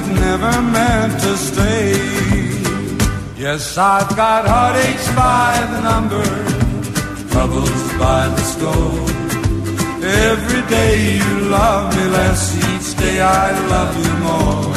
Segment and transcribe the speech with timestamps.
[0.00, 1.92] But never meant to stay.
[3.36, 6.24] Yes, I've got heartaches by the number,
[7.30, 9.00] troubles by the score.
[10.02, 14.74] Every day you love me less, each day I love you more.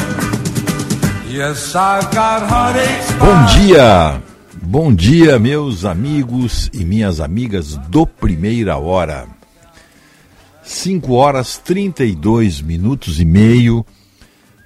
[1.30, 4.22] Yes, I've got heartaches Bom by dia,
[4.62, 9.26] bom dia, meus amigos e minhas amigas do Primeira Hora.
[10.62, 13.84] 5 horas 32 minutos e meio.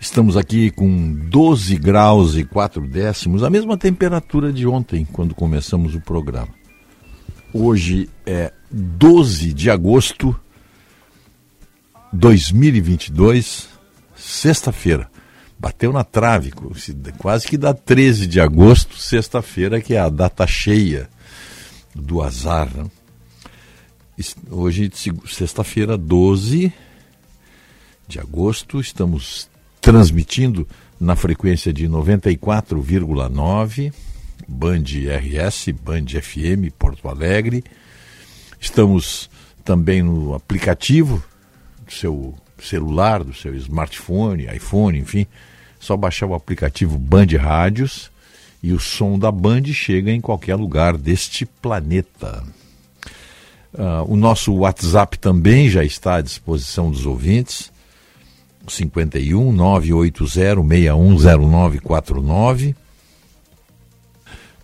[0.00, 5.92] Estamos aqui com 12 graus e 4 décimos, a mesma temperatura de ontem, quando começamos
[5.96, 6.54] o programa.
[7.52, 10.38] Hoje é 12 de agosto
[12.12, 13.68] de 2022,
[14.14, 15.10] sexta-feira.
[15.58, 16.52] Bateu na trave,
[17.18, 21.10] quase que dá 13 de agosto, sexta-feira, que é a data cheia
[21.92, 22.70] do azar.
[22.72, 22.86] Né?
[24.48, 24.92] Hoje,
[25.26, 26.72] sexta-feira, 12
[28.06, 30.66] de agosto, estamos transmitindo
[31.00, 33.92] na frequência de 94,9,
[34.46, 37.64] Band RS, Band FM, Porto Alegre.
[38.60, 39.30] Estamos
[39.64, 41.22] também no aplicativo
[41.86, 45.26] do seu celular, do seu smartphone, iPhone, enfim.
[45.78, 48.10] Só baixar o aplicativo Band Rádios
[48.62, 52.42] e o som da Band chega em qualquer lugar deste planeta.
[53.72, 57.70] Uh, o nosso WhatsApp também já está à disposição dos ouvintes.
[58.68, 62.74] 51 980 610949.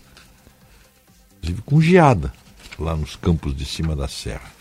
[1.38, 2.31] inclusive com geada
[2.79, 4.51] lá nos campos de cima da serra.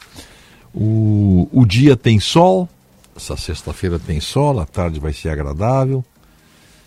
[0.75, 2.68] O, o dia tem sol,
[3.14, 6.04] essa sexta-feira tem sol, a tarde vai ser agradável.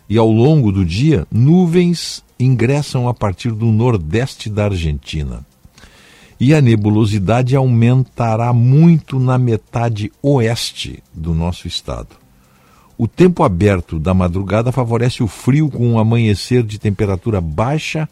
[0.09, 5.45] E ao longo do dia, nuvens ingressam a partir do nordeste da Argentina.
[6.39, 12.09] E a nebulosidade aumentará muito na metade oeste do nosso estado.
[12.97, 18.07] O tempo aberto da madrugada favorece o frio com um amanhecer de temperatura baixa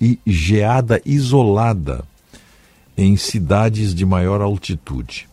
[0.00, 2.04] e geada isolada
[2.96, 5.28] em cidades de maior altitude.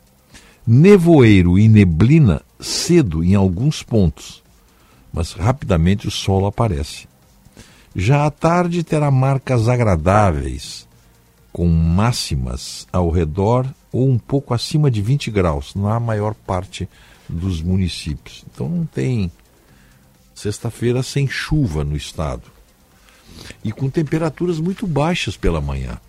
[0.65, 4.43] Nevoeiro e neblina cedo em alguns pontos,
[5.13, 7.07] mas rapidamente o sol aparece.
[7.95, 10.87] Já à tarde terá marcas agradáveis,
[11.51, 16.89] com máximas ao redor ou um pouco acima de 20 graus na maior parte
[17.29, 18.43] dos municípios.
[18.51, 19.31] Então não tem
[20.33, 22.43] sexta-feira sem chuva no estado.
[23.63, 25.99] E com temperaturas muito baixas pela manhã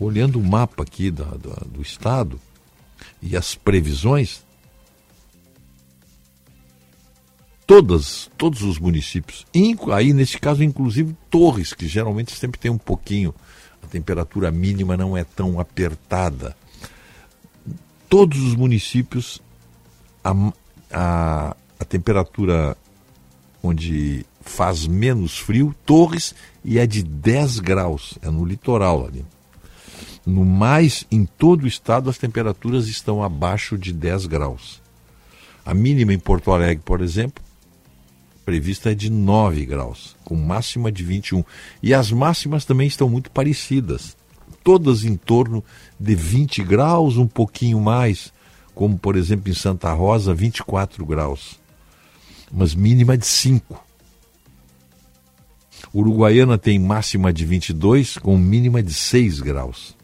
[0.00, 1.24] olhando o mapa aqui da,
[1.66, 2.40] do estado
[3.20, 4.42] e as previsões,
[7.70, 9.46] todas, todos os municípios,
[9.92, 13.32] aí nesse caso inclusive Torres, que geralmente sempre tem um pouquinho,
[13.80, 16.56] a temperatura mínima não é tão apertada.
[18.08, 19.40] Todos os municípios,
[20.24, 20.34] a,
[20.90, 22.76] a, a temperatura
[23.62, 26.34] onde faz menos frio, Torres,
[26.64, 29.24] e é de 10 graus, é no litoral ali.
[30.26, 34.82] No mais, em todo o estado, as temperaturas estão abaixo de 10 graus.
[35.64, 37.44] A mínima em Porto Alegre, por exemplo,
[38.50, 41.44] prevista é de 9 graus, com máxima de 21.
[41.80, 44.16] E as máximas também estão muito parecidas,
[44.64, 45.62] todas em torno
[46.00, 48.32] de 20 graus, um pouquinho mais,
[48.74, 51.60] como por exemplo em Santa Rosa, 24 graus,
[52.50, 53.86] mas mínima de 5.
[55.94, 59.94] Uruguaiana tem máxima de 22 com mínima de 6 graus.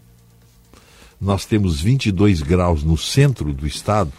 [1.20, 4.12] Nós temos 22 graus no centro do estado,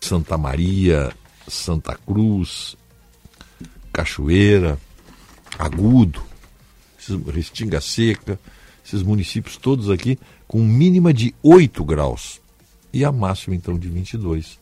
[0.00, 1.12] Santa Maria,
[1.48, 2.78] Santa Cruz,
[3.92, 4.78] Cachoeira,
[5.58, 6.22] Agudo,
[7.32, 8.38] Restinga Seca,
[8.84, 12.40] esses municípios todos aqui com mínima de 8 graus
[12.92, 14.58] e a máxima então de 22.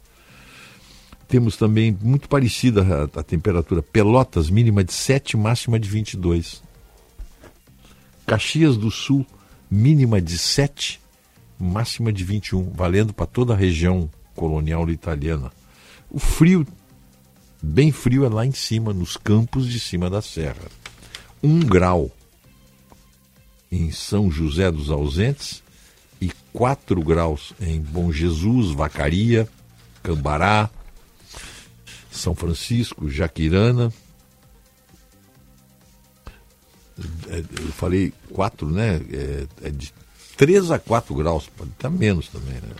[1.26, 2.82] Temos também muito parecida
[3.14, 6.62] a, a temperatura Pelotas, mínima de 7, máxima de 22.
[8.26, 9.26] Caxias do Sul,
[9.70, 11.00] mínima de 7,
[11.58, 15.50] máxima de 21, valendo para toda a região colonial italiana.
[16.10, 16.66] O frio,
[17.62, 20.68] bem frio, é lá em cima, nos campos de cima da serra.
[21.42, 22.10] Um grau
[23.70, 25.62] em São José dos Ausentes
[26.20, 29.48] e 4 graus em Bom Jesus, Vacaria,
[30.02, 30.70] Cambará,
[32.10, 33.92] São Francisco, Jaquirana.
[37.28, 38.96] É, eu falei 4, né?
[39.12, 39.92] É, é de
[40.36, 42.74] 3 a 4 graus, pode estar menos também, né?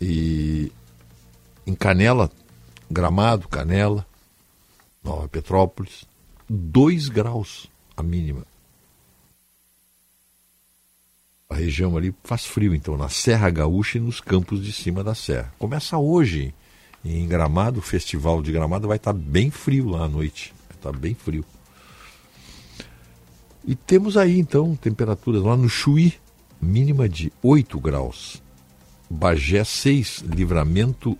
[0.00, 0.72] E
[1.66, 2.30] em Canela,
[2.94, 4.06] Gramado, Canela,
[5.02, 6.06] Nova Petrópolis,
[6.48, 8.46] 2 graus a mínima.
[11.50, 15.14] A região ali faz frio, então, na Serra Gaúcha e nos campos de cima da
[15.14, 15.52] serra.
[15.58, 16.54] Começa hoje
[17.04, 20.54] em Gramado, o Festival de Gramado vai estar bem frio lá à noite.
[20.68, 21.44] Vai estar bem frio.
[23.64, 26.14] E temos aí, então, temperaturas lá no Chuí,
[26.60, 28.42] mínima de 8 graus.
[29.10, 31.18] Bagé 6, Livramento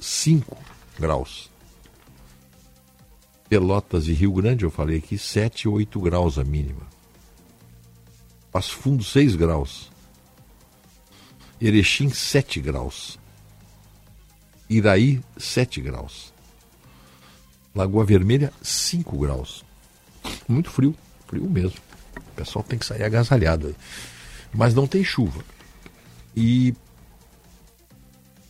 [0.00, 1.50] 5 graus.
[3.48, 6.86] Pelotas e Rio Grande, eu falei aqui, 7 e 8 graus a mínima.
[8.50, 9.90] Passo Fundo 6 graus.
[11.60, 13.18] Erechim 7 graus.
[14.68, 16.32] Iraí 7 graus.
[17.74, 19.64] Lagoa Vermelha 5 graus.
[20.48, 20.94] Muito frio,
[21.26, 21.78] frio mesmo.
[22.16, 23.76] O pessoal tem que sair agasalhado aí
[24.52, 25.42] mas não tem chuva.
[26.36, 26.74] E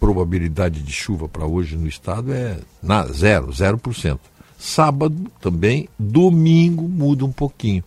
[0.02, 4.32] probabilidade de chuva para hoje no estado é na, zero, zero por cento.
[4.58, 7.84] Sábado também, domingo muda um pouquinho.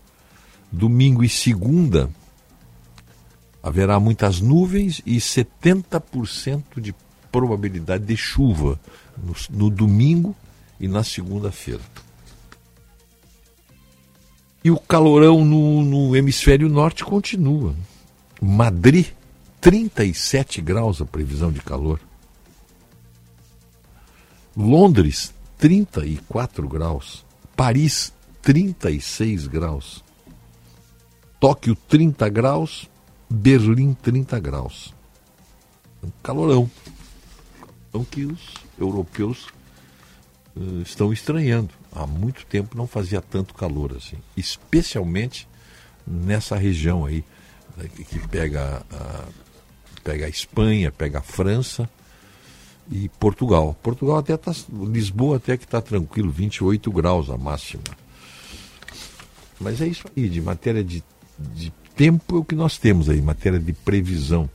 [0.72, 2.10] Domingo e segunda
[3.62, 6.96] haverá muitas nuvens e 70% de
[7.30, 8.80] probabilidade de chuva
[9.22, 10.34] no, no domingo
[10.80, 11.82] e na segunda-feira.
[14.64, 17.76] E o calorão no, no hemisfério norte continua.
[18.42, 19.08] Madrid,
[19.66, 22.00] 37 graus a previsão de calor.
[24.56, 27.26] Londres, 34 graus.
[27.56, 30.04] Paris, 36 graus.
[31.40, 32.88] Tóquio, 30 graus.
[33.28, 34.94] Berlim, 30 graus.
[36.22, 36.70] Calorão.
[37.92, 39.48] o que os europeus
[40.56, 41.74] uh, estão estranhando.
[41.92, 45.48] Há muito tempo não fazia tanto calor assim, especialmente
[46.06, 47.26] nessa região aí
[47.76, 49.26] né, que pega a,
[50.06, 51.90] pega a Espanha, pega a França
[52.90, 53.76] e Portugal.
[53.82, 57.84] Portugal até tá, Lisboa até que está tranquilo, 28 graus a máxima.
[59.60, 61.04] Mas é isso aí, de matéria de,
[61.40, 64.48] de tempo é o que nós temos aí, matéria de previsão.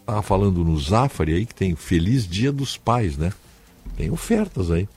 [0.00, 3.32] Estava falando no Zafari aí que tem Feliz Dia dos Pais, né?
[3.96, 4.88] Tem ofertas aí.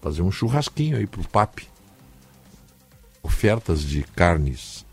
[0.00, 1.68] Fazer um churrasquinho aí pro papi.
[3.22, 4.83] Ofertas de carnes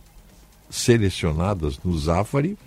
[0.71, 2.57] selecionadas no Zafari.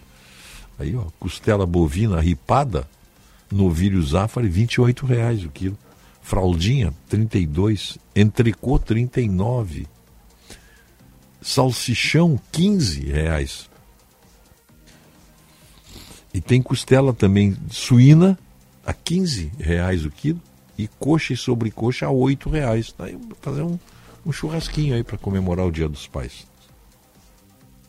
[0.79, 2.87] Aí, ó, costela bovina ripada,
[3.51, 4.67] novilho Zafari, R$
[5.07, 5.79] reais o quilo.
[6.23, 7.99] Fraldinha, 32.
[8.15, 9.87] Entrecô, 39.
[11.43, 13.69] Salsichão, 15 reais.
[16.33, 18.39] E tem costela também suína
[18.85, 20.41] a 15 reais o quilo
[20.77, 22.95] e coxa e sobrecoxa a 8 reais.
[22.99, 23.79] Aí fazer um,
[24.27, 26.47] um churrasquinho aí para comemorar o Dia dos Pais.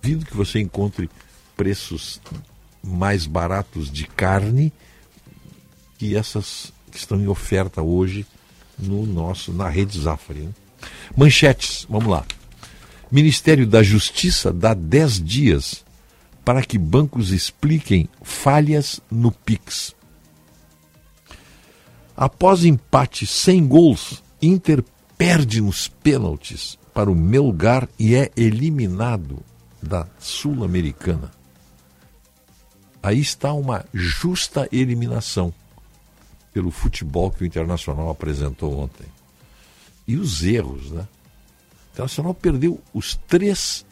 [0.06, 1.10] Vindo que você encontre
[1.58, 2.22] preços
[2.84, 4.72] mais baratos de carne
[5.98, 8.24] que essas que estão em oferta hoje
[8.78, 10.42] no nosso na rede Zafari.
[10.42, 10.54] Né?
[11.18, 12.24] Manchetes, vamos lá.
[13.12, 15.84] Ministério da Justiça dá 10 dias
[16.44, 19.96] para que bancos expliquem falhas no Pix.
[22.16, 24.84] Após empate sem gols, Inter
[25.18, 29.44] perde nos pênaltis para o Melgar e é eliminado
[29.88, 31.32] da Sul-Americana.
[33.01, 35.54] Aí está uma justa eliminação
[36.51, 39.06] pelo futebol que o Internacional apresentou ontem.
[40.08, 41.01] E os erros, né?
[41.01, 43.86] O Internacional perdeu os três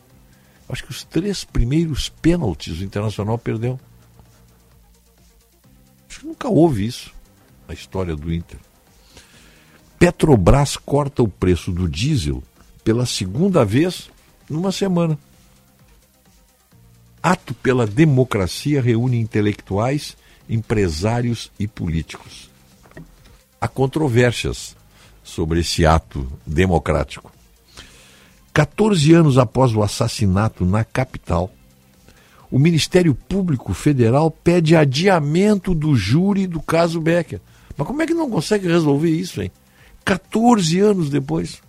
[0.67, 3.79] Acho que os três primeiros pênaltis o Internacional perdeu.
[6.09, 7.13] Acho que nunca houve isso
[7.67, 8.59] na história do Inter.
[9.99, 12.41] Petrobras corta o preço do diesel
[12.83, 14.09] pela segunda vez
[14.49, 15.17] numa semana.
[17.23, 20.17] Ato pela democracia reúne intelectuais,
[20.49, 22.51] empresários e políticos.
[23.61, 24.75] Há controvérsias
[25.23, 27.31] sobre esse ato democrático.
[28.51, 31.49] 14 anos após o assassinato na capital,
[32.51, 37.39] o Ministério Público Federal pede adiamento do júri do caso Becker.
[37.77, 39.51] Mas como é que não consegue resolver isso, hein?
[40.03, 41.61] 14 anos depois.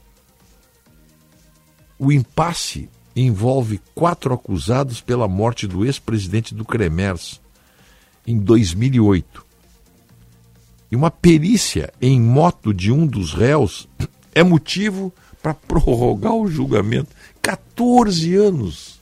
[1.97, 7.41] O impasse envolve quatro acusados pela morte do ex-presidente do Cremers
[8.27, 9.45] em 2008.
[10.91, 13.89] E uma perícia em moto de um dos réus
[14.35, 17.15] é motivo para prorrogar o julgamento.
[17.43, 19.01] 14 anos.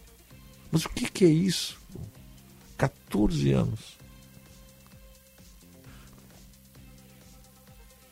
[0.70, 1.78] Mas o que, que é isso?
[2.76, 3.98] 14 anos.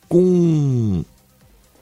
[0.07, 1.03] Com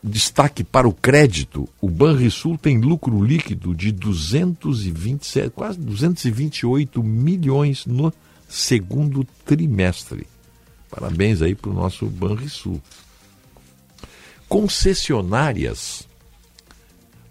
[0.03, 8.13] destaque para o crédito, o Banrisul tem lucro líquido de 227, quase 228 milhões no
[8.47, 10.25] segundo trimestre.
[10.89, 12.81] Parabéns aí para o nosso Banrisul.
[14.47, 16.07] Concessionárias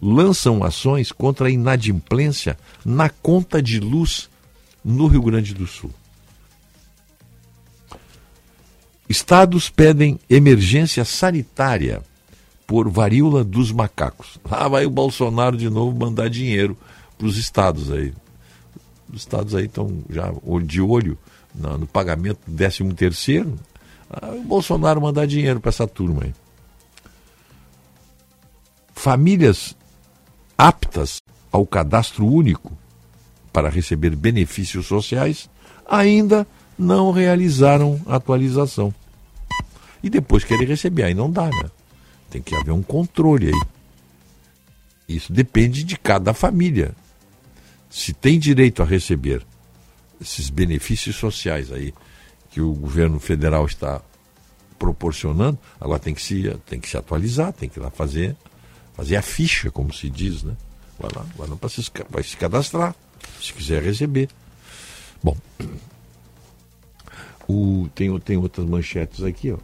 [0.01, 4.31] lançam ações contra a inadimplência na conta de luz
[4.85, 5.91] no Rio Grande do Sul.
[9.09, 12.03] Estados pedem emergência sanitária
[12.69, 14.39] por varíola dos macacos.
[14.49, 16.77] Lá vai o Bolsonaro de novo mandar dinheiro
[17.17, 18.13] para os estados aí.
[19.11, 20.31] Os estados aí estão já
[20.67, 21.17] de olho
[21.55, 23.59] no, pagamento do 13 terceiro.
[24.11, 26.35] Ah, o Bolsonaro mandar dinheiro para essa turma aí.
[28.95, 29.75] Famílias
[30.59, 32.77] aptas ao cadastro único
[33.51, 35.49] para receber benefícios sociais
[35.89, 36.47] ainda
[36.79, 38.93] não realizaram atualização.
[40.03, 41.71] E depois querem receber, aí não dá, né?
[42.31, 43.63] Tem que haver um controle aí.
[45.09, 46.95] Isso depende de cada família.
[47.91, 49.45] Se tem direito a receber
[50.21, 51.95] esses benefícios sociais aí
[52.51, 54.03] que o governo federal está
[54.79, 58.37] proporcionando, agora tem que se, tem que se atualizar, tem que ir lá fazer
[58.99, 60.57] fazer a ficha, como se diz, né?
[60.99, 62.97] Vai lá, vai lá para se, se cadastrar,
[63.41, 64.29] se quiser receber.
[65.23, 65.37] Bom,
[67.47, 69.59] o, tem, tem outras manchetes aqui, ó.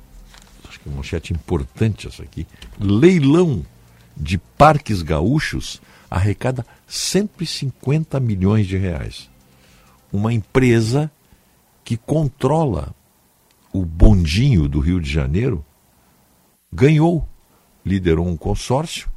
[0.68, 2.46] Acho que é uma manchete importante essa aqui.
[2.78, 3.64] Leilão
[4.16, 9.28] de parques gaúchos arrecada 150 milhões de reais.
[10.12, 11.10] Uma empresa
[11.84, 12.94] que controla
[13.72, 15.64] o bondinho do Rio de Janeiro
[16.72, 17.28] ganhou,
[17.84, 19.08] liderou um consórcio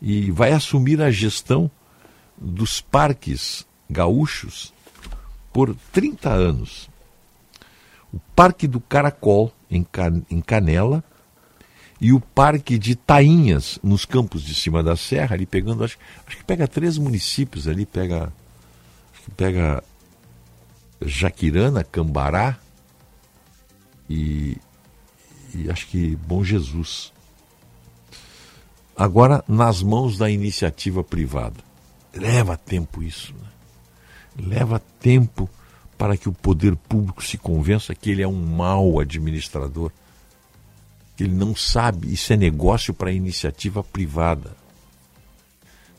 [0.00, 1.70] e vai assumir a gestão
[2.36, 4.72] dos parques gaúchos
[5.52, 6.88] por 30 anos.
[8.12, 9.86] o Parque do Caracol, em,
[10.30, 11.02] em Canela,
[12.00, 16.36] e o Parque de Tainhas, nos campos de cima da serra, ali pegando, acho, acho
[16.36, 18.32] que pega três municípios ali, pega,
[19.36, 19.82] pega
[21.00, 22.58] Jaquirana, Cambará
[24.08, 24.58] e,
[25.54, 27.12] e acho que Bom Jesus.
[28.96, 31.64] Agora nas mãos da iniciativa privada.
[32.14, 33.34] Leva tempo isso.
[33.34, 34.46] Né?
[34.46, 35.48] Leva tempo
[35.96, 39.90] para que o poder público se convença que ele é um mau administrador
[41.16, 44.54] que ele não sabe, isso é negócio para iniciativa privada,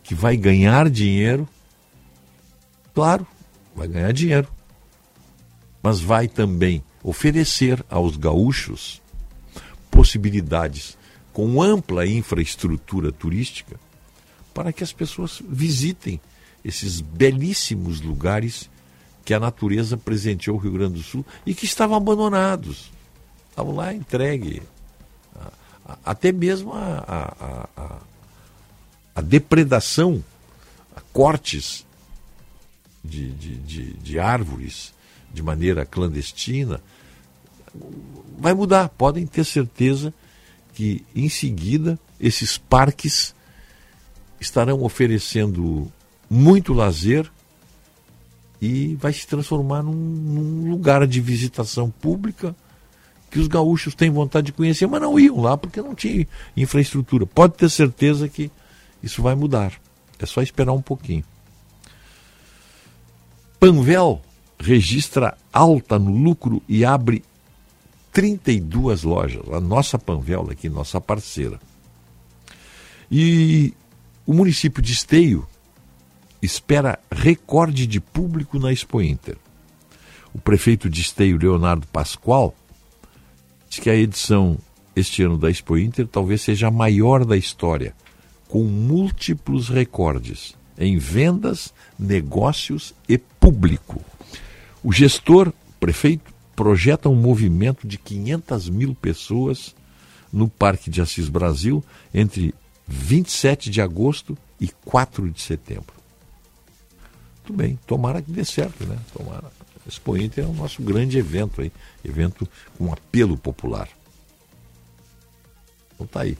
[0.03, 1.49] que vai ganhar dinheiro,
[2.93, 3.25] claro,
[3.75, 4.47] vai ganhar dinheiro,
[5.81, 9.01] mas vai também oferecer aos gaúchos
[9.89, 10.95] possibilidades
[11.33, 13.79] com ampla infraestrutura turística
[14.53, 16.21] para que as pessoas visitem
[16.63, 18.69] esses belíssimos lugares
[19.27, 22.89] que a natureza presenteou o Rio Grande do Sul e que estavam abandonados.
[23.49, 24.63] Estavam lá entregue
[26.05, 27.99] até mesmo a, a, a,
[29.15, 30.23] a depredação,
[30.95, 31.85] a cortes
[33.03, 34.93] de, de, de, de árvores
[35.33, 36.79] de maneira clandestina,
[38.39, 38.87] vai mudar.
[38.87, 40.13] Podem ter certeza
[40.73, 43.35] que em seguida esses parques
[44.39, 45.91] estarão oferecendo
[46.29, 47.29] muito lazer
[48.61, 52.55] e vai se transformar num, num lugar de visitação pública
[53.29, 57.25] que os gaúchos têm vontade de conhecer, mas não iam lá porque não tinha infraestrutura.
[57.25, 58.49] Pode ter certeza que
[59.03, 59.73] isso vai mudar.
[60.17, 61.23] É só esperar um pouquinho.
[63.59, 64.21] Panvel
[64.59, 67.23] registra alta no lucro e abre
[68.11, 69.43] 32 lojas.
[69.51, 71.59] A nossa Panvel aqui, nossa parceira.
[73.11, 73.73] E
[74.25, 75.47] o município de Esteio
[76.41, 79.37] espera recorde de público na Expo Inter.
[80.33, 82.55] O prefeito de Esteio, Leonardo Pascoal,
[83.69, 84.57] diz que a edição
[84.95, 87.95] este ano da Expo Inter talvez seja a maior da história,
[88.47, 94.01] com múltiplos recordes em vendas, negócios e público.
[94.83, 99.75] O gestor, prefeito, projeta um movimento de 500 mil pessoas
[100.31, 102.53] no Parque de Assis Brasil entre
[102.87, 105.96] 27 de agosto e 4 de setembro.
[107.47, 108.99] Tudo bem, tomara que dê certo, né?
[109.13, 109.49] Tomara.
[109.87, 111.71] Expo Inter é o nosso grande evento aí,
[112.03, 112.45] evento
[112.77, 113.87] com apelo popular.
[115.95, 116.37] Então tá aí.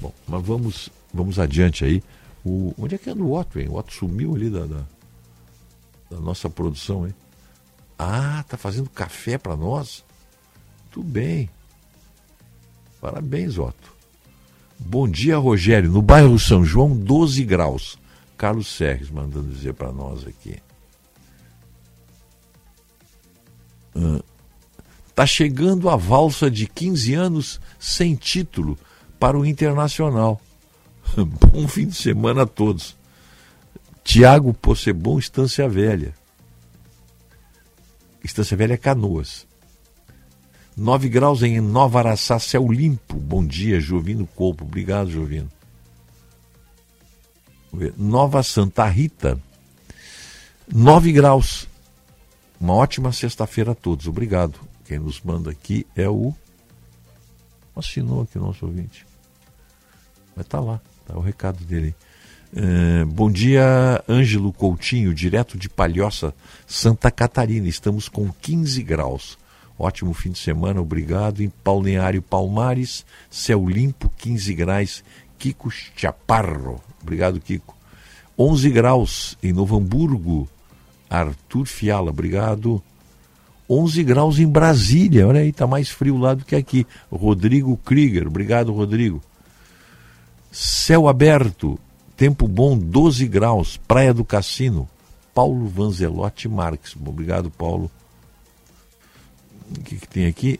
[0.00, 2.02] Bom, mas vamos, vamos adiante aí.
[2.44, 3.68] O, onde é que anda o Otto, hein?
[3.68, 4.84] O Otto sumiu ali da, da,
[6.10, 7.14] da nossa produção, hein?
[7.96, 10.04] Ah, tá fazendo café para nós?
[10.90, 11.48] Tudo bem.
[13.00, 13.92] Parabéns, Otto.
[14.76, 15.88] Bom dia, Rogério.
[15.88, 17.96] No bairro São João, 12 graus.
[18.38, 20.62] Carlos Serres mandando dizer para nós aqui.
[25.08, 28.78] Está chegando a valsa de 15 anos sem título
[29.18, 30.40] para o Internacional.
[31.52, 32.96] Bom fim de semana a todos.
[34.04, 36.14] Tiago Possebon, Estância Velha.
[38.22, 39.44] Estância Velha Canoas.
[40.76, 43.16] 9 graus em Nova Araçá, céu limpo.
[43.16, 44.64] Bom dia, Jovino Corpo.
[44.64, 45.50] Obrigado, Jovino.
[47.96, 49.38] Nova Santa Rita,
[50.72, 51.68] 9 graus.
[52.60, 54.06] Uma ótima sexta-feira a todos.
[54.06, 54.58] Obrigado.
[54.84, 56.34] Quem nos manda aqui é o.
[57.76, 59.06] Assinou aqui o nosso ouvinte.
[60.34, 61.94] Mas tá lá, tá o recado dele.
[62.54, 66.34] É, bom dia, Ângelo Coutinho, direto de Palhoça,
[66.66, 67.68] Santa Catarina.
[67.68, 69.38] Estamos com 15 graus.
[69.78, 71.42] Ótimo fim de semana, obrigado.
[71.42, 75.04] Em Balneário Palmares, céu limpo, 15 graus.
[75.38, 76.82] Kiko Chaparro.
[77.02, 77.76] Obrigado, Kiko.
[78.38, 80.48] 11 graus em Novo Hamburgo,
[81.10, 82.82] Arthur Fiala, obrigado.
[83.68, 86.86] 11 graus em Brasília, olha aí, está mais frio lá do que aqui.
[87.10, 89.20] Rodrigo Krieger, obrigado, Rodrigo.
[90.50, 91.78] Céu aberto,
[92.16, 94.88] tempo bom, 12 graus, Praia do Cassino.
[95.34, 97.90] Paulo Vanzelotti Marques, obrigado, Paulo.
[99.76, 100.58] O que, que tem aqui?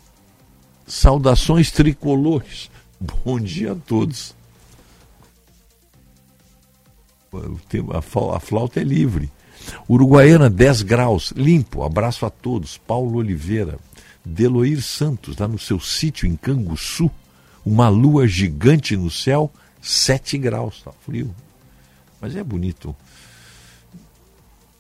[0.87, 2.71] Saudações tricolores.
[3.25, 4.35] Bom dia a todos.
[7.95, 9.31] A flauta é livre.
[9.89, 11.83] Uruguaiana, 10 graus, limpo.
[11.83, 12.79] Abraço a todos.
[12.79, 13.79] Paulo Oliveira.
[14.25, 17.11] Deloir Santos, lá no seu sítio em Canguçu.
[17.65, 20.83] Uma lua gigante no céu, 7 graus.
[20.83, 21.35] Tá frio.
[22.21, 22.95] Mas é bonito.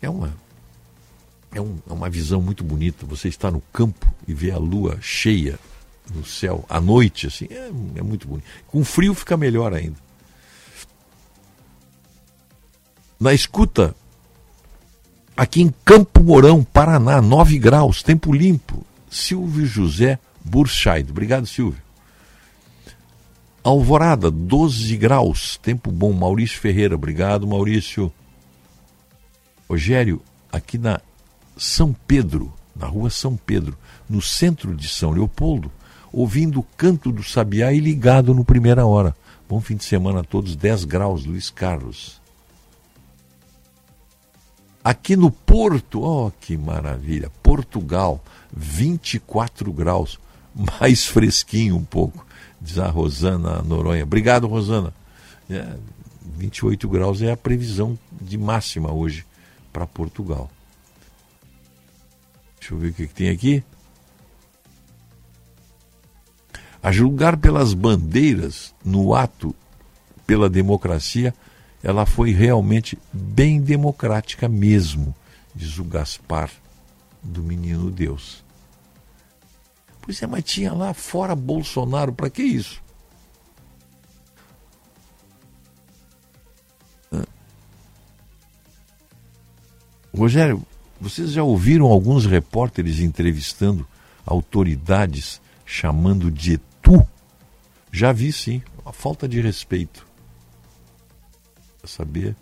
[0.00, 0.34] É uma,
[1.52, 3.06] é, um, é uma visão muito bonita.
[3.06, 5.58] Você está no campo e vê a lua cheia
[6.14, 8.46] no céu à noite, assim, é, é muito bonito.
[8.68, 9.96] Com frio fica melhor ainda.
[13.18, 13.94] Na escuta
[15.38, 18.84] Aqui em Campo Mourão, Paraná, 9 graus, tempo limpo.
[19.08, 21.12] Silvio José Burscheid.
[21.12, 21.80] Obrigado, Silvio.
[23.62, 26.12] Alvorada, 12 graus, tempo bom.
[26.12, 28.12] Maurício Ferreira, obrigado, Maurício.
[29.70, 31.00] Rogério, aqui na
[31.56, 33.78] São Pedro, na rua São Pedro,
[34.10, 35.70] no centro de São Leopoldo,
[36.12, 39.14] ouvindo o canto do sabiá e ligado no primeira hora.
[39.48, 42.20] Bom fim de semana a todos, 10 graus, Luiz Carlos.
[44.88, 48.24] Aqui no Porto, oh que maravilha, Portugal,
[48.56, 50.18] 24 graus,
[50.80, 52.26] mais fresquinho um pouco,
[52.58, 54.04] diz a Rosana Noronha.
[54.04, 54.94] Obrigado, Rosana.
[55.50, 55.76] É,
[56.38, 59.26] 28 graus é a previsão de máxima hoje
[59.74, 60.50] para Portugal.
[62.58, 63.62] Deixa eu ver o que, que tem aqui.
[66.82, 69.54] A julgar pelas bandeiras no ato
[70.26, 71.34] pela democracia,
[71.82, 75.14] ela foi realmente bem democrática mesmo,
[75.54, 76.50] diz o Gaspar
[77.22, 78.44] do Menino Deus.
[80.00, 82.82] Pois é, mas tinha lá fora Bolsonaro, para que isso?
[90.18, 90.66] Rogério,
[91.00, 93.86] vocês já ouviram alguns repórteres entrevistando
[94.26, 97.06] autoridades chamando de tu?
[97.92, 100.07] Já vi sim, uma falta de respeito.
[101.88, 102.36] Saber,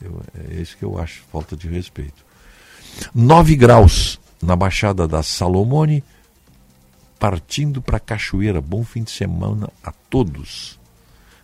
[0.00, 2.24] eu, é isso que eu acho, falta de respeito.
[3.14, 6.04] 9 graus na Baixada da Salomone,
[7.18, 8.60] partindo para Cachoeira.
[8.60, 10.78] Bom fim de semana a todos.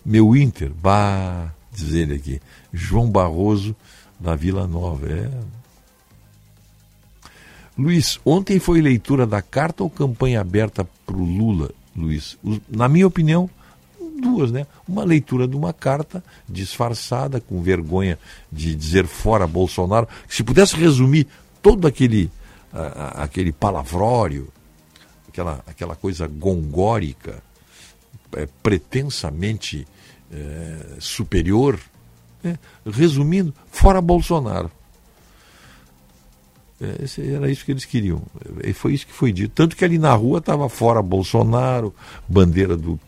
[0.05, 2.41] Meu Inter, bah, diz ele aqui,
[2.73, 3.75] João Barroso
[4.19, 5.07] da Vila Nova.
[5.09, 5.31] É,
[7.77, 12.37] Luiz, ontem foi leitura da carta ou campanha aberta para o Lula, Luiz?
[12.69, 13.49] Na minha opinião,
[14.11, 14.67] duas, né?
[14.89, 18.19] Uma leitura de uma carta disfarçada, com vergonha
[18.51, 20.09] de dizer fora Bolsonaro.
[20.29, 21.27] Se pudesse resumir
[21.63, 22.31] todo aquele,
[23.15, 24.49] aquele palavrório,
[25.29, 27.43] aquela, aquela coisa gongórica,
[28.37, 29.87] é, pretensamente
[30.33, 31.79] é, superior,
[32.43, 32.59] né?
[32.87, 34.71] resumindo, fora Bolsonaro.
[36.81, 38.23] É, era isso que eles queriam.
[38.65, 39.53] E foi isso que foi dito.
[39.55, 41.95] Tanto que ali na rua estava fora Bolsonaro,
[42.27, 42.99] bandeira do,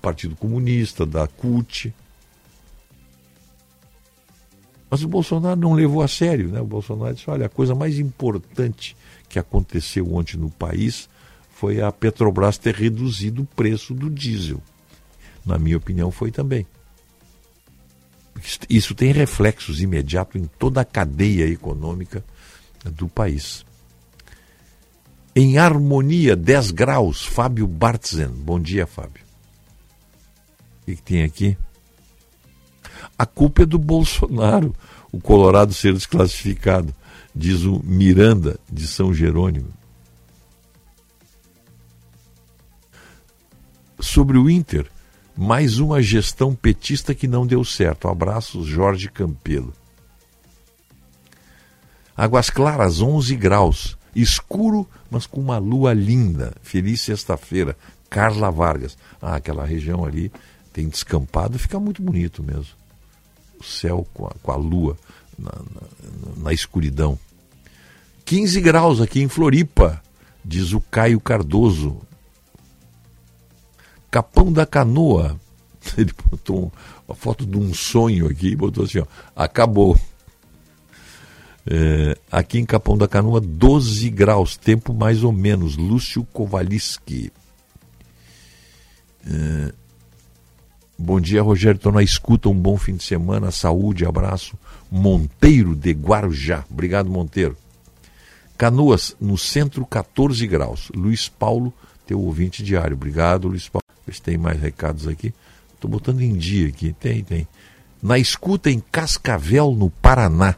[0.00, 1.94] Partido Comunista, da CUT.
[4.90, 6.48] Mas o Bolsonaro não levou a sério.
[6.48, 6.60] Né?
[6.60, 8.96] O Bolsonaro disse: olha, a coisa mais importante
[9.28, 11.08] que aconteceu ontem no país
[11.50, 14.60] foi a Petrobras ter reduzido o preço do diesel.
[15.44, 16.66] Na minha opinião, foi também.
[18.68, 22.24] Isso tem reflexos imediatos em toda a cadeia econômica
[22.84, 23.64] do país.
[25.36, 28.28] Em harmonia, 10 graus, Fábio Bartzen.
[28.28, 29.29] Bom dia, Fábio.
[30.90, 31.56] Que, que tem aqui?
[33.16, 34.74] A culpa é do Bolsonaro,
[35.12, 36.94] o Colorado ser desclassificado,
[37.34, 39.68] diz o Miranda de São Jerônimo.
[44.00, 44.86] Sobre o Inter,
[45.36, 48.08] mais uma gestão petista que não deu certo.
[48.08, 49.72] Abraços, Jorge Campelo.
[52.16, 53.98] Águas Claras, 11 graus.
[54.14, 56.54] Escuro, mas com uma lua linda.
[56.62, 57.76] Feliz sexta-feira.
[58.08, 58.98] Carla Vargas.
[59.22, 60.32] Ah, aquela região ali
[60.72, 62.74] tem descampado, fica muito bonito mesmo.
[63.58, 64.96] O céu com a, com a lua
[65.38, 67.18] na, na, na escuridão.
[68.24, 70.00] 15 graus aqui em Floripa,
[70.44, 72.00] diz o Caio Cardoso.
[74.10, 75.38] Capão da Canoa.
[75.96, 76.72] Ele botou
[77.06, 79.98] uma foto de um sonho aqui e botou assim: ó, acabou.
[81.66, 85.76] É, aqui em Capão da Canoa, 12 graus, tempo mais ou menos.
[85.76, 87.32] Lúcio Kovaliski.
[89.26, 89.72] É,
[91.00, 91.76] bom dia, Rogério.
[91.76, 92.48] Estou na escuta.
[92.48, 93.50] Um bom fim de semana.
[93.50, 94.56] Saúde, abraço.
[94.90, 96.64] Monteiro de Guarujá.
[96.70, 97.56] Obrigado, Monteiro.
[98.56, 100.90] Canoas, no centro, 14 graus.
[100.94, 101.72] Luiz Paulo,
[102.06, 102.94] teu ouvinte diário.
[102.94, 103.84] Obrigado, Luiz Paulo.
[104.06, 105.32] Vê se tem mais recados aqui.
[105.74, 106.92] Estou botando em dia aqui.
[106.92, 107.48] Tem, tem.
[108.02, 110.54] Na escuta em Cascavel, no Paraná.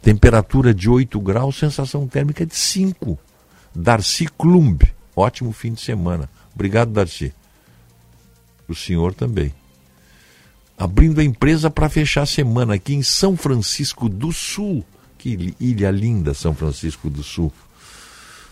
[0.00, 3.18] Temperatura de 8 graus, sensação térmica de 5.
[3.74, 4.82] Darcy Klumb,
[5.14, 6.28] ótimo fim de semana.
[6.54, 7.32] Obrigado, Darcy.
[8.68, 9.52] O senhor também.
[10.82, 14.84] Abrindo a empresa para fechar a semana aqui em São Francisco do Sul.
[15.16, 17.52] Que ilha linda, São Francisco do Sul.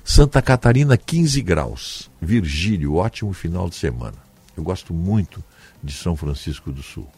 [0.04, 2.08] Santa Catarina, 15 graus.
[2.22, 4.14] Virgílio, ótimo final de semana.
[4.56, 5.42] Eu gosto muito
[5.82, 7.08] de São Francisco do Sul.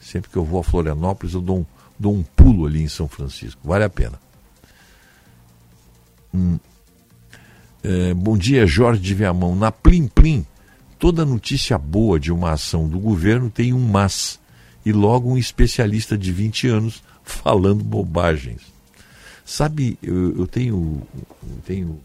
[0.00, 3.06] Sempre que eu vou a Florianópolis, eu dou um dou um pulo ali em São
[3.06, 3.60] Francisco.
[3.62, 4.18] Vale a pena.
[6.34, 6.58] Hum.
[7.84, 9.54] É, bom dia, Jorge de Viamão.
[9.54, 10.44] Na Plim Plim,
[11.02, 14.38] toda notícia boa de uma ação do governo tem um mas.
[14.86, 18.62] E logo um especialista de 20 anos falando bobagens.
[19.44, 21.02] Sabe, eu, eu tenho,
[21.42, 22.00] eu tenho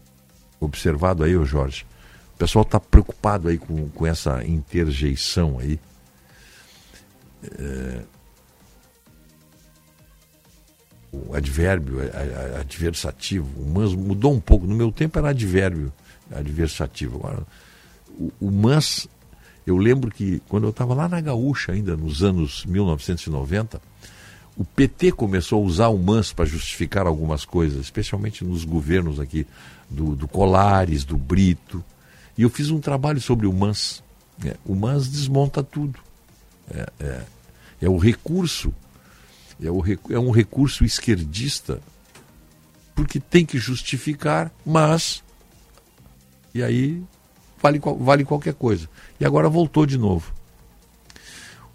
[0.58, 1.86] observado aí, ô Jorge,
[2.34, 5.78] o pessoal está preocupado aí com, com essa interjeição aí.
[7.56, 8.02] É,
[11.12, 12.00] o advérbio,
[12.58, 14.66] adversativo, mas mudou um pouco.
[14.66, 15.92] No meu tempo era advérbio,
[16.32, 17.18] adversativo.
[17.18, 17.46] Agora,
[18.18, 19.06] o, mas,
[19.66, 23.80] eu lembro que quando eu estava lá na Gaúcha, ainda nos anos 1990,
[24.56, 29.46] o PT começou a usar o MANS para justificar algumas coisas, especialmente nos governos aqui
[29.88, 31.84] do, do Colares, do Brito.
[32.36, 34.02] E eu fiz um trabalho sobre o MANS.
[34.44, 36.00] É, o MANS desmonta tudo.
[36.70, 37.22] É, é,
[37.82, 38.74] é o recurso,
[39.62, 41.80] é, o, é um recurso esquerdista,
[42.94, 45.22] porque tem que justificar, mas.
[46.52, 47.02] E aí
[47.60, 48.88] vale, vale qualquer coisa.
[49.18, 50.32] E agora voltou de novo.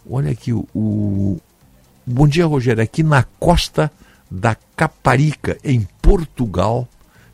[0.09, 1.39] Olha aqui o,
[2.05, 2.83] Bom dia, Rogério.
[2.83, 3.89] Aqui na costa
[4.29, 6.85] da Caparica, em Portugal,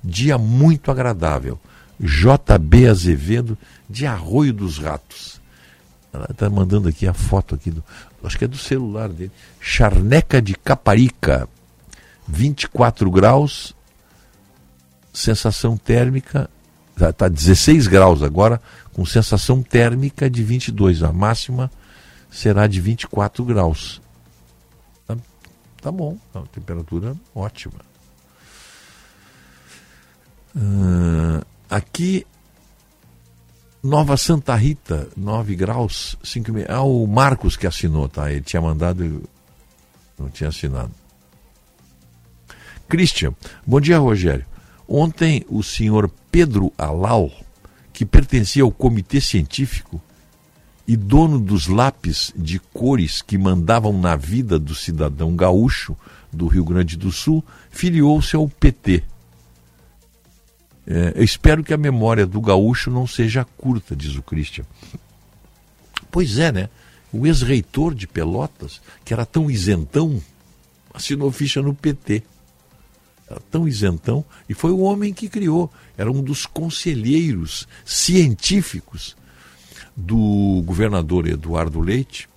[0.03, 1.59] dia muito agradável.
[1.99, 3.57] JB Azevedo,
[3.89, 5.41] de Arroio dos Ratos.
[6.13, 7.83] Ela está mandando aqui a foto aqui do.
[8.23, 9.31] Acho que é do celular dele.
[9.59, 11.49] Charneca de Caparica,
[12.27, 13.75] 24 graus,
[15.11, 16.47] sensação térmica.
[17.01, 18.61] Está 16 graus agora,
[18.93, 21.03] com sensação térmica de 22.
[21.03, 21.71] A máxima
[22.29, 24.01] será de 24 graus.
[25.81, 27.79] Tá bom, a temperatura ótima.
[30.55, 32.27] Uh, aqui,
[33.81, 36.67] Nova Santa Rita, 9 graus, 5 meia.
[36.69, 38.29] Ah, o Marcos que assinou, tá?
[38.29, 39.23] Ele tinha mandado,
[40.17, 40.91] não tinha assinado.
[42.89, 43.33] Christian,
[43.65, 44.45] bom dia, Rogério.
[44.91, 47.31] Ontem o senhor Pedro Alau,
[47.93, 50.01] que pertencia ao comitê científico,
[50.87, 55.95] e dono dos lápis de cores que mandavam na vida do cidadão gaúcho
[56.33, 59.03] do Rio Grande do Sul, filiou-se ao PT.
[60.87, 64.65] É, eu espero que a memória do gaúcho não seja curta, diz o Christian.
[66.09, 66.69] Pois é, né?
[67.13, 70.19] O ex-reitor de Pelotas, que era tão isentão,
[70.91, 72.23] assinou ficha no PT.
[73.51, 75.71] Tão isentão, e foi o homem que criou.
[75.97, 79.15] Era um dos conselheiros científicos
[79.95, 82.27] do governador Eduardo Leite,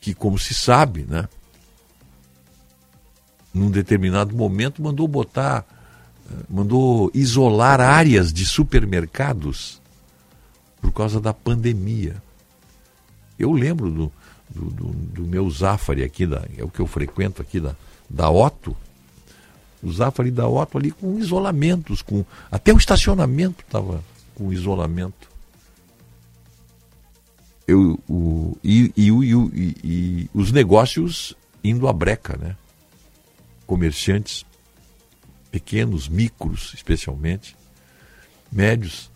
[0.00, 1.28] que, como se sabe, né,
[3.52, 5.64] num determinado momento mandou botar,
[6.48, 9.80] mandou isolar áreas de supermercados
[10.80, 12.20] por causa da pandemia.
[13.38, 14.12] Eu lembro do,
[14.50, 17.76] do, do, do meu Zafari aqui, da, é o que eu frequento aqui da,
[18.14, 18.76] da Otto,
[19.82, 24.02] o Zafari da Otto ali com isolamentos, com até o estacionamento estava
[24.34, 25.34] com isolamento
[27.66, 32.56] eu, o, e, e, e, e, os negócios indo à breca, né?
[33.66, 34.44] Comerciantes
[35.50, 37.56] pequenos, micros especialmente,
[38.52, 39.10] médios,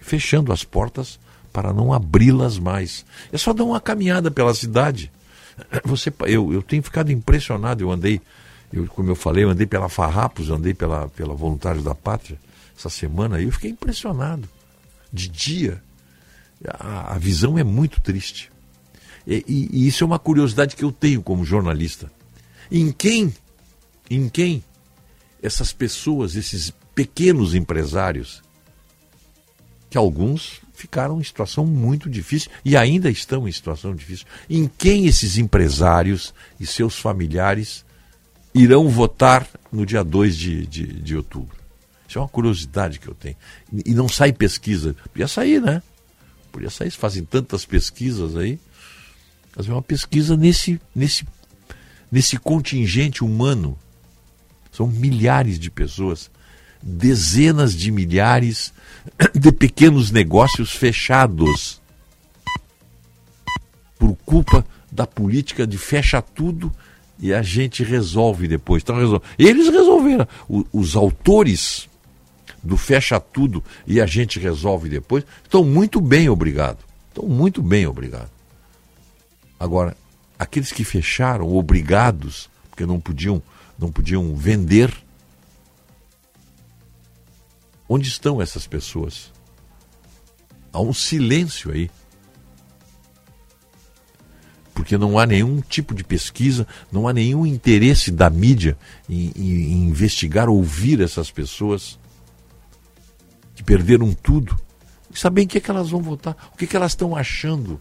[0.00, 1.18] fechando as portas
[1.52, 3.04] para não abri-las mais.
[3.32, 5.12] É só dar uma caminhada pela cidade.
[5.84, 8.20] Você, eu, eu tenho ficado impressionado, eu andei,
[8.72, 12.38] eu, como eu falei, eu andei pela Farrapos, andei pela, pela Voluntários da Pátria
[12.76, 14.48] essa semana aí, eu fiquei impressionado.
[15.12, 15.82] De dia,
[16.78, 18.50] a, a visão é muito triste.
[19.26, 22.10] E, e, e isso é uma curiosidade que eu tenho como jornalista.
[22.70, 23.34] Em quem,
[24.10, 24.62] em quem
[25.42, 28.42] essas pessoas, esses pequenos empresários,
[29.88, 35.06] que alguns ficaram em situação muito difícil e ainda estão em situação difícil, em quem
[35.06, 37.84] esses empresários e seus familiares
[38.54, 41.56] irão votar no dia 2 de, de, de outubro?
[42.06, 43.36] Isso é uma curiosidade que eu tenho.
[43.84, 44.94] E não sai pesquisa.
[45.12, 45.82] Podia sair, né?
[46.52, 48.60] Podia sair, fazem tantas pesquisas aí.
[49.52, 51.26] Fazer uma pesquisa nesse, nesse,
[52.12, 53.76] nesse contingente humano.
[54.70, 56.30] São milhares de pessoas,
[56.82, 58.72] dezenas de milhares
[59.34, 61.80] de pequenos negócios fechados
[63.98, 66.72] por culpa da política de fecha tudo
[67.18, 68.82] e a gente resolve depois.
[68.82, 69.24] Então, resolve.
[69.38, 70.26] Eles resolveram.
[70.48, 71.88] O, os autores
[72.62, 76.78] do fecha tudo e a gente resolve depois, estão muito bem, obrigado.
[77.08, 78.30] Estão muito bem, obrigado.
[79.58, 79.96] Agora,
[80.38, 83.42] aqueles que fecharam, obrigados, porque não podiam,
[83.78, 84.92] não podiam vender,
[87.88, 89.32] onde estão essas pessoas?
[90.72, 91.90] Há um silêncio aí.
[94.74, 98.76] Porque não há nenhum tipo de pesquisa, não há nenhum interesse da mídia
[99.08, 101.98] em, em, em investigar, ouvir essas pessoas
[103.54, 104.54] que perderam tudo,
[105.10, 107.16] e saber em que, é que elas vão votar, o que, é que elas estão
[107.16, 107.80] achando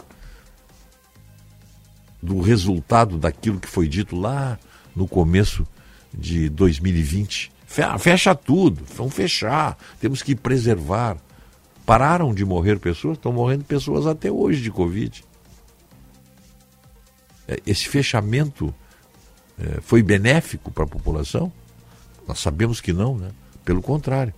[2.23, 4.57] do resultado daquilo que foi dito lá
[4.95, 5.67] no começo
[6.13, 7.51] de 2020,
[7.99, 11.17] Fecha tudo, vamos fechar, temos que preservar.
[11.85, 15.25] Pararam de morrer pessoas, estão morrendo pessoas até hoje de Covid.
[17.47, 18.73] É, esse fechamento
[19.59, 21.51] é, foi benéfico para a população?
[22.25, 23.31] Nós sabemos que não, né?
[23.65, 24.33] Pelo contrário.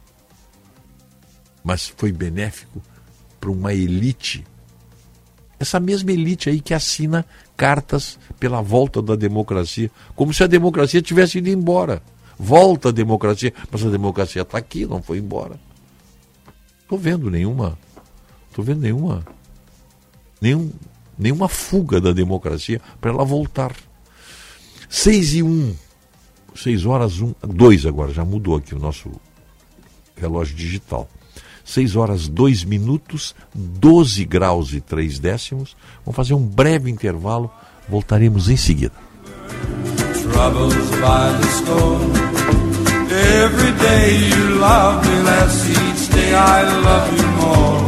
[1.64, 2.82] Mas foi benéfico
[3.40, 4.44] para uma elite.
[5.60, 7.24] Essa mesma elite aí que assina
[7.56, 12.02] cartas pela volta da democracia, como se a democracia tivesse ido embora.
[12.40, 15.60] Volta a democracia, mas a democracia está aqui, não foi embora.
[16.82, 17.78] Estou vendo nenhuma,
[18.50, 19.26] estou vendo nenhuma,
[20.40, 20.72] nenhum,
[21.18, 23.76] nenhuma fuga da democracia para ela voltar.
[24.88, 25.76] Seis e um,
[26.56, 29.12] seis horas um, dois agora já mudou aqui o nosso
[30.16, 31.10] relógio digital.
[31.68, 35.76] 6 horas 2 minutos, 12 graus e 3 décimos.
[36.06, 37.52] Vamos fazer um breve intervalo,
[37.90, 38.96] voltaremos em seguida.
[40.32, 42.12] Troubles by the storm.
[43.10, 47.88] Every day you love me less, each day I love you more.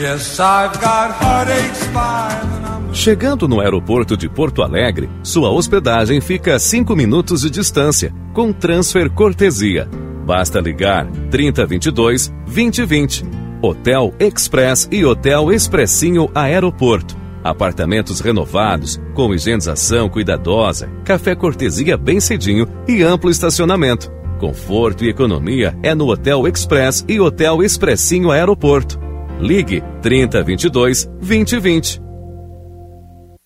[0.00, 2.54] Yes, I've got heartaches by
[2.94, 8.52] Chegando no aeroporto de Porto Alegre, sua hospedagem fica a 5 minutos de distância, com
[8.52, 9.88] transfer cortesia.
[10.24, 13.24] Basta ligar 3022 2020.
[13.60, 17.23] Hotel Express e Hotel Expressinho Aeroporto.
[17.44, 24.10] Apartamentos renovados, com higienização cuidadosa, café cortesia bem cedinho e amplo estacionamento.
[24.40, 28.98] Conforto e economia é no Hotel Express e Hotel Expressinho Aeroporto.
[29.38, 32.00] Ligue 3022 2020.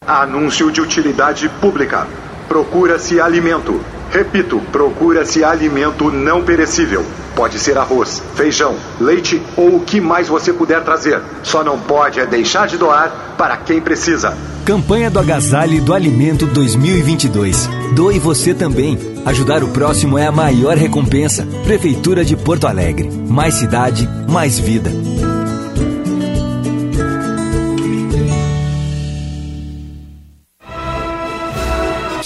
[0.07, 2.07] Anúncio de utilidade pública.
[2.47, 3.81] Procura-se alimento.
[4.11, 7.05] Repito, procura-se alimento não perecível.
[7.37, 11.21] Pode ser arroz, feijão, leite ou o que mais você puder trazer.
[11.43, 14.37] Só não pode é deixar de doar para quem precisa.
[14.65, 17.69] Campanha do Agasalho do Alimento 2022.
[17.95, 18.99] Doe você também.
[19.25, 21.47] Ajudar o próximo é a maior recompensa.
[21.65, 23.11] Prefeitura de Porto Alegre.
[23.11, 24.91] Mais cidade, mais vida.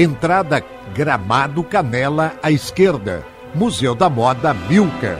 [0.00, 3.26] Entrada Gramado Canela à esquerda.
[3.52, 5.18] Museu da Moda Milka.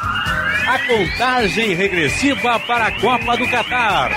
[0.68, 4.12] A contagem regressiva para a Copa do Catar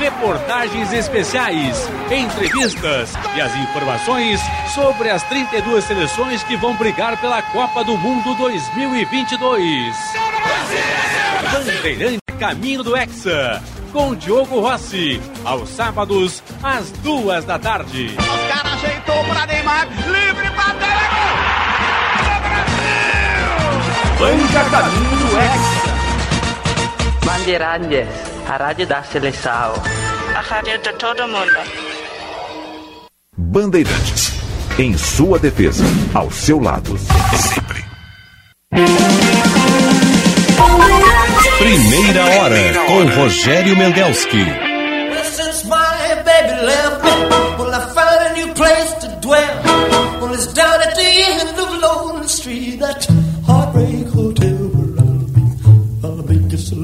[0.00, 1.76] reportagens especiais,
[2.10, 4.40] entrevistas e as informações
[4.74, 9.96] sobre as 32 seleções que vão brigar pela Copa do Mundo 2022.
[11.52, 18.16] Bandeirante Caminho do Hexa, com Diogo Rossi, aos sábados, às duas da tarde.
[18.18, 20.69] Os caras ajeitou para Neymar, livre para
[24.20, 25.80] Banda Caminho do Hexa.
[27.24, 29.72] Bandeirantes a rádio da seleção.
[30.34, 31.56] A rádio de todo mundo.
[33.38, 34.32] Bandeirantes,
[34.78, 37.82] em sua defesa, ao seu lado, sempre.
[41.58, 44.44] Primeira hora, com Rogério Mendelski.
[45.32, 47.10] Since my baby left me,
[47.58, 49.62] well, I found a new place to dwell.
[50.20, 53.08] Well, it's down at the end of Lonely Street, that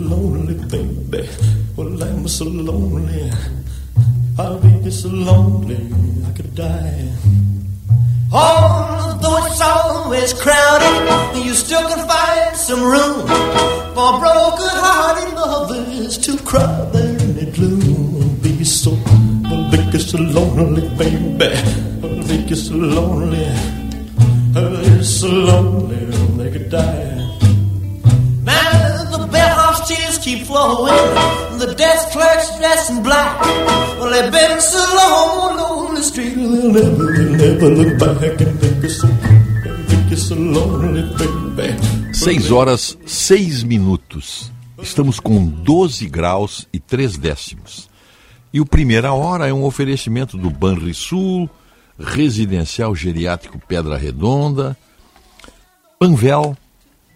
[0.09, 1.29] lonely baby.
[1.77, 3.31] Well, I'm so lonely.
[4.39, 5.77] I'll be so lonely
[6.27, 7.13] I could die.
[8.33, 13.27] Although it's always crowded, you still can find some room
[13.95, 18.39] for broken-hearted lovers to cry there in the gloom.
[18.43, 18.93] Be so,
[19.71, 21.55] be so lonely, baby.
[22.27, 23.47] Be so lonely.
[24.57, 26.05] I'll be so lonely
[26.37, 27.16] they could die.
[29.67, 30.95] Bellhop's tears keep flowing,
[31.59, 33.41] the desk clerk's dressed in black.
[33.99, 38.61] Well, they've been so long on the street, They'll never, they'll never look back and
[38.61, 39.09] think you're so,
[39.89, 41.03] think you're so lonely,
[41.57, 42.15] baby.
[42.15, 44.53] 6 horas 6 minutos.
[44.81, 47.89] Estamos com 12 graus e 3 décimos.
[48.53, 51.51] E o Primeira Hora é um oferecimento do Banrisul,
[51.99, 54.77] Residencial Geriátrico Pedra Redonda,
[55.99, 56.57] Panvel,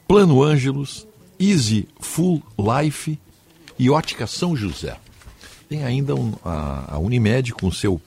[0.08, 1.06] Plano Ângelos,
[1.40, 3.18] Easy Full Life
[3.78, 4.96] e Ótica São José.
[5.68, 8.00] Tem ainda um- a, a Unimed com seu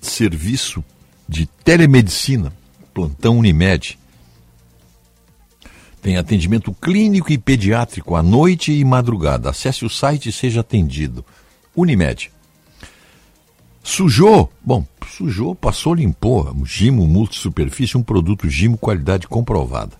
[0.00, 0.84] serviço
[1.28, 2.52] de telemedicina,
[2.94, 3.98] plantão Unimed.
[6.00, 9.50] Tem atendimento clínico e pediátrico à noite e madrugada.
[9.50, 11.24] Acesse o site e seja atendido.
[11.76, 12.30] Unimed.
[13.82, 14.50] Sujou?
[14.64, 16.54] Bom, sujou, passou, limpou.
[16.64, 19.99] Gimo Multisuperfície, um produto Gimo qualidade comprovada.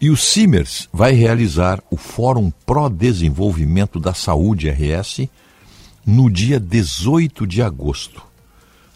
[0.00, 5.28] E o Simers vai realizar o Fórum Pro Desenvolvimento da Saúde RS
[6.06, 8.22] no dia 18 de agosto.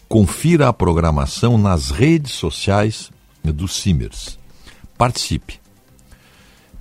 [0.09, 3.11] Confira a programação nas redes sociais
[3.43, 4.39] do Simers.
[4.97, 5.59] Participe.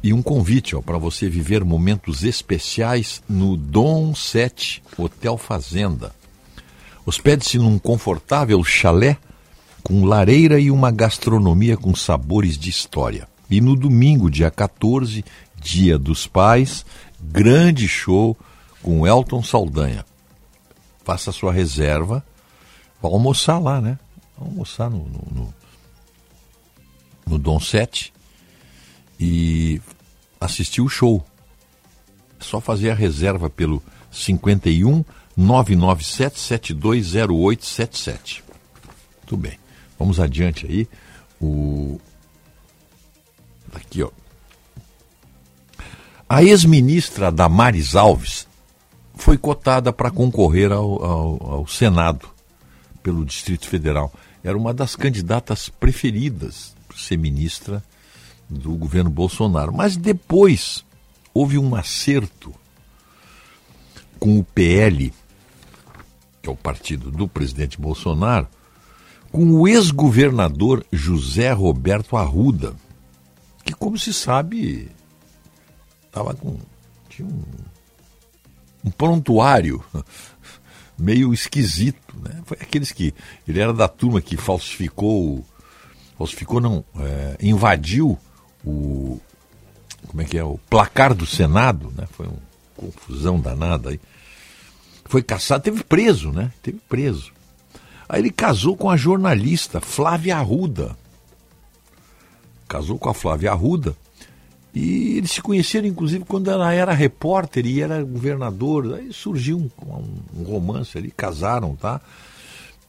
[0.02, 6.14] E um convite para você viver momentos especiais no Dom 7 Hotel Fazenda.
[7.04, 9.18] Hospede-se num confortável chalé
[9.82, 13.33] com lareira e uma gastronomia com sabores de história.
[13.50, 15.24] E no domingo, dia 14,
[15.56, 16.84] Dia dos Pais,
[17.18, 18.36] grande show
[18.82, 20.04] com Elton Saldanha.
[21.02, 22.22] Faça sua reserva.
[23.00, 23.98] Vai almoçar lá, né?
[24.38, 25.54] Almoçar no, no, no,
[27.26, 28.12] no Dom 7
[29.18, 29.80] e
[30.40, 31.24] assistir o show.
[32.38, 35.04] É só fazer a reserva pelo 51
[35.36, 38.44] 997 720877.
[39.18, 39.58] Muito bem.
[39.98, 40.88] Vamos adiante aí.
[41.40, 42.00] O
[43.78, 44.10] aqui, ó.
[46.28, 48.48] A ex-ministra Damares Alves
[49.14, 52.28] foi cotada para concorrer ao, ao, ao Senado
[53.02, 54.12] pelo Distrito Federal.
[54.42, 57.82] Era uma das candidatas preferidas para ser ministra
[58.48, 59.72] do governo Bolsonaro.
[59.72, 60.84] Mas depois
[61.32, 62.54] houve um acerto
[64.18, 65.12] com o PL,
[66.42, 68.48] que é o partido do presidente Bolsonaro,
[69.30, 72.74] com o ex-governador José Roberto Arruda,
[73.64, 74.90] que, como se sabe,
[76.06, 76.58] estava com.
[77.08, 77.42] tinha um,
[78.84, 79.82] um prontuário
[80.98, 82.14] meio esquisito.
[82.22, 82.42] Né?
[82.44, 83.14] Foi aqueles que.
[83.48, 85.44] Ele era da turma que falsificou.
[86.18, 86.84] Falsificou, não.
[86.98, 88.18] É, invadiu
[88.64, 89.18] o.
[90.06, 90.44] Como é que é?
[90.44, 92.06] O placar do Senado, né?
[92.12, 92.38] Foi uma
[92.76, 94.00] confusão danada aí.
[95.06, 96.52] Foi caçado, teve preso, né?
[96.62, 97.32] Teve preso.
[98.08, 100.96] Aí ele casou com a jornalista Flávia Arruda.
[102.68, 103.96] Casou com a Flávia Arruda.
[104.74, 108.94] E eles se conheceram, inclusive, quando ela era repórter e era governador.
[108.94, 109.70] Aí surgiu um,
[110.36, 112.00] um, romance ali, casaram, tá?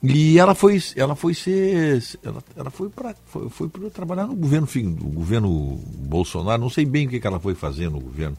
[0.02, 4.68] E ela foi, ela foi ser, ela, ela foi para foi, foi trabalhar no governo,
[4.74, 6.62] no governo Bolsonaro.
[6.62, 8.38] Não sei bem o que, que ela foi fazer no governo.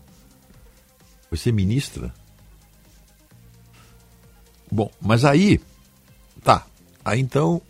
[1.29, 2.13] Foi ser ministra.
[4.71, 5.61] Bom, mas aí,
[6.43, 6.67] tá.
[7.05, 7.63] Aí então,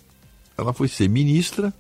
[0.57, 1.73] ela foi ser ministra.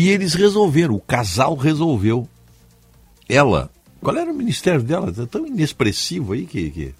[0.00, 2.26] E eles resolveram, o casal resolveu.
[3.28, 3.70] Ela,
[4.00, 5.12] qual era o ministério dela?
[5.14, 6.94] É tão inexpressivo aí que, que...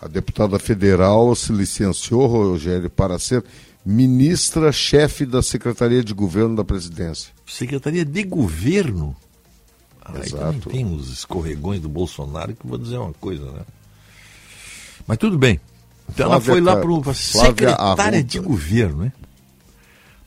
[0.00, 3.44] A deputada federal se licenciou, Rogério, para ser
[3.84, 7.30] ministra-chefe da Secretaria de Governo da Presidência.
[7.46, 9.14] Secretaria de Governo?
[10.00, 13.66] Ah, também tem os escorregões do Bolsonaro que vou dizer uma coisa, né?
[15.06, 15.60] Mas tudo bem.
[16.08, 19.12] Então ela foi lá para a secretária de governo, né?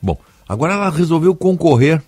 [0.00, 0.16] Bom,
[0.52, 2.02] agora ela resolveu concorrer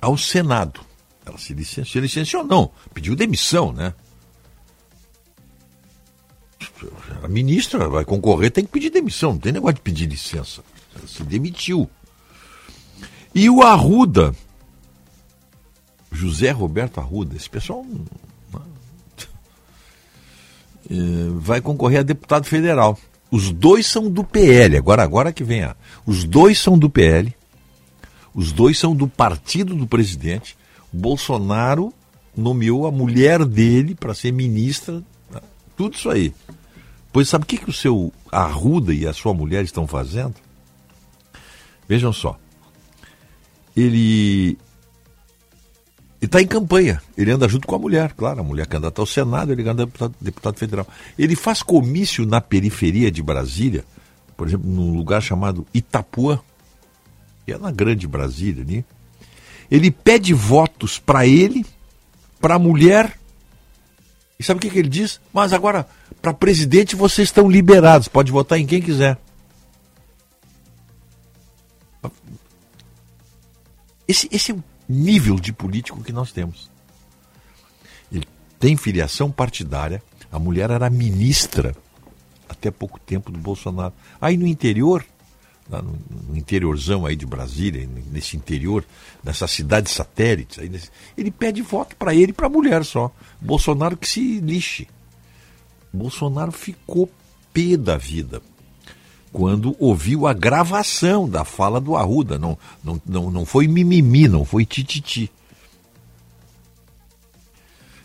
[0.00, 0.80] ao Senado.
[1.24, 3.94] Ela se licenciou, licenciou não, pediu demissão, né?
[7.22, 10.62] A ministra vai concorrer, tem que pedir demissão, não tem negócio de pedir licença.
[10.96, 11.88] Ela se demitiu.
[13.34, 14.34] E o Arruda,
[16.10, 17.86] José Roberto Arruda, esse pessoal
[21.36, 22.98] vai concorrer a deputado federal.
[23.30, 25.76] Os dois são do PL, agora agora que vem a.
[26.06, 27.37] Os dois são do PL,
[28.38, 30.56] os dois são do partido do presidente,
[30.92, 31.92] Bolsonaro
[32.36, 35.02] nomeou a mulher dele para ser ministra.
[35.28, 35.40] né?
[35.76, 36.32] Tudo isso aí.
[37.12, 40.36] Pois sabe o que, que o seu Arruda e a sua mulher estão fazendo?
[41.88, 42.38] Vejam só.
[43.76, 44.56] Ele
[46.22, 47.02] está em campanha.
[47.16, 48.38] Ele anda junto com a mulher, claro.
[48.38, 50.86] A mulher candidata ao Senado, ele anda deputado, deputado federal.
[51.18, 53.84] Ele faz comício na periferia de Brasília,
[54.36, 56.38] por exemplo, num lugar chamado Itapuã,
[57.52, 58.84] é na grande Brasília ali.
[59.70, 61.64] Ele pede votos para ele,
[62.40, 63.18] para a mulher.
[64.38, 65.20] E sabe o que, que ele diz?
[65.32, 65.86] Mas agora,
[66.22, 69.18] para presidente, vocês estão liberados, pode votar em quem quiser.
[74.06, 76.70] Esse, esse é o nível de político que nós temos.
[78.10, 78.26] Ele
[78.58, 81.76] tem filiação partidária, a mulher era ministra
[82.48, 83.92] até pouco tempo do Bolsonaro.
[84.18, 85.04] Aí no interior,
[85.70, 85.98] lá no,
[86.28, 88.84] no interiorzão aí de Brasília, nesse interior,
[89.22, 93.10] nessas cidades satélites, aí nesse- ele pede voto para ele e para a mulher só.
[93.40, 94.88] Bolsonaro que se lixe.
[95.92, 97.10] Bolsonaro ficou
[97.52, 98.40] pé da vida
[99.32, 102.38] quando ouviu a gravação da fala do Arruda.
[102.38, 105.30] Não, não, não, não foi mimimi, não foi tititi.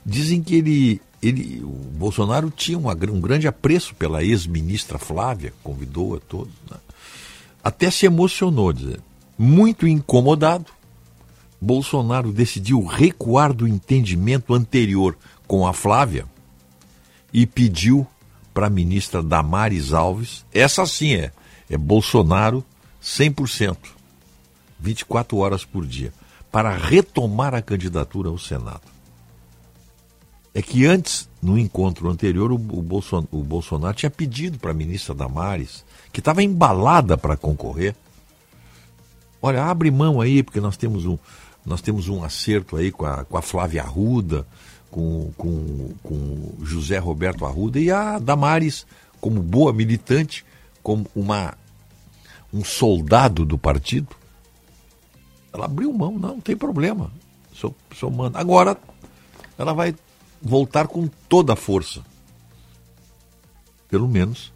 [0.06, 6.16] Dizem que ele, ele, o Bolsonaro tinha uma um grande apreço pela ex-ministra Flávia, convidou
[6.16, 6.54] a todos.
[6.70, 6.78] né?
[7.64, 8.74] Até se emocionou.
[9.38, 10.72] Muito incomodado,
[11.60, 16.26] Bolsonaro decidiu recuar do entendimento anterior com a Flávia
[17.32, 18.06] e pediu
[18.54, 21.32] para a ministra Damares Alves, essa sim é,
[21.70, 22.64] é Bolsonaro
[23.02, 23.78] 100%,
[24.80, 26.14] 24 horas por dia,
[26.52, 28.84] para retomar a candidatura ao Senado.
[30.54, 34.76] É que antes, no encontro anterior, o, o Bolson- o Bolsonaro tinha pedido para a
[34.76, 35.84] ministra Damares,
[36.14, 37.96] que estava embalada para concorrer,
[39.42, 41.18] olha, abre mão aí, porque nós temos um,
[41.66, 44.46] nós temos um acerto aí com a, com a Flávia Arruda,
[44.92, 48.86] com, com, com José Roberto Arruda e a Damares,
[49.20, 50.46] como boa militante,
[50.84, 51.56] como uma,
[52.54, 54.16] um soldado do partido.
[55.52, 57.12] Ela abriu mão, não, não tem problema.
[57.54, 58.38] Sou, sou manda.
[58.38, 58.78] Agora,
[59.58, 59.96] ela vai
[60.40, 62.04] voltar com toda a força.
[63.90, 64.52] Pelo menos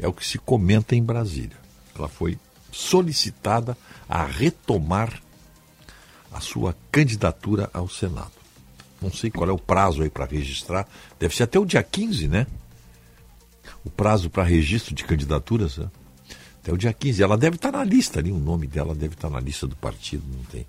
[0.00, 1.56] é o que se comenta em Brasília.
[1.96, 2.38] Ela foi
[2.72, 3.76] solicitada
[4.08, 5.20] a retomar
[6.32, 8.32] a sua candidatura ao Senado.
[9.00, 10.86] Não sei qual é o prazo aí para registrar.
[11.18, 12.46] Deve ser até o dia 15, né?
[13.84, 15.78] O prazo para registro de candidaturas.
[15.78, 15.90] Né?
[16.62, 17.22] Até o dia 15.
[17.22, 20.22] Ela deve estar na lista ali, o nome dela deve estar na lista do partido,
[20.30, 20.66] não tem.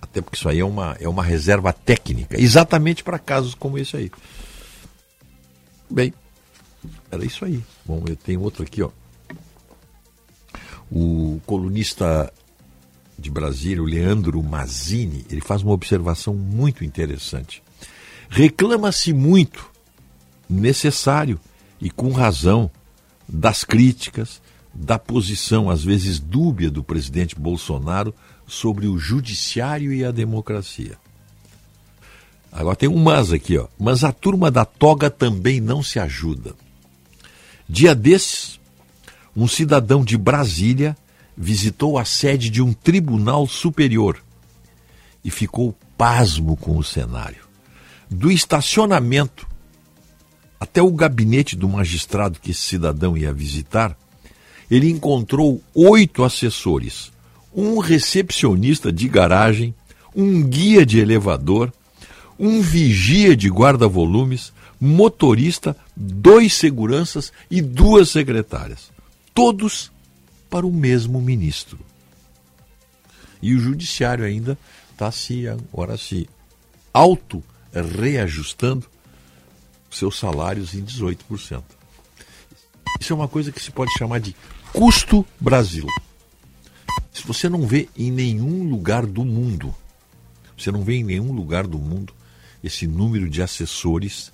[0.00, 3.96] Até porque isso aí é uma, é uma reserva técnica, exatamente para casos como esse
[3.96, 4.10] aí.
[5.90, 6.14] Bem,
[7.10, 7.62] era isso aí.
[7.84, 8.90] Bom, eu tenho outro aqui, ó.
[10.90, 12.32] O colunista
[13.18, 17.62] de Brasília, o Leandro Mazzini, ele faz uma observação muito interessante.
[18.28, 19.70] Reclama-se muito,
[20.48, 21.38] necessário
[21.80, 22.70] e com razão,
[23.28, 24.42] das críticas,
[24.74, 28.14] da posição às vezes dúbia do presidente Bolsonaro
[28.46, 30.98] sobre o judiciário e a democracia.
[32.50, 33.68] Agora tem um mas aqui, ó.
[33.78, 36.54] Mas a turma da toga também não se ajuda.
[37.72, 38.58] Dia desses,
[39.34, 40.96] um cidadão de Brasília
[41.36, 44.20] visitou a sede de um tribunal superior
[45.24, 47.44] e ficou pasmo com o cenário.
[48.10, 49.46] Do estacionamento
[50.58, 53.96] até o gabinete do magistrado que esse cidadão ia visitar,
[54.68, 57.12] ele encontrou oito assessores,
[57.54, 59.72] um recepcionista de garagem,
[60.12, 61.72] um guia de elevador,
[62.36, 68.90] um vigia de guarda-volumes, motorista, dois seguranças e duas secretárias.
[69.34, 69.92] Todos
[70.48, 71.78] para o mesmo ministro.
[73.42, 74.58] E o judiciário ainda
[74.92, 76.28] está se agora se
[76.92, 78.86] auto reajustando
[79.90, 81.62] seus salários em 18%.
[83.00, 84.34] Isso é uma coisa que se pode chamar de
[84.72, 85.86] custo Brasil.
[87.12, 89.74] Se você não vê em nenhum lugar do mundo,
[90.56, 92.12] você não vê em nenhum lugar do mundo
[92.62, 94.30] esse número de assessores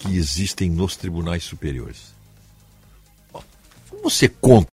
[0.00, 2.14] que existem nos tribunais superiores.
[3.30, 4.72] Quando você conta,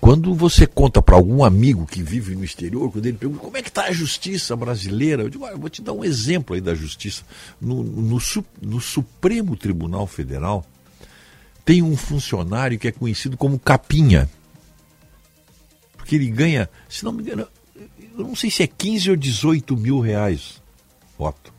[0.00, 3.62] quando você conta para algum amigo que vive no exterior, quando ele pergunta como é
[3.62, 6.60] que está a justiça brasileira, eu digo, ah, eu vou te dar um exemplo aí
[6.60, 7.22] da justiça.
[7.60, 8.18] No, no,
[8.60, 10.66] no Supremo Tribunal Federal
[11.64, 14.28] tem um funcionário que é conhecido como Capinha.
[15.96, 17.46] Porque ele ganha, se não me engano,
[17.76, 20.60] eu não sei se é 15 ou 18 mil reais,
[21.16, 21.52] Otto.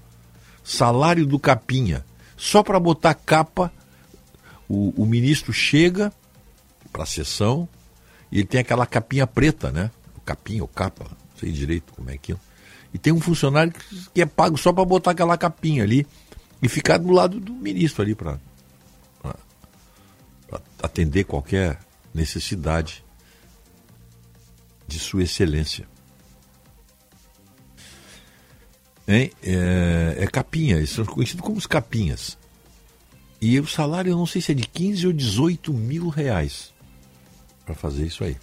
[0.64, 2.04] Salário do Capinha.
[2.42, 3.72] Só para botar capa,
[4.68, 6.12] o, o ministro chega
[6.92, 7.70] para a sessão
[8.32, 9.92] e ele tem aquela capinha preta, né?
[10.26, 12.39] Capinha ou capa, não sei direito como é aquilo.
[12.92, 13.72] E tem um funcionário
[14.12, 16.08] que é pago só para botar aquela capinha ali
[16.64, 18.39] e ficar do lado do ministro ali para
[20.82, 21.80] atender qualquer
[22.12, 23.06] necessidade
[24.88, 25.88] de Sua Excelência.
[29.08, 29.32] Hein?
[29.43, 32.38] É, é capinha, eles são conhecidos como os capinhas.
[33.41, 36.72] E o salário eu não sei se é de 15 ou 18 mil reais
[37.66, 38.38] para fazer isso aí.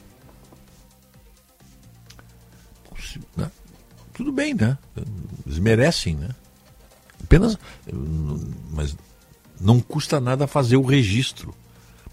[3.36, 3.50] Né?
[4.12, 4.76] Tudo bem, né?
[5.46, 6.28] Eles merecem, né?
[7.22, 7.56] Apenas.
[8.72, 8.96] Mas
[9.60, 11.54] não custa nada fazer o registro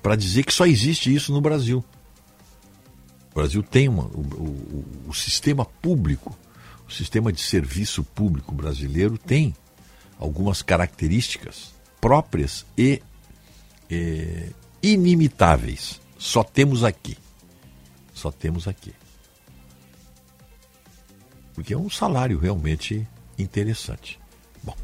[0.02, 1.84] para dizer que só existe isso no Brasil.
[3.32, 6.38] O Brasil tem uma, o, o- o sistema público,
[6.88, 9.56] o sistema de serviço público brasileiro tem
[10.20, 13.02] algumas características próprias e
[13.90, 14.50] eh,
[14.82, 16.00] inimitáveis.
[16.18, 17.18] Só temos aqui.
[18.14, 18.94] Só temos aqui.
[21.54, 23.08] Porque é um salário realmente
[23.38, 24.20] interessante.
[24.64, 24.76] Bom,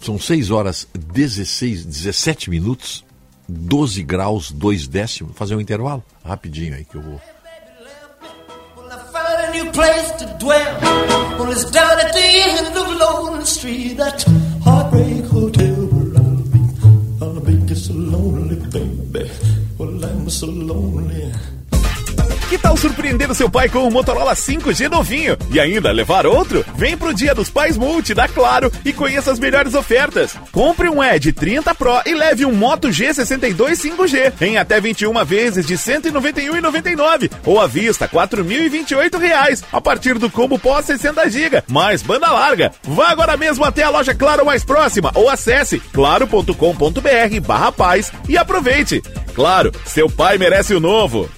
[0.00, 3.04] são 6 horas 16, 17 minutos,
[3.48, 5.36] 12 graus, 2 décimos.
[5.36, 7.20] Fazer um intervalo rapidinho aí que eu vou.
[9.54, 10.80] New place to dwell.
[11.38, 14.20] Well, it's down at the end of Lonely Street, that
[14.64, 16.60] heartbreak hotel where I'll be.
[17.22, 19.30] I'll be just so lonely, baby.
[19.78, 21.32] Well, I'm so lonely.
[22.48, 26.64] Que tal surpreender seu pai com um Motorola 5G novinho e ainda levar outro?
[26.76, 30.36] Vem pro Dia dos Pais Multi da Claro e conheça as melhores ofertas.
[30.52, 35.66] Compre um Edge 30 Pro e leve um Moto G62 5G em até 21 vezes
[35.66, 41.62] de R$ 191,99 ou à vista 4.028 reais a partir do combo pós 60 GB
[41.68, 42.72] mais banda larga.
[42.82, 48.36] Vá agora mesmo até a loja Claro mais próxima ou acesse claro.com.br barra paz e
[48.36, 49.02] aproveite.
[49.34, 51.28] Claro, seu pai merece o novo.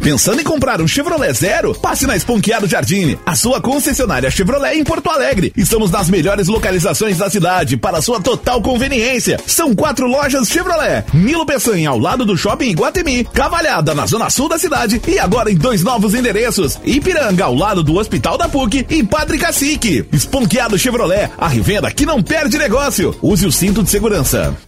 [0.00, 1.74] Pensando em comprar um Chevrolet Zero?
[1.74, 5.52] Passe na Esponqueado Jardine, a sua concessionária Chevrolet em Porto Alegre.
[5.56, 9.38] Estamos nas melhores localizações da cidade para sua total conveniência.
[9.46, 11.04] São quatro lojas Chevrolet.
[11.12, 15.50] Nilo Peçanha ao lado do Shopping Iguatemi, Cavalhada na zona sul da cidade e agora
[15.50, 16.78] em dois novos endereços.
[16.84, 20.06] Ipiranga ao lado do Hospital da PUC e Padre Cacique.
[20.12, 23.14] Esponqueado Chevrolet, a revenda que não perde negócio.
[23.22, 24.67] Use o cinto de segurança.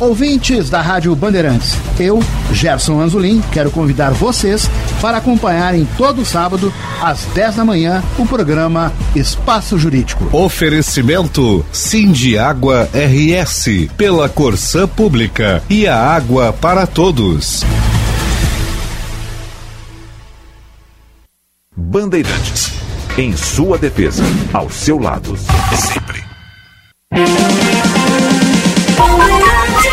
[0.00, 2.20] Ouvintes da Rádio Bandeirantes, eu,
[2.54, 4.66] Gerson Anzolin, quero convidar vocês
[4.98, 6.72] para acompanharem todo sábado,
[7.02, 10.34] às 10 da manhã, o programa Espaço Jurídico.
[10.34, 17.62] Oferecimento Cindy Água RS, pela Corsã Pública e a água para todos.
[21.76, 22.72] Bandeirantes.
[23.18, 24.22] Em sua defesa,
[24.54, 25.36] ao seu lado,
[25.76, 26.24] sempre.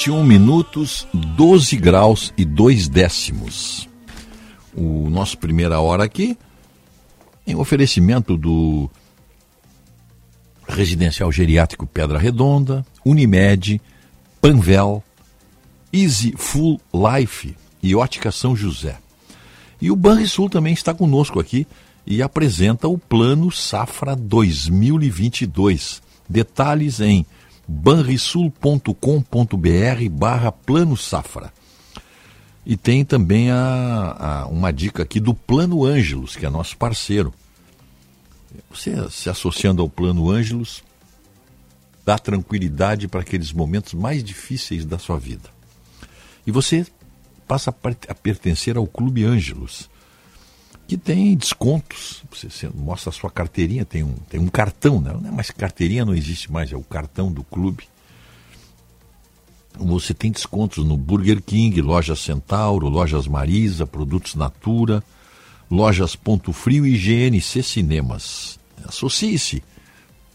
[0.00, 3.86] 21 minutos, 12 graus e 2 décimos.
[4.74, 6.38] O nosso primeira hora aqui
[7.46, 8.88] em oferecimento do
[10.66, 13.78] Residencial Geriátrico Pedra Redonda, Unimed,
[14.40, 15.04] Panvel,
[15.92, 18.96] Easy Full Life e Ótica São José.
[19.82, 21.66] E o Banrisul também está conosco aqui
[22.06, 26.00] e apresenta o Plano Safra 2022.
[26.26, 27.26] Detalhes em
[27.70, 31.52] banrisul.com.br barra Plano Safra.
[32.66, 37.32] E tem também a, a, uma dica aqui do Plano Ângelos, que é nosso parceiro.
[38.70, 40.82] Você se associando ao Plano Ângelos
[42.04, 45.48] dá tranquilidade para aqueles momentos mais difíceis da sua vida.
[46.46, 46.86] E você
[47.46, 49.88] passa a, per- a pertencer ao Clube Ângelos,
[50.90, 52.24] que tem descontos.
[52.32, 55.16] Você, você mostra a sua carteirinha, tem um, tem um cartão, né?
[55.22, 57.84] não é mais carteirinha, não existe mais, é o cartão do clube.
[59.78, 65.00] Você tem descontos no Burger King, Lojas Centauro, Lojas Marisa, Produtos Natura,
[65.70, 68.58] Lojas Ponto Frio e GNC Cinemas.
[68.84, 69.62] Associe-se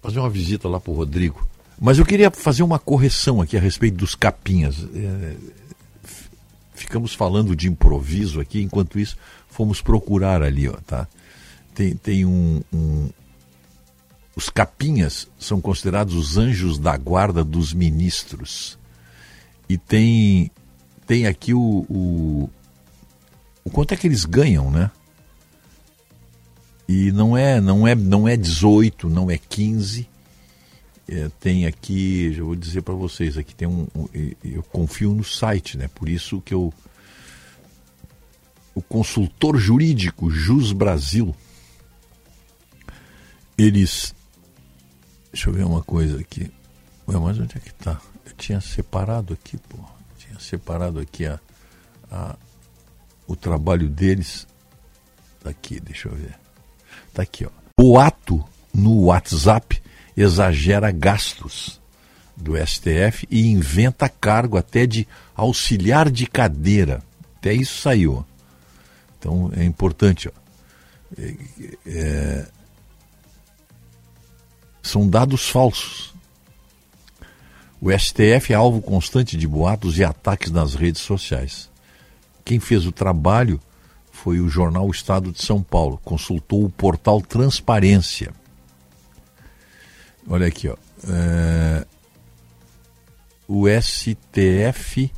[0.00, 1.46] Fazer uma visita lá pro Rodrigo.
[1.78, 4.76] Mas eu queria fazer uma correção aqui a respeito dos capinhas.
[4.94, 5.34] É,
[6.76, 9.16] ficamos falando de improviso aqui, enquanto isso
[9.48, 11.08] fomos procurar ali, ó, tá?
[11.74, 13.08] Tem, tem um, um-
[14.36, 18.78] Os capinhas são considerados os anjos da guarda dos ministros.
[19.68, 20.50] E tem,
[21.06, 22.50] tem aqui o, o,
[23.64, 24.90] o quanto é que eles ganham, né?
[26.88, 30.08] E não é, não é, não é 18, não é 15.
[31.08, 34.08] É, tem aqui, já vou dizer para vocês, aqui tem um, um-
[34.44, 35.88] eu confio no site, né?
[35.88, 36.72] Por isso que eu
[38.74, 41.34] o consultor jurídico Jus Brasil
[43.56, 44.14] eles
[45.32, 46.50] deixa eu ver uma coisa aqui.
[47.08, 48.00] Ué, mas onde é que tá?
[48.24, 49.78] Eu tinha separado aqui, pô.
[50.18, 51.38] Tinha separado aqui a,
[52.10, 52.36] a
[53.26, 54.46] o trabalho deles.
[55.42, 56.38] Tá aqui, deixa eu ver.
[57.14, 57.50] Tá aqui, ó.
[57.80, 58.44] O ato
[58.74, 59.80] no WhatsApp
[60.16, 61.80] exagera gastos
[62.36, 67.02] do STF e inventa cargo até de auxiliar de cadeira.
[67.38, 68.24] Até isso saiu.
[69.18, 70.30] Então é importante.
[71.18, 71.34] É-
[71.86, 72.46] é-
[74.82, 76.14] são dados falsos.
[77.80, 81.68] O STF é alvo constante de boatos e ataques nas redes sociais.
[82.44, 83.60] Quem fez o trabalho
[84.12, 86.00] foi o jornal Estado de São Paulo.
[86.04, 88.32] Consultou o portal Transparência.
[90.28, 90.76] Olha aqui, ó.
[91.08, 91.86] É,
[93.46, 95.10] o STF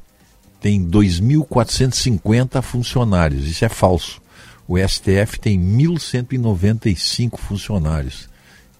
[0.61, 3.47] tem 2.450 funcionários.
[3.47, 4.21] Isso é falso.
[4.67, 8.29] O STF tem 1.195 funcionários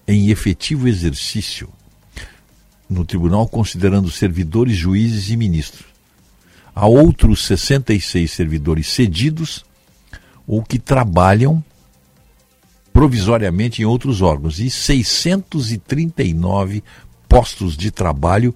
[0.07, 1.69] em efetivo exercício
[2.89, 5.85] no tribunal, considerando servidores, juízes e ministros.
[6.73, 9.65] Há outros 66 servidores cedidos
[10.47, 11.63] ou que trabalham
[12.99, 16.83] provisoriamente em outros órgãos e 639
[17.29, 18.53] postos de trabalho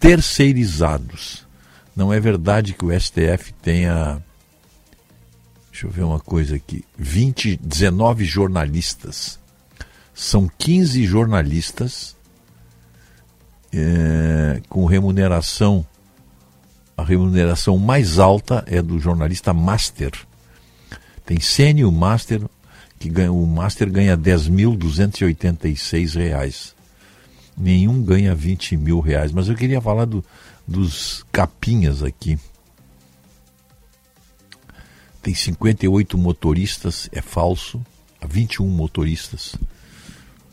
[0.00, 1.46] terceirizados.
[1.94, 4.22] Não é verdade que o STF tenha.
[5.70, 6.82] Deixa eu ver uma coisa aqui.
[6.96, 9.38] 20, 19 jornalistas.
[10.14, 12.16] São 15 jornalistas
[13.74, 15.84] é, com remuneração.
[16.96, 20.12] A remuneração mais alta é do jornalista Master.
[21.26, 22.40] Tem sênior Master,
[23.02, 26.72] que ganha, o Master ganha 10.286 reais.
[27.58, 29.32] Nenhum ganha 20 mil reais.
[29.32, 30.24] Mas eu queria falar do,
[30.66, 32.38] dos capinhas aqui.
[35.20, 37.84] Tem 58 motoristas, é falso.
[38.24, 39.56] 21 motoristas.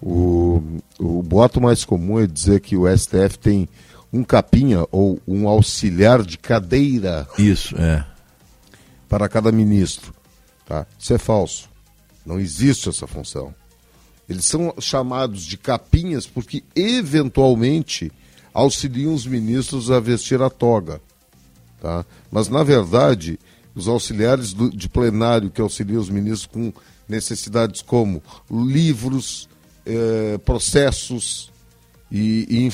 [0.01, 0.63] O,
[0.97, 3.69] o boato mais comum é dizer que o STF tem
[4.11, 7.27] um capinha ou um auxiliar de cadeira.
[7.37, 8.03] Isso, é.
[9.07, 10.11] Para cada ministro.
[10.65, 10.87] Tá?
[10.97, 11.69] Isso é falso.
[12.29, 13.55] Não existe essa função.
[14.29, 18.11] Eles são chamados de capinhas porque, eventualmente,
[18.53, 21.01] auxiliam os ministros a vestir a toga.
[21.81, 22.05] Tá?
[22.29, 23.39] Mas, na verdade,
[23.73, 26.71] os auxiliares do, de plenário que auxiliam os ministros com
[27.07, 28.21] necessidades como
[28.51, 29.49] livros,
[29.83, 31.51] eh, processos
[32.11, 32.69] e, e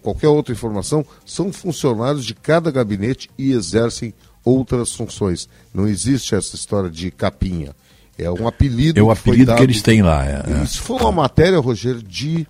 [0.00, 5.48] qualquer outra informação são funcionários de cada gabinete e exercem outras funções.
[5.74, 7.74] Não existe essa história de capinha.
[8.18, 8.98] É um apelido.
[8.98, 9.56] É o apelido que, dado...
[9.58, 10.24] que eles têm lá.
[10.24, 10.64] É, é.
[10.64, 12.46] Isso foi uma matéria, Rogério, de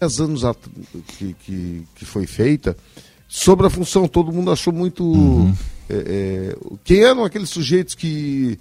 [0.00, 0.42] 10 anos
[1.06, 2.76] que, que, que, foi feita
[3.28, 4.08] sobre a função.
[4.08, 5.04] Todo mundo achou muito.
[5.04, 5.54] Uhum.
[5.88, 8.58] É, é, quem eram aqueles sujeitos que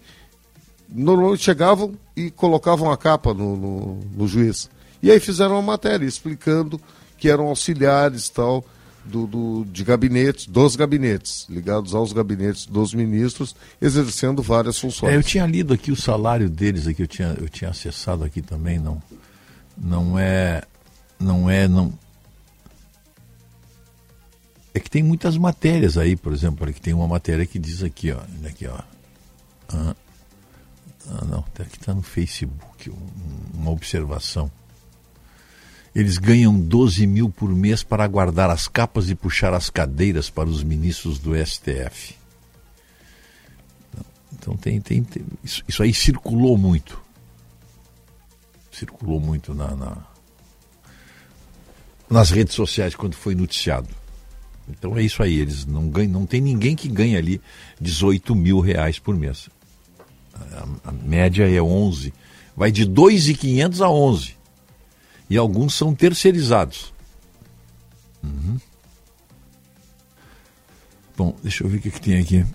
[0.90, 4.70] normalmente chegavam e colocavam a capa no, no, no juiz.
[5.02, 6.80] E aí fizeram uma matéria explicando
[7.18, 8.64] que eram auxiliares tal
[9.06, 15.14] do, do, de gabinetes, dos gabinetes, ligados aos gabinetes dos ministros, exercendo várias funções.
[15.14, 18.42] É, eu tinha lido aqui o salário deles, aqui eu tinha, eu tinha acessado aqui
[18.42, 19.02] também, não,
[19.78, 20.64] não é,
[21.20, 21.94] não é, não.
[24.74, 28.12] É que tem muitas matérias aí, por exemplo, que tem uma matéria que diz aqui,
[28.12, 28.80] ó, aqui, ó.
[29.70, 29.96] Ah,
[31.10, 32.92] ah, não, aqui está no Facebook
[33.54, 34.52] uma observação.
[35.96, 40.50] Eles ganham 12 mil por mês para guardar as capas e puxar as cadeiras para
[40.50, 42.16] os ministros do STF.
[44.34, 47.02] Então tem, tem, tem isso, isso, aí circulou muito.
[48.70, 49.98] Circulou muito na, na,
[52.10, 53.88] nas redes sociais quando foi noticiado.
[54.68, 57.42] Então é isso aí, eles não ganham, não tem ninguém que ganhe ali
[57.80, 59.48] 18 mil reais por mês.
[60.34, 62.14] A, a média é 11.
[62.54, 64.35] Vai de 2.500 a 11
[65.30, 66.94] e alguns são terceirizados.
[68.24, 68.58] Uhum.
[71.18, 72.46] Bom, deixa eu ver o que, que tem aqui.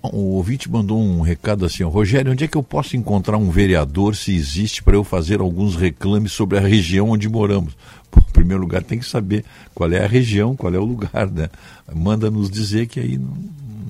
[0.00, 3.50] O ouvinte mandou um recado assim, ó, Rogério, onde é que eu posso encontrar um
[3.50, 7.76] vereador se existe para eu fazer alguns reclames sobre a região onde moramos?
[8.16, 11.50] Em primeiro lugar tem que saber qual é a região, qual é o lugar, né?
[11.92, 13.36] Manda nos dizer que aí não,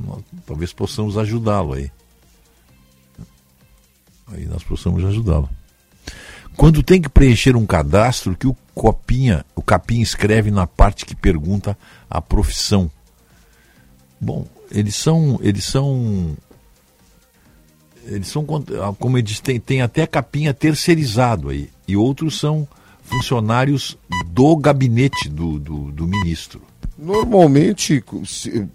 [0.07, 1.91] não, talvez possamos ajudá-lo aí.
[4.29, 5.49] Aí nós possamos ajudá-lo.
[6.59, 11.15] Quando tem que preencher um cadastro, que o copinha, o capim escreve na parte que
[11.15, 11.79] pergunta
[12.11, 12.91] a profissão.
[14.21, 16.37] Bom, eles são, eles são,
[18.05, 18.45] eles são,
[18.99, 22.67] como eles têm, tem até capinha terceirizado aí, e outros são
[23.03, 23.97] funcionários
[24.27, 26.61] do gabinete do, do, do ministro.
[26.99, 28.03] Normalmente,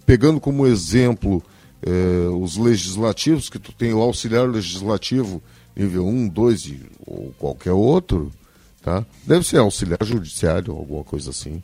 [0.06, 1.44] pegando como exemplo
[1.86, 5.44] eh, os legislativos, que tu tem o auxiliar legislativo
[5.76, 6.74] nível 1, 2
[7.06, 8.32] ou qualquer outro,
[8.82, 9.06] tá?
[9.26, 11.62] Deve ser auxiliar judiciário, alguma coisa assim.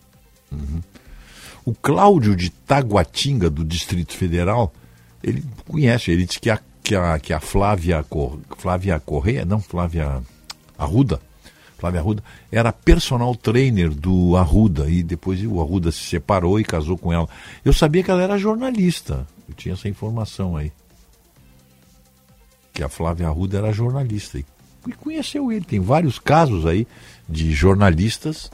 [0.52, 0.82] Uhum.
[1.66, 4.74] O Cláudio de Taguatinga, do Distrito Federal,
[5.24, 9.60] ele conhece, ele disse que a, que a, que a Flávia, Cor, Flávia Correia, não,
[9.60, 10.24] Flávia
[10.78, 11.22] Arruda,
[11.78, 16.98] Flávia Arruda, era personal trainer do Arruda, e depois o Arruda se separou e casou
[16.98, 17.28] com ela.
[17.64, 20.72] Eu sabia que ela era jornalista, eu tinha essa informação aí
[22.80, 24.46] que a Flávia Arruda era jornalista e
[25.02, 25.66] conheceu ele.
[25.66, 26.88] Tem vários casos aí
[27.28, 28.50] de jornalistas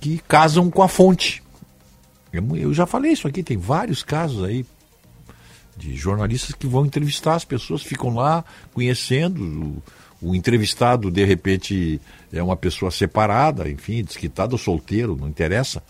[0.00, 1.40] que casam com a fonte.
[2.32, 4.66] Eu já falei isso aqui, tem vários casos aí.
[5.76, 9.80] de jornalistas que vão entrevistar as pessoas, ficam lá conhecendo.
[10.20, 12.00] O, o entrevistado, de repente,
[12.32, 15.80] é uma pessoa separada, enfim, desquitada ou solteiro, não interessa.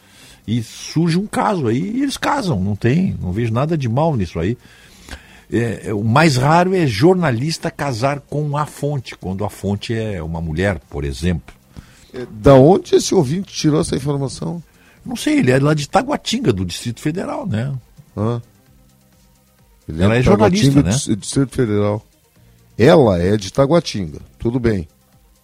[0.47, 4.15] E surge um caso aí e eles casam, não tem, não vejo nada de mal
[4.15, 4.59] nisso aí.
[5.57, 10.41] É, o mais raro é jornalista casar com a fonte, quando a fonte é uma
[10.41, 11.55] mulher, por exemplo.
[12.13, 14.61] É, da onde esse ouvinte tirou essa informação?
[15.07, 17.73] Não sei, ele é lá de Taguatinga, do Distrito Federal, né?
[18.17, 18.41] Ah.
[19.89, 20.91] Ele Ela é jornalista, né?
[20.91, 22.05] do Distrito Federal.
[22.77, 24.89] Ela é de Taguatinga, tudo bem,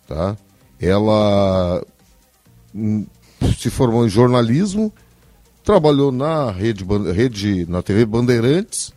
[0.09, 0.37] tá?
[0.81, 1.85] Ela
[2.75, 3.07] hum,
[3.57, 4.93] se formou em jornalismo,
[5.63, 6.85] trabalhou na rede,
[7.15, 8.93] rede na TV Bandeirantes,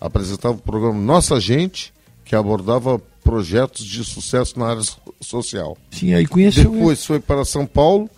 [0.00, 1.92] apresentava o programa Nossa Gente,
[2.24, 4.82] que abordava projetos de sucesso na área
[5.20, 5.76] social.
[5.90, 7.06] Sim, aí conheceu Depois ele.
[7.06, 8.08] foi para São Paulo,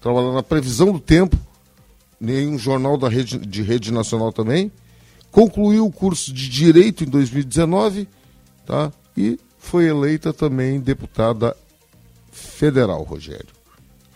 [0.00, 1.36] trabalhando na previsão do tempo,
[2.20, 4.70] em um jornal da rede, de rede nacional também.
[5.30, 8.08] Concluiu o curso de Direito em 2019
[8.66, 8.92] tá?
[9.16, 11.56] e foi eleita também deputada
[12.32, 13.48] federal, Rogério.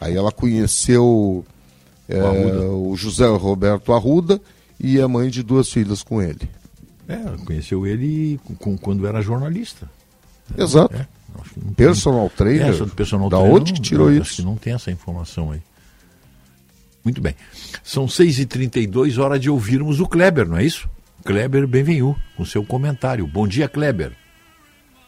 [0.01, 1.45] Aí ela conheceu
[2.09, 4.41] é, o José Roberto Arruda
[4.79, 6.49] e é mãe de duas filhas com ele.
[7.09, 9.91] É, conheceu ele com, quando era jornalista.
[10.57, 10.95] Exato.
[10.95, 11.07] É,
[11.77, 12.83] personal trainer.
[12.83, 14.23] É, personal da trainer, onde que tirou não, isso?
[14.23, 15.61] Acho que não tem essa informação aí.
[17.05, 17.35] Muito bem.
[17.83, 20.89] São 6h32, hora de ouvirmos o Kleber, não é isso?
[21.25, 23.27] Kleber Benvenu, com seu comentário.
[23.27, 24.13] Bom dia, Kleber.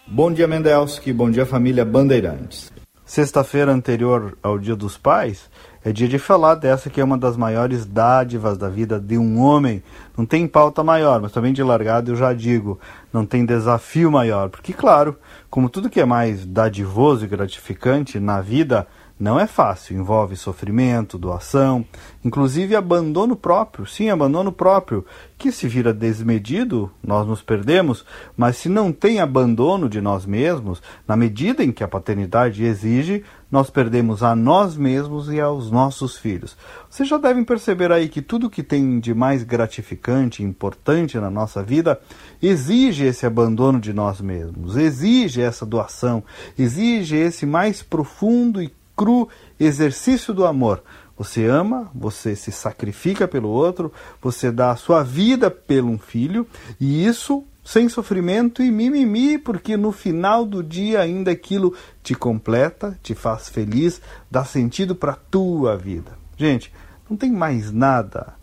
[0.07, 1.13] Bom dia, Mendelski.
[1.13, 2.73] Bom dia, família Bandeirantes.
[3.07, 5.51] Sexta-feira anterior ao Dia dos Pais
[5.85, 9.39] é dia de falar dessa que é uma das maiores dádivas da vida de um
[9.39, 9.83] homem.
[10.17, 12.81] Não tem pauta maior, mas também de largada eu já digo,
[13.13, 14.49] não tem desafio maior.
[14.49, 15.15] Porque, claro,
[15.51, 18.87] como tudo que é mais dadivoso e gratificante na vida,
[19.19, 21.85] não é fácil, envolve sofrimento, doação,
[22.25, 23.87] inclusive abandono próprio.
[23.87, 25.07] Sim, abandono próprio,
[25.39, 28.05] que se vira desmedido, nós nos perdemos,
[28.37, 33.23] mas se não tem abandono de nós mesmos, na medida em que a paternidade exige,
[33.55, 36.57] nós perdemos a nós mesmos e aos nossos filhos.
[36.91, 41.31] Vocês já devem perceber aí que tudo que tem de mais gratificante e importante na
[41.31, 42.01] nossa vida
[42.43, 46.25] exige esse abandono de nós mesmos, exige essa doação,
[46.59, 49.29] exige esse mais profundo e cru
[49.61, 50.83] exercício do amor.
[51.17, 56.45] Você ama, você se sacrifica pelo outro, você dá a sua vida pelo um filho,
[56.81, 62.99] e isso sem sofrimento e mimimi, porque no final do dia ainda aquilo te completa,
[63.03, 66.13] te faz feliz, dá sentido para a tua vida.
[66.37, 66.71] Gente,
[67.09, 68.35] não tem mais nada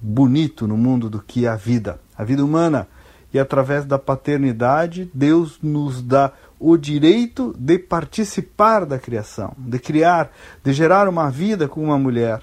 [0.00, 2.86] bonito no mundo do que a vida, a vida humana.
[3.34, 10.30] E através da paternidade, Deus nos dá o direito de participar da criação, de criar,
[10.62, 12.42] de gerar uma vida com uma mulher.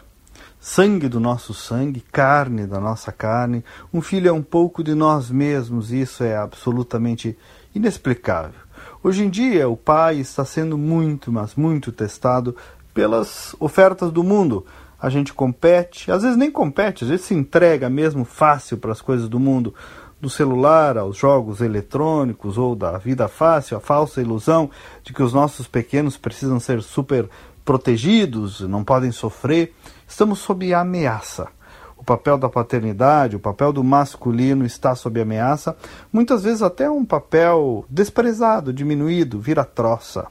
[0.59, 5.31] Sangue do nosso sangue, carne da nossa carne, um filho é um pouco de nós
[5.31, 7.37] mesmos, e isso é absolutamente
[7.73, 8.59] inexplicável.
[9.01, 12.57] Hoje em dia, o pai está sendo muito, mas muito testado
[12.93, 14.65] pelas ofertas do mundo.
[15.01, 18.99] A gente compete, às vezes nem compete, às vezes se entrega mesmo fácil para as
[18.99, 19.73] coisas do mundo
[20.19, 24.69] do celular aos jogos eletrônicos ou da vida fácil, a falsa ilusão
[25.01, 27.29] de que os nossos pequenos precisam ser super
[27.63, 29.73] protegidos, não podem sofrer,
[30.09, 31.47] estamos sob ameaça.
[31.95, 35.77] O papel da paternidade, o papel do masculino está sob ameaça,
[36.11, 40.27] muitas vezes até um papel desprezado, diminuído, vira troça.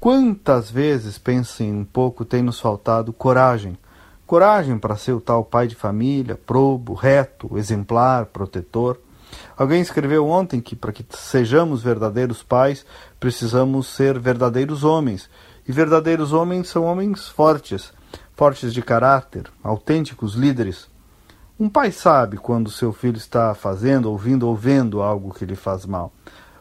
[0.00, 3.76] Quantas vezes, pensem um pouco, tem nos faltado coragem?
[4.26, 8.98] Coragem para ser o tal pai de família, probo, reto, exemplar, protetor.
[9.56, 12.86] Alguém escreveu ontem que para que sejamos verdadeiros pais,
[13.20, 15.28] precisamos ser verdadeiros homens.
[15.66, 17.92] E verdadeiros homens são homens fortes,
[18.38, 20.88] fortes de caráter, autênticos líderes.
[21.60, 25.84] Um pai sabe quando seu filho está fazendo, ouvindo ou vendo algo que lhe faz
[25.84, 26.12] mal.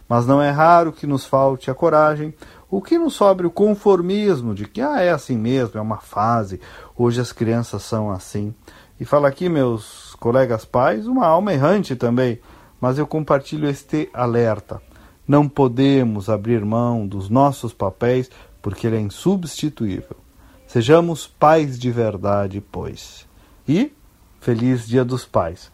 [0.10, 2.34] Mas não é raro que nos falte a coragem,
[2.70, 6.60] o que nos sobre o conformismo de que ah, é assim mesmo, é uma fase,
[6.98, 8.54] hoje as crianças são assim.
[9.00, 12.42] E fala aqui, meus colegas pais, uma alma errante também
[12.80, 14.82] mas eu compartilho este alerta.
[15.28, 18.30] Não podemos abrir mão dos nossos papéis
[18.62, 20.27] porque ele é insubstituível.
[20.68, 23.26] Sejamos pais de verdade, pois.
[23.68, 23.92] E
[24.40, 25.72] feliz Dia dos Pais.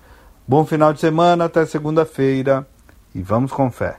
[0.47, 2.67] Bom final de semana, até segunda-feira
[3.13, 3.97] e vamos com fé.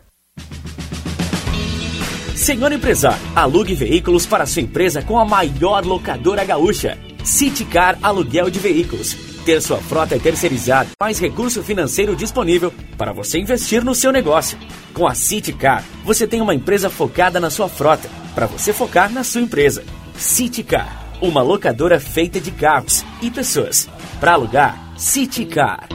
[2.34, 6.98] Senhor empresário, alugue veículos para sua empresa com a maior locadora gaúcha.
[7.24, 13.84] Citicar Aluguel de Veículos ter sua frota terceirizada, mais recurso financeiro disponível para você investir
[13.84, 14.58] no seu negócio.
[14.92, 19.22] Com a Citicar, você tem uma empresa focada na sua frota, para você focar na
[19.22, 19.84] sua empresa.
[20.16, 23.88] Citicar, uma locadora feita de carros e pessoas.
[24.20, 25.88] Para alugar, Citicar.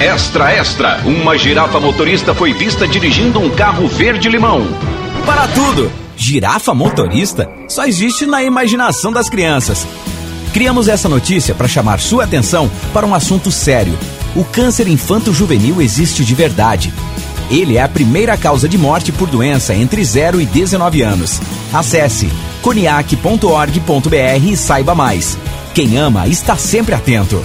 [0.00, 1.00] Extra, extra!
[1.04, 4.66] Uma girafa motorista foi vista dirigindo um carro verde-limão.
[5.26, 5.90] Para tudo!
[6.16, 9.86] Girafa motorista só existe na imaginação das crianças.
[10.52, 13.98] Criamos essa notícia para chamar sua atenção para um assunto sério.
[14.36, 16.92] O câncer infanto-juvenil existe de verdade.
[17.52, 21.38] Ele é a primeira causa de morte por doença entre 0 e 19 anos.
[21.70, 22.30] Acesse
[22.62, 25.36] coniac.org.br e saiba mais.
[25.74, 27.44] Quem ama está sempre atento.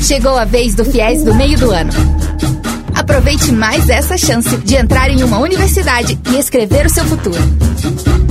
[0.00, 1.92] Chegou a vez do FIES do meio do ano.
[2.94, 7.38] Aproveite mais essa chance de entrar em uma universidade e escrever o seu futuro.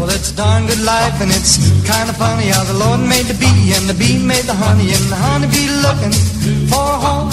[0.00, 3.26] Well, it's a darn good life, and it's kind of funny how the Lord made
[3.28, 6.14] the bee, and the bee made the honey, and the honey bee looking
[6.72, 7.28] for a home.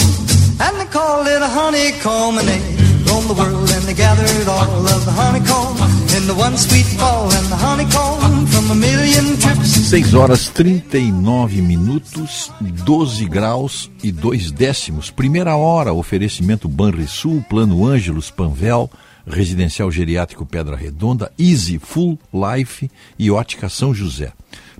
[0.59, 2.59] And they called it a honeycomb, and they
[3.07, 5.79] roamed the world, and they gathered all of the honeycomb
[6.11, 9.87] in the one sweet fall, and the honeycomb from a million trips.
[9.87, 12.51] 6 horas 39 minutos,
[12.83, 15.09] 12 graus e 2 décimos.
[15.09, 18.89] Primeira hora, oferecimento Banrisul, Plano Ângelos, Panvel.
[19.27, 24.31] Residencial Geriátrico Pedra Redonda, Easy Full Life e Ótica São José.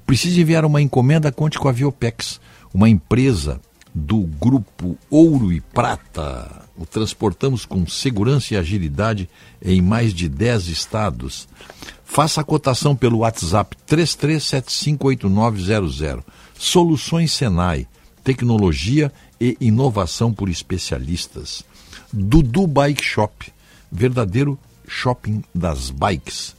[0.05, 2.39] Precisa enviar uma encomenda, conte com a Viopex,
[2.73, 3.59] uma empresa
[3.93, 6.65] do grupo Ouro e Prata.
[6.77, 9.27] O transportamos com segurança e agilidade
[9.61, 11.47] em mais de 10 estados.
[12.05, 16.23] Faça a cotação pelo WhatsApp 33758900.
[16.57, 17.87] Soluções Senai,
[18.23, 19.11] tecnologia
[19.41, 21.65] e inovação por especialistas.
[22.13, 23.56] Dudu Bike Shop
[23.91, 24.57] verdadeiro
[24.87, 26.55] shopping das bikes.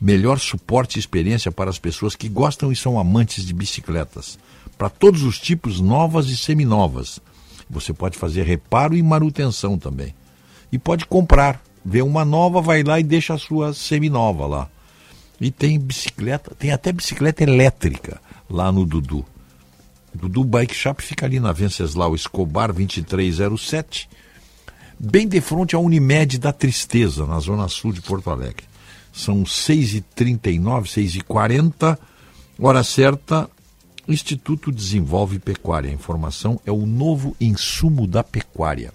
[0.00, 4.38] Melhor suporte e experiência para as pessoas que gostam e são amantes de bicicletas.
[4.76, 7.20] Para todos os tipos, novas e seminovas.
[7.70, 10.14] Você pode fazer reparo e manutenção também.
[10.72, 11.62] E pode comprar.
[11.84, 14.68] Vê uma nova, vai lá e deixa a sua seminova lá.
[15.40, 19.24] E tem bicicleta, tem até bicicleta elétrica lá no Dudu.
[20.14, 24.08] Dudu Bike Shop fica ali na Venceslau Escobar 2307
[25.02, 28.64] bem de frente à Unimed da Tristeza, na zona sul de Porto Alegre.
[29.12, 31.98] São 6h39, 6h40,
[32.58, 33.50] hora certa,
[34.06, 35.90] Instituto Desenvolve Pecuária.
[35.90, 38.92] A informação é o novo insumo da pecuária.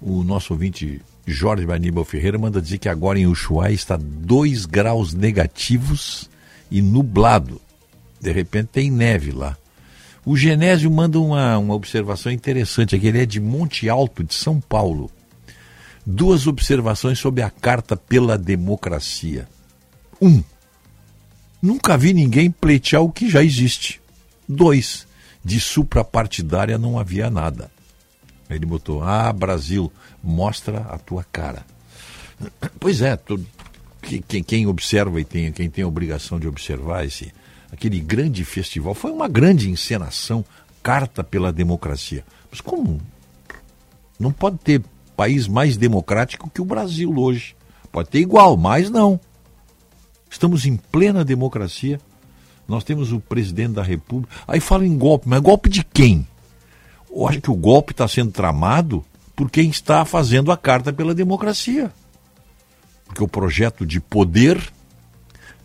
[0.00, 5.12] O nosso ouvinte Jorge Aníbal Ferreira manda dizer que agora em Ushuaia está 2 graus
[5.12, 6.30] negativos
[6.70, 7.60] e nublado.
[8.20, 9.56] De repente tem neve lá.
[10.24, 13.06] O Genésio manda uma, uma observação interessante aqui.
[13.06, 15.10] Ele é de Monte Alto, de São Paulo.
[16.06, 19.46] Duas observações sobre a Carta pela Democracia.
[20.20, 20.42] Um,
[21.60, 24.00] nunca vi ninguém pleitear o que já existe.
[24.48, 25.06] Dois,
[25.44, 27.70] de suprapartidária não havia nada.
[28.48, 29.92] Ele botou: Ah, Brasil,
[30.22, 31.64] mostra a tua cara.
[32.80, 33.42] Pois é, tu,
[34.28, 37.32] quem, quem observa e tem, quem tem a obrigação de observar esse
[37.74, 38.94] aquele grande festival.
[38.94, 40.44] Foi uma grande encenação,
[40.82, 42.24] carta pela democracia.
[42.50, 43.00] Mas como?
[44.18, 44.82] Não pode ter
[45.16, 47.54] país mais democrático que o Brasil hoje.
[47.92, 49.20] Pode ter igual, mas não.
[50.30, 52.00] Estamos em plena democracia.
[52.66, 54.34] Nós temos o presidente da República.
[54.48, 56.26] Aí fala em golpe, mas golpe de quem?
[57.10, 59.04] Eu acho que o golpe está sendo tramado
[59.36, 61.92] por quem está fazendo a carta pela democracia.
[63.04, 64.72] Porque o projeto de poder,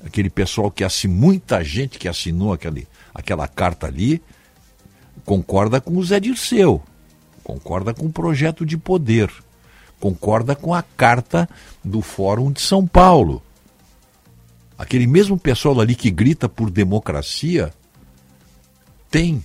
[0.03, 4.21] aquele pessoal que assinou, muita gente que assinou aquele, aquela carta ali,
[5.25, 6.81] concorda com o Zé Dirceu,
[7.43, 9.31] concorda com o projeto de poder,
[9.99, 11.49] concorda com a carta
[11.83, 13.41] do Fórum de São Paulo.
[14.77, 17.73] Aquele mesmo pessoal ali que grita por democracia
[19.11, 19.43] tem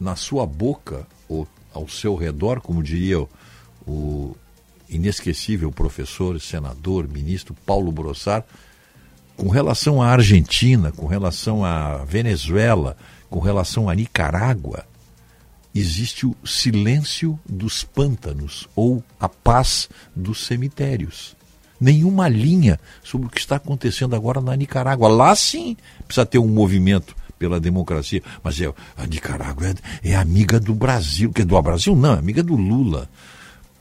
[0.00, 3.26] na sua boca ou ao seu redor, como diria
[3.86, 4.36] o,
[4.92, 8.44] inesquecível professor, senador, ministro Paulo Brossar,
[9.36, 12.96] com relação à Argentina, com relação à Venezuela,
[13.30, 14.84] com relação à Nicarágua,
[15.74, 21.34] existe o silêncio dos pântanos ou a paz dos cemitérios
[21.82, 25.08] nenhuma linha sobre o que está acontecendo agora na Nicarágua.
[25.08, 25.76] Lá sim
[26.06, 28.22] precisa ter um movimento pela democracia.
[28.42, 32.18] Mas é, a Nicarágua é, é amiga do Brasil, que é do Brasil não, é
[32.18, 33.08] amiga do Lula.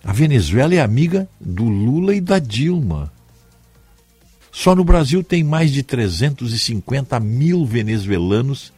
[0.03, 3.13] A Venezuela é amiga do Lula e da Dilma.
[4.51, 8.73] Só no Brasil tem mais de 350 mil venezuelanos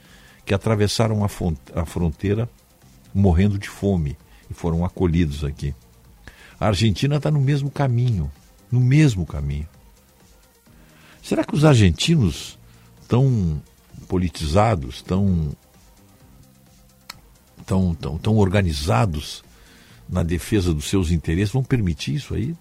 [0.45, 2.49] que atravessaram a fronteira
[3.13, 4.17] morrendo de fome
[4.49, 5.73] e foram acolhidos aqui.
[6.59, 8.31] A Argentina está no mesmo caminho
[8.73, 9.69] no mesmo caminho.
[11.21, 12.57] Será que os argentinos
[13.07, 13.61] tão
[14.07, 15.55] politizados, tão,
[17.67, 19.43] tão, tão, tão organizados
[20.09, 22.55] na defesa dos seus interesses vão permitir isso aí?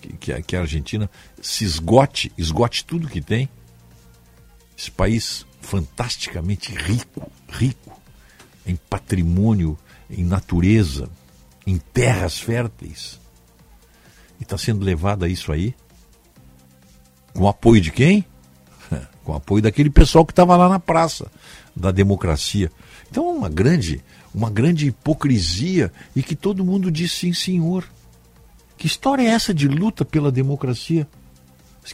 [0.00, 1.10] Que, que, a, Argentina
[1.40, 3.48] se esgote, esgote tudo que tem?
[4.76, 8.00] Esse país fantasticamente rico, rico
[8.66, 9.78] em patrimônio,
[10.08, 11.08] em natureza,
[11.66, 13.20] em terras férteis
[14.40, 15.74] e está sendo levado a isso aí?
[17.34, 18.24] Com apoio de quem?
[19.22, 21.30] Com apoio daquele pessoal que estava lá na praça
[21.76, 22.72] da democracia.
[23.10, 24.02] Então uma grande,
[24.34, 27.84] uma grande hipocrisia e que todo mundo diz sim, senhor.
[28.80, 31.06] Que história é essa de luta pela democracia?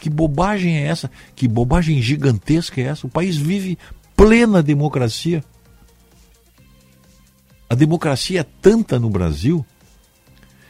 [0.01, 1.11] Que bobagem é essa?
[1.35, 3.09] Que bobagem gigantesca é essa?
[3.09, 3.77] O país vive
[4.15, 5.43] plena democracia.
[7.69, 9.67] A democracia é tanta no Brasil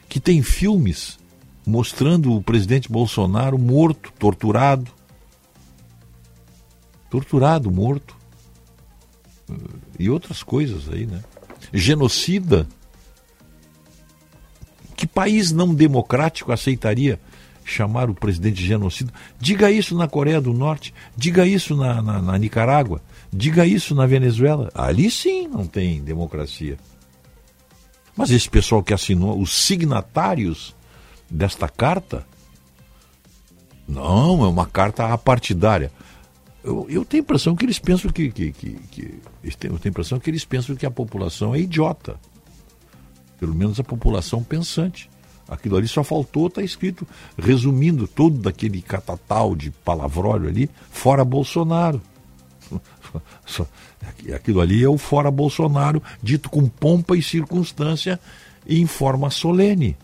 [0.08, 1.18] que tem filmes
[1.66, 4.90] mostrando o presidente Bolsonaro morto, torturado.
[7.10, 8.16] Torturado, morto.
[9.98, 11.22] E outras coisas aí, né?
[11.74, 12.66] Genocida.
[14.96, 17.20] Que país não democrático aceitaria
[17.64, 19.12] chamar o presidente de genocida?
[19.38, 24.06] Diga isso na Coreia do Norte, diga isso na, na, na Nicarágua, diga isso na
[24.06, 24.70] Venezuela.
[24.74, 26.78] Ali sim não tem democracia.
[28.16, 30.74] Mas esse pessoal que assinou, os signatários
[31.30, 32.26] desta carta?
[33.86, 35.92] Não, é uma carta apartidária.
[36.64, 39.14] Eu, eu tenho a impressão que eles pensam que, que, que, que,
[39.44, 42.18] Eu tenho a impressão que eles pensam que a população é idiota.
[43.38, 45.10] Pelo menos a população pensante.
[45.48, 47.06] Aquilo ali só faltou, está escrito,
[47.38, 52.02] resumindo todo daquele catatal de palavrólio ali, fora Bolsonaro.
[54.34, 58.18] Aquilo ali é o fora Bolsonaro, dito com pompa e circunstância
[58.66, 59.96] e em forma solene.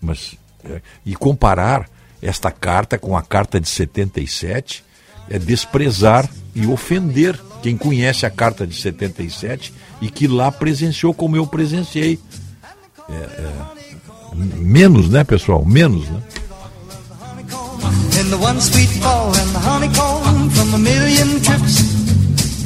[0.00, 1.88] Mas, é, e comparar
[2.20, 4.84] esta carta com a carta de 77
[5.28, 11.36] é desprezar e ofender quem conhece a carta de 77 e que lá presenciou como
[11.36, 12.18] eu presenciei.
[13.08, 13.52] É, é,
[14.56, 15.64] menos, né, pessoal?
[15.64, 16.22] Menos, né?
[18.16, 18.38] The the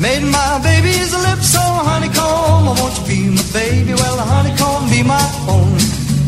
[0.00, 2.68] made my baby's lips so honeycomb.
[2.68, 5.76] I want you be my baby, well the honeycomb be my own.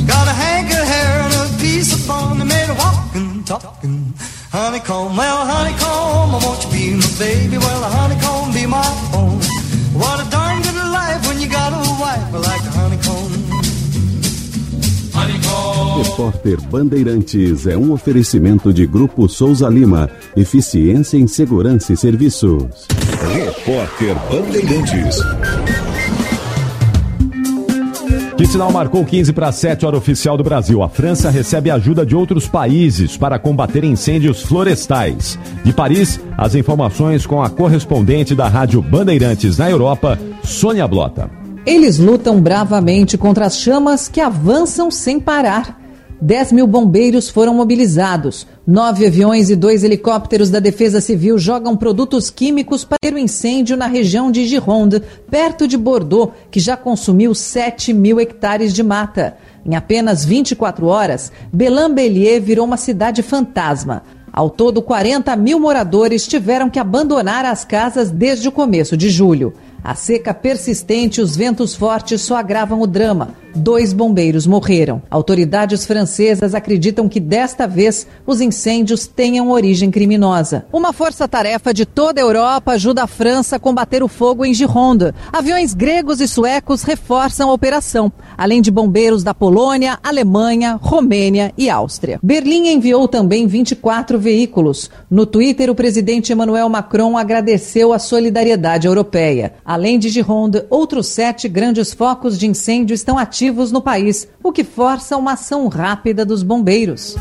[0.06, 4.12] Got a hank of hair and a piece of bone that made a walking, talking.
[4.52, 7.56] Honeycomb, well, honeycomb, I want you be my baby.
[7.56, 8.84] Well, a honeycomb be my
[9.14, 9.31] own.
[16.12, 20.10] Repórter Bandeirantes é um oferecimento de Grupo Souza Lima.
[20.36, 22.86] Eficiência em Segurança e Serviços.
[23.32, 25.16] Repórter Bandeirantes.
[28.36, 30.82] Que sinal marcou 15 para 7 hora oficial do Brasil.
[30.82, 35.38] A França recebe ajuda de outros países para combater incêndios florestais.
[35.64, 41.30] De Paris, as informações com a correspondente da Rádio Bandeirantes na Europa, Sônia Blota.
[41.64, 45.80] Eles lutam bravamente contra as chamas que avançam sem parar.
[46.22, 48.46] 10 mil bombeiros foram mobilizados.
[48.64, 53.88] Nove aviões e dois helicópteros da Defesa Civil jogam produtos químicos para o incêndio na
[53.88, 59.36] região de Gironde, perto de Bordeaux, que já consumiu 7 mil hectares de mata.
[59.66, 64.04] Em apenas 24 horas, Belan-Bellier virou uma cidade fantasma.
[64.32, 69.52] Ao todo, 40 mil moradores tiveram que abandonar as casas desde o começo de julho.
[69.84, 73.34] A seca persistente e os ventos fortes só agravam o drama.
[73.54, 75.02] Dois bombeiros morreram.
[75.10, 80.64] Autoridades francesas acreditam que desta vez os incêndios tenham origem criminosa.
[80.72, 85.12] Uma força-tarefa de toda a Europa ajuda a França a combater o fogo em Gironde.
[85.30, 91.68] Aviões gregos e suecos reforçam a operação, além de bombeiros da Polônia, Alemanha, Romênia e
[91.68, 92.18] Áustria.
[92.22, 94.90] Berlim enviou também 24 veículos.
[95.10, 99.54] No Twitter, o presidente Emmanuel Macron agradeceu a solidariedade europeia.
[99.72, 104.62] Além de Gironde, outros sete grandes focos de incêndio estão ativos no país, o que
[104.62, 107.16] força uma ação rápida dos bombeiros.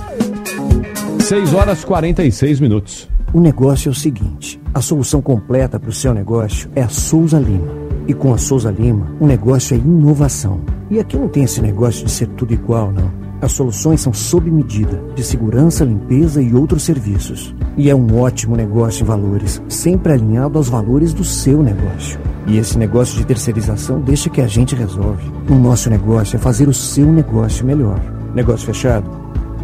[1.22, 3.08] 6 horas 46 minutos.
[3.34, 7.40] O negócio é o seguinte: a solução completa para o seu negócio é a Souza
[7.40, 7.72] Lima.
[8.06, 10.60] E com a Souza Lima, o negócio é inovação.
[10.90, 13.31] E aqui não tem esse negócio de ser tudo igual, não.
[13.42, 17.56] As soluções são sob medida, de segurança, limpeza e outros serviços.
[17.76, 22.20] E é um ótimo negócio em valores, sempre alinhado aos valores do seu negócio.
[22.46, 25.24] E esse negócio de terceirização deixa que a gente resolve.
[25.50, 28.00] O nosso negócio é fazer o seu negócio melhor.
[28.36, 29.10] Negócio fechado?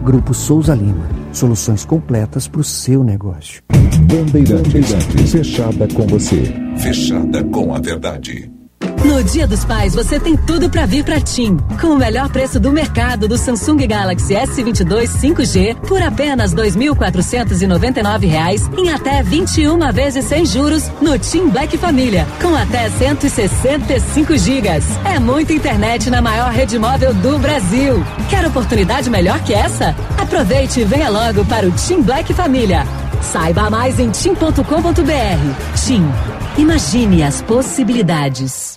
[0.03, 1.07] Grupo Souza Lima.
[1.31, 3.61] Soluções completas para o seu negócio.
[4.07, 4.91] Bandeirantes,
[5.29, 6.51] fechada com você.
[6.77, 8.56] Fechada com a verdade.
[9.03, 11.57] No Dia dos Pais, você tem tudo para vir para TIM.
[11.79, 18.77] Com o melhor preço do mercado do Samsung Galaxy S22 5G por apenas R$ 2.499
[18.77, 24.83] em até 21 vezes sem juros no TIM Black Família, com até 165 gigas.
[25.05, 28.03] É muita internet na maior rede móvel do Brasil.
[28.29, 29.95] Quer oportunidade melhor que essa?
[30.17, 32.85] Aproveite e venha logo para o TIM Black Família.
[33.21, 35.85] Saiba mais em tim.com.br.
[35.85, 36.03] TIM.
[36.57, 38.76] Imagine as possibilidades.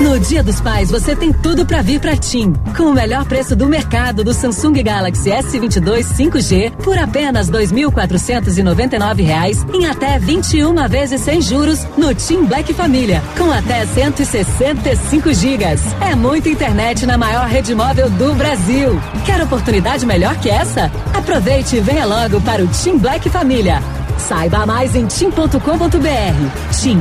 [0.00, 2.52] No Dia dos Pais, você tem tudo para vir para TIM.
[2.76, 9.74] Com o melhor preço do mercado do Samsung Galaxy S22 5G por apenas R$ 2.499
[9.74, 15.80] em até 21 vezes sem juros no TIM Black Família, com até 165 gigas.
[16.00, 19.00] É muita internet na maior rede móvel do Brasil.
[19.26, 20.92] Quer oportunidade melhor que essa?
[21.12, 23.82] Aproveite e venha logo para o TIM Black Família.
[24.16, 26.78] Saiba mais em tim.com.br.
[26.80, 27.00] TIM.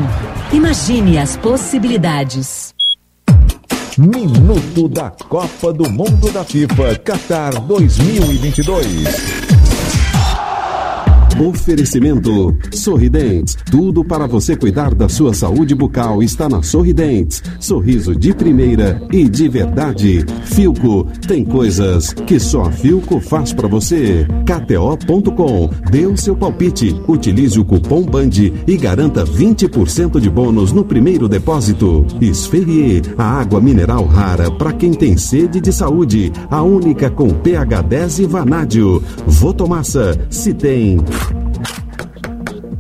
[0.52, 2.76] Imagine as possibilidades.
[3.98, 9.47] Minuto da Copa do Mundo da FIFA Qatar 2022.
[11.40, 13.56] Oferecimento Sorridentes.
[13.70, 17.44] Tudo para você cuidar da sua saúde bucal está na Sorridentes.
[17.60, 20.26] Sorriso de primeira e de verdade.
[20.46, 21.06] Filco.
[21.28, 24.26] Tem coisas que só a Filco faz para você.
[24.46, 25.70] KTO.com.
[25.92, 27.00] Dê o seu palpite.
[27.08, 32.04] Utilize o cupom BAND e garanta 20% de bônus no primeiro depósito.
[32.20, 33.14] Esferrier.
[33.16, 36.32] A água mineral rara para quem tem sede de saúde.
[36.50, 39.04] A única com pH 10 e vanádio.
[39.28, 40.20] Votomassa.
[40.32, 40.98] Se tem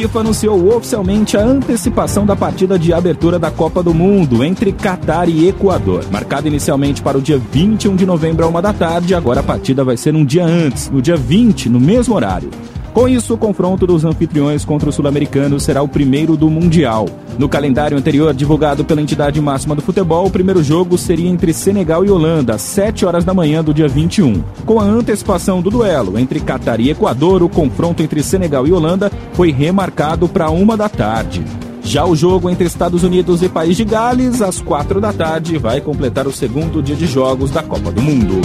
[0.00, 5.28] FIFA anunciou oficialmente a antecipação da partida de abertura da Copa do Mundo entre Catar
[5.28, 6.06] e Equador.
[6.10, 9.84] Marcada inicialmente para o dia 21 de novembro, a uma da tarde, agora a partida
[9.84, 12.48] vai ser um dia antes, no dia 20, no mesmo horário.
[12.92, 17.06] Com isso, o confronto dos anfitriões contra os sul-americanos será o primeiro do Mundial.
[17.38, 22.04] No calendário anterior, divulgado pela entidade máxima do futebol, o primeiro jogo seria entre Senegal
[22.04, 24.42] e Holanda, às 7 horas da manhã do dia 21.
[24.66, 29.10] Com a antecipação do duelo entre Catar e Equador, o confronto entre Senegal e Holanda
[29.34, 31.44] foi remarcado para uma da tarde.
[31.82, 35.80] Já o jogo entre Estados Unidos e País de Gales, às quatro da tarde, vai
[35.80, 38.40] completar o segundo dia de jogos da Copa do Mundo.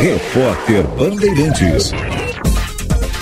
[0.00, 1.92] Repórter Bandeirantes.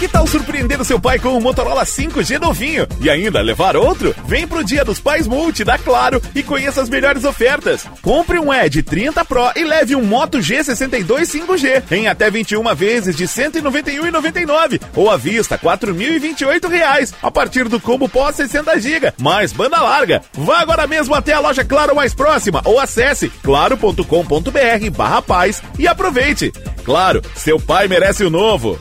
[0.00, 4.16] Que tal surpreender o seu pai com um Motorola 5G novinho e ainda levar outro?
[4.26, 7.86] Vem pro Dia dos Pais Multi da Claro e conheça as melhores ofertas.
[8.00, 13.14] Compre um Edge 30 Pro e leve um Moto G62 5G em até 21 vezes
[13.14, 19.12] de R$ 191,99 ou à vista 4.028 reais a partir do combo pós 60 GB
[19.18, 20.22] mais banda larga.
[20.32, 26.50] Vá agora mesmo até a loja Claro mais próxima ou acesse claro.com.br/barra paz e aproveite.
[26.86, 28.80] Claro, seu pai merece o novo.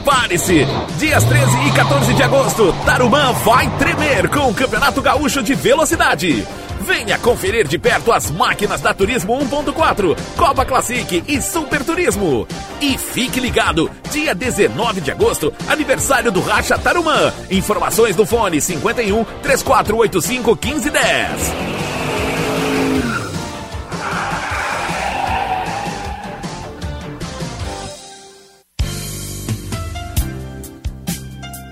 [0.00, 0.66] Prepare-se!
[0.98, 6.46] Dias 13 e 14 de agosto, Tarumã vai tremer com o Campeonato Gaúcho de Velocidade.
[6.80, 12.48] Venha conferir de perto as máquinas da Turismo 1.4, Copa Classic e Super Turismo.
[12.80, 17.32] E fique ligado, dia 19 de agosto, aniversário do Racha Tarumã.
[17.50, 21.99] Informações no fone 51 3485 1510.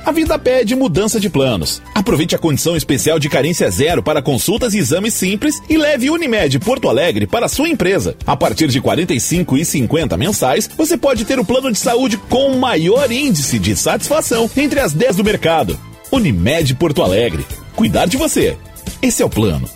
[0.09, 1.83] A vida pede mudança de planos.
[1.95, 6.59] Aproveite a condição especial de carência zero para consultas e exames simples e leve Unimed
[6.61, 8.17] Porto Alegre para sua empresa.
[8.27, 12.17] A partir de R$ 45 e 50 mensais, você pode ter o plano de saúde
[12.17, 15.79] com maior índice de satisfação entre as 10 do mercado.
[16.11, 17.45] Unimed Porto Alegre.
[17.77, 18.57] Cuidar de você.
[19.03, 19.69] Esse é o plano.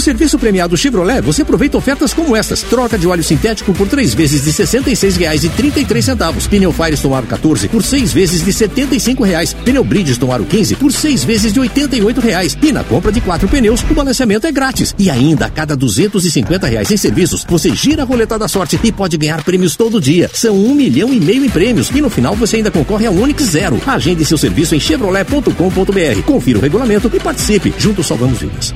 [0.00, 2.62] No serviço premiado Chevrolet, você aproveita ofertas como estas.
[2.62, 6.48] Troca de óleo sintético por três vezes de R$ 66,33.
[6.48, 9.22] Pneu Firestone Aro 14 por seis vezes de 75.
[9.22, 9.52] Reais.
[9.52, 12.18] Pneu Bridgestone Aro 15 por seis vezes de 88.
[12.18, 12.56] Reais.
[12.62, 14.94] E na compra de quatro pneus, o balanceamento é grátis.
[14.98, 18.90] E ainda, a cada 250 reais em serviços, você gira a roleta da sorte e
[18.90, 20.30] pode ganhar prêmios todo dia.
[20.32, 21.90] São um milhão e meio em prêmios.
[21.90, 23.78] E no final você ainda concorre a Onix Zero.
[23.86, 26.22] Agende seu serviço em chevrolet.com.br.
[26.24, 27.74] Confira o regulamento e participe.
[27.76, 28.74] Juntos salvamos vidas.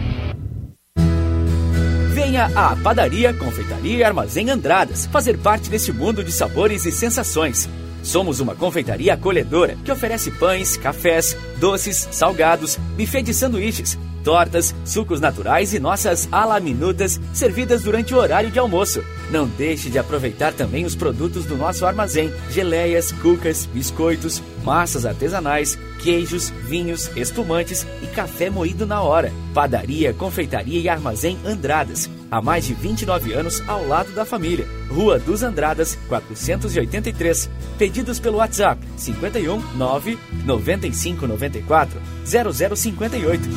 [2.34, 7.68] Venha à Padaria, Confeitaria e Armazém Andradas fazer parte deste mundo de sabores e sensações.
[8.02, 15.20] Somos uma confeitaria acolhedora que oferece pães, cafés, doces, salgados, buffet de sanduíches, tortas, sucos
[15.20, 19.04] naturais e nossas alaminutas servidas durante o horário de almoço.
[19.30, 25.78] Não deixe de aproveitar também os produtos do nosso armazém: geleias, cucas, biscoitos, massas artesanais,
[26.02, 29.32] queijos, vinhos, espumantes e café moído na hora.
[29.54, 32.10] Padaria, Confeitaria e Armazém Andradas.
[32.34, 34.66] Há mais de 29 anos ao lado da família.
[34.90, 37.48] Rua dos Andradas, 483.
[37.78, 43.48] Pedidos pelo WhatsApp 51 9 95 94 0058.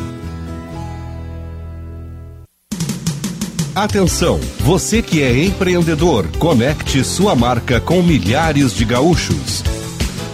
[3.73, 9.63] Atenção, você que é empreendedor, conecte sua marca com milhares de gaúchos.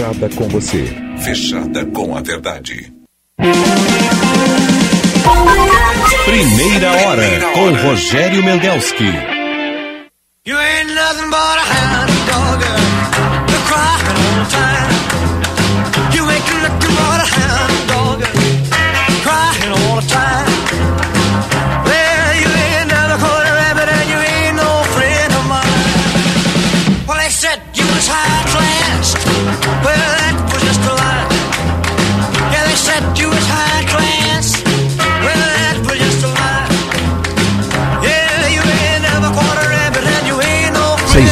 [0.00, 0.84] fechada com você.
[1.18, 2.90] Fechada com a verdade.
[6.24, 9.04] Primeira hora com Rogério Mendelski.
[10.46, 12.64] You ain't nothing but a hound dog.
[13.50, 14.90] You're crying all the time.
[16.14, 17.89] You ain't nothing but a hound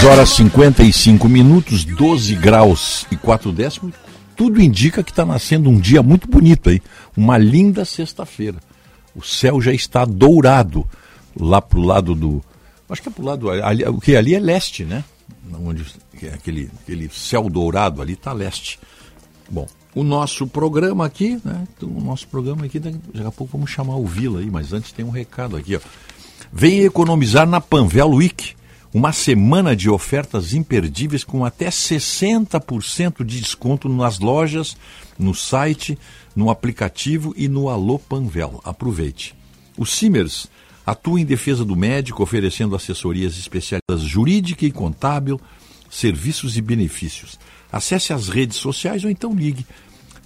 [0.09, 3.95] horas 55 minutos, 12 graus e 4 décimos.
[4.35, 6.81] Tudo indica que está nascendo um dia muito bonito aí.
[7.15, 8.57] Uma linda sexta-feira.
[9.15, 10.87] O céu já está dourado
[11.39, 12.43] lá pro lado do.
[12.89, 13.51] Acho que é pro lado.
[13.51, 15.05] Ali, o que ali é leste, né?
[15.63, 15.85] Onde
[16.23, 18.81] é aquele, aquele céu dourado ali está leste.
[19.51, 21.67] Bom, o nosso programa aqui, né?
[21.83, 25.05] O nosso programa aqui, daqui a pouco vamos chamar o Vila aí, mas antes tem
[25.05, 25.81] um recado aqui, ó.
[26.51, 28.57] Venha economizar na Panvel Week,
[28.99, 34.77] uma semana de ofertas imperdíveis com até 60% de desconto nas lojas,
[35.17, 35.97] no site,
[36.35, 38.61] no aplicativo e no Alô Panvel.
[38.65, 39.37] Aproveite.
[39.77, 40.49] O Simers
[40.85, 45.41] atua em defesa do médico, oferecendo assessorias especializadas jurídica e contábil,
[45.89, 47.39] serviços e benefícios.
[47.71, 49.65] Acesse as redes sociais ou então ligue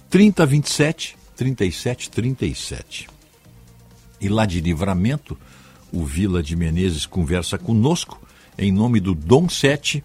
[0.09, 3.07] 3027 3737.
[4.19, 5.37] E lá de livramento,
[5.91, 8.22] o Vila de Menezes conversa conosco
[8.57, 10.03] em nome do Dom 7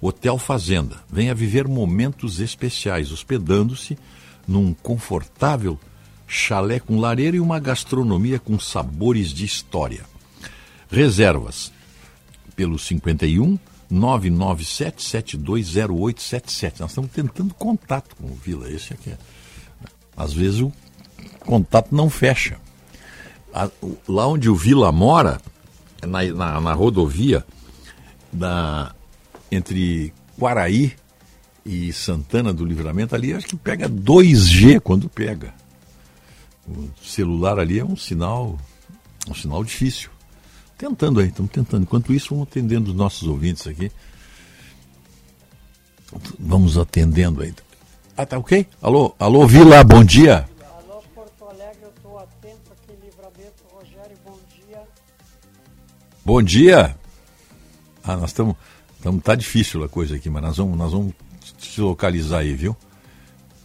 [0.00, 0.96] Hotel Fazenda.
[1.10, 3.98] Venha viver momentos especiais, hospedando-se
[4.46, 5.78] num confortável
[6.26, 10.04] chalé com lareira e uma gastronomia com sabores de história.
[10.90, 11.72] Reservas
[12.54, 13.58] pelo 51
[13.90, 16.80] 997 720877.
[16.80, 19.18] Nós estamos tentando contato com o Vila, esse aqui é.
[20.16, 20.72] Às vezes o
[21.40, 22.58] contato não fecha.
[24.06, 25.40] Lá onde o Vila mora,
[26.02, 27.44] na, na, na rodovia
[28.32, 28.94] da,
[29.50, 30.94] entre Quaraí
[31.64, 35.52] e Santana do Livramento, ali acho que pega 2G quando pega.
[36.66, 38.58] O celular ali é um sinal,
[39.28, 40.10] um sinal difícil.
[40.76, 41.82] Tentando aí, estamos tentando.
[41.82, 43.90] Enquanto isso, vamos atendendo os nossos ouvintes aqui.
[46.38, 47.52] Vamos atendendo aí.
[48.16, 48.66] Ah, tá ok?
[48.80, 50.48] Alô, alô, Vila, bom dia.
[50.78, 53.62] Alô, Porto Alegre, eu estou atento aqui, Livramento.
[53.72, 54.82] Rogério, bom dia.
[56.24, 56.97] Bom dia.
[58.08, 58.56] Ah, nós estamos.
[59.22, 61.14] Tá difícil a coisa aqui, mas nós vamos, nós vamos
[61.58, 62.76] se localizar aí, viu?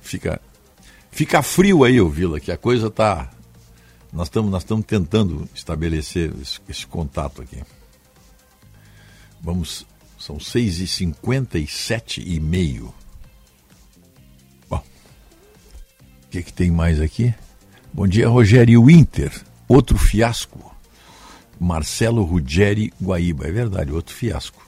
[0.01, 0.39] Fica,
[1.11, 3.31] fica frio aí, ô Vila, que a coisa tá.
[4.11, 7.63] Nós estamos nós tentando estabelecer esse, esse contato aqui.
[9.41, 9.87] Vamos.
[10.19, 12.93] São 6h57 e meio.
[16.33, 17.31] que, que tem mais aqui?
[17.93, 19.31] Bom dia, Rogério Winter.
[19.67, 20.72] Outro fiasco.
[21.63, 23.47] Marcelo Ruggeri Guaíba.
[23.47, 24.61] É verdade, outro fiasco.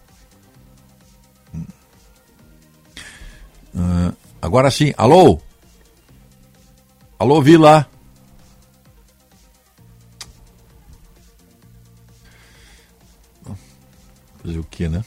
[3.73, 5.39] Uh, agora sim, alô?
[7.19, 7.89] Alô, Vila?
[14.41, 15.03] Fazer o que, né?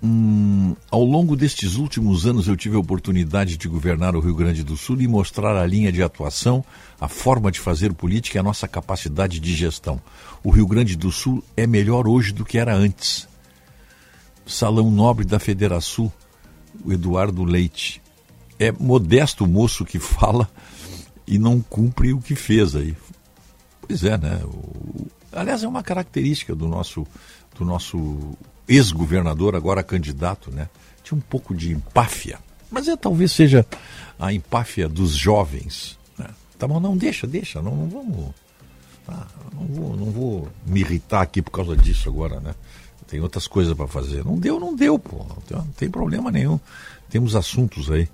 [0.00, 4.62] Hum, ao longo destes últimos anos eu tive a oportunidade de governar o Rio Grande
[4.62, 6.64] do Sul e mostrar a linha de atuação,
[7.00, 10.00] a forma de fazer política e a nossa capacidade de gestão.
[10.44, 13.28] O Rio Grande do Sul é melhor hoje do que era antes.
[14.46, 16.12] Salão Nobre da Federação,
[16.84, 18.00] o Eduardo Leite.
[18.56, 20.48] É modesto o moço que fala
[21.26, 22.96] e não cumpre o que fez aí.
[23.80, 24.40] Pois é, né?
[24.44, 27.06] O, aliás, é uma característica do nosso,
[27.58, 28.36] do nosso
[28.68, 30.68] ex-governador, agora candidato, né?
[31.02, 32.38] Tinha um pouco de empáfia.
[32.70, 33.66] Mas é, talvez seja
[34.18, 35.98] a empáfia dos jovens.
[36.18, 36.26] Né?
[36.58, 38.34] Tá bom, não, deixa, deixa, não, não vamos.
[39.06, 42.54] Tá, não, vou, não vou me irritar aqui por causa disso agora, né?
[43.06, 44.22] Tem outras coisas para fazer.
[44.22, 45.24] Não deu, não deu, pô.
[45.26, 46.60] Não tem, não tem problema nenhum.
[47.08, 48.06] Temos assuntos aí.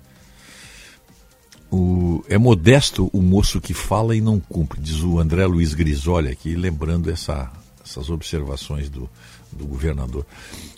[1.69, 6.29] O, é modesto o moço que fala e não cumpre, diz o André Luiz Grisoli
[6.29, 7.51] aqui, lembrando essa,
[7.83, 9.09] essas observações do,
[9.55, 10.25] do governador.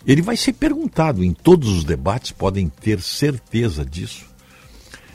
[0.06, 4.26] Ele vai ser perguntado em todos os debates, podem ter certeza disso.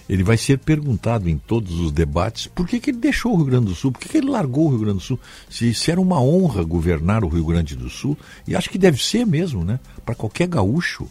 [0.07, 3.45] Ele vai ser perguntado em todos os debates por que, que ele deixou o Rio
[3.45, 5.19] Grande do Sul, por que, que ele largou o Rio Grande do Sul,
[5.49, 9.02] se, se era uma honra governar o Rio Grande do Sul, e acho que deve
[9.02, 9.80] ser mesmo, né?
[10.06, 11.07] Para qualquer gaúcho,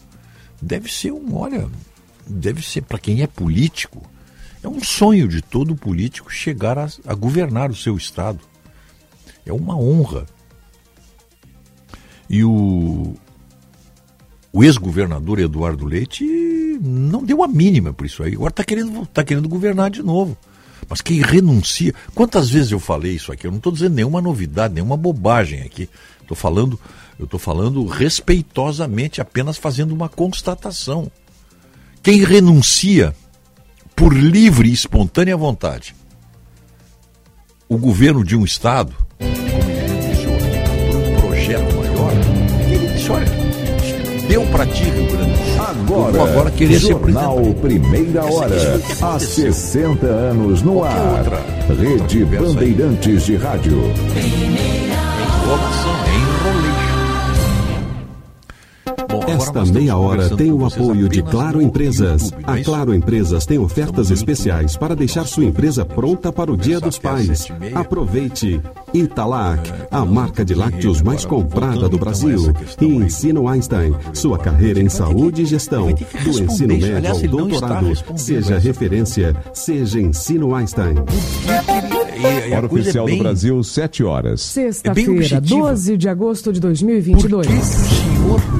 [0.60, 1.68] deve ser um, olha,
[2.26, 4.02] deve ser para quem é político,
[4.62, 8.40] é um sonho de todo político chegar a, a governar o seu estado.
[9.44, 10.26] É uma honra
[12.32, 13.14] e o,
[14.50, 16.24] o ex-governador Eduardo Leite
[16.80, 18.32] não deu a mínima por isso aí.
[18.32, 20.34] Agora está querendo, tá querendo governar de novo.
[20.88, 21.94] Mas quem renuncia.
[22.14, 23.46] Quantas vezes eu falei isso aqui?
[23.46, 25.90] Eu não estou dizendo nenhuma novidade, nenhuma bobagem aqui.
[26.22, 26.80] Estou falando,
[27.18, 31.12] eu estou falando respeitosamente, apenas fazendo uma constatação.
[32.02, 33.14] Quem renuncia
[33.94, 35.94] por livre e espontânea vontade
[37.72, 38.94] o governo de um Estado,
[44.52, 45.62] deu para ti, Rio Grande do Sul.
[45.62, 51.18] Agora, agora querer Jornal ser Primeira Hora, há 60 anos no ar.
[51.18, 51.42] Outra,
[51.74, 53.78] Rede Bandeirantes de Rádio.
[53.82, 54.92] Enrolação,
[55.30, 56.01] enrolation.
[59.28, 62.32] Esta meia hora tem o apoio de Claro Empresas.
[62.44, 66.98] A Claro Empresas tem ofertas especiais para deixar sua empresa pronta para o Dia dos
[66.98, 67.46] Pais.
[67.74, 68.60] Aproveite!
[68.94, 72.52] Italac, a marca de lácteos mais comprada do Brasil.
[72.80, 75.88] E Ensino Einstein, sua carreira em saúde e gestão.
[75.92, 77.92] Do ensino médio ao doutorado.
[78.16, 80.94] Seja referência, seja Ensino Einstein.
[80.96, 84.40] e Hora é oficial bem- do Brasil, 7 horas.
[84.42, 85.40] Sexta-feira, objetiva.
[85.70, 87.46] 12 de agosto de 2022.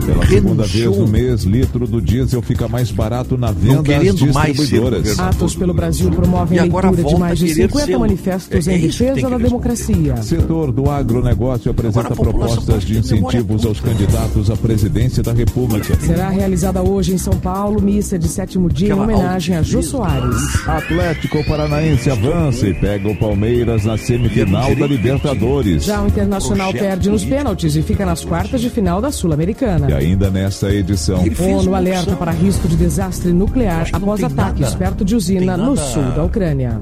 [0.04, 4.56] Pela segunda vez no mês, litro do diesel fica mais barato na venda querendo mais
[4.56, 5.00] ser distribuidoras.
[5.02, 7.98] governador Atos pelo Brasil promovem agora leitura de volta mais de a querer 50 ser-
[7.98, 10.16] manifestos É em tem defesa da democracia.
[10.22, 15.94] Setor do agronegócio apresenta propostas de incentivos aos candidatos à presidência da República.
[16.00, 20.36] Será realizada hoje em São Paulo missa de sétimo dia em homenagem a Jô Soares.
[20.68, 25.84] Atlético Paranaense avança e pega o Palmeiras na semifinal da Libertadores.
[25.84, 29.61] Já o Internacional perde nos pênaltis e fica nas quartas de final da Sul-Americana.
[29.88, 31.22] E ainda nesta edição.
[31.38, 36.24] ONU alerta para risco de desastre nuclear após ataques perto de usina no sul da
[36.24, 36.80] Ucrânia.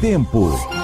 [0.00, 0.83] Tempo.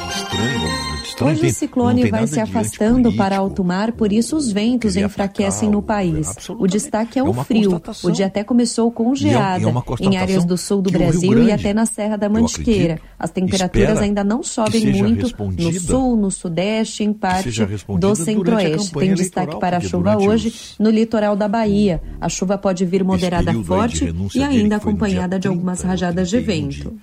[1.20, 5.82] Hoje o ciclone vai se afastando para alto mar, por isso os ventos enfraquecem no
[5.82, 6.28] país.
[6.48, 7.80] O destaque é É o frio.
[8.02, 11.52] O dia até começou com é- é geada em áreas do sul do Brasil e
[11.52, 12.98] até na Serra da Mantiqueira.
[13.18, 17.50] As temperaturas ainda não sobem muito no sul, no sudeste, em parte
[17.98, 18.92] do centro-oeste.
[18.94, 22.00] Tem destaque para a chuva hoje no litoral da Bahia.
[22.20, 26.94] A chuva pode vir moderada forte e ainda acompanhada de algumas rajadas de vento.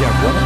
[0.00, 0.39] E agora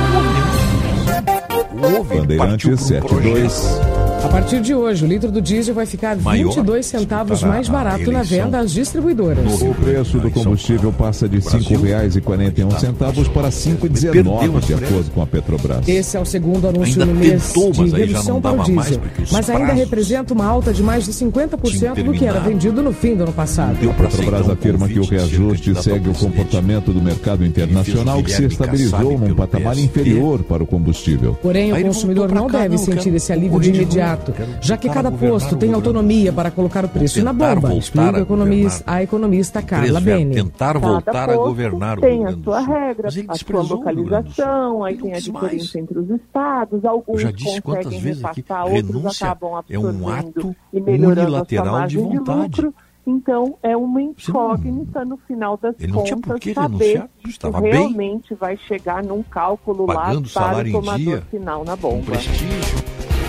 [1.84, 3.93] houve Bandeirantes 72.
[4.24, 8.10] A partir de hoje, o litro do diesel vai ficar Maior 22 centavos mais barato
[8.10, 9.60] na venda às distribuidoras.
[9.60, 15.20] O preço do combustível passa de R$ 5,41 centavos para R$ 5,19, de acordo com
[15.20, 15.86] a Petrobras.
[15.86, 19.00] Esse é o segundo anúncio Ainda no mês tentou, de redução para o diesel.
[19.30, 23.14] Mas ainda representa uma alta de mais de 50% do que era vendido no fim
[23.14, 23.76] do ano passado.
[23.90, 29.18] A Petrobras afirma que o reajuste segue o comportamento do mercado internacional que se estabilizou
[29.18, 31.34] num patamar inferior para o combustível.
[31.42, 35.56] Porém, o consumidor não deve sentir esse alívio de imediato, quero já que cada posto
[35.56, 40.04] tem autonomia para colocar o preço na bomba, explica a economista, a economista Carla Três
[40.04, 40.34] Bene.
[40.34, 45.16] tentar voltar a governar o tem a sua regra, a sua localização, aí tem não
[45.16, 49.78] a diferença entre os estados, alguns já disse conseguem vezes aqui, repassar, outros acabam é
[49.78, 52.60] um absorvendo ato e unilateral de de vontade.
[52.60, 52.74] lucro.
[53.06, 57.10] Então, é uma incógnita no final das Ele não tinha por contas que saber renunciar,
[57.26, 57.72] estava se bem.
[57.72, 61.76] realmente vai chegar num cálculo lá Pagando para salário o em tomador dia, final na
[61.76, 62.12] bomba.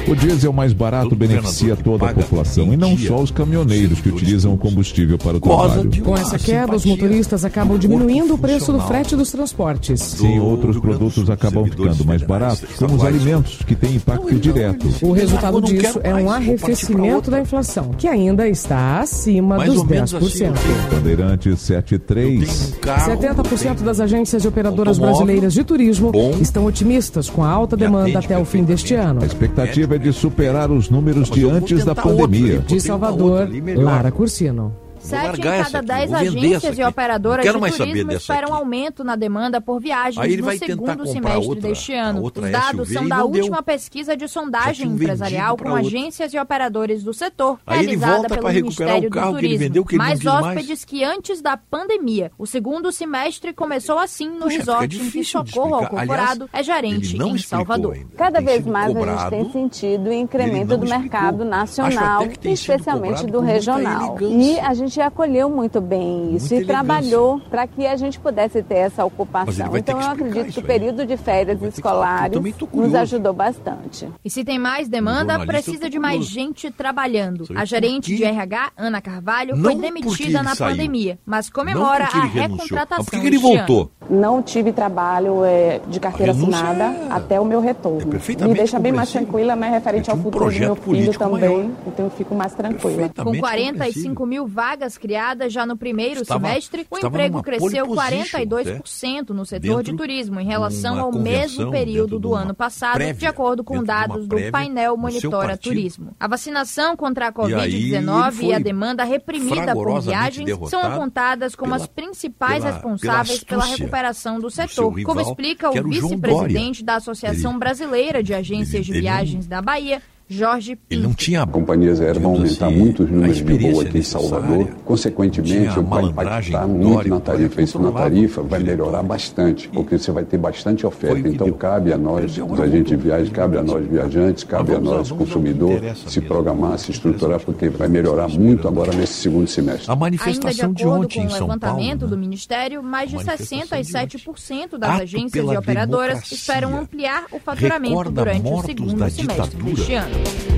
[0.07, 4.53] O diesel mais barato beneficia toda a população e não só os caminhoneiros que utilizam
[4.53, 6.03] o combustível para o trabalho.
[6.03, 10.01] Com essa queda, os motoristas acabam diminuindo o preço do frete dos transportes.
[10.01, 14.87] Sim, outros produtos acabam ficando mais baratos, como os alimentos, que têm impacto direto.
[15.01, 20.13] O resultado disso é um arrefecimento da inflação, que ainda está acima dos ou menos
[20.13, 20.53] 10%.
[20.91, 22.75] Bandeirantes 73.
[22.81, 28.37] 70% das agências e operadoras brasileiras de turismo estão otimistas com a alta demanda até
[28.37, 29.23] o fim deste ano.
[29.23, 32.59] A expectativa é de superar os números de antes da pandemia.
[32.59, 34.84] De Salvador, Lara Cursino.
[35.05, 38.57] Sete em cada dez agências e operadoras de turismo esperam aqui.
[38.57, 42.21] aumento na demanda por viagens Aí ele no vai segundo semestre outra- deste ano.
[42.21, 43.41] outra Os dados SUV são da não deu.
[43.43, 45.79] última pesquisa de sondagem empresarial com outra.
[45.87, 49.45] agências e operadores do setor, Aí ele realizada volta pelo Ministério o carro do que
[49.45, 49.59] ele Turismo.
[49.67, 50.45] vendeu, que ele não mais quis mais.
[50.45, 52.31] hóspedes que antes da pandemia.
[52.37, 55.87] O segundo semestre começou assim no Puxa, resort em que Socorro ao.
[55.87, 57.97] Corporado é gerente em Salvador.
[58.17, 64.17] Cada vez mais a gente tem sentido o incremento do mercado nacional, especialmente do regional.
[64.21, 68.61] E a gente acolheu muito bem isso Muita e trabalhou para que a gente pudesse
[68.63, 69.75] ter essa ocupação.
[69.77, 70.67] Então eu acredito que o aí.
[70.67, 72.39] período de férias escolares
[72.73, 74.07] nos ajudou bastante.
[74.23, 77.45] E se tem mais demanda, precisa de mais gente trabalhando.
[77.55, 80.71] A gerente de RH, Ana Carvalho, Não foi porque demitida na saiu.
[80.71, 82.97] pandemia, mas comemora a recontratação.
[82.99, 83.91] Mas por que ele voltou?
[84.09, 88.05] Não tive trabalho é, de carteira assinada é- até o meu retorno.
[88.05, 91.39] Me perfeitamente deixa bem mais tranquila, mas referente ao um futuro do meu filho também,
[91.57, 91.69] maior.
[91.87, 93.09] então eu fico mais tranquila.
[93.23, 98.37] Com 45 mil vagas criadas já no primeiro Estava- semestre, o emprego cresceu pole position,
[98.39, 103.13] 42% no setor de turismo em relação ao mesmo período do de ano passado, prévia,
[103.15, 105.57] de acordo com de dados do prévia painel do seu Monitora.
[105.57, 106.15] Turismo.
[106.19, 110.49] A vacinação contra a E aí ele Covid-19 e, a foi demanda reprimida por viagens
[110.69, 115.69] são apontadas como pela- as principais pela- responsáveis pela recuperação do setor, rival, como explica
[115.69, 121.03] o vice-presidente da Associação Brasileira de Agências de ele não- Viagens da Bahia, Jorge Ele
[121.03, 124.67] não tinha companhias aéreas vão aumentar muito os números de voo aqui em Salvador.
[124.83, 127.61] Consequentemente, vai malandragem, impactar muito na tarifa.
[127.61, 131.27] Isso na tarifa vai melhorar bastante, porque você vai ter bastante oferta.
[131.27, 135.11] Então, cabe a nós, os agentes de viagem, cabe a nós viajantes, cabe a nós,
[135.11, 139.91] consumidor, se programar, se estruturar, porque vai melhorar muito agora nesse segundo semestre.
[139.91, 142.07] A Ainda de manifestação de, ontem com em o São Paulo, levantamento né?
[142.07, 148.11] do Ministério, mais de manifestação de 67% das agências e operadoras esperam ampliar o faturamento
[148.11, 150.14] durante o segundo semestre deste ano.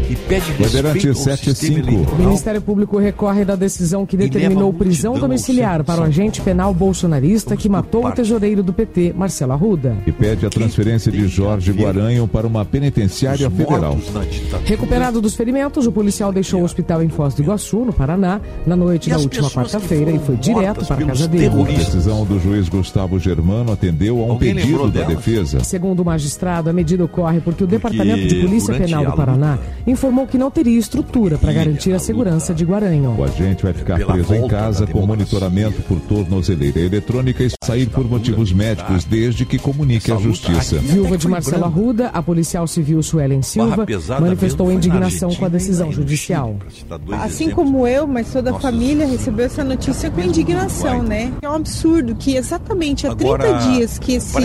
[0.10, 2.14] E pede respeito ao sistema 75.
[2.14, 2.16] O.
[2.18, 7.68] Ministério Público recorre da decisão que determinou prisão domiciliar para o agente penal bolsonarista que
[7.68, 9.98] matou o tesoureiro do PT, Marcelo Arruda.
[10.06, 13.98] E pede a transferência de Jorge Guaranho para uma penitenciária federal.
[14.66, 19.10] Recuperado dos ferimentos, o policial deixou o hospital em Foz doIguaçu, no Paraná, na noite
[19.10, 21.48] da última quarta-feira e foi direto para a casa dele.
[21.48, 25.64] A decisão do juiz Gustavo Germano atendeu a um Alguém pedido da defesa.
[25.64, 29.47] Segundo o magistrado, a medida ocorre porque o Departamento de Polícia Penal do Paraná
[29.86, 33.16] informou que não teria estrutura para garantir a segurança de Guaranho.
[33.18, 38.08] O agente vai ficar preso em casa com monitoramento por tornozeleira eletrônica e sair por
[38.10, 40.78] motivos médicos desde que comunique à justiça.
[40.78, 43.86] Viúva de Marcelo Arruda, a policial civil Suelen Silva
[44.20, 46.56] manifestou indignação com a decisão judicial.
[47.24, 51.32] Assim como eu, mas toda a família recebeu essa notícia com indignação, né?
[51.42, 54.38] É um absurdo que exatamente há 30 Agora, dias que esse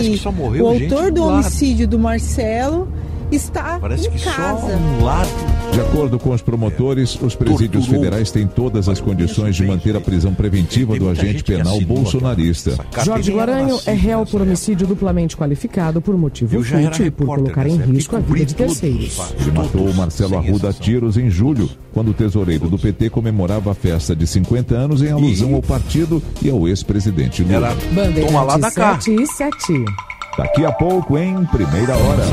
[0.59, 2.87] o autor do homicídio do Marcelo
[3.35, 4.75] está Parece em que só casa.
[4.77, 5.29] um lado.
[5.71, 8.03] De acordo com os promotores, os presídios Torturou.
[8.03, 12.77] federais têm todas as condições de manter a prisão preventiva do agente penal bolsonarista.
[13.03, 17.77] Jorge Guaranho é réu por homicídio duplamente qualificado por motivo fútil e por colocar em
[17.77, 19.19] risco a vida de terceiros.
[19.39, 23.71] Ele matou o Marcelo Arruda a tiros em julho, quando o tesoureiro do PT comemorava
[23.71, 27.75] a festa de 50 anos em alusão ao partido e ao ex-presidente Lula.
[27.93, 30.12] Bandeirantes 7 e 7.
[30.37, 32.23] Daqui a pouco, em primeira hora.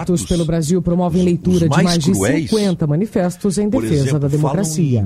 [0.00, 4.18] Atos pelo Brasil promovem leitura de mais mais de cruéis, 50 manifestos em defesa exemplo,
[4.20, 5.04] da democracia.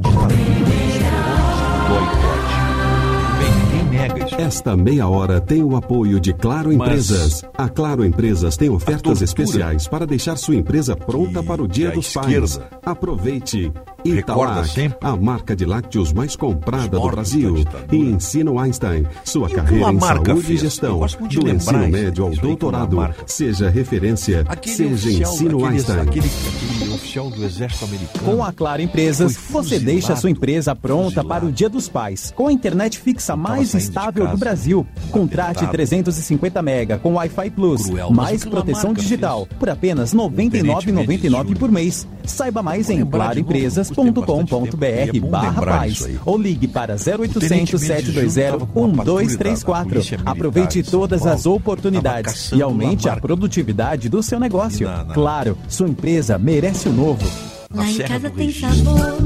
[4.42, 7.44] Esta meia hora tem o apoio de Claro Mas- Empresas.
[7.56, 12.12] A Claro Empresas tem ofertas especiais para deixar sua empresa pronta para o Dia dos
[12.12, 12.58] Pais.
[12.84, 13.72] Aproveite.
[14.04, 17.54] Italac, a marca de lácteos mais comprada do Brasil.
[17.92, 20.60] E Ensino Einstein, sua que carreira em saúde e fez?
[20.60, 20.98] gestão.
[20.98, 23.14] Muito de Do lembrar ensino médio ao doutorado.
[23.26, 26.00] Seja referência, Aquele seja oficial, Ensino aquele, Einstein.
[26.00, 28.24] aquele, aquele oficial do exército americano.
[28.24, 32.32] Com a Claro Empresas, você deixa a sua empresa pronta para o Dia dos Pais.
[32.34, 34.86] Com a internet fixa mais estável Brasil.
[35.10, 35.72] Contrate apertado.
[35.72, 42.06] 350 mega com Wi-Fi Plus, Cruel, mais proteção digital, por apenas R$ 99,99 por mês.
[42.24, 47.38] Saiba mais em claroempresas.com.br barra paz ou ligue para Tenente
[47.76, 49.88] 0800 720 tava com uma patrulha da- da 1234.
[49.90, 54.88] Polícia Militar Aproveite todas as oportunidades e aumente a produtividade do seu negócio.
[55.12, 57.26] Claro, sua empresa merece o novo.
[57.74, 59.16] Lá em casa tem sabor.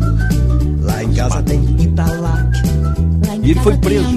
[0.80, 2.62] Lá em casa tem Italac.
[3.26, 4.16] Lá em E ele foi casa tem preso.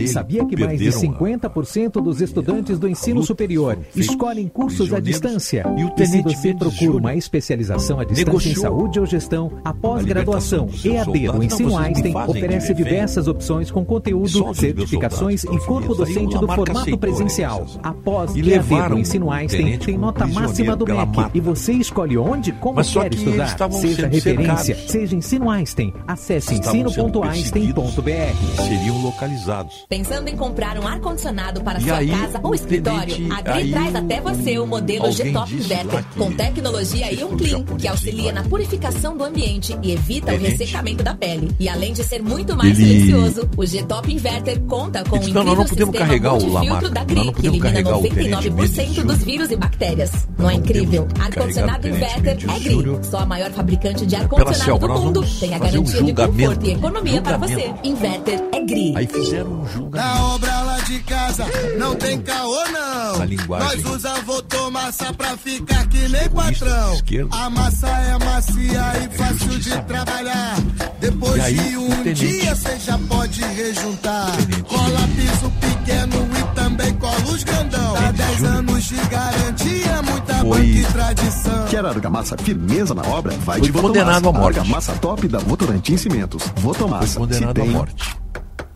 [0.00, 4.92] Dele Sabia que mais de perderam a- 50% dos estudantes do ensino superior escolhem cursos
[4.92, 5.64] à distância?
[5.76, 9.52] E o se tenente você Mendes procura uma especialização à distância em saúde ou gestão,
[9.64, 11.42] a pós-graduação EAD do.
[11.42, 17.66] Ensino Einstein oferece diversas opções com conteúdo, certificações e corpo docente do formato aceitou presencial.
[17.82, 21.40] A pós E EAD levaram do Ensino Einstein tem como nota máxima do MEC e
[21.40, 23.56] você escolhe onde, como Mas só quer estudar.
[23.72, 25.92] Seja referência, seja Ensino Einstein.
[26.06, 28.62] Acesse ensino.einstein.br.
[28.66, 29.86] seriam localizados.
[29.90, 33.12] Pensando em comprar um ar-condicionado para E sua aí, casa ou escritório?
[33.12, 37.64] tenente- A Gri aí traz até você o modelo G-Top Inverter, com tecnologia Ion Clean,
[37.76, 41.50] que auxilia na purificação do ambiente e evita o ressecamento da pele.
[41.58, 45.42] E além de ser muito mais Ele- silencioso, o G-Top Inverter conta com o Então,
[45.42, 48.30] nós não incrível podemos sistema carregar o Lamarca, da não que elimina carregar o Tenente
[48.30, 50.12] 99% Mendes dos vírus e bactérias.
[50.38, 51.08] Não é incrível?
[51.18, 53.04] Ar-condicionado carregar o Tenente Inverter é Júnior.
[53.04, 55.24] só a maior fabricante de ar-condicionado do mundo.
[55.40, 57.74] Tem a um garantia de conforto e economia para você.
[57.82, 58.92] Inverter é Gri.
[58.94, 61.44] Aí fizeram um Na obra lá de casa,
[61.78, 63.18] não tem caô não.
[63.18, 63.82] Na linguagem.
[63.82, 66.98] Nós usa votou massa pra ficar que nem patrão.
[67.32, 70.56] A massa é macia e fácil de trabalhar.
[71.00, 74.26] Depois aí, de um tenente- dia cê já pode rejuntar.
[74.68, 77.94] Cola piso pequeno e também cola os grandão.
[77.94, 81.66] Dá 10 anos de garantia, muita Foi- banca e tradição.
[81.70, 83.32] Quer argamassa firmeza na obra?
[83.38, 84.04] Vai Foi de Votomassa.
[84.04, 84.58] condenado à morte.
[84.58, 86.42] Argamassa top da Votorantim Cimentos.
[86.56, 87.06] Votomassa.
[87.06, 88.16] Foi condenado Se à tem, morte.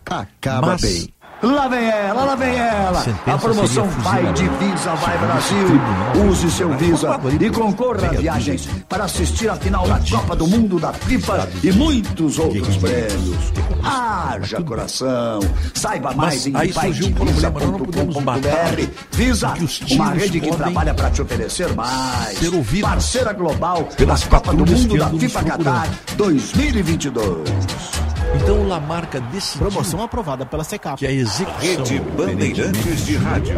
[0.05, 1.09] Acaba Mas- bem.
[1.43, 3.03] Lá vem ela, lá vem ela.
[3.27, 4.47] A promoção Vai de.
[4.47, 5.67] Visa Vai Brasil.
[6.29, 10.79] Use seu Visa e concorra a viagens para assistir a final da Copa do Mundo
[10.79, 13.51] da FIFA e muitos outros prêmios.
[13.83, 15.39] Haja coração.
[15.73, 18.89] Saiba mais em vaidevisa.com.br.
[19.11, 19.53] Visa,
[19.91, 22.39] uma rede que trabalha para te oferecer mais.
[22.81, 28.14] Parceira global pelas da Copa do Mundo da FIFA Qatar 2022.
[28.33, 30.97] Então o Lamarca decidiu Promoção aprovada pela Secap.
[30.97, 33.55] que a execução Rede Bandeirantes de Rádio.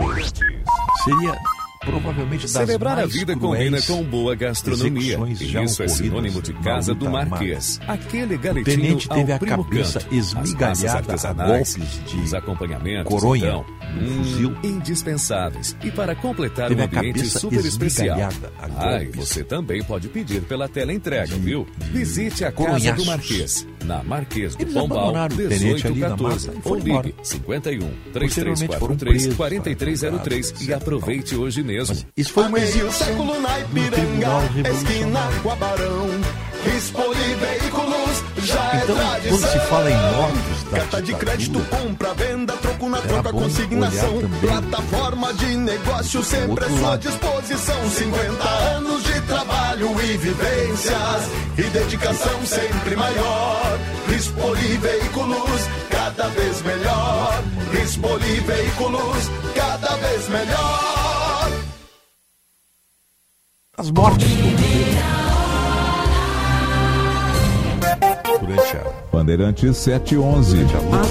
[1.03, 1.37] seria
[1.79, 5.17] provavelmente Celebrar a vida combina com boa gastronomia.
[5.63, 7.79] Isso é sinônimo de Casa do Marquês.
[7.87, 10.15] Aquele O galetinho tenente teve a cabeça canto.
[10.15, 14.57] Esmigalhada a golpes de os acompanhamentos, coronha então, no hum, fuzil.
[14.63, 15.75] indispensáveis.
[15.83, 18.17] E para completar Teve um ambiente super especial.
[18.77, 21.67] Ah, e você também pode pedir pela tela entrega, viu?
[21.91, 26.15] Visite a Casa do Marquês, na Marquês do Eles Pombal, abandonaram o tenente ali na
[26.15, 26.47] 1814.
[26.47, 31.95] mata e Ou ligue 51 Posteriormente foram 3343 presos, 4303 e aproveite hoje mesmo.
[32.15, 35.41] Isso foi Meio exibição século na Tribunal esquina Revolucionário.
[35.41, 36.07] com a Barão.
[36.65, 38.95] Rispoli Veículos já Então,
[39.29, 43.31] quando se fala em mortos da Carta de crédito, compra, venda, troco na Era troca,
[43.33, 44.21] consignação.
[44.41, 46.99] Plataforma de negócio sempre à sua lado.
[47.01, 47.89] disposição.
[47.89, 51.23] 50 anos de trabalho e vivências
[51.57, 53.79] e dedicação sempre maior.
[54.07, 57.43] Rispoli Veículos, cada vez melhor.
[57.71, 61.16] Rispoli Veículos, cada vez melhor.
[63.79, 64.27] As mortes
[68.39, 70.57] durante a Bandeirantes 711.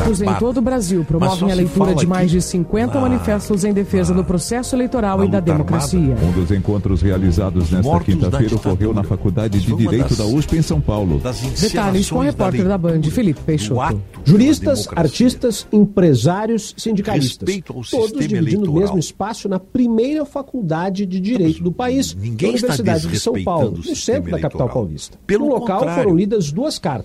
[0.02, 4.14] Atos em todo o Brasil promovem a leitura de mais de 50 manifestos em defesa
[4.14, 6.16] do processo eleitoral e da democracia.
[6.22, 10.56] Um dos encontros realizados nesta da quinta-feira ocorreu na Faculdade de Direito das- da USP
[10.56, 11.20] em São Paulo.
[11.60, 14.00] Detalhes com o repórter da Band, Felipe Peixoto.
[14.24, 17.48] Juristas, artistas, empresários, sindicalistas.
[17.90, 22.66] Todos dividindo o mesmo espaço na primeira faculdade de Direito do país, Ninguém na está
[22.68, 25.18] Universidade de São Paulo, no centro da capital paulista.
[25.26, 26.02] Pelo no local contrário.
[26.04, 26.95] foram lidas duas cartas.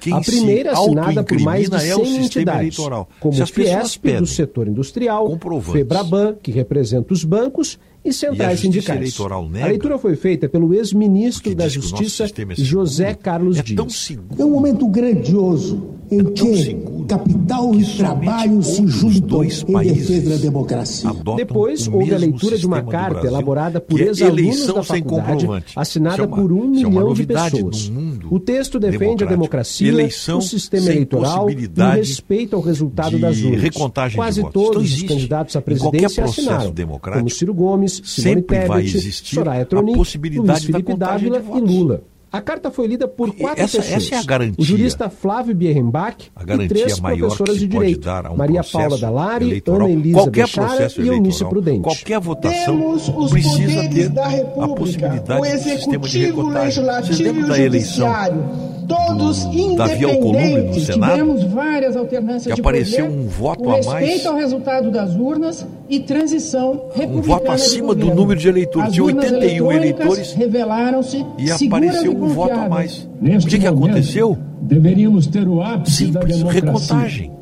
[0.00, 3.08] Quem a primeira assinada por mais de autoincrimina é o 100 sistema entidades, eleitoral.
[3.18, 8.12] como o pessoas Fiesp, pedem do setor industrial, Febraban, que representa os bancos, e E
[8.12, 8.98] centrais Justiça sindicais.
[9.00, 9.64] Eleitoral nega?
[9.64, 12.64] A leitura foi feita pelo ex-ministro da Justiça, é seguro.
[12.64, 13.76] José Carlos É Dias.
[13.76, 14.40] tão seguro.
[14.40, 16.74] É um momento grandioso em que
[17.06, 19.48] capital e trabalho se juntam em
[19.94, 21.10] defesa da democracia.
[21.36, 25.30] Depois houve a leitura de uma carta Brasil, elaborada por é ex-alunos da sem faculdade,
[25.32, 25.72] comprovante.
[25.76, 27.92] assinada é uma- por um é milhão de pessoas.
[28.30, 33.40] O texto defende a democracia, Eleição o sistema eleitoral e o respeito ao resultado das
[33.42, 33.70] urnas.
[34.14, 34.62] Quase votos.
[34.62, 36.72] todos os candidatos à presidência assinaram,
[37.12, 41.40] como Ciro Gomes, Simone sempre vai Tebet, existir Soraya a possibilidade Luiz da Felipe Dávila
[41.40, 41.60] de e.
[41.60, 42.02] Lula.
[42.32, 44.04] A carta foi lida por quatro Essa- pessoas.
[44.04, 44.54] essa é a garantia.
[44.56, 48.36] O jurista Flávio Bierrenbach A e garantia três professoras de pode direito, dar a um
[48.36, 51.80] Maria Paula Dalari, Ana Elisa qualquer Bechara e Eunice Prudente.
[51.80, 56.84] qualquer votação Temos os precisa poderes ter da a possibilidade o sistema de executivo, recontagem.
[56.84, 58.44] Vocês legislativo e lembram o da eleição judiciário,
[58.86, 60.86] todos do Davi Alcolumbre no independentes.
[60.86, 61.12] Senado?
[61.12, 64.26] Tivemos várias alternâncias Que de apareceu poder, um voto com a respeito mais.
[64.26, 68.92] ao resultado das urnas e transição republicana Um voto de acima do número de eleitores.
[68.92, 69.40] Tinha urnas 81
[69.72, 73.08] eletrônicas eleitores revelaram-se e apareceu um voto a mais.
[73.20, 74.38] O que, que aconteceu?
[74.62, 77.32] Deveríamos ter o ápice Simples, recontagem.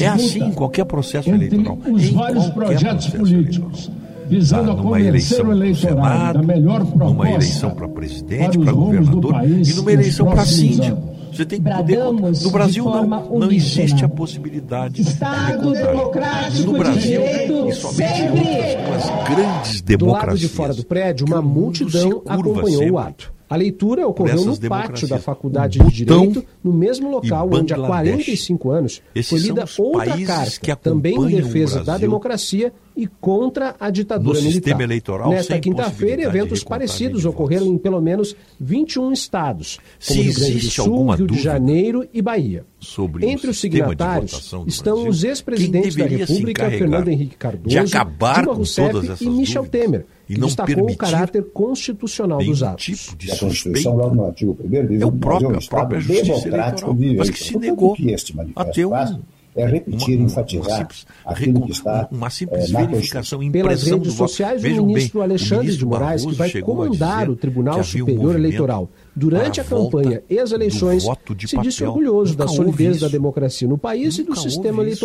[0.00, 1.78] É assim em qualquer processo eleitoral.
[1.90, 3.90] os Em vários projetos políticos,
[4.28, 9.32] visando Ah, numa eleição para Senado, da melhor proposta numa eleição para presidente, para governador
[9.32, 11.07] país e numa eleição para síndico.
[11.32, 11.98] Você tem que poder.
[11.98, 17.68] No Brasil não, forma não existe a possibilidade Estado de democrático No de Brasil direito
[17.68, 18.38] e somente em sempre.
[18.38, 20.40] outras grandes Do lado democracias.
[20.40, 23.37] de fora do prédio, uma multidão acompanhou sempre o ato.
[23.48, 28.24] A leitura ocorreu no pátio da Faculdade de Direito, no mesmo local onde há Bangladesh.
[28.24, 33.90] 45 anos foi lida outra carta, que também em defesa da democracia e contra a
[33.90, 34.80] ditadura militar.
[34.80, 40.58] eleitoral Nesta quinta-feira, eventos parecidos ocorreram em pelo menos 21 estados, Se como Rio Grande
[40.58, 42.66] do Sul, Rio de Janeiro e Bahia.
[42.80, 48.54] sobre Entre os signatários estão Brasil, os ex-presidentes da se República, Fernando Henrique Cardoso, Dilma
[48.54, 52.84] Rousseff e Michel dúvidas Temer, e não destacou o caráter constitucional dos atos.
[52.84, 53.90] tipo de a Constituição, suspeita.
[53.90, 56.90] logo no artigo 1 diz É o próprio, é um a própria Estado justiça democrático
[56.90, 57.18] eleitoral, de direito.
[57.18, 59.16] mas que se Portanto, negou o que este a ter um- faz
[59.56, 63.40] é repetir, uma- enfatizar uma simples aquilo que está uma simples eh, na verificação.
[63.50, 66.34] Pelas redes do sociais, Vejam o bem, ministro o Alexandre ministro de Moraes, Barroso que
[66.52, 70.50] vai comandar dizer o Tribunal um Superior movimento Eleitoral durante a a campanha e as
[70.50, 71.02] do eleições,
[71.48, 75.00] se disse orgulhoso da solidez da democracia no país e do sistema houve isso.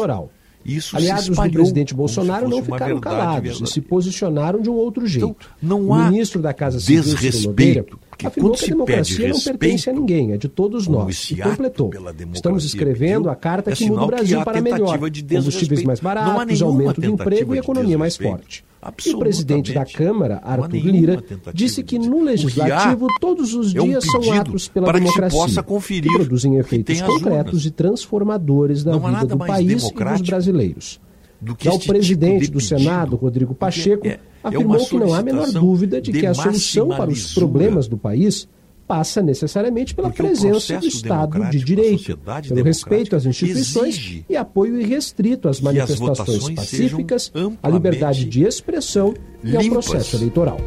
[0.66, 3.66] Isso Aliados do presidente Bolsonaro não ficaram verdade calados e verdadeira.
[3.68, 5.36] se posicionaram de um outro jeito.
[5.62, 9.40] não o há ministro da Casa Civil, desrespeito, porque afirmou quando que a democracia não
[9.40, 11.32] pertence a ninguém, é de todos nós.
[11.32, 11.92] E completou.
[12.34, 15.10] Estamos escrevendo a carta é que muda o que Brasil para melhor.
[15.10, 18.64] de Combustíveis mais Não baratos, aumento do emprego e economia mais forte.
[19.06, 21.24] E o presidente da Câmara, Arthur Lira,
[21.54, 25.40] disse que no Legislativo todos os é um dias são atos pela para que democracia
[25.40, 29.94] possa conferir que produzem que efeitos as concretos e transformadores da vida do país e
[29.94, 31.00] dos brasileiros.
[31.40, 32.62] do que Já o tipo presidente de do.
[32.62, 36.26] Senado, Rodrigo Pacheco, é- é afirmou que não há a menor dúvida de de que
[36.26, 38.48] a solução para os problemas do país
[38.94, 42.16] passa necessariamente pela Porque presença do Estado de direito,
[42.48, 47.32] pelo respeito às instituições e apoio irrestrito às manifestações pacíficas,
[47.64, 50.58] à liberdade de expressão e ao processo eleitoral.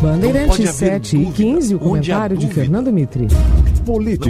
[0.00, 2.48] Bandeirantes Não pode haver 7 e 15, o comentário de.
[2.48, 3.28] Fernando Mitri.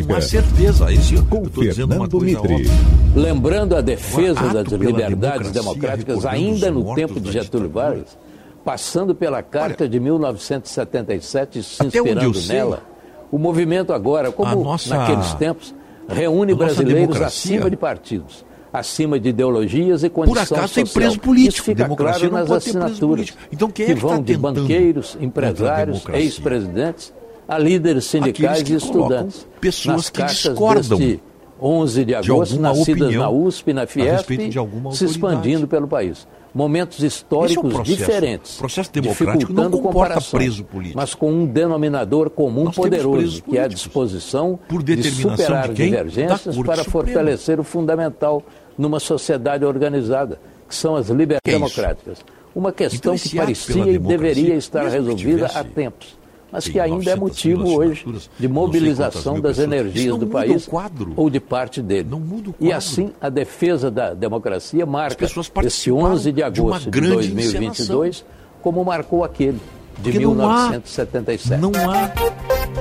[0.07, 0.93] Não há certeza.
[0.93, 2.71] Esse, eu estou dizendo uma Fernando Mitri.
[3.15, 8.19] Lembrando a defesa das liberdades democráticas ainda no tempo de Getúlio Vargas,
[8.63, 12.96] passando pela Carta de 1977 e se eu inspirando sei, nela,
[13.31, 15.75] o movimento agora, como nossa- naqueles tempos,
[16.09, 17.27] reúne brasileiros democracia-
[17.57, 21.03] acima de partidos, acima de ideologias e condição Por acaso tem social.
[21.03, 21.55] preso político.
[21.55, 23.35] Isso fica Democracia claro nas assinaturas.
[23.53, 27.13] Então quem é que que vão está de banqueiros, empresários, ex-presidentes,
[27.49, 29.47] a líderes sindicais e estudantes.
[29.61, 31.23] pessoas nas que discordam deste
[31.61, 35.89] 11 de de agosto, alguma nascidas na USP e na Fiesp, de se expandindo pelo
[35.89, 36.27] país.
[36.57, 37.97] Momentos históricos Esse é processo.
[37.99, 38.55] diferentes.
[38.55, 40.99] O processo democrático não dificultando comporta preso político.
[40.99, 45.69] Mas com um denominador comum Nós poderoso, que é a disposição Por de determinação superar
[45.69, 45.91] de quem?
[45.91, 46.85] Divergências para Suprema.
[46.85, 48.43] fortalecer o fundamental
[48.79, 51.59] numa sociedade organizada, que são as liberdades é isso?
[51.59, 52.19] democráticas.
[52.55, 56.17] Uma questão Então, que parecia e deveria estar que resolvida tivesse há tempos,
[56.53, 58.05] mas que ainda é 900 motivo hoje
[58.39, 61.13] de não mobilização das energias não do país o quadro.
[61.17, 62.07] ou de parte dele.
[62.11, 66.43] Não muda o E assim, a defesa da democracia marca esse participaram 11 de de
[66.43, 68.25] agosto de, grande 2022
[68.63, 69.59] como marcou aquele
[69.99, 71.61] de Porque não há- 1977.
[71.61, 72.11] Não há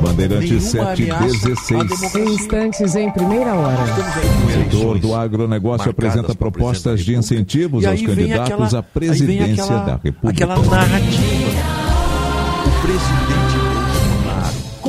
[0.01, 2.15] Bandeirantes Nenhuma ameaça 716.
[2.15, 3.77] Em instantes, em primeira hora.
[3.83, 9.95] O setor do agronegócio apresenta propostas de incentivos aos candidatos aquela- à presidência aquela- da
[10.03, 10.43] República.
[10.43, 11.61] Aquela narrativa.
[12.65, 13.44] O presidente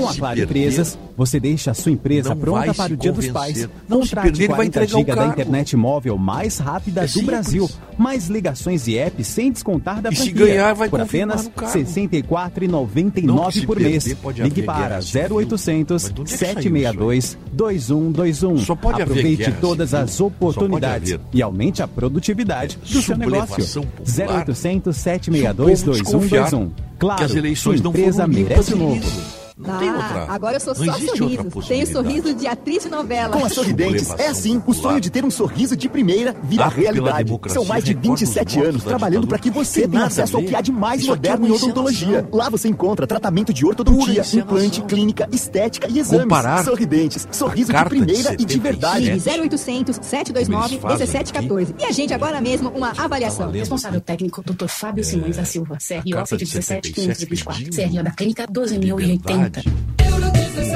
[0.09, 3.27] A perder, Empresas, você deixa a sua empresa não pronta para o Dia dos.
[3.29, 3.69] Pais.
[3.89, 7.07] Não, Contrate perder, ele vai 40 entregar o GB da internet móvel mais rápida É
[7.07, 7.23] do.
[7.23, 7.71] Brasil.
[7.99, 10.47] Mais ligações e apps sem descontar da E se franquia.
[10.47, 11.47] ganhar, vai Por apenas.
[11.47, 14.15] R$ Não, que 64,99 se por perder, mês.
[14.15, 15.37] pode Ligue para guerra civil.
[15.39, 18.59] 0800 Mas de onde é que saiu 762 2121.
[18.59, 20.05] Só pode Aproveite guerra todas civil.
[20.05, 23.83] as oportunidades e aumente a produtividade do seu negócio.
[23.83, 24.45] Popular.
[24.45, 26.87] 0800 Se 762 o povo desconfiar 2121.
[26.99, 29.46] Claro, que as eleições sua não empresa foram merece o novo.
[29.57, 30.27] Não tem outra.
[30.29, 31.45] Ah, agora eu sou não só sorriso.
[31.67, 33.39] Tenho sorriso de atriz de novela.
[33.39, 37.33] Com a Sorridentes, é assim, o sonho de ter um sorriso de primeira vira realidade.
[37.49, 40.43] São mais de recorda os 27 mortos anos trabalhando para que você tenha acesso ao
[40.43, 42.29] que há de mais Isso é moderno uma em odontologia.
[42.31, 46.25] Lá você encontra tratamento de ortodontia, implante, clínica, estética e exames.
[46.25, 48.61] Comparar Sorridentes, sorriso de carta de primeira e de 77.
[48.61, 49.11] verdade.
[49.11, 51.75] Ligue 0800 729 Eles fazem 1714.
[51.79, 53.51] E a gente agora mesmo uma avaliação.
[53.51, 54.67] Responsável técnico, Dr.
[54.67, 59.46] Fábio Simões da Silva, CRO carta de 17524, 77 CRO da Clínica 12.080.
[59.49, 60.76] Judge.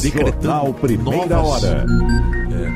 [0.00, 1.84] decretando Jornal Primeira Hora.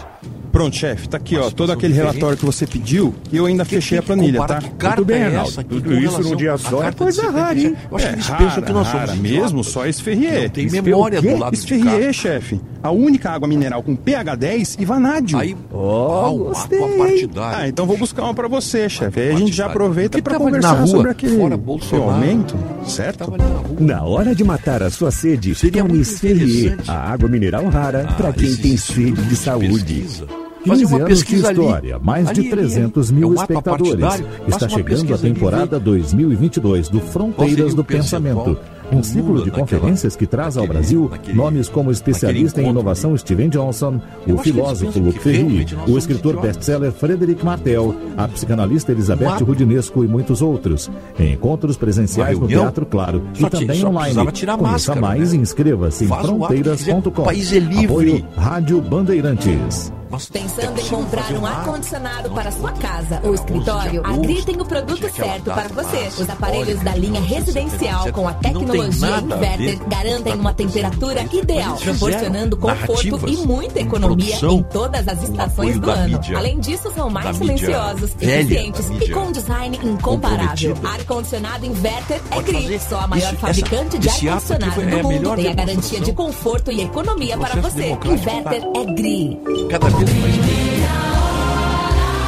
[0.00, 0.39] Rangers.
[0.52, 3.98] Pronto, chefe, tá aqui, ó, todo aquele relatório que você pediu e eu ainda fechei
[3.98, 4.60] a planilha, tá?
[4.60, 5.62] Tudo bem, Reinaldo.
[5.64, 7.76] Tudo isso num dia só é coisa rara, hein?
[7.90, 10.42] Eu acho que É eles rara, pensam que nós somos rara mesmo, só Esferrier.
[10.42, 12.12] Não tem Esfer- memória do lado de Esferrier, cá.
[12.12, 12.60] chefe.
[12.82, 15.38] A única água mineral com pH 10 e vanádio.
[15.38, 16.78] Aí, oh, gostei.
[16.78, 17.58] uma partidária.
[17.58, 19.20] Ah, então vou buscar uma pra você, chefe.
[19.20, 22.10] Aí a gente já aproveita Que pra conversar rua, sobre aquele fora seu Bolsonaro.
[22.10, 22.56] aumento,
[22.86, 23.32] certo?
[23.78, 28.56] Na hora de matar a sua sede, tome Esferrier, a água mineral rara para quem
[28.56, 30.06] tem sede de saúde.
[30.66, 31.60] Fazer 15 uma anos de pesquisa ali.
[31.60, 32.68] história, mais Ali, de ali, ali.
[32.68, 34.04] 300 É mil espectadores.
[34.48, 38.58] Está chegando a pesquisa ali, temporada 2022 do Fronteiras do Pensamento.
[38.92, 44.00] Um ciclo de conferências que traz ao Brasil nomes como especialista em inovação Steven Johnson,
[44.26, 49.44] o filósofo Luc Ferry, realmente nós o escritor best-seller Frederic Martel, a psicanalista Elizabeth.
[49.44, 50.90] Rudinesco e muitos outros.
[51.18, 52.48] Encontros presenciais no?
[52.48, 54.16] Teatro Claro e também online.
[54.58, 55.38] Conheça mais né?
[55.38, 57.22] e inscreva-se em fronteiras.com.
[57.22, 57.84] O país é livre.
[57.84, 59.92] Apoio Rádio Bandeirantes.
[60.32, 64.02] Pensando em você não comprar um ar-condicionado para sua casa ou escritório?
[64.04, 66.22] A Gri tem o produto certo para você.
[66.22, 73.28] Os aparelhos da linha residencial com a tecnologia inverter garantem uma temperatura ideal, proporcionando conforto
[73.28, 76.20] e muita economia em todas as estações do ano.
[76.36, 80.76] Além disso, são mais silenciosos, eficientes e com um design incomparável.
[80.82, 85.36] Ar-condicionado inverter é Gri, só a maior fabricante de ar-condicionado do é mundo.
[85.36, 88.00] Tem a garantia de conforto e economia para você.
[88.00, 88.80] democrático, Inverter tá?
[88.80, 89.40] é Gri.
[89.70, 90.36] Cada mais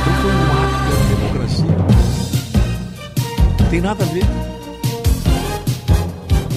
[0.07, 1.77] Não foi um ato pela democracia.
[3.71, 4.25] Tem nada a ver.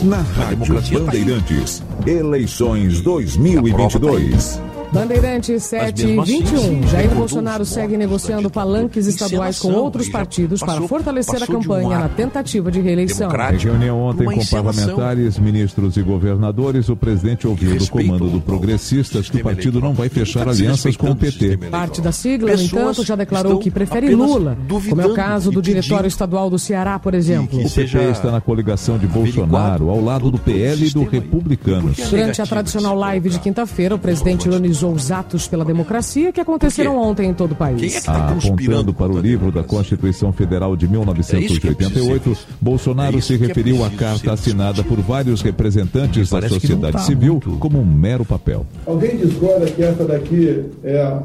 [0.03, 1.05] Na Rádio democracia tá.
[1.05, 4.61] Bandeirantes, eleições 2022.
[4.91, 6.57] Bandeirantes 7 e mesmo assim, 21.
[6.59, 11.51] sim, Jair Bolsonaro segue negociando palanques estaduais com outros partidos para passou- fortalecer a de
[11.55, 13.29] um campanha na tentativa de reeleição.
[13.29, 19.29] Em reunião ontem com parlamentares, ministros e governadores, o presidente ouviu do comando do Progressistas
[19.29, 21.57] que o partido não vai fechar alianças com o PT.
[21.69, 24.57] Parte da sigla, no entanto, já declarou que prefere Lula,
[24.89, 27.59] como é o caso do Diretório Estadual do Ceará, por exemplo.
[27.59, 31.97] O PT está na coligação de Bolsonaro, ao lado do PL e do Republicanos.
[32.09, 36.97] Durante a tradicional live de quinta-feira, o presidente ironizou os atos pela democracia que aconteceram
[36.97, 38.07] ontem em todo o país.
[38.07, 44.83] Apontando para o livro da Constituição Federal de 1988, Bolsonaro se referiu à carta assinada
[44.83, 48.65] por vários representantes da que não sociedade tá civil como um mero papel.
[48.85, 51.21] Alguém discorda que essa daqui é a,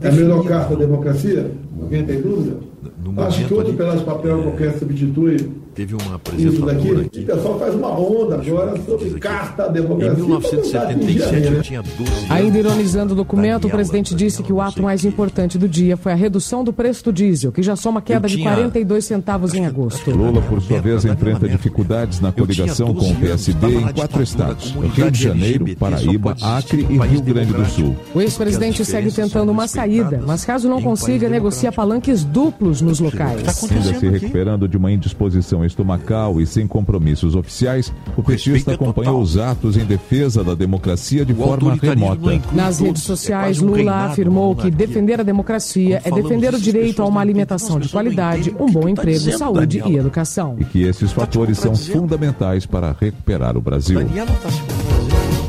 [0.00, 1.50] é a melhor carta da democracia?
[1.80, 2.73] Alguém tem dúvida?
[3.18, 5.36] Acho que outro pedaço de papel qualquer substitui
[5.74, 6.90] Teve uma isso daqui.
[6.92, 7.20] aqui.
[7.20, 10.14] O pessoal faz uma onda agora sobre carta Em democracia.
[10.14, 12.30] 1977 eu tinha 12 anos.
[12.30, 16.12] Ainda ironizando o documento, o presidente disse que o ato mais importante do dia foi
[16.12, 19.66] a redução do preço do diesel, que já soma queda de tinha- 42 centavos em
[19.66, 20.08] agosto.
[20.12, 25.10] Lula, por sua vez, enfrenta dificuldades na coligação com o PSD em quatro estados: Rio
[25.10, 27.96] de Janeiro, Paraíba, Acre e Rio Grande do Sul.
[28.14, 33.64] O ex-presidente segue tentando uma saída, mas caso não consiga, negocia palanques duplos nos locais.
[33.70, 39.36] Ainda se recuperando de uma indisposição estomacal e sem compromissos oficiais, o petista acompanhou os
[39.36, 42.40] atos em defesa da democracia de forma remota.
[42.52, 47.20] Nas redes sociais, Lula afirmou que defender a democracia é defender o direito a uma
[47.20, 50.56] alimentação de qualidade, um bom emprego, saúde e educação.
[50.58, 53.98] E que esses fatores são fundamentais para recuperar o Brasil.
[53.98, 54.60] Daniela está se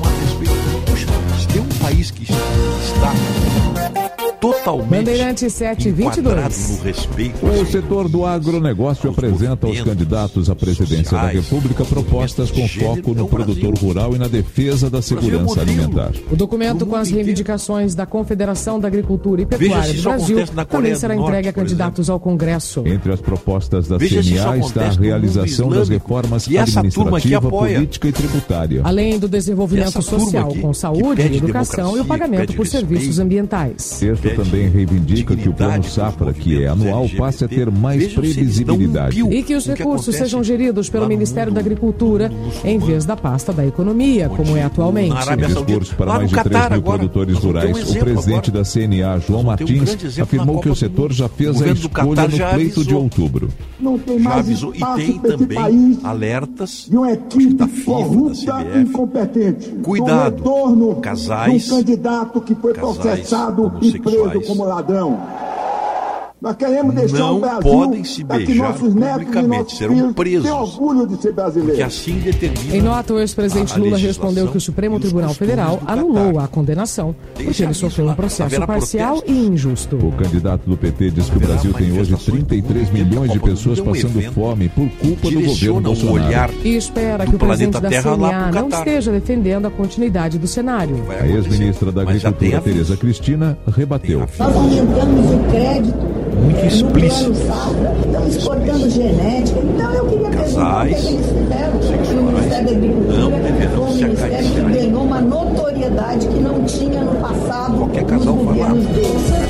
[0.04, 0.56] a respeito.
[1.40, 2.65] Se tem um país que está
[4.54, 6.70] totalmente Bandeirantes 7 e enquadrado 22.
[6.70, 12.68] no respeito O setor do agronegócio apresenta aos candidatos à presidência da República propostas com
[12.68, 16.12] foco no produtor rural e na defesa da segurança alimentar.
[16.32, 21.16] O documento com as reivindicações da Confederação da Agricultura e Pecuária do Brasil também será
[21.16, 22.84] entregue a candidatos ao Congresso.
[22.86, 27.76] Entre as propostas da CNA está a realização das reformas essa turma aqui administrativa, apoia.
[27.76, 28.82] política e tributária.
[28.84, 34.00] Além do desenvolvimento social com saúde educação e o pagamento por serviços ambientais.
[34.00, 39.22] Texto também reivindica que o plano Safra, que é anual, passe a ter mais previsibilidade.
[39.22, 42.32] E que os recursos sejam geridos pelo Ministério da Agricultura
[42.64, 45.16] em vez da pasta da Economia, como é atualmente.
[45.16, 50.20] Em discurso para mais de 3 mil produtores rurais, o presidente da CNA, João Martins,
[50.20, 53.50] afirmou que o setor já fez a escolha no pleito de outubro.
[53.80, 54.74] Não tem Já mais avisou.
[54.74, 57.92] E espaço tem também país alertas de uma equipe da FIFA,
[58.46, 58.80] da CBF.
[58.80, 59.70] incompetente.
[59.84, 60.36] Cuidado.
[60.36, 64.48] Do retorno Casais, de um candidato que foi casais processado e preso homossexuais.
[64.58, 65.20] como ladrão.
[66.46, 70.14] Nós queremos deixar Não um Brasil podem se beijar nossos netos e publicamente, nossos serão
[70.14, 70.52] presos.
[70.52, 71.76] orgulho de ser brasileiros.
[71.76, 76.40] Que assim determina Em nota, o ex-presidente Lula respondeu que o Supremo Tribunal Federal anulou
[76.40, 79.96] a condenação porque ele sofreu um processo parcial e injusto.
[79.96, 84.22] O candidato do PT diz que o Brasil tem hoje 33 milhões de pessoas passando
[84.32, 86.54] fome por culpa do governo Bolsonaro.
[86.64, 90.96] E espera que o presidente da CNA não esteja defendendo a continuidade do cenário.
[91.10, 94.20] A ex-ministra da Agricultura, Tereza Cristina, rebateu.
[94.38, 97.32] Nós aumentamos o crédito Muito eh, explícito.
[97.32, 99.60] plano safra, estamos exportando genética.
[99.60, 102.35] Então eu queria perguntar o que, é que eles fizeram.
[102.46, 107.16] O Ministério da Agricultura foi um ministério que ganhou uma notoriedade que não tinha no
[107.16, 109.46] passado nos governos deles.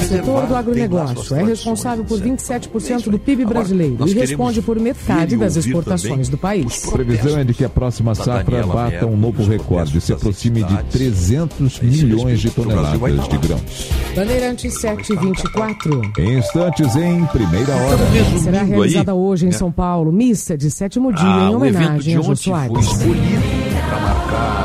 [0.00, 5.36] O setor do agronegócio é responsável por 27% do PIB brasileiro e responde por metade
[5.36, 6.86] das exportações do país.
[6.86, 10.62] A previsão é de que a próxima safra bata um novo recorde e se aproxime
[10.62, 13.90] de 300 milhões de toneladas de grãos.
[14.14, 16.12] Bandeirantes 724.
[16.18, 18.38] Em instantes, em primeira hora.
[18.42, 22.50] Será realizada hoje em São Paulo missa de sétimo dia Ah, em homenagem a Ontem
[22.50, 22.86] foi Soares.
[22.86, 23.42] escolhido
[23.88, 24.63] para marcar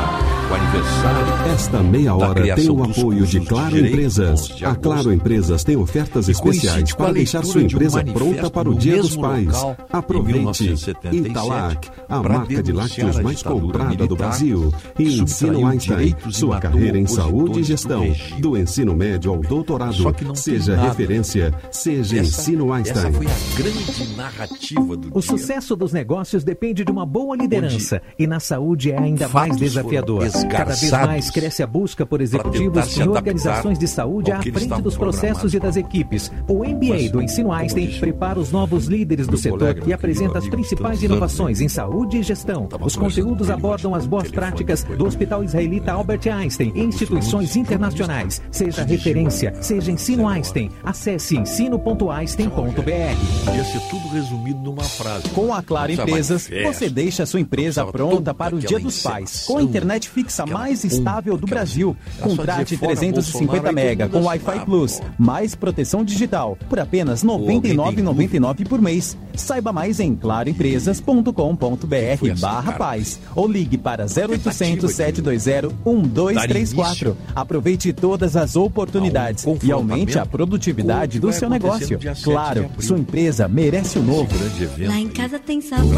[0.60, 1.52] aniversário.
[1.52, 4.62] Esta meia hora tem o apoio de Claro Empresas.
[4.62, 9.16] A Claro Empresas tem ofertas especiais para deixar sua empresa pronta para o Dia dos
[9.16, 9.54] Pais.
[9.92, 10.74] Aproveite.
[11.12, 14.72] Italac, a marca de lácteos mais comprada do Brasil.
[14.98, 18.04] E Ensino Einstein, sua carreira em saúde e gestão.
[18.38, 20.14] Do ensino médio ao doutorado.
[20.34, 23.08] Seja referência, seja Ensino Einstein.
[23.08, 28.02] Essa foi a grande narrativa do O sucesso dos negócios depende de uma boa liderança.
[28.18, 30.24] E na saúde é ainda mais desafiador.
[30.50, 34.96] Cada vez mais cresce a busca por executivos e organizações de saúde à frente dos
[34.96, 36.30] processos e das equipes.
[36.48, 41.02] O MBA do Ensino Einstein prepara os novos líderes do setor e apresenta as principais
[41.02, 42.68] inovações em saúde e gestão.
[42.80, 48.42] Os conteúdos abordam as boas práticas do Hospital Israelita Albert Einstein e instituições internacionais.
[48.50, 50.70] Seja referência, seja Ensino Einstein.
[50.82, 53.44] Acesse ensino.einstein.br.
[53.44, 55.28] Podia ser tudo resumido numa frase.
[55.30, 59.44] Com a Claro Empresas, você deixa a sua empresa pronta para o Dia dos Pais.
[59.46, 61.96] Com a internet fixa mais estável do Brasil.
[62.20, 69.16] Contrate 350 mega com Wi-Fi Plus, mais proteção digital, por apenas R$ 99,99 por mês.
[69.34, 77.16] Saiba mais em claroempresas.com.br barra paz ou ligue para 0800 720 1234.
[77.34, 81.98] Aproveite todas as oportunidades e aumente a produtividade do seu negócio.
[82.22, 84.30] Claro, sua empresa merece o novo.
[84.78, 85.90] Lá em casa tem sabor.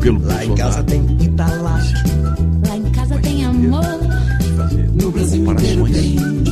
[0.00, 2.55] Pelo Lá em casa tem Italac.
[2.76, 3.82] Lá em casa tem amor.
[5.00, 6.45] No Brasil inteiro tem.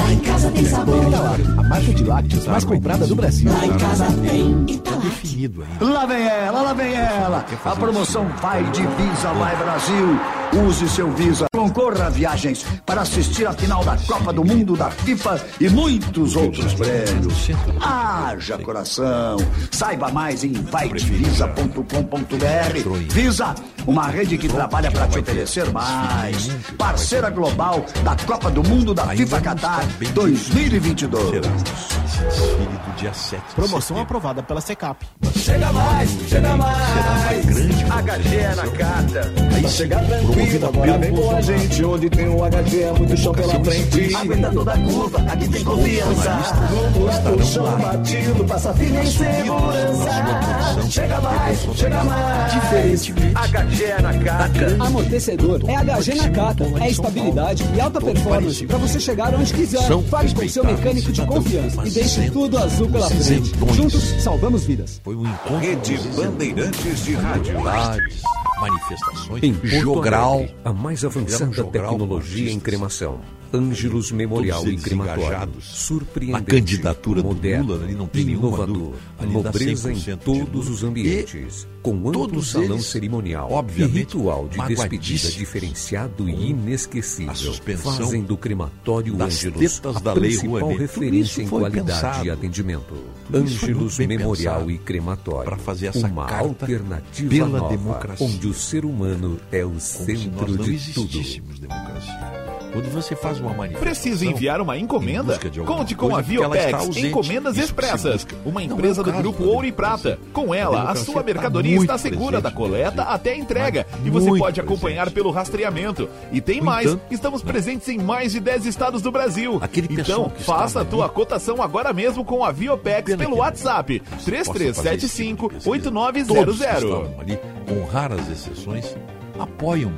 [0.00, 1.06] Lá em casa tem sabor.
[1.06, 3.52] Italac, a marca de lácteos mais comprada do Brasil.
[3.52, 5.02] Lá em casa tem Italac.
[5.02, 5.84] definido ainda.
[5.84, 7.44] Lá vem ela, lá vem ela.
[7.64, 10.18] A promoção Vai de Visa Vai Brasil.
[10.66, 11.46] Use seu Visa.
[11.54, 16.34] Concorra a viagens para assistir a final da Copa do Mundo da FIFA e muitos
[16.34, 17.50] outros prêmios.
[17.80, 19.36] Haja coração.
[19.70, 23.12] Saiba mais em vaidevisa.com.br.
[23.12, 23.54] Visa,
[23.86, 26.48] uma rede que trabalha para te oferecer mais.
[26.76, 31.40] Parceira global da Copa do Mundo da FIFA Qatar 2022.
[31.40, 33.42] do dia 7.
[33.54, 35.06] Promoção aprovada pela Secap.
[35.34, 37.46] Chega mais, chega mais.
[37.46, 39.32] HG é na carta.
[39.60, 41.84] Pra chegar tranquilo, agora vem com a gente.
[41.84, 44.14] Onde tem um HG é muito chão pela frente.
[44.14, 46.30] Aguenta toda a curva, aqui tem confiança.
[46.70, 50.90] Vamos lá pro chão batido, passa firme em segurança.
[50.90, 52.52] Chega mais, chega mais.
[52.52, 53.12] Diferente.
[53.12, 54.84] HG é na carta.
[54.84, 56.64] Amortecedor é HG na cata.
[56.80, 59.69] É estabilidade e alta performance para você chegar onde quiser.
[60.08, 63.52] Fale com seu mecânico de confiança e deixe tudo azul pela frente.
[63.74, 65.00] Juntos, salvamos vidas.
[65.04, 65.58] Foi um encontro.
[65.58, 67.58] Rede Bandeirantes de Rádio.
[67.58, 68.22] Atividades,
[68.60, 70.44] manifestações, Em jogral.
[70.64, 72.62] A mais avançada tecnologia em artistas.
[72.62, 73.20] cremação.
[73.52, 75.50] Ângelos Memorial e Crematório.
[75.60, 80.68] Surpreendente, na candidatura do moderno, Lula, ali não tem inovador, nobreza em 100% de todos
[80.68, 87.32] os ambientes, com amplo salão eles, cerimonial obviamente, e ritual de despedida diferenciado e inesquecível.
[87.32, 90.60] a suspensão Fazem do crematório Ângelos a da Lei principal.
[90.60, 92.26] Tudo referência em qualidade pensado.
[92.26, 92.94] e atendimento.
[93.32, 95.44] Ângelos Memorial e Crematório.
[95.44, 98.26] para fazer essa uma alternativa pela nova, democracia.
[98.26, 101.20] onde o ser humano é o Como centro de tudo.
[101.60, 102.49] democracia.
[102.72, 103.80] Quando você faz uma manifestação...
[103.80, 105.38] Precisa enviar uma em encomenda?
[105.58, 106.96] alguma Conte com a Viopex.
[106.96, 109.72] Encomendas Isso Expressas, uma Não é empresa o do grupo Ouro e.
[109.72, 110.18] Prata.
[110.32, 114.06] Com ela, a sua está mercadoria está segura da presente coleta até a entrega Mas
[114.06, 116.08] e você pode acompanhar pelo rastreamento.
[116.32, 117.50] E tem No mais, entanto, estamos né?
[117.52, 119.58] presentes em mais de 10 estados do Brasil.
[119.60, 124.20] Aquele então, faça a tua ali- cotação agora mesmo com a Viopex pelo WhatsApp possa
[124.20, 125.70] fazer esse tipo de 3375 pesquisa.
[125.70, 126.82] Todos que 8900.
[126.84, 127.38] estavam ali,
[127.68, 128.96] com raras exceções,
[129.38, 129.92] apoiam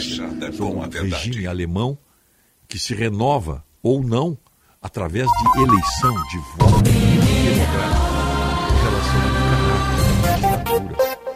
[0.00, 1.98] sobre o regime alemão
[2.68, 4.38] que se renova ou não
[4.80, 6.99] através de eleição, de voto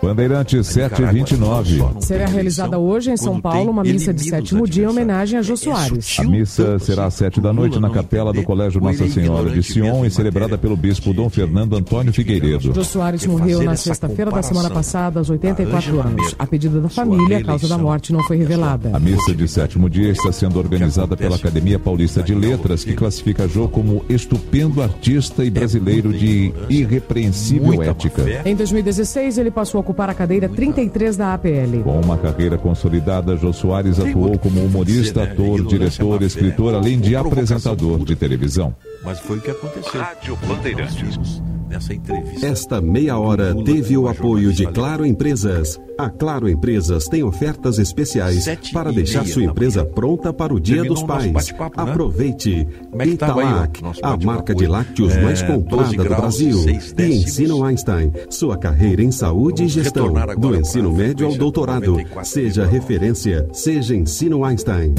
[0.05, 1.83] Bandeirantes 729.
[2.01, 5.57] Será realizada hoje em São Paulo uma missa de sétimo dia em homenagem a Jô
[5.57, 6.19] Soares.
[6.21, 10.05] A missa será às sete da noite na capela do Colégio Nossa Senhora de Sion
[10.05, 12.75] e celebrada pelo bispo Dom Fernando Antônio Figueiredo.
[12.75, 16.35] Jô Soares morreu na sexta-feira da semana passada, aos 84 anos.
[16.39, 18.91] A pedido da família, a causa da morte não foi revelada.
[18.93, 23.49] A missa de sétimo dia está sendo organizada pela Academia Paulista de Letras, que classifica
[23.49, 28.43] Jô como estupendo artista e brasileiro de irrepreensível ética.
[28.45, 31.83] Em 2016, ele passou a ocupar a cadeira 33 da APL.
[31.83, 38.05] Com uma carreira consolidada, Jô Soares atuou como humorista, ator, diretor, escritor, além de apresentador
[38.05, 38.75] de televisão.
[39.05, 40.01] Mas foi o que aconteceu.
[40.01, 41.43] Rádio Bandeirantes.
[41.75, 42.47] Nessa entrevista.
[42.47, 45.81] Esta meia hora teve o apoio de Claro Empresas.
[45.99, 51.03] A Claro Empresas tem ofertas especiais para deixar sua empresa pronta para o Dia dos
[51.03, 51.53] Pais.
[51.77, 52.69] Aproveite.
[53.05, 56.65] Italac, a marca de lácteos mais comprada do Brasil.
[56.97, 60.15] E Ensino Einstein, sua carreira em saúde e gestão.
[60.39, 61.97] Do ensino médio ao doutorado.
[62.23, 64.95] Seja referência, seja Ensino Einstein.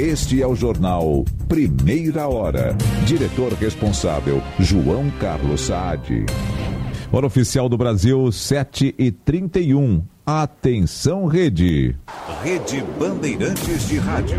[0.00, 2.74] Este é o jornal Primeira Hora.
[3.04, 6.24] Diretor responsável, João Carlos Saad.
[7.12, 10.02] Hora oficial do Brasil, 7 e 31.
[10.24, 11.94] Atenção, rede.
[12.42, 14.38] Rede Bandeirantes de Rádio.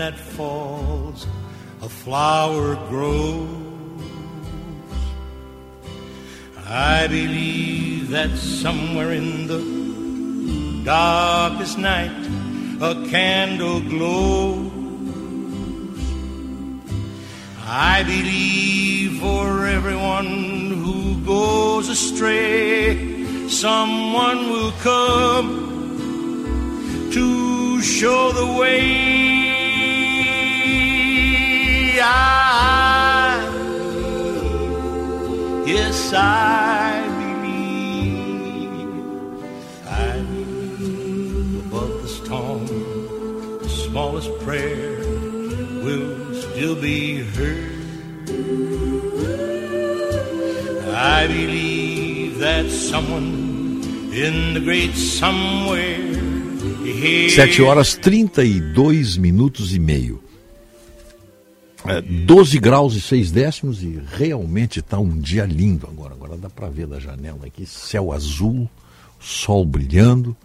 [0.00, 1.26] That falls,
[1.82, 3.46] a flower grows.
[6.66, 9.60] I believe that somewhere in the
[10.84, 12.18] darkest night,
[12.80, 14.72] a candle glows.
[17.66, 25.48] I believe for everyone who goes astray, someone will come
[27.12, 29.69] to show the way.
[32.02, 33.40] I,
[35.66, 38.70] yes, I believe.
[39.86, 42.66] I believe above the storm,
[43.58, 44.98] the smallest prayer
[45.84, 47.70] will still be heard.
[50.96, 53.50] I believe that someone
[54.12, 55.96] in the great somewhere
[56.84, 60.29] here 7 horas 32 minutos e meio.
[61.86, 66.14] É, 12 graus e 6 décimos e realmente está um dia lindo agora.
[66.14, 68.68] Agora dá para ver da janela aqui, céu azul,
[69.18, 70.36] sol brilhando,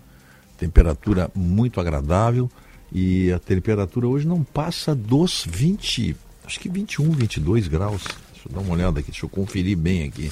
[0.57, 2.49] temperatura muito agradável
[2.91, 8.03] e a temperatura hoje não passa dos 20, acho que 21, 22 graus.
[8.34, 10.32] Deixa eu dar uma olhada aqui, deixa eu conferir bem aqui.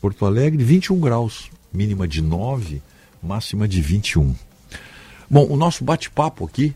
[0.00, 2.82] Porto Alegre, 21 graus, mínima de 9,
[3.22, 4.34] máxima de 21.
[5.30, 6.74] Bom, o nosso bate-papo aqui,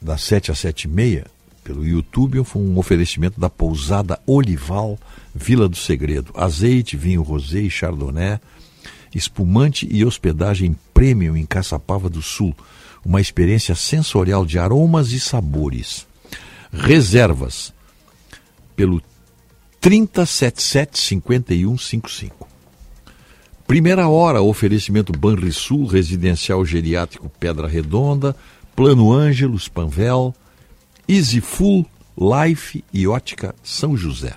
[0.00, 1.26] das 7 às 7 e meia,
[1.62, 4.98] pelo YouTube, foi um oferecimento da pousada Olival,
[5.34, 6.32] Vila do Segredo.
[6.34, 8.40] Azeite, vinho rosé e chardonnay,
[9.14, 12.56] espumante e hospedagem premium em Caçapava do Sul.
[13.04, 16.06] Uma experiência sensorial de aromas e sabores.
[16.72, 17.74] Reservas
[18.74, 19.02] pelo
[19.82, 22.32] 3077-5155.
[23.66, 28.34] Primeira hora, oferecimento Banrisul, Residencial Geriátrico Pedra Redonda,
[28.74, 30.34] Plano Ângelos, Panvel,
[31.08, 31.86] Easy Full,
[32.16, 34.34] Life e Ótica São José.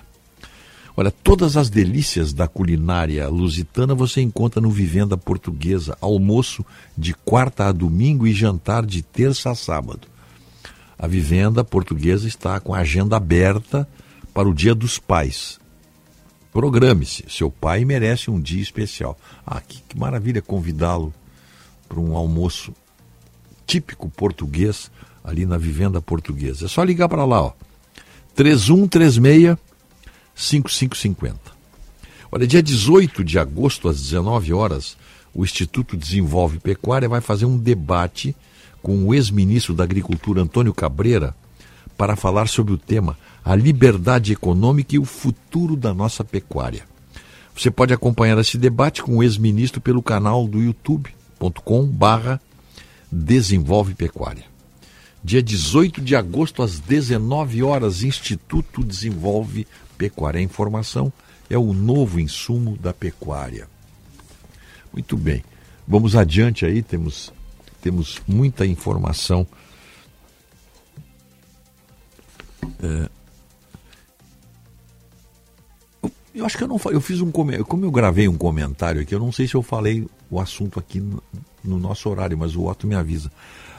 [0.96, 6.64] Olha, todas as delícias da culinária lusitana você encontra no Vivenda Portuguesa, almoço
[6.96, 10.06] de quarta a domingo e jantar de terça a sábado.
[10.96, 13.88] A Vivenda Portuguesa está com a agenda aberta
[14.32, 15.58] para o Dia dos Pais.
[16.52, 19.18] Programe-se, seu pai merece um dia especial.
[19.44, 21.12] Ah, que, que maravilha convidá-lo
[21.88, 22.72] para um almoço
[23.66, 24.90] típico português
[25.22, 26.66] ali na Vivenda Portuguesa.
[26.66, 27.52] É só ligar para lá, ó.
[28.34, 29.56] 3136
[30.34, 31.38] 5550.
[32.30, 34.96] Olha, dia 18 de agosto, às 19 horas,
[35.32, 38.34] o Instituto Desenvolve Pecuária vai fazer um debate
[38.82, 41.34] com o ex-ministro da Agricultura, Antônio Cabreira,
[41.96, 46.84] para falar sobre o tema a liberdade econômica e o futuro da nossa pecuária.
[47.54, 52.40] Você pode acompanhar esse debate com o ex-ministro pelo canal do youtube.com barra
[53.14, 54.44] Desenvolve Pecuária.
[55.22, 59.66] Dia 18 de agosto, às 19 horas, Instituto Desenvolve
[59.96, 60.40] Pecuária.
[60.40, 61.12] A informação
[61.48, 63.68] é o novo insumo da pecuária.
[64.92, 65.44] Muito bem.
[65.86, 67.32] Vamos adiante aí, temos,
[67.80, 69.46] temos muita informação.
[72.82, 73.08] É,
[76.34, 79.20] eu, acho que eu não eu fiz um como eu gravei um comentário aqui, eu
[79.20, 80.04] não sei se eu falei
[80.34, 81.22] o assunto aqui no,
[81.62, 83.30] no nosso horário, mas o Otto me avisa.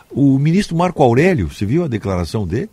[0.09, 2.69] O ministro Marco Aurélio, você viu a declaração dele?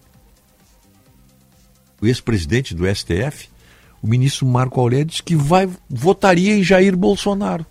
[2.00, 3.48] O ex-presidente do STF,
[4.00, 7.66] o ministro Marco Aurélio disse que vai votaria em Jair Bolsonaro.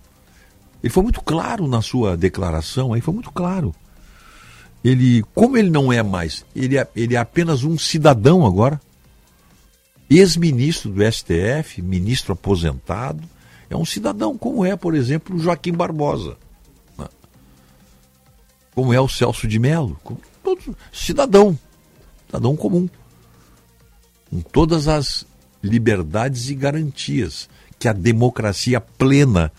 [0.83, 3.73] Ele foi muito claro na sua declaração, aí foi muito claro.
[4.83, 8.81] Ele, como ele não é mais, ele é, ele é apenas um cidadão agora,
[10.09, 13.21] ex-ministro do STF, ministro aposentado,
[13.73, 16.37] é um cidadão, como é, por exemplo, o Joaquim Barbosa
[18.73, 19.99] como é o Celso de Mello,
[20.91, 21.57] cidadão,
[22.25, 22.89] cidadão comum,
[24.29, 25.25] com todas as
[25.61, 29.51] liberdades e garantias que a democracia plena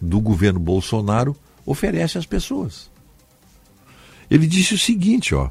[0.00, 2.90] do governo Bolsonaro oferece às pessoas.
[4.30, 5.50] Ele disse o seguinte, ó.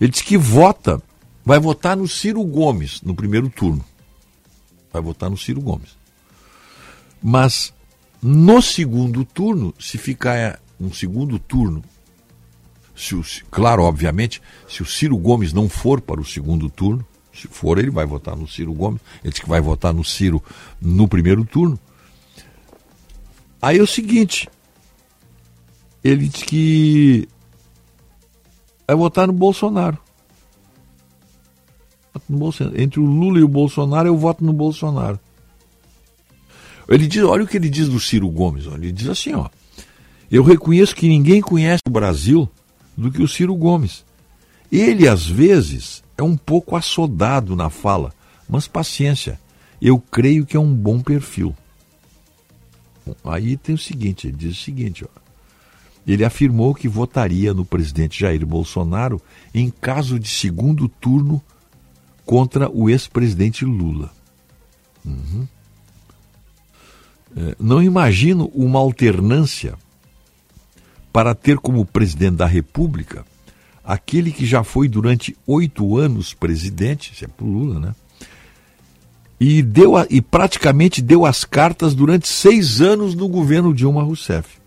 [0.00, 1.02] Ele disse que vota,
[1.44, 3.84] vai votar no Ciro Gomes no primeiro turno.
[4.92, 5.97] Vai votar no Ciro Gomes.
[7.22, 7.72] Mas
[8.22, 11.82] no segundo turno, se ficar um segundo turno
[12.98, 17.46] se o, claro, obviamente, se o Ciro Gomes não for para o segundo turno, se
[17.46, 19.00] for, ele vai votar no Ciro Gomes.
[19.22, 20.42] Ele diz que vai votar no Ciro
[20.80, 21.78] no primeiro turno.
[23.62, 24.48] Aí é o seguinte:
[26.02, 27.28] ele diz que
[28.84, 29.96] vai votar no Bolsonaro.
[32.28, 32.82] No Bolsonaro.
[32.82, 35.20] Entre o Lula e o Bolsonaro, eu voto no Bolsonaro.
[36.88, 38.66] Ele diz, olha o que ele diz do Ciro Gomes.
[38.66, 39.48] Ele diz assim, ó.
[40.30, 42.48] Eu reconheço que ninguém conhece o Brasil
[42.96, 44.04] do que o Ciro Gomes.
[44.70, 48.12] Ele, às vezes, é um pouco assodado na fala,
[48.48, 49.40] mas paciência,
[49.80, 51.54] eu creio que é um bom perfil.
[53.06, 55.08] Bom, aí tem o seguinte: ele diz o seguinte, ó.
[56.06, 59.20] Ele afirmou que votaria no presidente Jair Bolsonaro
[59.54, 61.42] em caso de segundo turno
[62.24, 64.10] contra o ex-presidente Lula.
[65.04, 65.46] Uhum.
[67.38, 69.74] É, não imagino uma alternância
[71.12, 73.24] para ter como presidente da República
[73.84, 77.94] aquele que já foi durante oito anos presidente, isso é pro Lula, né?
[79.40, 84.58] E, deu a, e praticamente deu as cartas durante seis anos no governo Dilma Rousseff.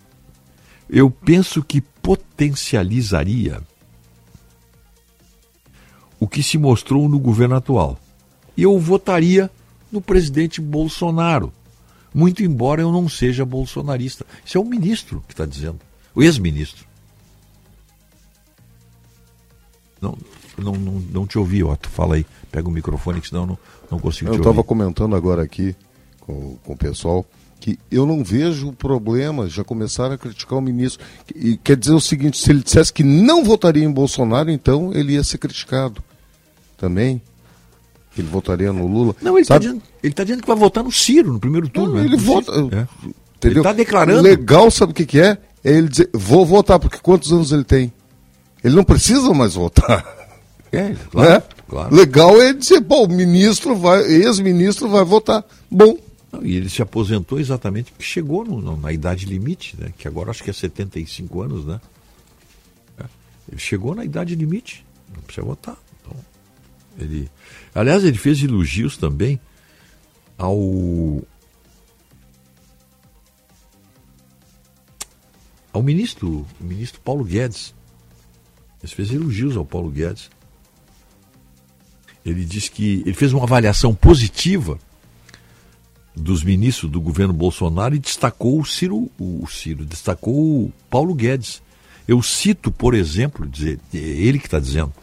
[0.90, 3.62] Eu penso que potencializaria
[6.18, 8.00] o que se mostrou no governo atual.
[8.56, 9.52] E eu votaria
[9.92, 11.52] no presidente Bolsonaro,
[12.14, 14.26] muito embora eu não seja bolsonarista.
[14.46, 15.80] Isso é o ministro que está dizendo
[16.14, 16.86] o ex-ministro.
[20.02, 20.18] Não,
[20.58, 21.90] não, não, não te ouvi, Otto.
[21.90, 22.26] Fala aí.
[22.52, 23.58] Pega o microfone, que senão não,
[23.90, 24.48] não consigo eu te ouvir.
[24.48, 25.76] Eu estava comentando agora aqui
[26.20, 27.26] com, com o pessoal
[27.62, 31.06] que eu não vejo problema, já começaram a criticar o ministro.
[31.34, 35.14] E quer dizer o seguinte, se ele dissesse que não votaria em Bolsonaro, então ele
[35.14, 36.04] ia ser criticado
[36.76, 37.22] também.
[38.18, 39.16] Ele votaria no Lula.
[39.22, 39.82] Não, ele está dizendo,
[40.14, 41.96] tá dizendo que vai votar no Ciro no primeiro turno.
[41.96, 42.06] Não, né?
[42.06, 42.52] Ele vota.
[42.52, 42.88] É.
[43.48, 44.22] Ele está declarando.
[44.22, 45.38] Legal, sabe o que, que é?
[45.64, 47.92] é ele dizer, vou votar, porque quantos anos ele tem?
[48.64, 50.06] Ele não precisa mais votar.
[50.72, 51.44] É, claro, né?
[51.68, 51.96] claro.
[51.96, 55.44] Legal é dizer, pô, o ministro vai, ex-ministro vai votar.
[55.70, 55.98] Bom.
[56.32, 59.92] Não, e ele se aposentou exatamente porque chegou no, no, na idade limite, né?
[59.98, 61.82] Que agora acho que é 75 anos, né?
[63.00, 63.04] É.
[63.52, 65.78] Ele chegou na idade limite, não precisa votar.
[66.98, 67.30] Ele,
[67.74, 69.40] aliás, ele fez elogios também
[70.38, 71.24] ao
[75.74, 77.74] ao ministro, o ministro Paulo Guedes.
[78.84, 80.30] Ele fez elogios ao Paulo Guedes.
[82.26, 84.78] Ele disse que ele fez uma avaliação positiva
[86.16, 91.62] dos ministros do governo Bolsonaro e destacou o Ciro, o Ciro destacou o Paulo Guedes.
[92.08, 94.94] Eu cito, por exemplo, dizer, é ele que está dizendo,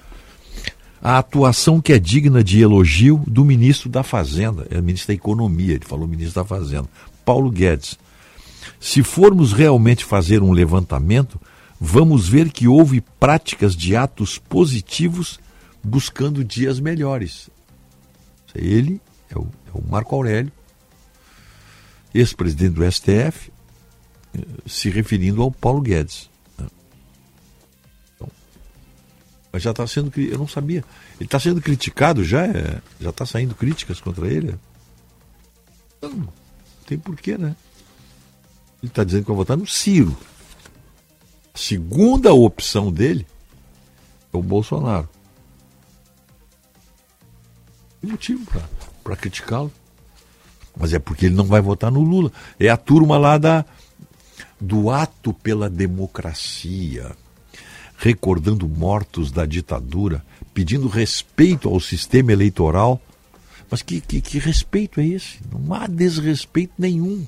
[1.03, 5.75] a atuação que é digna de elogio do ministro da Fazenda, é ministro da Economia,
[5.75, 6.89] ele falou ministro da Fazenda,
[7.25, 7.99] Paulo Guedes.
[8.81, 11.41] Se formos realmente fazer um levantamento,
[11.81, 15.39] vamos ver que houve práticas de atos positivos
[15.83, 17.49] buscando dias melhores.
[18.55, 19.01] Ele
[19.31, 20.53] é o, é o Marco Aurélio,
[22.15, 23.53] ex-presidente do STF,
[24.35, 26.27] eh, se referindo ao Paulo Guedes.
[29.55, 30.12] Já está sendo.
[30.20, 30.85] Eu não sabia.
[31.16, 32.45] Ele está sendo criticado já?
[32.47, 34.55] É, já está saindo críticas contra ele?
[36.03, 36.29] Não
[36.87, 37.57] tem porquê, né?
[38.83, 40.16] Ele está dizendo que vai votar no Ciro.
[41.55, 43.27] A segunda opção dele
[44.33, 45.09] É o Bolsonaro.
[48.01, 48.47] Tem motivo
[49.03, 49.73] para criticá-lo.
[50.77, 52.31] Mas é porque ele não vai votar no Lula.
[52.59, 53.65] É a turma lá da,
[54.61, 57.16] do ato pela democracia,
[57.99, 63.03] recordando mortos da ditadura, pedindo respeito ao sistema eleitoral.
[63.69, 65.41] Mas que, que, que respeito é esse?
[65.53, 67.27] Não há desrespeito nenhum.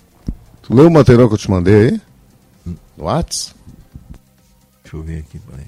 [0.63, 2.01] Tu leu o material que eu te mandei aí?
[2.97, 3.53] No Whats?
[4.85, 5.67] Deixa eu ver aqui, peraí.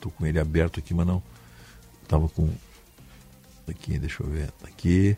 [0.00, 1.22] Tô com ele aberto aqui, mas não.
[2.06, 2.48] Tava com.
[3.68, 4.50] Aqui, deixa eu ver.
[4.62, 5.16] Aqui.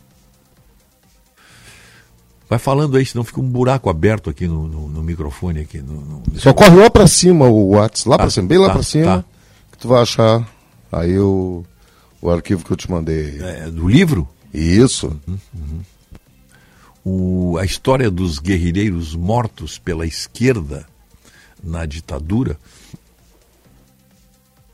[2.54, 5.58] Vai falando aí, senão fica um buraco aberto aqui no, no, no microfone.
[5.58, 5.78] aqui.
[5.78, 6.22] No.
[6.36, 8.82] Só corre lá pra cima o WhatsApp, lá tá, pra cima, bem lá tá, pra
[8.84, 9.24] cima, tá.
[9.72, 10.48] que tu vai achar
[10.92, 11.64] aí o,
[12.22, 13.40] o arquivo que eu te mandei.
[13.42, 14.28] É, do livro?
[14.52, 15.08] Isso.
[15.26, 15.80] Uhum, uhum.
[17.04, 20.86] O, a história dos guerrilheiros mortos pela esquerda
[21.60, 22.56] na ditadura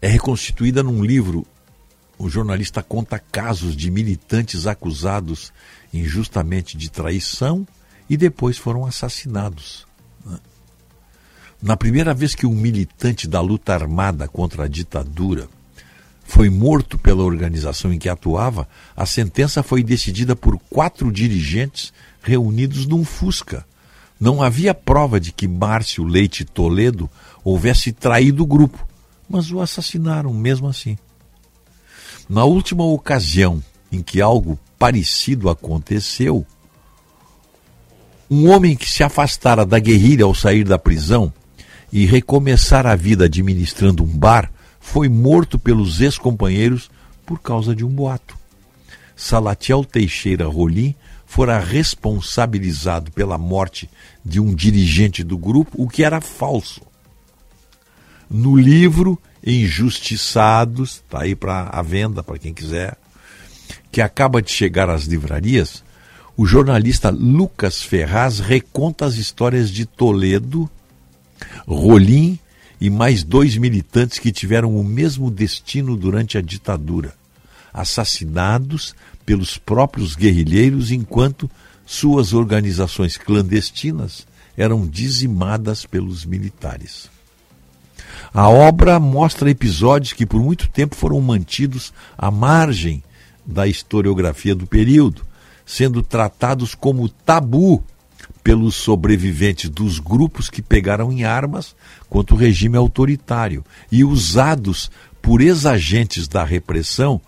[0.03, 1.47] é reconstituída num livro.
[2.21, 5.51] O jornalista conta casos de militantes acusados
[5.91, 7.67] injustamente de traição
[8.11, 9.87] e depois foram assassinados.
[10.27, 10.39] Né?
[11.63, 15.49] Na primeira vez que um militante da luta armada contra a ditadura
[16.23, 21.91] foi morto pela organização em que atuava, a sentença foi decidida por quatro dirigentes
[22.21, 23.65] reunidos num Fusca.
[24.21, 27.09] Não havia prova de que Márcio Leite Toledo
[27.43, 28.87] houvesse traído o grupo,
[29.27, 30.99] mas o assassinaram mesmo assim.
[32.31, 36.47] Na última ocasião em que algo parecido aconteceu,
[38.31, 41.33] um homem que se afastara da guerrilha ao sair da prisão
[41.93, 44.49] e recomeçar a vida administrando um bar
[44.79, 46.89] foi morto pelos ex-companheiros
[47.27, 48.39] por causa de um boato.
[49.17, 50.95] Salatiel Teixeira Rolim
[51.27, 53.91] fora responsabilizado pela morte
[54.25, 56.81] de um dirigente do grupo, o que era falso.
[58.31, 62.97] No livro Injustiçados, está aí para a venda para quem quiser,
[63.91, 65.83] que acaba de chegar às livrarias,
[66.37, 70.71] o jornalista Lucas Ferraz reconta as histórias de Toledo,
[71.67, 72.39] Rolim
[72.81, 77.15] e mais dois militantes que tiveram o mesmo destino durante a ditadura,
[77.73, 78.95] assassinados
[79.27, 81.51] pelos próprios guerrilheiros enquanto
[81.85, 84.27] suas organizações clandestinas
[84.57, 87.11] eram dizimadas pelos militares.
[88.33, 93.03] A obra mostra episódios que por muito tempo foram mantidos à margem
[93.45, 95.23] da historiografia do período,
[95.67, 97.83] sendo tratados como tabu
[98.45, 101.75] pelos sobreviventes dos grupos que pegaram em armas
[102.09, 104.91] contra o regime autoritário e usados
[105.21, 107.21] por ex-agentes da repressão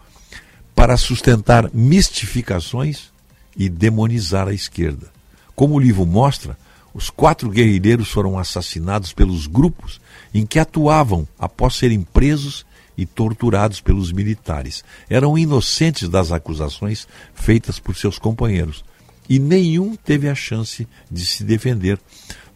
[0.74, 3.11] para sustentar mistificações
[3.57, 5.12] e demonizar a esquerda.
[5.55, 6.57] Como o livro mostra,
[6.95, 10.01] os quatro guerrilheiros foram assassinados pelos grupos
[10.34, 12.64] em que atuavam após serem presos
[12.96, 14.84] e torturados pelos militares.
[15.09, 18.84] Eram inocentes das acusações feitas por seus companheiros.
[19.28, 21.98] E nenhum teve a chance de se defender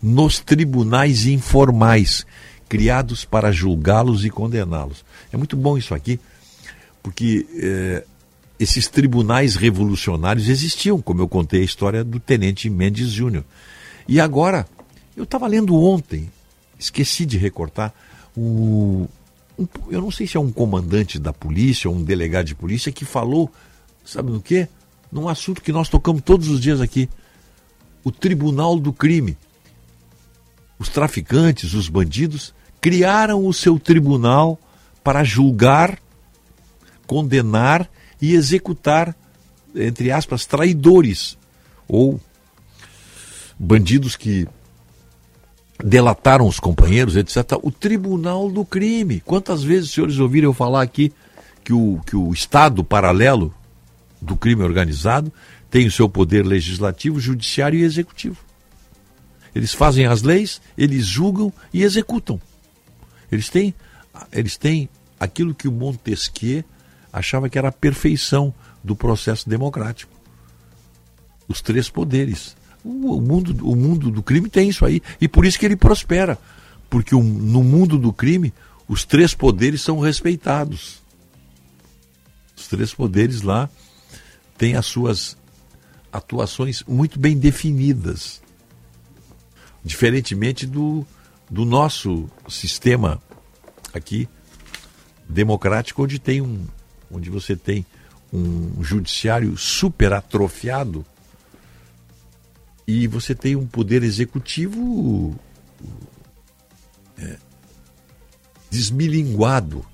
[0.03, 2.27] nos tribunais informais
[2.69, 5.05] criados para julgá-los e condená-los.
[5.33, 6.21] É muito bom isso aqui,
[7.03, 8.05] porque eh,
[8.59, 13.45] esses tribunais revolucionários existiam, como eu contei a história do Tenente Mendes Júnior.
[14.09, 14.67] E agora,
[15.17, 16.31] eu estava lendo ontem,
[16.79, 17.95] esqueci de recortar,
[18.37, 19.09] o,
[19.59, 22.93] um, eu não sei se é um comandante da polícia ou um delegado de polícia
[22.93, 23.51] que falou,
[24.05, 24.69] sabe no quê?
[25.11, 27.09] Num assunto que nós tocamos todos os dias aqui.
[28.05, 29.37] O Tribunal do Crime.
[30.79, 34.59] Os traficantes, os bandidos, criaram o seu tribunal
[35.03, 35.99] para julgar,
[37.07, 37.89] condenar
[38.21, 39.17] e executar,
[39.75, 41.39] entre aspas, traidores
[41.89, 42.21] ou
[43.59, 44.47] bandidos que
[45.85, 47.59] delataram os companheiros, etc.
[47.63, 49.21] O tribunal do crime.
[49.21, 51.13] Quantas vezes os senhores ouviram eu falar aqui
[51.63, 53.53] que o, que o Estado paralelo
[54.21, 55.33] do crime organizado
[55.71, 58.39] tem o seu poder legislativo, judiciário e executivo.
[59.55, 62.41] Eles fazem as leis, eles julgam e executam.
[63.31, 63.75] Eles têm,
[64.33, 64.89] eles têm
[65.19, 66.63] aquilo que o Montesquieu
[67.13, 68.55] achava que era a perfeição
[68.85, 70.13] do processo democrático.
[71.49, 72.57] Os três poderes
[72.87, 75.03] o mundo, o mundo do crime tem isso aí.
[75.21, 76.39] E por isso que ele prospera.
[76.89, 78.53] Porque o, no mundo do crime,
[78.89, 81.03] os três poderes são respeitados.
[82.57, 83.69] Os três poderes lá
[84.57, 85.37] têm as suas
[86.13, 88.41] atuações muito bem definidas.
[89.85, 91.07] Diferentemente do,
[91.51, 93.21] do nosso sistema
[93.93, 94.29] aqui
[95.29, 96.65] democrático, onde tem um,
[97.11, 97.85] onde você tem
[98.33, 101.05] um judiciário super atrofiado
[102.87, 105.35] e você tem um poder executivo
[107.19, 107.37] é,
[108.71, 109.85] desmilinguado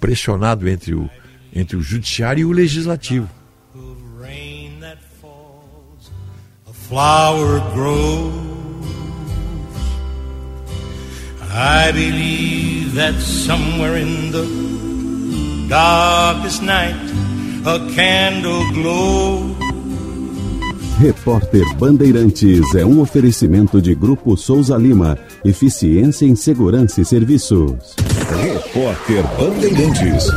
[0.00, 1.08] pressionado entre o,
[1.54, 3.28] entre o judiciário e o legislativo.
[6.92, 8.52] flower grows.
[11.50, 14.44] I believe that somewhere in the
[15.70, 17.00] darkest night
[17.64, 19.71] a candle glows.
[20.98, 25.18] Repórter Bandeirantes é um oferecimento de Grupo Souza Lima.
[25.44, 27.96] Eficiência em Segurança e Serviços.
[28.40, 30.28] Repórter Bandeirantes.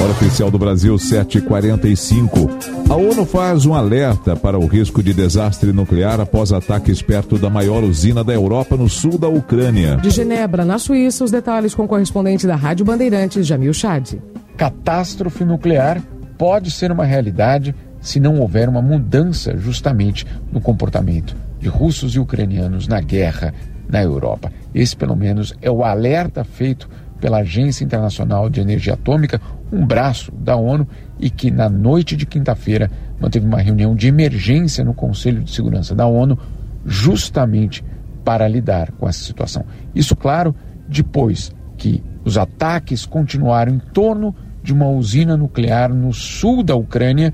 [0.00, 2.50] Hora oficial do Brasil, 7h45.
[2.88, 7.50] A ONU faz um alerta para o risco de desastre nuclear após ataques perto da
[7.50, 9.96] maior usina da Europa no sul da Ucrânia.
[9.96, 14.14] De Genebra, na Suíça, os detalhes com o correspondente da Rádio Bandeirantes, Jamil Chad.
[14.56, 16.02] Catástrofe nuclear
[16.38, 22.18] pode ser uma realidade se não houver uma mudança justamente no comportamento de russos e
[22.18, 23.52] ucranianos na guerra
[23.88, 24.50] na Europa.
[24.74, 26.88] Esse, pelo menos, é o alerta feito
[27.20, 29.40] pela Agência Internacional de Energia Atômica,
[29.70, 32.90] um braço da ONU, e que na noite de quinta-feira
[33.20, 36.38] manteve uma reunião de emergência no Conselho de Segurança da ONU,
[36.86, 37.84] justamente
[38.24, 39.64] para lidar com essa situação.
[39.94, 40.54] Isso, claro,
[40.88, 47.32] depois que os ataques continuaram em torno de uma usina nuclear no sul da Ucrânia,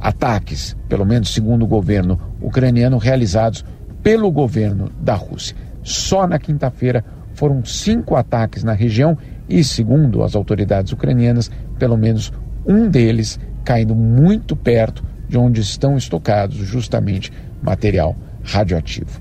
[0.00, 3.64] ataques, pelo menos segundo o governo ucraniano, realizados
[4.02, 5.56] pelo governo da Rússia.
[5.82, 7.04] Só na quinta-feira
[7.34, 9.16] foram cinco ataques na região
[9.48, 12.32] e, segundo as autoridades ucranianas, pelo menos
[12.66, 19.20] um deles caindo muito perto de onde estão estocados justamente material radioativo.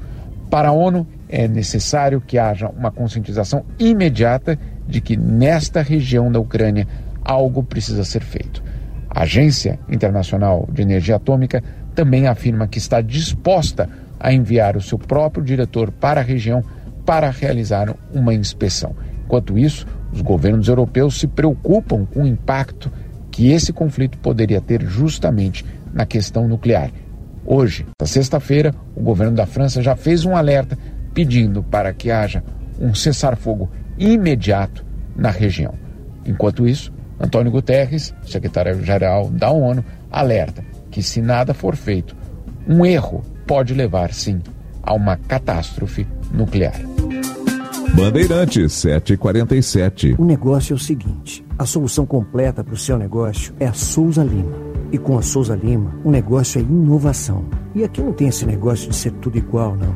[0.49, 6.39] Para a ONU, é necessário que haja uma conscientização imediata de que nesta região da
[6.39, 6.87] Ucrânia
[7.23, 8.63] algo precisa ser feito.
[9.17, 11.63] A Agência Internacional de Energia Atômica
[11.95, 13.89] também afirma que está disposta
[14.19, 16.63] a enviar o seu próprio diretor para a região
[17.03, 18.95] para realizar uma inspeção.
[19.25, 22.91] Enquanto isso, os governos europeus se preocupam com o impacto
[23.31, 26.91] que esse conflito poderia ter justamente na questão nuclear.
[27.43, 30.77] Hoje, na sexta-feira, o governo da França já fez um alerta
[31.15, 32.43] pedindo para que haja
[32.79, 33.67] um cessar-fogo
[33.97, 34.85] imediato
[35.15, 35.73] na região.
[36.23, 42.15] Enquanto isso, Antônio Guterres, secretário-geral da ONU, alerta que, se nada for feito,
[42.67, 44.41] um erro pode levar, sim,
[44.83, 46.79] a uma catástrofe nuclear.
[47.95, 50.15] Bandeirantes 747.
[50.17, 54.23] O negócio é o seguinte: a solução completa para o seu negócio é a Souza
[54.23, 54.67] Lima.
[54.91, 57.45] E com a Souza Lima, o negócio é inovação.
[57.75, 59.95] E aqui não tem esse negócio de ser tudo igual, não.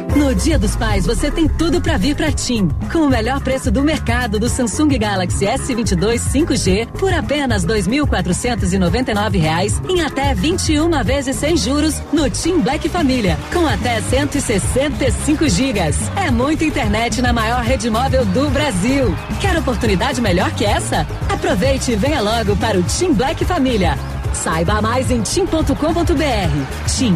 [0.15, 2.67] No Dia dos Pais, você tem tudo para vir para TIM.
[2.91, 9.89] Com o melhor preço do mercado do Samsung Galaxy S22 5G por apenas R$ 2.499
[9.89, 15.95] em até 21 vezes sem juros no TIM Black Família, com até 165 gigas.
[16.17, 19.15] É muita internet na maior rede móvel do Brasil.
[19.39, 21.07] Quer oportunidade melhor que essa?
[21.29, 23.97] Aproveite e venha logo para o TIM Black Família.
[24.33, 26.97] Saiba mais em tim.com.br.
[26.97, 27.15] Tim.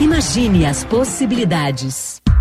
[0.00, 2.21] Imagine as possibilidades.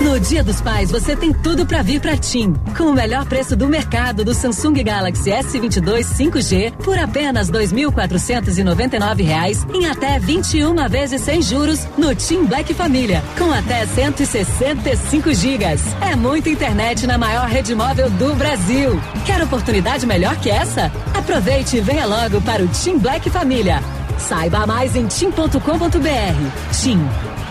[0.00, 2.54] No Dia dos Pais, você tem tudo para vir para TIM.
[2.76, 9.74] Com o melhor preço do mercado do Samsung Galaxy S22 5G por apenas R$ 2.499
[9.74, 15.82] em até 21 vezes sem juros no TIM Black Família, com até 165 gigas.
[16.00, 18.98] É muita internet na maior rede móvel do Brasil.
[19.26, 20.90] Quer oportunidade melhor que essa?
[21.14, 23.82] Aproveite e venha logo para o TIM Black Família.
[24.16, 26.82] Saiba mais em tim.com.br.
[26.82, 27.00] TIM.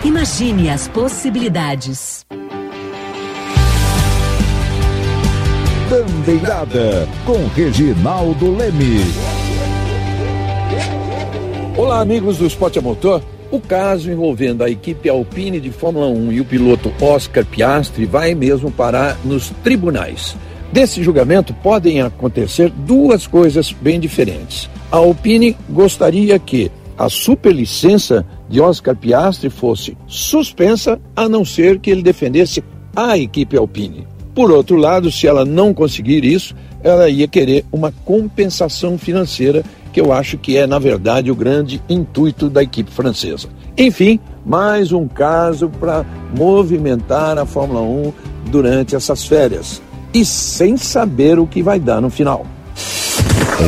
[0.02, 2.24] Imagine as possibilidades.
[5.90, 9.00] Bandeirada com Reginaldo Leme.
[11.76, 13.20] Olá, amigos do Esporte a Motor.
[13.50, 18.36] O caso envolvendo a equipe Alpine de Fórmula 1 e o piloto Oscar Piastri vai
[18.36, 20.36] mesmo parar nos tribunais.
[20.72, 24.70] Desse julgamento podem acontecer duas coisas bem diferentes.
[24.92, 31.90] A Alpine gostaria que a superlicença de Oscar Piastri fosse suspensa, a não ser que
[31.90, 32.62] ele defendesse
[32.94, 34.06] à equipe Alpine.
[34.34, 40.00] Por outro lado, se ela não conseguir isso, ela ia querer uma compensação financeira, que
[40.00, 43.48] eu acho que é, na verdade, o grande intuito da equipe francesa.
[43.76, 46.04] Enfim, mais um caso para
[46.36, 48.12] movimentar a Fórmula 1
[48.50, 52.46] durante essas férias e sem saber o que vai dar no final.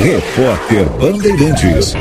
[0.03, 1.95] Repórter Bandeirantes.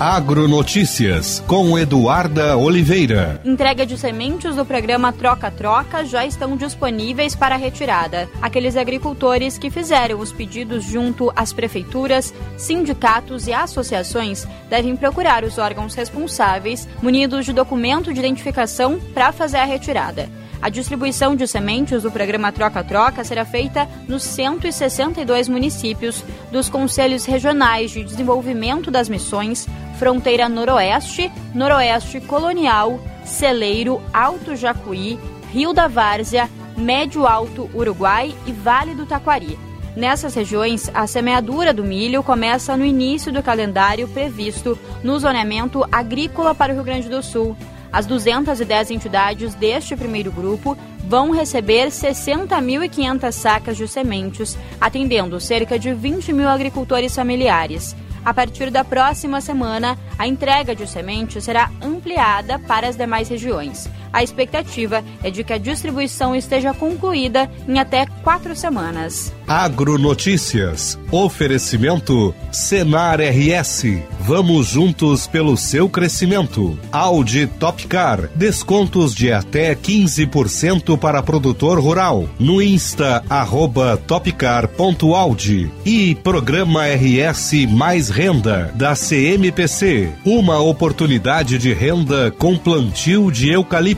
[0.00, 3.40] Agronotícias com Eduarda Oliveira.
[3.44, 8.28] Entrega de sementes do programa Troca-Troca já estão disponíveis para retirada.
[8.40, 15.58] Aqueles agricultores que fizeram os pedidos junto às prefeituras, sindicatos e associações devem procurar os
[15.58, 20.28] órgãos responsáveis, munidos de documento de identificação, para fazer a retirada.
[20.60, 27.92] A distribuição de sementes do programa Troca-Troca será feita nos 162 municípios dos Conselhos Regionais
[27.92, 35.18] de Desenvolvimento das Missões, Fronteira Noroeste, Noroeste Colonial, Celeiro, Alto Jacuí,
[35.52, 39.58] Rio da Várzea, Médio Alto Uruguai e Vale do Taquari.
[39.96, 46.54] Nessas regiões, a semeadura do milho começa no início do calendário previsto no zoneamento agrícola
[46.54, 47.56] para o Rio Grande do Sul.
[47.92, 50.76] As 210 entidades deste primeiro grupo
[51.06, 57.96] vão receber 60.500 sacas de sementes, atendendo cerca de 20 mil agricultores familiares.
[58.24, 63.88] A partir da próxima semana, a entrega de sementes será ampliada para as demais regiões.
[64.12, 69.32] A expectativa é de que a distribuição esteja concluída em até quatro semanas.
[69.46, 70.98] Agronotícias.
[71.10, 73.84] Oferecimento Senar RS.
[74.20, 76.78] Vamos juntos pelo seu crescimento.
[76.92, 78.28] Audi Topcar.
[78.34, 82.28] Descontos de até 15% para produtor rural.
[82.38, 85.70] No Insta, arroba topcar.audi.
[85.84, 90.12] E Programa RS Mais Renda, da CMPC.
[90.24, 93.97] Uma oportunidade de renda com plantio de eucalipto.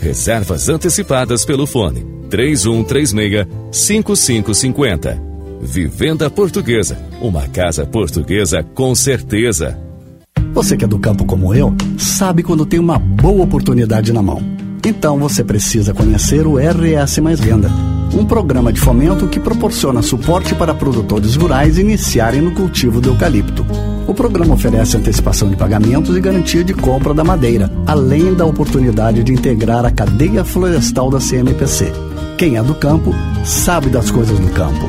[0.00, 5.22] Reservas antecipadas pelo fone 3136 5550.
[5.60, 6.98] Vivenda Portuguesa.
[7.20, 9.78] Uma casa portuguesa com certeza.
[10.52, 14.59] Você que é do campo como eu, sabe quando tem uma boa oportunidade na mão.
[14.84, 17.70] Então você precisa conhecer o RS Mais Renda,
[18.14, 23.66] um programa de fomento que proporciona suporte para produtores rurais iniciarem no cultivo do eucalipto.
[24.06, 29.22] O programa oferece antecipação de pagamentos e garantia de compra da madeira, além da oportunidade
[29.22, 31.92] de integrar a cadeia florestal da CMPC.
[32.38, 34.88] Quem é do campo sabe das coisas do campo.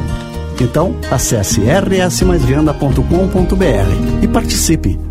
[0.60, 5.11] Então, acesse rsmaisvenda.com.br e participe.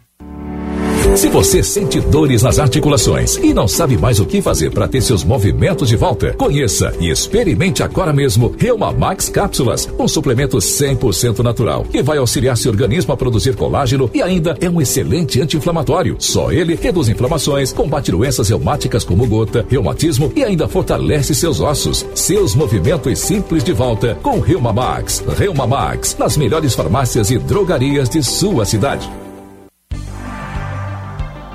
[1.15, 5.01] Se você sente dores nas articulações e não sabe mais o que fazer para ter
[5.01, 11.39] seus movimentos de volta, conheça e experimente agora mesmo Reuma Max Cápsulas, um suplemento 100%
[11.39, 16.15] natural que vai auxiliar seu organismo a produzir colágeno e ainda é um excelente anti-inflamatório.
[16.17, 22.05] Só ele reduz inflamações, combate doenças reumáticas como gota, reumatismo e ainda fortalece seus ossos.
[22.15, 25.23] Seus movimentos simples de volta com Reuma Max.
[25.37, 29.20] Reuma Max, nas melhores farmácias e drogarias de sua cidade.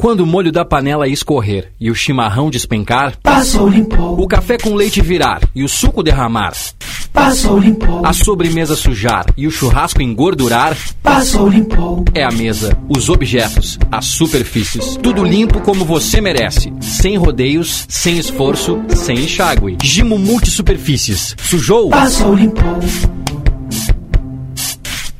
[0.00, 4.18] Quando o molho da panela escorrer e o chimarrão despencar, Passou limpou.
[4.18, 6.54] o café com leite virar e o suco derramar,
[7.12, 8.00] Passou limpou.
[8.06, 12.02] a sobremesa sujar e o churrasco engordurar, Passou limpou.
[12.14, 18.18] é a mesa, os objetos, as superfícies, tudo limpo como você merece, sem rodeios, sem
[18.18, 19.76] esforço, sem enxágue.
[19.82, 21.36] Gimo Multisuperfícies.
[21.42, 21.90] Sujou?
[21.90, 22.78] Passou limpou.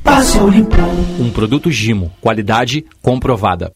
[0.03, 0.91] Passou limpou.
[1.19, 3.71] Um produto Gimo, qualidade comprovada.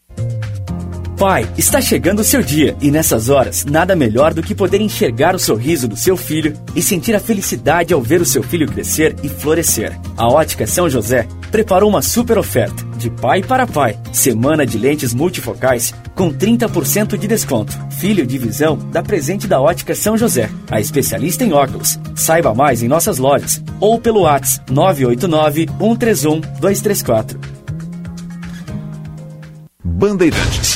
[1.17, 5.33] Pai, está chegando o seu dia e nessas horas, nada melhor do que poder enxergar
[5.33, 9.15] o sorriso do seu filho e sentir a felicidade ao ver o seu filho crescer
[9.23, 9.97] e florescer.
[10.17, 13.97] A Ótica São José preparou uma super oferta de pai para pai.
[14.11, 17.71] Semana de lentes multifocais com 30% de desconto.
[17.91, 21.97] Filho de visão dá presente da Ótica São José, a especialista em óculos.
[22.13, 27.39] Saiba mais em nossas lojas ou pelo WhatsApp 989 131 234.
[29.81, 30.74] Bandeirantes.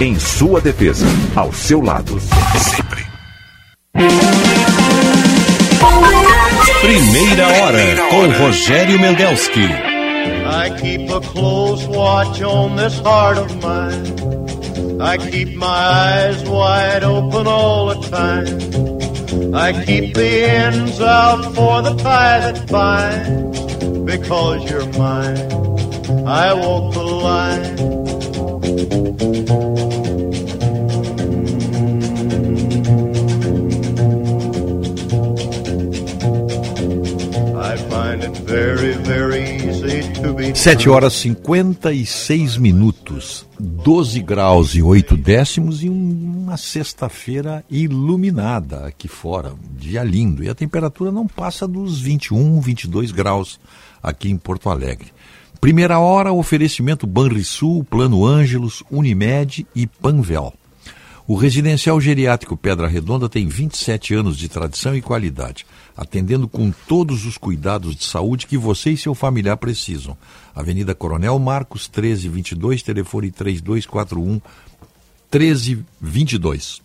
[0.00, 1.04] Em sua defesa.
[1.36, 2.18] Ao seu lado.
[2.58, 3.04] Sempre.
[6.80, 9.60] Primeira hora com Rogério Mendelski.
[9.60, 15.00] I keep a close watch on this heart of mine.
[15.02, 19.54] I keep my eyes wide open all the time.
[19.54, 23.60] I keep the ends out for the tie that binds.
[24.06, 25.36] Because you're mine,
[26.26, 28.09] I walk the line.
[36.42, 44.82] I find it very, very easy to be 7 horas 56 minutos, 12 graus e
[44.82, 50.42] 8 décimos e um- uma sexta-feira iluminada aqui fora, dia lindo.
[50.42, 53.60] E a temperatura não passa dos 21, 22 graus
[54.02, 55.08] aqui em Porto Alegre.
[55.60, 60.54] Primeira hora, oferecimento Banrisul, Plano Ângelos, Unimed e Panvel.
[61.28, 67.26] O residencial geriátrico Pedra Redonda tem 27 anos de tradição e qualidade, atendendo com todos
[67.26, 70.16] os cuidados de saúde que você e seu familiar precisam.
[70.54, 74.40] Avenida Coronel Marcos, 1322, telefone 3241
[75.30, 76.80] 1322.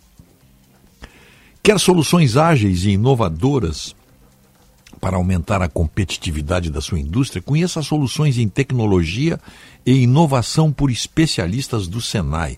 [1.64, 3.96] Quer soluções ágeis e inovadoras
[5.00, 7.42] para aumentar a competitividade da sua indústria?
[7.42, 9.40] Conheça soluções em tecnologia
[9.86, 12.58] e inovação por especialistas do Senai.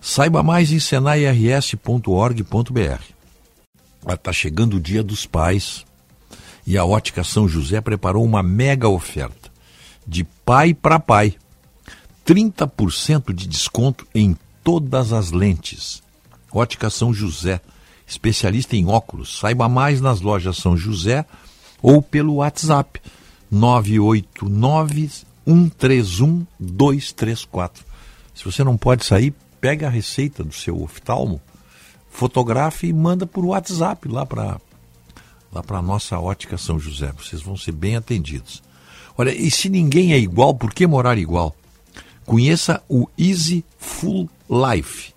[0.00, 2.42] Saiba mais em senairs.org.br.
[4.08, 5.84] Está chegando o Dia dos Pais
[6.66, 9.50] e a Ótica São José preparou uma mega oferta
[10.06, 11.34] de pai para pai.
[12.26, 16.02] 30% de desconto em todas as lentes.
[16.52, 17.60] Ótica São José,
[18.06, 19.38] especialista em óculos.
[19.38, 21.24] Saiba mais nas lojas São José
[21.82, 23.00] ou pelo WhatsApp
[23.50, 25.10] 989
[25.46, 27.84] 131 234.
[28.34, 31.40] Se você não pode sair, pega a receita do seu oftalmo,
[32.10, 34.60] fotografe e manda por WhatsApp lá para
[35.52, 37.12] lá para a nossa ótica São José.
[37.12, 38.62] Vocês vão ser bem atendidos.
[39.18, 41.54] Olha, e se ninguém é igual, por que morar igual?
[42.24, 45.12] Conheça o Easy Full Life.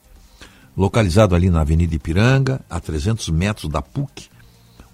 [0.76, 4.30] Localizado ali na Avenida Ipiranga, a 300 metros da PUC,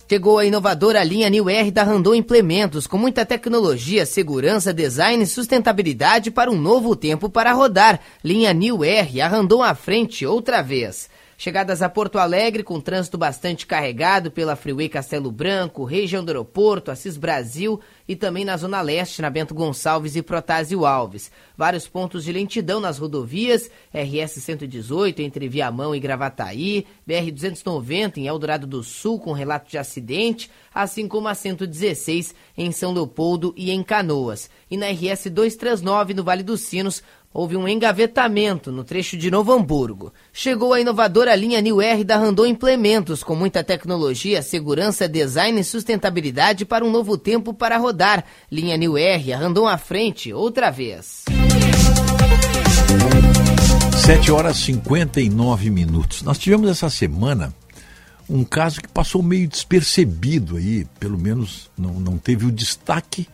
[0.07, 5.27] Chegou a inovadora linha New R da Randon Implementos, com muita tecnologia, segurança, design e
[5.27, 7.99] sustentabilidade para um novo tempo para rodar.
[8.23, 11.09] Linha New R, a Randon à frente outra vez.
[11.45, 16.91] Chegadas a Porto Alegre com trânsito bastante carregado pela Freeway Castelo Branco, região do aeroporto,
[16.91, 21.31] Assis Brasil e também na Zona Leste, na Bento Gonçalves e Protásio Alves.
[21.55, 28.27] Vários pontos de lentidão nas rodovias, RS 118 entre Viamão e Gravataí, BR 290 em
[28.27, 33.71] Eldorado do Sul com relato de acidente, assim como a 116 em São Leopoldo e
[33.71, 34.49] em Canoas.
[34.71, 37.03] E na RS 239 no Vale dos Sinos,
[37.35, 40.13] houve um engavetamento no trecho de Novo Hamburgo.
[40.33, 45.65] Chegou a inovadora linha New R da Randon Implementos, com muita tecnologia, segurança, design e
[45.65, 48.25] sustentabilidade para um novo tempo para rodar.
[48.51, 51.25] Linha New R, a Randon à frente, outra vez.
[54.07, 56.23] 7 horas e 59 minutos.
[56.23, 57.53] Nós tivemos essa semana
[58.29, 63.27] um caso que passou meio despercebido aí, pelo menos não, não teve o destaque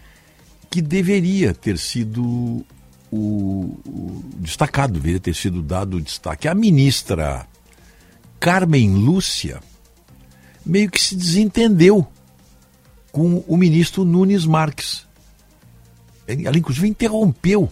[0.70, 2.64] que deveria ter sido
[3.10, 6.48] o, o destacado, deveria ter sido dado destaque.
[6.48, 7.46] A ministra
[8.38, 9.60] Carmen Lúcia
[10.64, 12.06] meio que se desentendeu
[13.10, 15.06] com o ministro Nunes Marques.
[16.26, 17.70] Ela, inclusive, interrompeu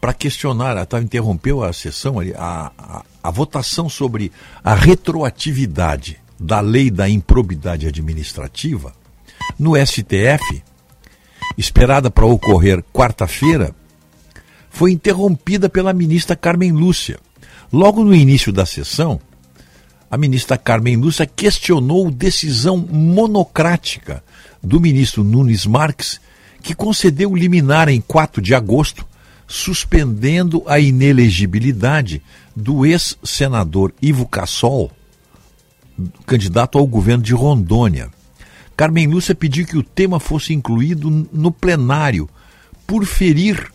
[0.00, 4.30] para questionar, ela interrompeu a sessão, a, a, a votação sobre
[4.62, 8.94] a retroatividade da lei da improbidade administrativa
[9.58, 10.62] no STF,
[11.56, 13.74] esperada para ocorrer quarta-feira,
[14.74, 17.20] foi interrompida pela ministra Carmen Lúcia.
[17.72, 19.20] Logo no início da sessão,
[20.10, 24.22] a ministra Carmen Lúcia questionou decisão monocrática
[24.60, 26.20] do ministro Nunes Marques,
[26.60, 29.06] que concedeu liminar em 4 de agosto
[29.46, 32.20] suspendendo a inelegibilidade
[32.56, 34.90] do ex-senador Ivo Cassol,
[36.26, 38.10] candidato ao governo de Rondônia.
[38.76, 42.28] Carmen Lúcia pediu que o tema fosse incluído no plenário
[42.88, 43.72] por ferir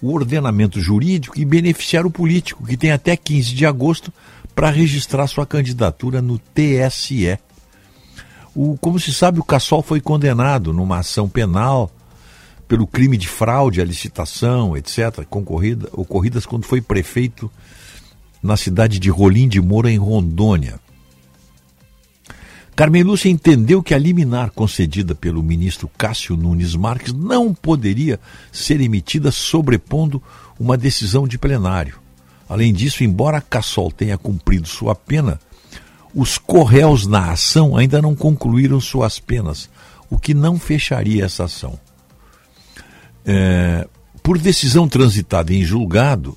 [0.00, 4.12] o ordenamento jurídico e beneficiar o político, que tem até 15 de agosto
[4.54, 7.38] para registrar sua candidatura no TSE.
[8.54, 11.90] O, como se sabe, o Cassol foi condenado numa ação penal
[12.66, 17.50] pelo crime de fraude à licitação, etc., concorrida, ocorridas quando foi prefeito
[18.42, 20.80] na cidade de Rolim de Moura, em Rondônia.
[22.76, 28.20] Carmen Lúcia entendeu que a liminar concedida pelo ministro Cássio Nunes Marques não poderia
[28.52, 30.22] ser emitida sobrepondo
[30.60, 31.98] uma decisão de plenário.
[32.46, 35.40] Além disso, embora Cassol tenha cumprido sua pena,
[36.14, 39.70] os corréus na ação ainda não concluíram suas penas,
[40.10, 41.80] o que não fecharia essa ação.
[43.24, 43.88] É,
[44.22, 46.36] por decisão transitada em julgado,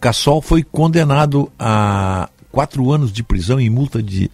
[0.00, 4.30] Cassol foi condenado a quatro anos de prisão e multa de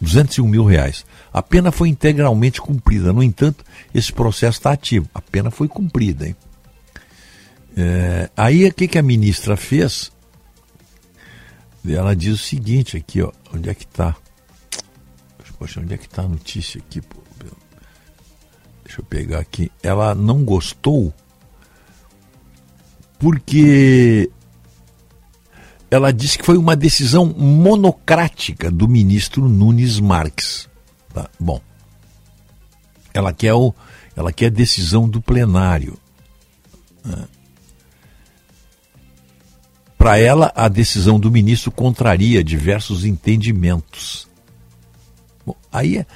[0.00, 1.04] 201 mil reais.
[1.32, 3.12] A pena foi integralmente cumprida.
[3.12, 3.64] No entanto,
[3.94, 5.08] esse processo está ativo.
[5.14, 6.26] A pena foi cumprida.
[6.26, 6.36] Hein?
[7.76, 10.10] É, aí o que, que a ministra fez?
[11.86, 13.32] Ela diz o seguinte aqui, ó.
[13.54, 14.16] Onde é que está?
[15.58, 17.02] Poxa, onde é que está a notícia aqui?
[17.02, 17.20] Pô?
[18.82, 19.70] Deixa eu pegar aqui.
[19.82, 21.14] Ela não gostou
[23.18, 24.30] porque
[25.90, 30.68] ela disse que foi uma decisão monocrática do ministro Nunes Marques.
[31.12, 31.28] Tá?
[31.38, 31.60] Bom,
[33.12, 33.74] ela quer, o,
[34.14, 35.98] ela quer a decisão do plenário.
[37.04, 37.26] Né?
[39.98, 44.28] Para ela, a decisão do ministro contraria diversos entendimentos.
[45.44, 46.06] Bom, aí, é,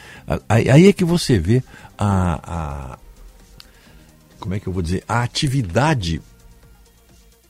[0.48, 1.62] aí, é que você vê
[1.98, 2.98] a, a
[4.38, 6.20] como é que eu vou dizer, a atividade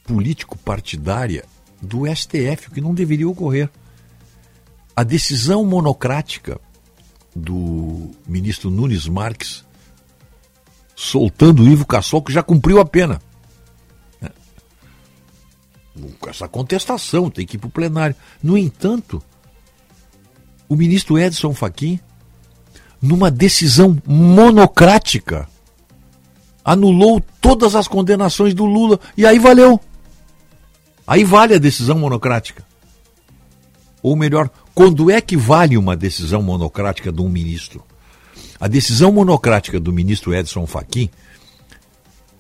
[0.05, 1.45] político-partidária
[1.81, 3.71] do STF, o que não deveria ocorrer.
[4.97, 6.61] A decisão monocrática
[7.35, 9.65] do ministro Nunes Marques,
[10.95, 13.21] soltando o Ivo Cassol, que já cumpriu a pena.
[14.23, 14.31] É.
[16.29, 18.15] Essa contestação tem que ir para o plenário.
[18.43, 19.23] No entanto,
[20.69, 21.99] o ministro Edson Fachin
[23.05, 25.47] numa decisão monocrática,
[26.65, 29.79] anulou todas as condenações do Lula e aí valeu.
[31.07, 32.65] Aí vale a decisão monocrática.
[34.03, 37.83] Ou melhor, quando é que vale uma decisão monocrática de um ministro?
[38.59, 41.11] A decisão monocrática do ministro Edson Fachin,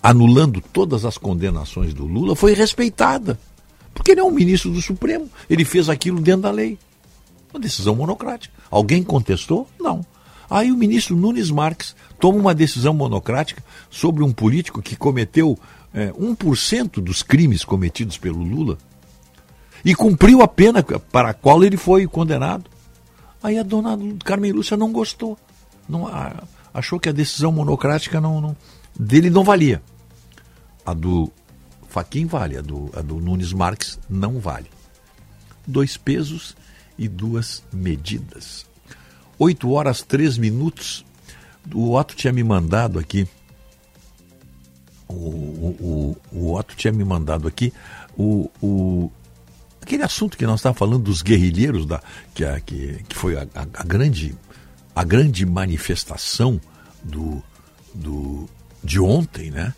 [0.02, 3.38] anulando todas as condenações do Lula, foi respeitada.
[3.92, 6.78] Porque ele é um ministro do Supremo, ele fez aquilo dentro da lei.
[7.52, 8.54] Uma decisão monocrática.
[8.70, 9.68] Alguém contestou?
[9.78, 10.04] Não.
[10.50, 15.58] Aí o ministro Nunes Marques toma uma decisão monocrática sobre um político que cometeu
[15.94, 18.76] é, 1% dos crimes cometidos pelo Lula
[19.84, 22.68] e cumpriu a pena para a qual ele foi condenado.
[23.42, 25.38] Aí a dona Carmen Lúcia não gostou.
[25.88, 26.06] Não,
[26.72, 28.56] achou que a decisão monocrática não, não,
[28.98, 29.82] dele não valia.
[30.84, 31.30] A do
[31.88, 34.70] Faquim vale, a do, a do Nunes Marques não vale.
[35.66, 36.56] Dois pesos
[36.98, 38.66] e duas medidas.
[39.38, 41.04] 8 horas 3 minutos.
[41.72, 43.28] O Otto tinha me mandado aqui.
[45.08, 47.72] O, o, o, Otto tinha me mandado aqui
[48.16, 49.10] o, o,
[49.82, 52.00] aquele assunto que nós estávamos falando dos guerrilheiros, da,
[52.34, 54.34] que, a, que, que foi a, a, a, grande,
[54.94, 56.60] a grande manifestação
[57.02, 57.42] do,
[57.92, 58.48] do,
[58.82, 59.74] de ontem, né?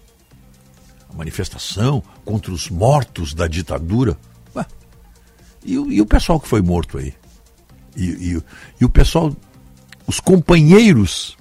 [1.11, 4.17] A manifestação contra os mortos da ditadura.
[4.55, 4.65] Ué,
[5.65, 7.13] e, e o pessoal que foi morto aí?
[7.97, 8.43] E, e,
[8.81, 9.35] e, o pessoal
[10.07, 11.37] os companheiros,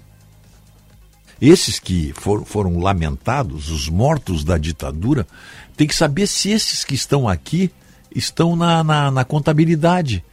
[1.41, 5.27] esses que for, foram lamentados, os mortos da ditadura,
[5.75, 7.72] tem que saber se esses que estão aqui,
[8.14, 10.23] estão na, na, na contabilidade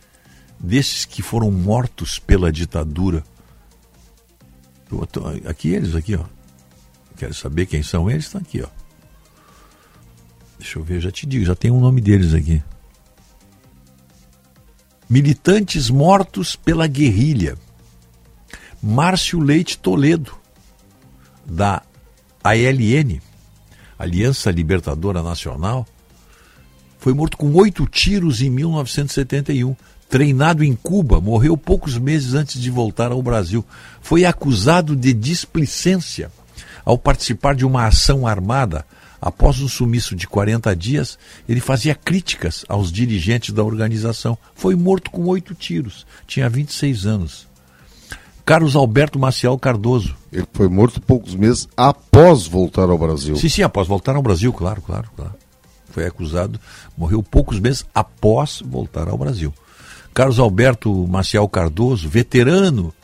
[0.59, 3.25] desses que foram mortos pela ditadura.
[5.47, 6.25] Aqui eles, aqui, ó.
[7.17, 8.27] Quero saber quem são eles?
[8.27, 8.69] Estão aqui, ó.
[10.59, 12.63] Deixa eu ver, já te digo, já tem um nome deles aqui.
[15.09, 17.59] Militantes mortos pela guerrilha.
[18.81, 20.37] Márcio Leite Toledo,
[21.45, 21.83] da
[22.43, 23.21] ALN,
[23.99, 25.87] Aliança Libertadora Nacional,
[27.03, 29.75] foi morto com oito tiros em 1971.
[30.09, 33.65] Treinado em Cuba, morreu poucos meses antes de voltar ao Brasil.
[34.01, 36.31] Foi acusado de displicência
[36.85, 38.87] ao participar de uma ação armada.
[39.21, 44.39] Após um sumiço de 40 dias, ele fazia críticas aos dirigentes da organização.
[44.55, 46.07] Foi morto com oito tiros.
[46.27, 47.49] Tinha 26 anos.
[48.45, 50.22] Carlos Alberto Maciel Cardoso.
[50.33, 53.37] Ele foi morto poucos meses após voltar ao Brasil.
[53.37, 55.35] Sim, sim, após voltar ao Brasil, claro, claro, claro.
[55.91, 56.59] Foi acusado,
[56.97, 59.53] morreu poucos meses após voltar ao Brasil.
[60.15, 62.95] Carlos Alberto Maciel Cardoso, veterano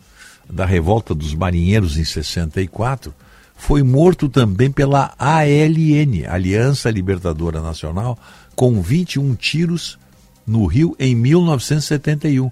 [0.48, 3.14] da revolta dos marinheiros em 64,
[3.54, 8.18] foi morto também pela ALN, Aliança Libertadora Nacional,
[8.56, 9.98] com 21 tiros
[10.46, 12.50] no Rio em 1971.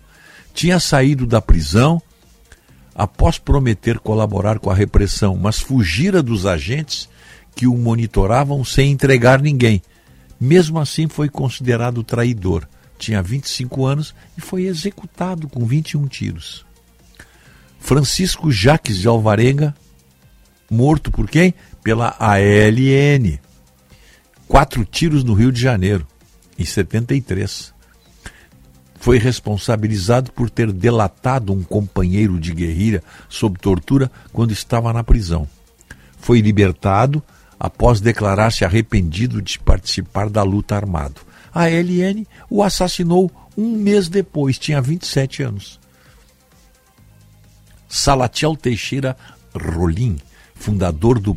[0.52, 2.02] Tinha saído da prisão
[2.96, 7.08] após prometer colaborar com a repressão, mas fugira dos agentes
[7.54, 9.82] que o monitoravam sem entregar ninguém.
[10.40, 12.66] Mesmo assim, foi considerado traidor.
[12.98, 16.64] Tinha 25 anos e foi executado com 21 tiros.
[17.78, 19.74] Francisco Jaques de Alvarenga,
[20.70, 21.54] morto por quem?
[21.82, 23.38] Pela ALN.
[24.48, 26.06] Quatro tiros no Rio de Janeiro,
[26.58, 27.75] em 73
[28.98, 35.48] foi responsabilizado por ter delatado um companheiro de guerrilha sob tortura quando estava na prisão.
[36.18, 37.22] Foi libertado
[37.58, 41.14] após declarar-se arrependido de participar da luta armada.
[41.54, 45.80] A LN o assassinou um mês depois, tinha 27 anos.
[47.88, 49.16] Salatiel Teixeira
[49.54, 50.18] Rolim,
[50.54, 51.36] fundador do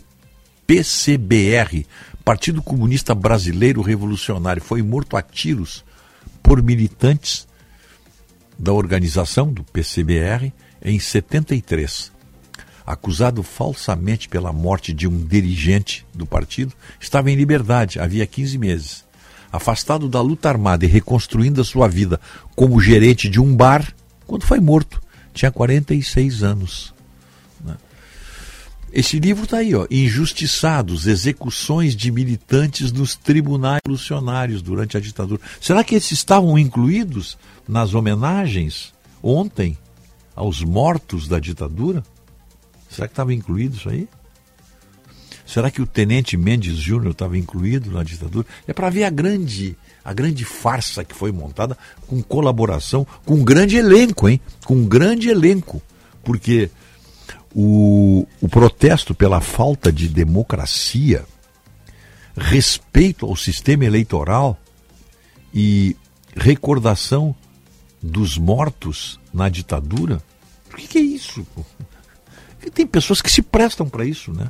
[0.68, 1.86] PCBR,
[2.26, 5.86] Partido Comunista Brasileiro Revolucionário, foi morto a tiros
[6.44, 7.48] por militantes
[8.60, 10.52] da organização do PCBR
[10.84, 12.12] em 73.
[12.86, 19.06] Acusado falsamente pela morte de um dirigente do partido, estava em liberdade havia 15 meses.
[19.52, 22.20] Afastado da luta armada e reconstruindo a sua vida
[22.56, 23.94] como gerente de um bar,
[24.28, 25.02] quando foi morto,
[25.34, 26.94] tinha 46 anos.
[28.92, 35.42] Esse livro está aí, ó, Injustiçados, execuções de militantes nos tribunais revolucionários durante a ditadura.
[35.62, 37.38] Será que esses estavam incluídos
[37.68, 39.78] nas homenagens ontem
[40.36, 42.04] aos mortos da ditadura?
[42.90, 44.08] Será que estava incluído isso aí?
[45.46, 48.46] Será que o tenente Mendes Júnior estava incluído na ditadura?
[48.68, 51.78] É para ver a grande, a grande farsa que foi montada
[52.08, 54.40] com colaboração, com um grande elenco, hein?
[54.66, 55.82] Com um grande elenco.
[56.24, 56.70] Porque
[57.54, 61.26] o, o protesto pela falta de democracia,
[62.36, 64.58] respeito ao sistema eleitoral
[65.54, 65.96] e
[66.36, 67.36] recordação
[68.02, 70.22] dos mortos na ditadura.
[70.72, 71.46] O que, é isso?
[72.74, 74.50] Tem pessoas que se prestam para isso, né?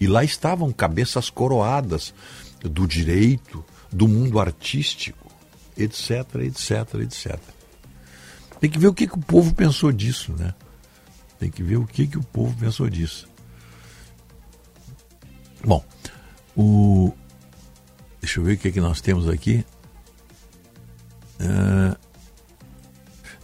[0.00, 2.12] E lá estavam cabeças coroadas
[2.60, 5.30] do direito, do mundo artístico,
[5.76, 6.10] etc,
[6.42, 7.38] etc, etc.
[8.58, 10.54] Tem que ver o que, que o povo pensou disso, né?
[11.42, 13.28] Tem que ver o que, que o povo pensou disso.
[15.64, 15.84] Bom,
[16.56, 17.12] o...
[18.20, 19.66] deixa eu ver o que, que nós temos aqui.
[21.40, 21.98] Uh...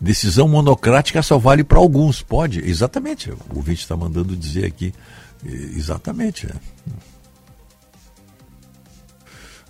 [0.00, 2.60] Decisão monocrática só vale para alguns, pode?
[2.60, 4.94] Exatamente, o ouvinte está mandando dizer aqui.
[5.44, 6.46] Exatamente.
[6.46, 6.54] É.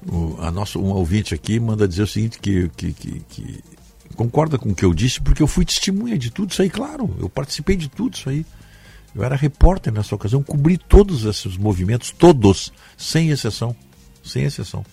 [0.06, 3.64] O, a nossa, um ouvinte aqui manda dizer o seguinte: que, que, que, que
[4.18, 7.14] concorda com o que eu disse, porque eu fui testemunha de tudo isso aí, claro.
[7.20, 8.44] Eu participei de tudo isso aí.
[9.14, 13.76] Eu era repórter nessa ocasião, cobri todos esses movimentos, todos, sem exceção.
[14.24, 14.84] Sem exceção.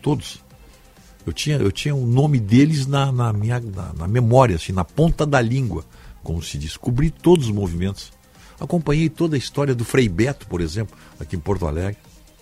[0.00, 0.40] Todos.
[1.26, 4.84] Eu tinha, eu tinha o nome deles na, na minha na, na, memória, assim, na
[4.84, 5.84] ponta da língua,
[6.22, 6.76] como se diz.
[6.76, 8.12] Cobri todos os movimentos.
[8.60, 11.98] Acompanhei toda a história do Frei Beto, por exemplo, aqui em Porto Alegre.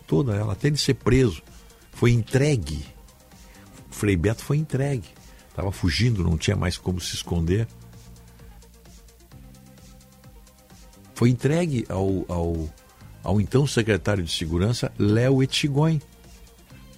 [0.07, 1.43] Toda ela, até ele ser preso.
[1.93, 2.85] Foi entregue.
[3.91, 5.09] O Frei Beto foi entregue.
[5.55, 7.69] Estava fugindo, não tinha mais como se esconder.
[11.15, 12.69] Foi entregue ao, ao,
[13.23, 16.01] ao então secretário de Segurança, Léo Etigoin,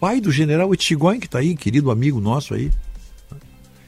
[0.01, 2.73] pai do general Etigoin, que está aí, querido amigo nosso aí.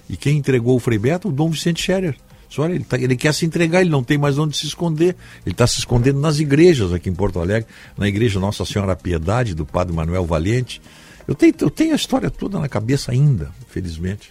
[0.07, 1.29] E quem entregou o Frei Beto?
[1.29, 2.15] O Dom Vicente Scherer.
[2.59, 5.17] Olha, ele, tá, ele quer se entregar, ele não tem mais onde se esconder.
[5.47, 7.67] Ele está se escondendo nas igrejas aqui em Porto Alegre,
[7.97, 10.83] na igreja Nossa Senhora Piedade, do Padre Manuel Valente,
[11.27, 14.31] Eu tenho, eu tenho a história toda na cabeça ainda, felizmente.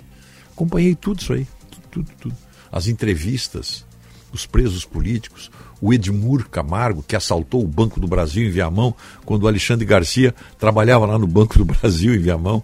[0.58, 2.36] Acompanhei tudo isso aí, tudo, tudo, tudo.
[2.72, 3.86] As entrevistas,
[4.34, 9.44] os presos políticos, o Edmur Camargo, que assaltou o Banco do Brasil em Viamão, quando
[9.44, 12.64] o Alexandre Garcia trabalhava lá no Banco do Brasil em Viamão.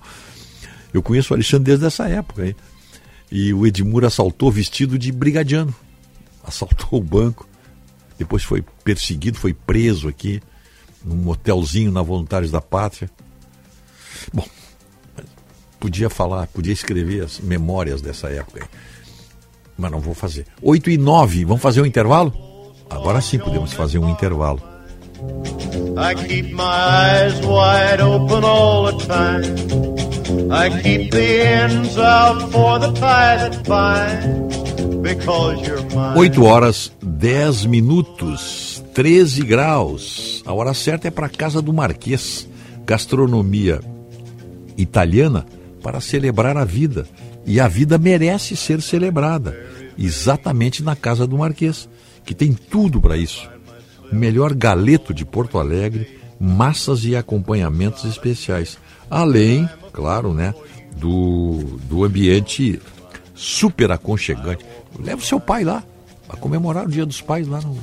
[0.91, 2.47] Eu conheço o Alexandre desde essa época.
[2.47, 2.55] Hein?
[3.31, 5.75] E o Edmur assaltou vestido de brigadiano.
[6.43, 7.47] Assaltou o banco.
[8.17, 10.41] Depois foi perseguido, foi preso aqui,
[11.05, 13.07] num hotelzinho na Voluntários da Pátria.
[14.33, 14.47] Bom,
[15.83, 18.65] podia falar, podia escrever as memórias dessa época.
[19.77, 20.45] Mas não vou fazer.
[20.61, 22.33] 8 e 9, vamos fazer um intervalo?
[22.89, 24.61] Agora sim podemos fazer um intervalo.
[25.97, 29.43] I keep my eyes wide open all the time.
[30.49, 34.55] I keep the ends out for the tie that binds.
[35.01, 36.17] Because you're mine.
[36.17, 40.41] 8 horas 10 minutos, 13 graus.
[40.45, 42.47] A hora certa é para casa do Marquês.
[42.85, 43.81] Gastronomia
[44.77, 45.45] italiana
[45.83, 47.05] para celebrar a vida.
[47.45, 49.55] E a vida merece ser celebrada,
[49.97, 51.89] exatamente na casa do Marquês,
[52.25, 53.47] que tem tudo para isso.
[54.09, 56.07] O melhor galeto de Porto Alegre,
[56.39, 58.77] massas e acompanhamentos especiais.
[59.09, 60.55] Além, claro, né,
[60.95, 62.79] do, do ambiente
[63.35, 64.65] super aconchegante.
[64.97, 65.83] Leva o seu pai lá,
[66.29, 67.77] a comemorar o Dia dos Pais lá no,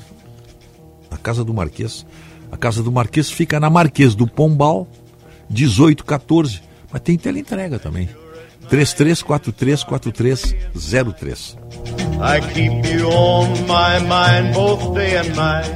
[1.10, 2.06] na casa do Marquês.
[2.50, 4.88] A casa do Marquês fica na Marquês do Pombal,
[5.50, 6.69] 1814.
[6.92, 8.08] Mas tem teleentrega também.
[8.70, 11.56] 33434303.
[12.22, 15.70] I keep you on my mind both day and night.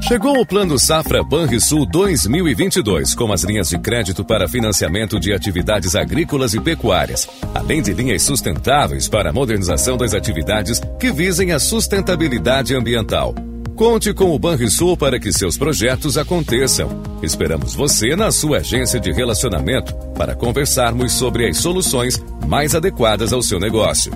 [0.00, 5.94] Chegou o Plano Safra Banrisul 2022, com as linhas de crédito para financiamento de atividades
[5.94, 11.58] agrícolas e pecuárias, além de linhas sustentáveis para a modernização das atividades que visem a
[11.58, 13.34] sustentabilidade ambiental.
[13.76, 17.02] Conte com o Banrisul para que seus projetos aconteçam.
[17.22, 23.42] Esperamos você na sua agência de relacionamento para conversarmos sobre as soluções mais adequadas ao
[23.42, 24.12] seu negócio.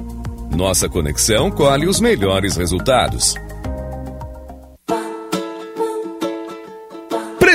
[0.55, 3.35] Nossa conexão colhe os melhores resultados.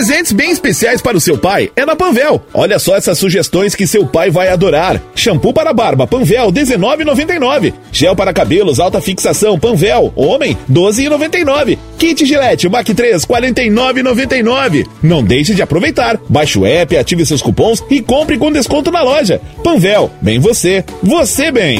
[0.01, 2.43] Presentes bem especiais para o seu pai é na Panvel.
[2.55, 4.99] Olha só essas sugestões que seu pai vai adorar.
[5.13, 7.71] Shampoo para barba Panvel 19,99.
[7.91, 11.77] Gel para cabelos alta fixação Panvel homem 12,99.
[11.99, 14.87] Kit Gillette Mac 3 49,99.
[15.03, 16.19] Não deixe de aproveitar.
[16.27, 19.39] Baixe o app, ative seus cupons e compre com desconto na loja.
[19.63, 21.79] Panvel, bem você, você bem.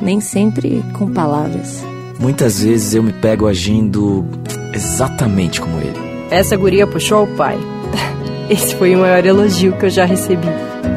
[0.00, 1.82] nem sempre com palavras.
[2.18, 4.26] Muitas vezes eu me pego agindo
[4.74, 5.98] exatamente como ele.
[6.30, 7.58] Essa guria puxou o pai.
[8.50, 10.48] Esse foi o maior elogio que eu já recebi.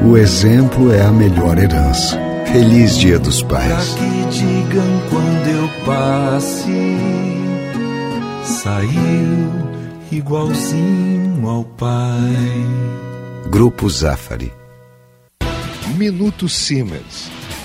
[0.06, 2.20] O exemplo é a melhor herança.
[2.52, 3.94] Feliz Dia dos Pais.
[3.94, 6.98] Pra que digam quando eu passe,
[8.44, 9.52] saiu
[10.12, 12.66] igualzinho ao pai.
[13.50, 14.52] Grupo Zafari.
[15.98, 17.41] Minuto Siemens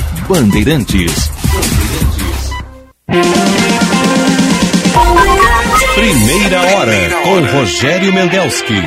[0.27, 1.29] Bandeirantes.
[5.95, 8.81] Primeira hora com Rogério Mendelski.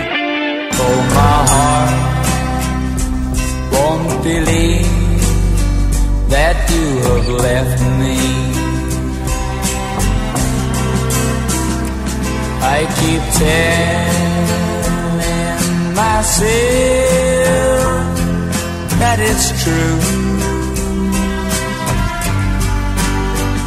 [12.67, 14.25] I keep telling
[15.95, 16.45] myself
[18.99, 20.34] that it's true.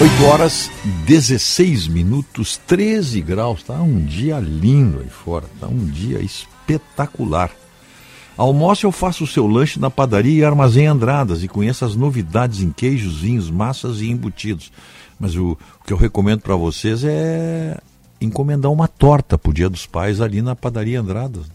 [0.00, 0.70] 8 horas
[1.06, 3.64] 16 minutos, 13 graus.
[3.64, 7.50] Tá um dia lindo aí fora, tá um dia espetacular.
[8.36, 12.62] Almoço eu faço o seu lanche na padaria e armazém Andradas e conheça as novidades
[12.62, 14.70] em queijos, vinhos, massas e embutidos.
[15.18, 17.76] Mas o, o que eu recomendo para vocês é
[18.20, 21.46] encomendar uma torta pro Dia dos Pais ali na padaria Andradas.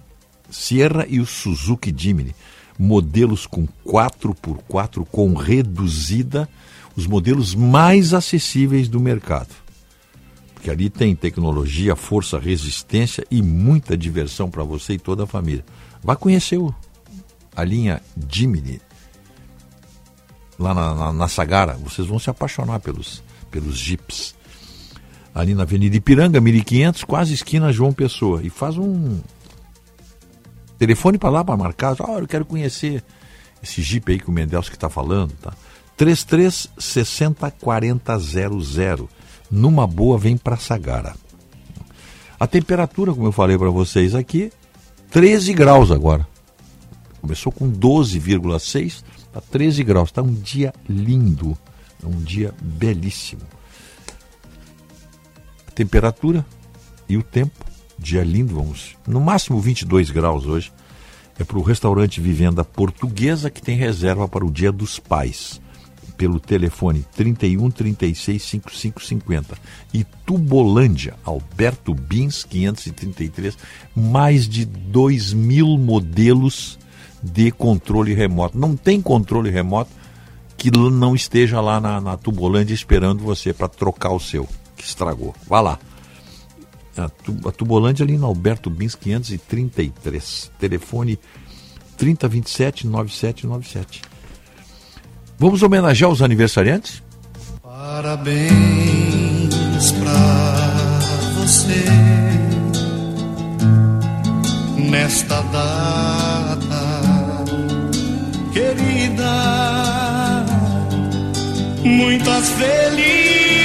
[0.49, 2.33] Sierra e o Suzuki Jimny.
[2.79, 6.49] Modelos com 4x4 com reduzida,
[6.95, 9.53] os modelos mais acessíveis do mercado.
[10.53, 15.63] Porque ali tem tecnologia, força, resistência e muita diversão para você e toda a família.
[16.03, 16.73] Vá conhecer o,
[17.55, 18.81] a linha Jimny
[20.57, 21.73] lá na, na, na Sagara.
[21.73, 24.35] Vocês vão se apaixonar pelos, pelos Jeeps.
[25.33, 28.41] Ali na Avenida Ipiranga, 1500, quase esquina João Pessoa.
[28.41, 29.19] E faz um
[30.77, 31.95] telefone para lá para marcar.
[31.99, 33.03] Ah, eu quero conhecer
[33.61, 35.53] esse Jeep aí que o Mendelso que está falando, tá?
[35.97, 39.09] 33 60 40 00.
[39.49, 41.15] Numa boa, vem para Sagara.
[42.39, 44.51] A temperatura, como eu falei para vocês aqui,
[45.11, 46.27] 13 graus agora.
[47.21, 49.03] Começou com 12,6,
[49.35, 50.09] está 13 graus.
[50.09, 51.57] Está um dia lindo,
[52.01, 53.41] é um dia belíssimo.
[55.67, 56.45] A temperatura
[57.07, 57.65] e o tempo,
[57.99, 58.95] dia lindo, vamos.
[59.07, 60.71] No máximo 22 graus hoje.
[61.37, 65.59] É para o restaurante Vivenda Portuguesa que tem reserva para o Dia dos Pais.
[66.15, 69.57] Pelo telefone 31 36 55 50.
[69.93, 73.57] E Tubolândia, Alberto Bins 533.
[73.93, 76.79] Mais de 2 mil modelos
[77.31, 78.57] de controle remoto.
[78.57, 79.91] Não tem controle remoto
[80.57, 85.35] que não esteja lá na, na Tubolândia esperando você para trocar o seu, que estragou.
[85.47, 85.79] Vá lá.
[86.97, 90.51] A, tu, a Tubolândia ali no Alberto Bins 533.
[90.57, 91.19] Telefone
[91.97, 94.01] 3027 9797.
[95.37, 97.03] Vamos homenagear os aniversariantes?
[97.61, 98.53] Parabéns
[99.99, 100.99] pra
[101.41, 101.85] você
[104.89, 106.24] nesta data
[111.95, 113.55] Muitas felicidades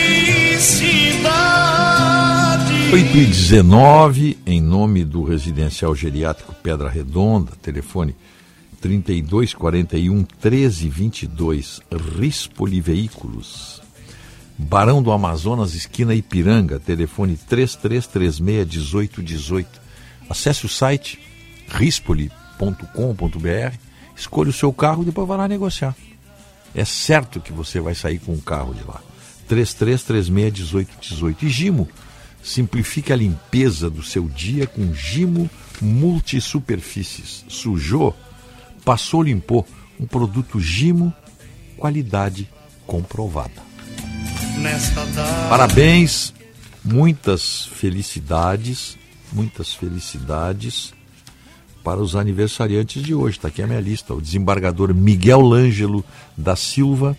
[2.92, 8.15] 8 e 19 em nome do Residencial Geriátrico Pedra Redonda, telefone
[8.81, 11.81] 3241 1322,
[12.18, 13.83] Rispoli Veículos.
[14.57, 19.81] Barão do Amazonas, esquina Ipiranga, telefone 3336 1818.
[20.28, 21.18] Acesse o site
[21.68, 22.28] rispoli.com.br,
[24.17, 25.97] escolha o seu carro e depois vai lá negociar.
[26.74, 29.00] É certo que você vai sair com um carro de lá.
[29.49, 31.44] 3336 1818.
[31.44, 31.89] E Gimo,
[32.42, 35.50] simplifique a limpeza do seu dia com Gimo
[35.81, 37.44] Multisuperfícies.
[37.49, 38.16] Sujou?
[38.84, 39.66] Passou, limpou.
[39.99, 41.12] Um produto Gimo,
[41.76, 42.49] qualidade
[42.86, 43.70] comprovada.
[45.49, 46.32] Parabéns,
[46.84, 48.97] muitas felicidades,
[49.32, 50.94] muitas felicidades
[51.83, 53.36] para os aniversariantes de hoje.
[53.36, 54.15] Está aqui a minha lista.
[54.15, 56.05] O desembargador Miguel Ângelo
[56.36, 57.17] da Silva,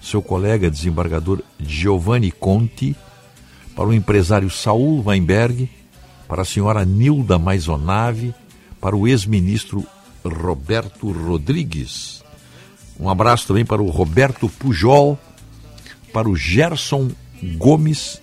[0.00, 2.96] seu colega desembargador Giovanni Conti,
[3.74, 5.68] para o empresário Saul Weinberg,
[6.28, 8.34] para a senhora Nilda Maisonave,
[8.80, 9.84] para o ex-ministro
[10.24, 12.22] Roberto Rodrigues.
[12.98, 15.18] Um abraço também para o Roberto Pujol,
[16.12, 17.10] para o Gerson
[17.56, 18.22] Gomes,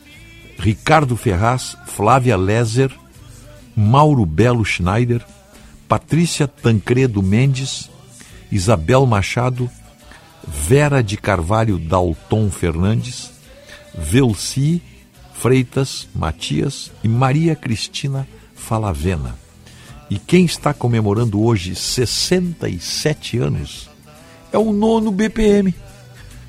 [0.58, 2.92] Ricardo Ferraz, Flávia Lezer,
[3.76, 5.26] Mauro Belo Schneider,
[5.92, 7.92] Patrícia Tancredo Mendes,
[8.50, 9.70] Isabel Machado,
[10.48, 13.30] Vera de Carvalho Dalton Fernandes,
[13.94, 14.82] Velci
[15.34, 19.36] Freitas Matias e Maria Cristina Falavena.
[20.10, 23.90] E quem está comemorando hoje 67 anos
[24.54, 25.76] é o nono BPM,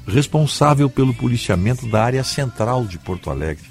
[0.06, 3.66] responsável pelo policiamento da área central de Porto Alegre.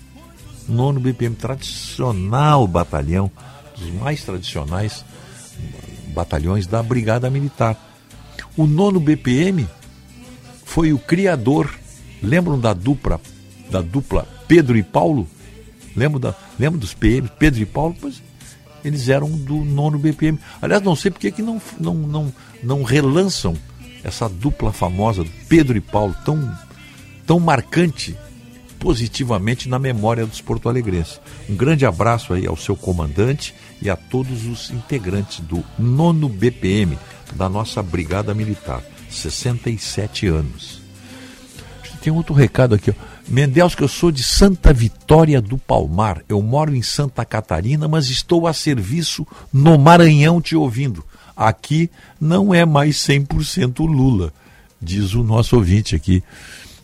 [0.68, 3.32] Nono BPM, tradicional batalhão,
[3.78, 5.06] dos mais tradicionais
[6.12, 7.78] batalhões da Brigada Militar.
[8.56, 9.68] O nono BPM
[10.66, 11.74] foi o criador.
[12.22, 13.20] Lembram da dupla,
[13.70, 15.28] da dupla Pedro e Paulo?
[15.96, 17.96] Lembram, da, lembram dos PM, Pedro e Paulo?
[18.00, 18.22] Pois
[18.84, 20.40] eles eram do nono BPM.
[20.62, 22.34] Aliás, não sei porque que não, não, não,
[22.64, 23.56] não relançam
[24.04, 26.52] essa dupla famosa, Pedro e Paulo, tão,
[27.26, 28.18] tão marcante
[28.80, 31.22] positivamente na memória dos porto-alegrenses.
[31.48, 36.98] Um grande abraço aí ao seu comandante e a todos os integrantes do nono BPM
[37.34, 38.84] da nossa Brigada Militar.
[39.10, 40.82] 67 anos.
[42.02, 42.92] Tem outro recado aqui.
[42.92, 42.94] Ó.
[43.28, 46.24] Mendels, que eu sou de Santa Vitória do Palmar.
[46.28, 51.04] Eu moro em Santa Catarina, mas estou a serviço no Maranhão te ouvindo.
[51.36, 54.34] Aqui não é mais 100% Lula,
[54.82, 56.24] diz o nosso ouvinte aqui.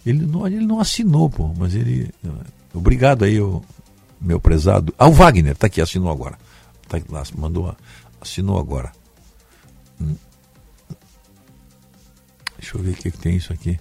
[0.05, 2.09] Ele não, ele não assinou, pô, mas ele.
[2.73, 3.37] Obrigado aí,
[4.21, 4.93] meu prezado.
[4.97, 6.37] Ah, o Wagner, tá aqui, assinou agora.
[6.87, 7.75] Tá lá, mandou,
[8.21, 8.91] assinou agora.
[10.01, 10.15] Hum.
[12.57, 13.79] Deixa eu ver o que, que tem isso aqui.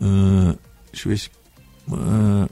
[0.00, 0.58] Uh,
[0.92, 1.30] deixa eu ver se.
[1.88, 2.48] Uh,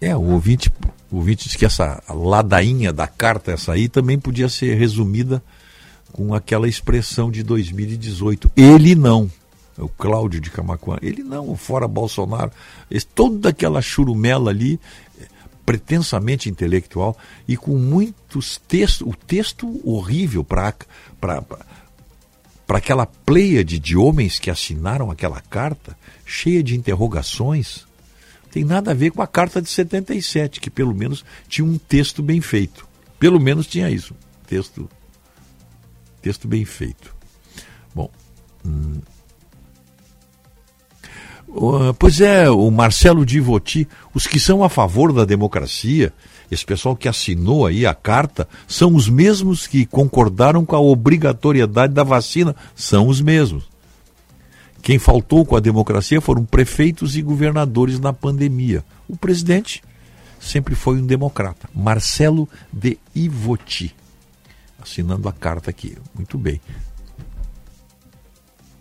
[0.00, 0.70] é, o ouvinte,
[1.10, 5.42] o ouvinte disse que essa ladainha da carta, essa aí, também podia ser resumida
[6.12, 8.50] com aquela expressão de 2018.
[8.56, 9.30] Ele não.
[9.78, 10.98] O Cláudio de Camacuã.
[11.00, 12.50] Ele não, fora Bolsonaro.
[12.90, 14.80] Esse, toda aquela churumela ali,
[15.64, 17.16] pretensamente intelectual
[17.46, 19.06] e com muitos textos.
[19.06, 20.74] O texto horrível para
[21.20, 27.86] para aquela pleiade de homens que assinaram aquela carta, cheia de interrogações,
[28.50, 32.22] tem nada a ver com a carta de 77, que pelo menos tinha um texto
[32.22, 32.86] bem feito.
[33.18, 34.14] Pelo menos tinha isso.
[34.46, 34.88] Texto
[36.20, 37.14] texto bem feito.
[37.94, 38.10] Bom.
[38.64, 39.00] Hum.
[41.60, 46.12] Uh, pois é, o Marcelo Divoti, os que são a favor da democracia,
[46.48, 51.92] esse pessoal que assinou aí a carta, são os mesmos que concordaram com a obrigatoriedade
[51.92, 53.64] da vacina, são os mesmos.
[54.80, 58.84] Quem faltou com a democracia foram prefeitos e governadores na pandemia.
[59.08, 59.82] O presidente
[60.38, 61.68] sempre foi um democrata.
[61.74, 63.92] Marcelo de Ivoti
[64.80, 65.96] assinando a carta aqui.
[66.14, 66.60] Muito bem.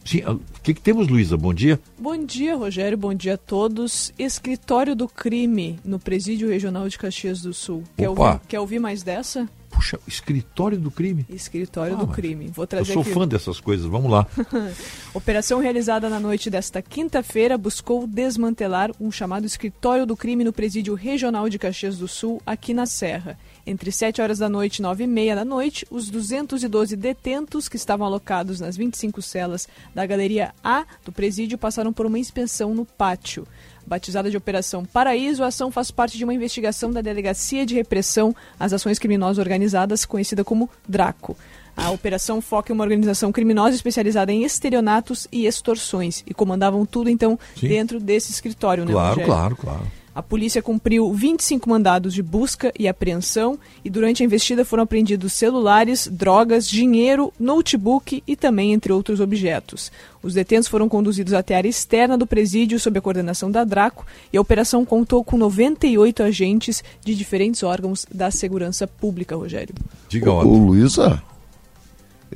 [0.07, 1.35] Sim, ah, o que, que temos, Luísa?
[1.35, 1.77] Bom dia.
[1.99, 2.97] Bom dia, Rogério.
[2.97, 4.13] Bom dia a todos.
[4.17, 7.83] Escritório do crime no Presídio Regional de Caxias do Sul.
[7.97, 9.49] Quer ouvir, quer ouvir mais dessa?
[9.69, 11.25] Puxa, escritório do crime?
[11.29, 12.47] Escritório ah, do crime.
[12.47, 13.11] Vou trazer Eu sou aqui...
[13.11, 14.25] fã dessas coisas, vamos lá.
[15.13, 20.93] Operação realizada na noite desta quinta-feira buscou desmantelar um chamado escritório do crime no Presídio
[20.93, 23.37] Regional de Caxias do Sul, aqui na Serra.
[23.69, 27.75] Entre 7 horas da noite e 9 e meia da noite, os 212 detentos que
[27.75, 32.85] estavam alocados nas 25 celas da Galeria A do presídio passaram por uma inspeção no
[32.85, 33.45] pátio.
[33.85, 38.33] Batizada de Operação Paraíso, a ação faz parte de uma investigação da Delegacia de Repressão
[38.57, 41.35] às Ações Criminosas Organizadas, conhecida como DRACO.
[41.75, 46.23] A operação foca em uma organização criminosa especializada em estelionatos e extorsões.
[46.25, 47.67] E comandavam tudo, então, Sim.
[47.67, 49.33] dentro desse escritório, né, Claro, Rogério?
[49.33, 49.87] claro, claro.
[50.17, 55.31] A polícia cumpriu 25 mandados de busca e apreensão e durante a investida foram apreendidos
[55.33, 59.91] celulares, drogas, dinheiro, notebook e também entre outros objetos.
[60.23, 64.07] Os detentos foram conduzidos até a área externa do presídio sob a coordenação da Draco
[64.33, 69.75] e a operação contou com 98 agentes de diferentes órgãos da segurança pública, Rogério.
[70.09, 71.21] Diga, Ô, Luísa,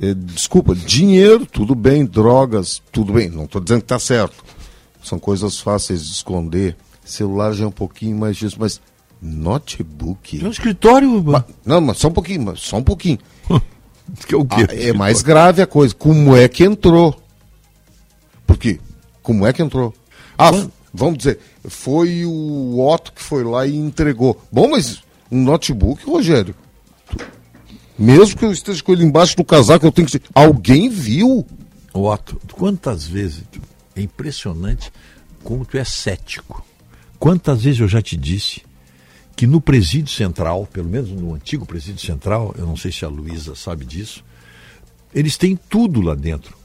[0.00, 4.44] é, desculpa, dinheiro, tudo bem, drogas, tudo bem, não estou dizendo que está certo.
[5.02, 6.76] São coisas fáceis de esconder.
[7.04, 8.80] Celular já é um pouquinho mais disso, mas
[9.20, 10.42] notebook.
[10.42, 11.22] É um escritório.
[11.22, 13.18] Ma- não, mas só um pouquinho, mas só um pouquinho.
[14.26, 14.66] Que é o quê?
[14.68, 15.94] Ah, é mais grave a coisa.
[15.94, 17.18] Como é que entrou?
[18.46, 18.78] Por quê?
[19.22, 19.94] Como é que entrou?
[20.36, 20.50] Ah,
[20.92, 24.38] vamos dizer, foi o Otto que foi lá e entregou.
[24.50, 26.54] Bom, mas um notebook, Rogério.
[27.98, 30.20] Mesmo que eu esteja com ele embaixo do casaco, eu tenho que.
[30.34, 31.46] Alguém viu?
[31.94, 33.44] Otto, quantas vezes.
[33.94, 34.92] É impressionante
[35.44, 36.64] como tu é cético.
[37.22, 38.62] Quantas vezes eu já te disse
[39.36, 43.08] que no presídio central, pelo menos no antigo presídio central, eu não sei se a
[43.08, 44.24] Luísa sabe disso,
[45.14, 46.56] eles têm tudo lá dentro.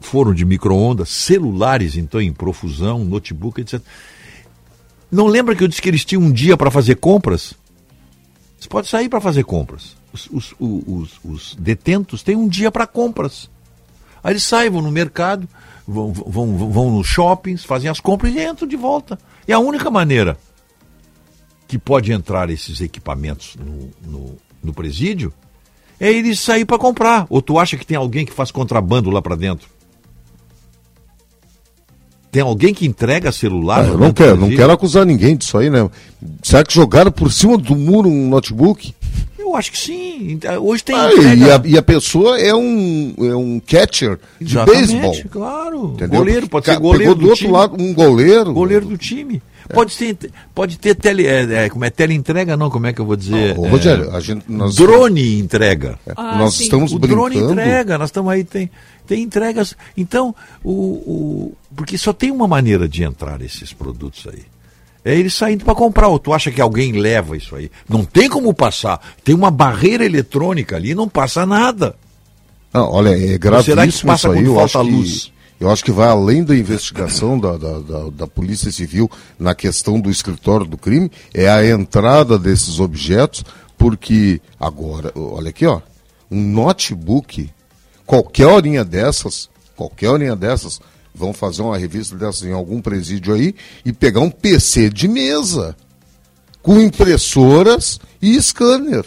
[0.00, 3.80] Forno de micro-ondas, celulares, então, em profusão, notebook, etc.
[5.08, 7.54] Não lembra que eu disse que eles tinham um dia para fazer compras?
[8.58, 9.96] Você pode sair para fazer compras.
[10.12, 13.48] Os, os- os- os detentos têm um dia para compras.
[14.20, 15.48] Aí eles saem, vão no mercado,
[15.86, 19.18] vão, vão, vão, nos shoppings, fazem as compras e entram de volta.
[19.46, 20.36] E a única maneira
[21.68, 25.32] que pode entrar esses equipamentos no, no, no presídio
[25.98, 27.26] é eles sair para comprar.
[27.30, 29.68] Ou tu acha que tem alguém que faz contrabando lá para dentro?
[32.30, 33.80] Tem alguém que entrega celular?
[33.80, 35.88] Ah, não quero, não quero acusar ninguém disso aí, né?
[36.42, 38.94] Será que jogaram por cima do muro um notebook?
[39.46, 40.38] Eu acho que sim.
[40.60, 45.16] Hoje tem Ah, e, a, e a pessoa é um, é um catcher de beisebol.
[45.30, 45.92] claro.
[45.94, 46.18] Entendeu?
[46.18, 47.52] Goleiro, pode Ca- ser goleiro pegou do, do outro time.
[47.52, 48.52] lado um goleiro.
[48.52, 49.40] Goleiro do time.
[49.72, 53.04] Pode ter, pode ter tele, é, é, como é teleentrega, não, como é que eu
[53.04, 53.58] vou dizer?
[53.58, 55.98] Ô, É, Rogério, a gente- nós- drone entrega.
[56.14, 56.64] Ah, nós sim.
[56.64, 57.28] estamos o brincando.
[57.30, 58.70] drone entrega, nós estamos aí, tem,
[59.08, 59.76] tem entregas.
[59.96, 64.42] Então, o, o, porque só tem uma maneira de entrar esses produtos aí.
[65.06, 66.08] É eles saindo para comprar.
[66.08, 67.70] Ou tu acha que alguém leva isso aí?
[67.88, 69.00] Não tem como passar.
[69.22, 71.94] Tem uma barreira eletrônica ali, não passa nada.
[72.74, 74.44] Não, olha, é será que gravíssimo passa isso aí.
[74.44, 75.32] Eu falta acho, luz?
[75.58, 79.54] que, eu acho que vai além da investigação da, da, da, da Polícia Civil na
[79.54, 83.44] questão do escritório do crime, é a entrada desses objetos,
[83.78, 85.80] porque agora, olha aqui, ó,
[86.28, 87.48] um notebook,
[88.04, 90.80] qualquer horinha dessas, qualquer horinha dessas,
[91.16, 93.54] vão fazer uma revista dessas em algum presídio aí
[93.84, 95.74] e pegar um PC de mesa
[96.62, 99.04] com impressoras e scanner.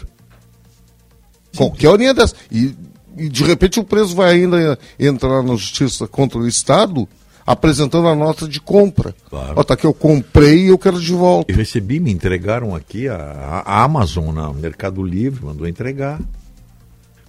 [1.56, 2.34] Qualquer horinha dessa.
[2.50, 2.74] E,
[3.16, 7.08] e de repente o preso vai ainda entrar na justiça contra o Estado
[7.46, 9.14] apresentando a nota de compra.
[9.28, 9.54] Claro.
[9.56, 11.50] Ó, tá aqui, eu comprei e eu quero de volta.
[11.50, 13.16] Eu recebi, me entregaram aqui a,
[13.66, 16.20] a Amazon, na Mercado Livre, mandou entregar.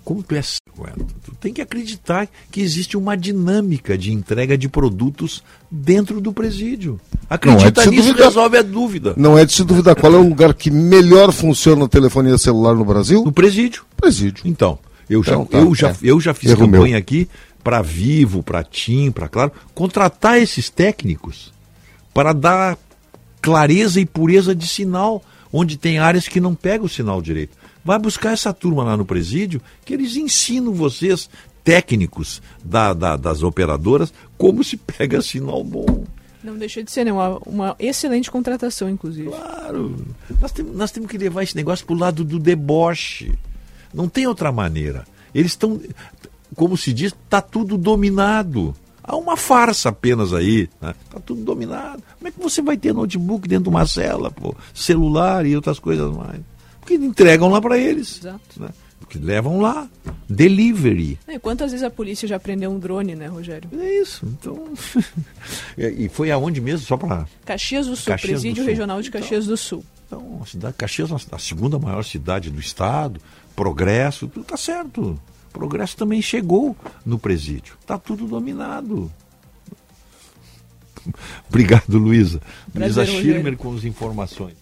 [0.04, 1.06] Como tu é Elton?
[1.24, 7.00] Tu tem que acreditar que existe uma dinâmica de entrega de produtos dentro do presídio.
[7.30, 8.28] Acredita se nisso, duvidar.
[8.28, 9.14] resolve a dúvida.
[9.16, 12.74] Não é de se duvidar qual é o lugar que melhor funciona a telefonia celular
[12.76, 13.24] no Brasil?
[13.24, 13.84] No presídio.
[13.96, 14.44] Presídio.
[14.46, 15.96] Então, eu já, Então tá, eu já, é.
[16.02, 16.98] eu já fiz Erro campanha meu.
[16.98, 17.30] aqui
[17.64, 21.54] para Vivo, para TIM, para Claro, contratar esses técnicos
[22.14, 22.78] para dar
[23.42, 25.24] clareza e pureza de sinal,
[25.54, 27.56] onde tem áreas que não pegam o sinal direito.
[27.84, 31.30] Vai buscar essa turma lá no presídio, que eles ensinam vocês,
[31.64, 36.04] técnicos da, da- das operadoras, como se pega sinal bom.
[36.44, 37.14] Não deixa de ser, né?
[37.14, 39.30] Uma, uma excelente contratação, inclusive.
[39.30, 39.96] Claro.
[40.40, 43.32] Nós, tem- nós temos que levar esse negócio para o lado do deboche.
[43.94, 45.06] Não tem outra maneira.
[45.36, 45.80] Eles estão,
[46.56, 48.74] como se diz, está tudo dominado.
[49.04, 50.68] Há uma farsa apenas aí.
[50.82, 52.02] Está tudo dominado.
[52.18, 54.56] Como é que você vai ter notebook dentro de uma cela, pô?
[54.74, 56.40] celular e outras coisas mais?
[56.82, 58.20] Porque entregam lá para eles.
[58.20, 58.62] Exato.
[58.62, 58.70] né?
[59.00, 59.90] Porque levam lá.
[60.28, 61.20] Delivery.
[61.28, 63.70] E quantas vezes a polícia já prendeu um drone, né, Rogério?
[63.78, 64.26] É isso.
[64.26, 64.74] Então.
[65.78, 66.86] e foi aonde mesmo?
[66.86, 67.28] Só para.
[67.46, 68.70] Caxias do Sul, Caxias do Presídio Sul.
[68.70, 69.84] Regional de Caxias do Sul.
[70.08, 73.22] Então, a cidade, Caxias, é a segunda maior cidade do estado,
[73.56, 75.20] progresso, tudo tá certo.
[75.54, 77.78] Progresso também chegou no presídio.
[77.86, 79.12] Tá tudo dominado.
[81.50, 82.42] Obrigado, Luísa.
[82.74, 83.06] Luísa.
[83.06, 84.61] Schirmer com as informações.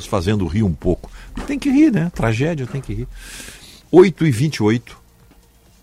[0.00, 1.10] Nos fazendo rir um pouco.
[1.46, 2.10] Tem que rir, né?
[2.14, 3.08] Tragédia tem que rir.
[3.92, 4.96] 8 e 28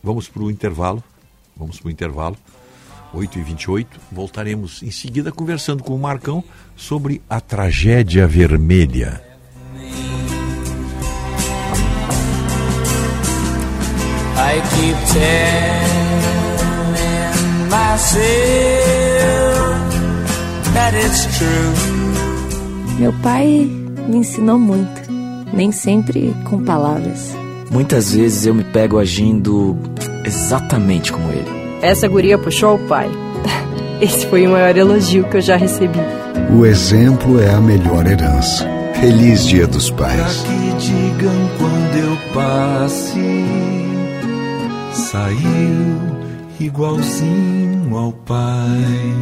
[0.04, 1.04] Vamos para o intervalo.
[1.56, 2.36] Vamos para o intervalo.
[3.14, 6.44] 8 e 28 Voltaremos em seguida conversando com o Marcão
[6.76, 9.22] sobre a tragédia vermelha.
[14.36, 16.08] I keep telling
[17.70, 18.18] myself
[20.74, 21.76] that it's true.
[23.00, 25.02] Meu pai me ensinou muito,
[25.54, 27.36] nem sempre com palavras.
[27.70, 29.78] Muitas vezes eu me pego agindo
[30.26, 31.58] exatamente como ele.
[31.82, 33.10] Essa guria puxou o pai.
[34.02, 36.00] Esse foi o maior elogio que eu já recebi.
[36.56, 38.66] O exemplo é a melhor herança.
[39.00, 40.42] Feliz Dia dos Pra Pais.
[40.44, 43.46] que digam quando eu passe,
[44.92, 45.98] saiu
[46.60, 49.14] igualzinho ao pai.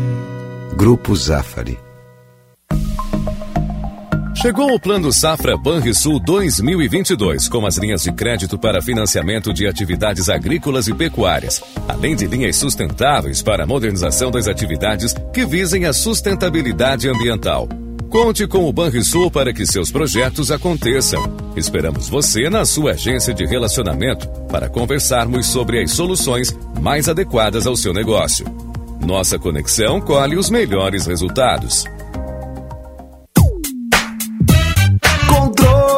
[0.77, 1.77] Grupo Zafari.
[4.35, 10.29] Chegou o Plano Safra Banrisul 2022, com as linhas de crédito para financiamento de atividades
[10.29, 15.93] agrícolas e pecuárias, além de linhas sustentáveis para a modernização das atividades que visem a
[15.93, 17.67] sustentabilidade ambiental.
[18.09, 21.23] Conte com o Banrisul para que seus projetos aconteçam.
[21.55, 27.75] Esperamos você na sua agência de relacionamento para conversarmos sobre as soluções mais adequadas ao
[27.75, 28.45] seu negócio.
[29.03, 31.85] Nossa conexão colhe os melhores resultados.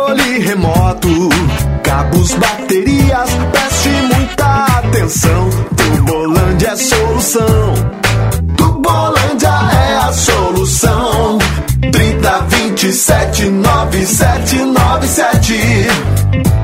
[0.07, 1.09] Controle remoto,
[1.83, 5.49] cabos, baterias, preste muita atenção.
[5.75, 7.73] Tubolândia é solução.
[8.55, 11.37] Tubolândia é a solução.
[11.91, 15.53] 30 27 9797.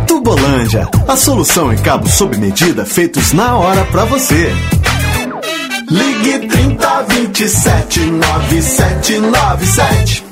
[0.07, 4.55] Tubolândia, a solução em cabos sob medida feitos na hora pra você.
[5.89, 10.31] Ligue 30 27 9797.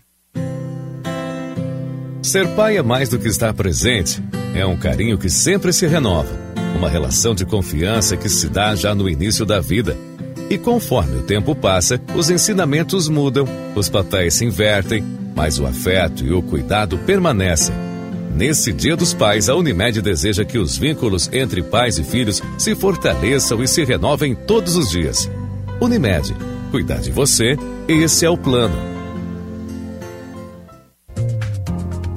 [2.21, 4.21] Ser pai é mais do que estar presente.
[4.53, 6.29] É um carinho que sempre se renova.
[6.75, 9.97] Uma relação de confiança que se dá já no início da vida.
[10.47, 15.03] E conforme o tempo passa, os ensinamentos mudam, os papéis se invertem,
[15.35, 17.73] mas o afeto e o cuidado permanecem.
[18.35, 22.75] Nesse Dia dos Pais, a Unimed deseja que os vínculos entre pais e filhos se
[22.75, 25.29] fortaleçam e se renovem todos os dias.
[25.81, 26.35] Unimed,
[26.69, 28.90] cuidar de você, esse é o plano.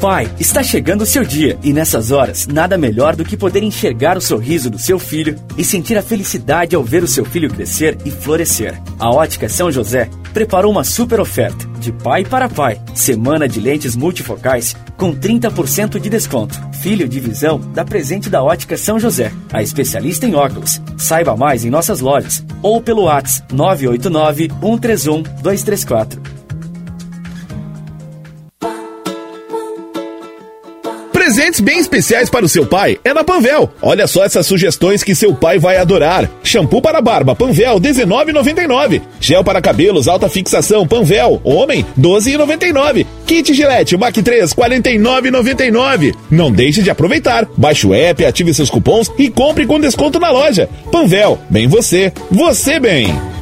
[0.05, 4.19] Pai, está chegando o seu dia e nessas horas, nada melhor do que poder enxergar
[4.19, 7.97] o sorriso do seu filho e sentir a felicidade ao ver o seu filho crescer
[8.05, 8.79] e florescer.
[8.99, 12.79] A Ótica São José preparou uma super oferta de pai para pai.
[12.95, 16.61] Semana de lentes multifocais com 30% de desconto.
[16.83, 20.83] Filho de visão dá presente da Ótica São José, a especialista em óculos.
[20.99, 26.34] Saiba mais em nossas lojas ou pelo WhatsApp 989 131 234.
[31.65, 33.73] Bem especiais para o seu pai é na Panvel.
[33.83, 36.31] Olha só essas sugestões que seu pai vai adorar.
[36.43, 39.01] Shampoo para barba Panvel 19,99.
[39.19, 43.07] Gel para cabelos alta fixação Panvel homem 12,99.
[43.27, 46.15] Kit Gillette Mac 3 49,99.
[46.31, 47.49] Não deixe de aproveitar.
[47.57, 50.69] Baixe o app, ative seus cupons e compre com desconto na loja.
[50.93, 53.35] Panvel, bem você, você bem.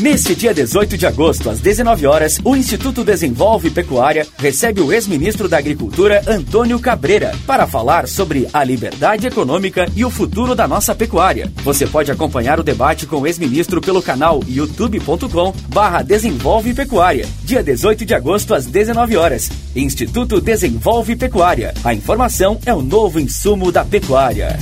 [0.00, 5.46] Neste dia 18 de agosto, às 19 horas, o Instituto Desenvolve Pecuária recebe o ex-ministro
[5.46, 10.94] da Agricultura, Antônio Cabreira, para falar sobre a liberdade econômica e o futuro da nossa
[10.94, 11.52] pecuária.
[11.62, 17.28] Você pode acompanhar o debate com o ex-ministro pelo canal youtube.com barra Desenvolve Pecuária.
[17.44, 19.50] Dia 18 de agosto, às 19 horas.
[19.76, 21.74] Instituto Desenvolve Pecuária.
[21.84, 24.58] A informação é o novo insumo da pecuária.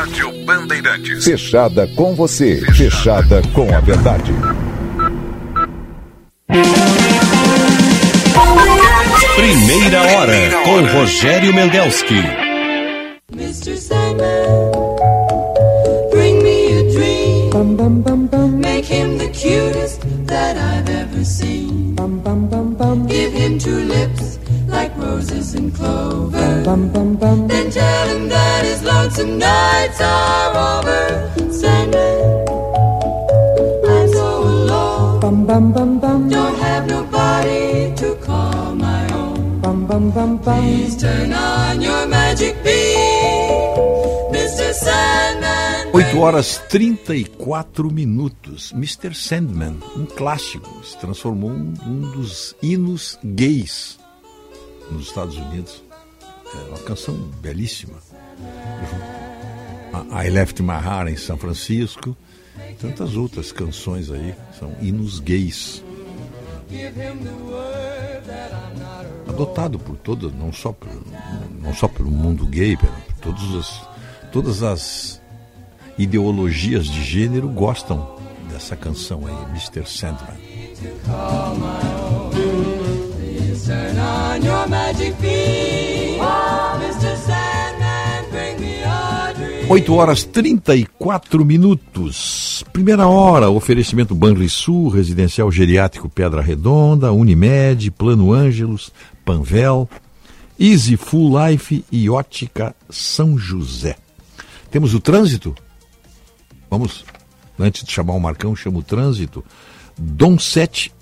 [0.00, 1.24] Rádio Bandeirantes.
[1.26, 2.62] Fechada com você.
[2.74, 4.32] Fechada com a verdade.
[9.36, 12.14] Primeira hora com Rogério Mendelski.
[13.36, 13.76] Mr.
[13.76, 14.72] Sandman,
[16.10, 17.50] bring me a dream.
[18.58, 21.94] Make him the cutest that I've ever seen.
[23.06, 26.39] Give him two lips like roses and clover.
[26.70, 27.18] Then
[27.72, 31.02] tell him that his lonesome nights are over.
[31.50, 32.46] Sandman,
[33.90, 36.30] I'm so alone.
[36.30, 40.38] Don't have nobody to call my own.
[40.44, 44.70] Please turn on your magic beam, Mr.
[44.70, 44.72] Mr.
[44.72, 45.90] Sandman.
[45.92, 48.72] 8 horas 34 minutos.
[48.72, 49.12] Mr.
[49.12, 53.98] Sandman, um clássico, se transformou em um dos hinos gays
[54.88, 55.89] nos Estados Unidos.
[56.54, 57.98] É uma canção belíssima.
[60.12, 62.16] I Left My Heart em São Francisco.
[62.80, 65.84] Tantas outras canções aí são hinos gays.
[69.28, 70.74] Adotado por todas, não só
[71.62, 73.82] não só pelo mundo gay, por todos os,
[74.32, 75.20] todas as
[75.98, 78.16] ideologias de gênero gostam
[78.50, 79.86] dessa canção aí, Mr.
[79.86, 80.38] Sandman.
[89.72, 92.64] 8 horas 34 minutos.
[92.72, 98.90] Primeira hora, oferecimento Banrisul, Residencial Geriátrico Pedra Redonda, Unimed, Plano Ângelos,
[99.24, 99.88] Panvel,
[100.58, 103.96] Easy Full Life e Ótica São José.
[104.72, 105.54] Temos o trânsito?
[106.68, 107.04] Vamos,
[107.56, 109.44] antes de chamar o Marcão, chama o trânsito.
[109.96, 110.92] Dom 7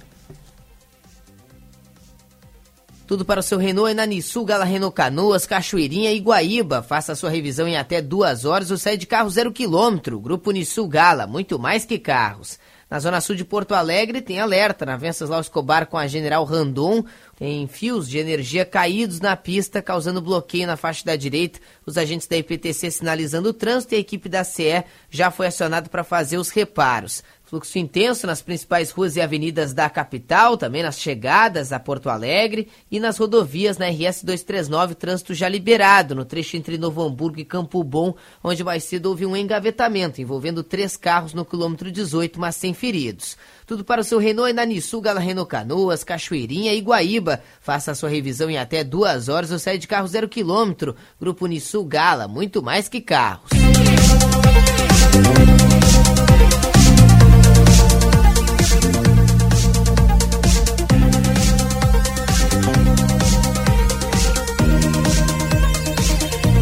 [3.11, 6.81] Tudo para o seu Renault é na Nissu, Gala Renault Canoas, Cachoeirinha e Guaíba.
[6.81, 10.21] Faça sua revisão em até duas horas ou sai de carro zero quilômetro.
[10.21, 12.57] Grupo Nissu Gala, muito mais que carros.
[12.91, 17.05] Na zona sul de Porto Alegre tem alerta na Venceslau Escobar com a General Randon.
[17.37, 21.61] Tem fios de energia caídos na pista, causando bloqueio na faixa da direita.
[21.87, 25.89] Os agentes da IPTC sinalizando o trânsito e a equipe da CE já foi acionada
[25.89, 27.23] para fazer os reparos.
[27.51, 32.69] Fluxo intenso nas principais ruas e avenidas da capital, também nas chegadas a Porto Alegre
[32.89, 37.45] e nas rodovias na RS 239, trânsito já liberado no trecho entre Novo Hamburgo e
[37.45, 38.15] Campo Bom,
[38.45, 43.37] onde mais cedo houve um engavetamento envolvendo três carros no quilômetro 18, mas sem feridos.
[43.67, 47.43] Tudo para o seu Renault e na Nissu, Gala Renault Canoas, Cachoeirinha e Guaíba.
[47.61, 50.95] Faça a sua revisão em até duas horas ou sai de carro zero quilômetro.
[51.21, 53.51] Grupo Nissu Gala, muito mais que carros.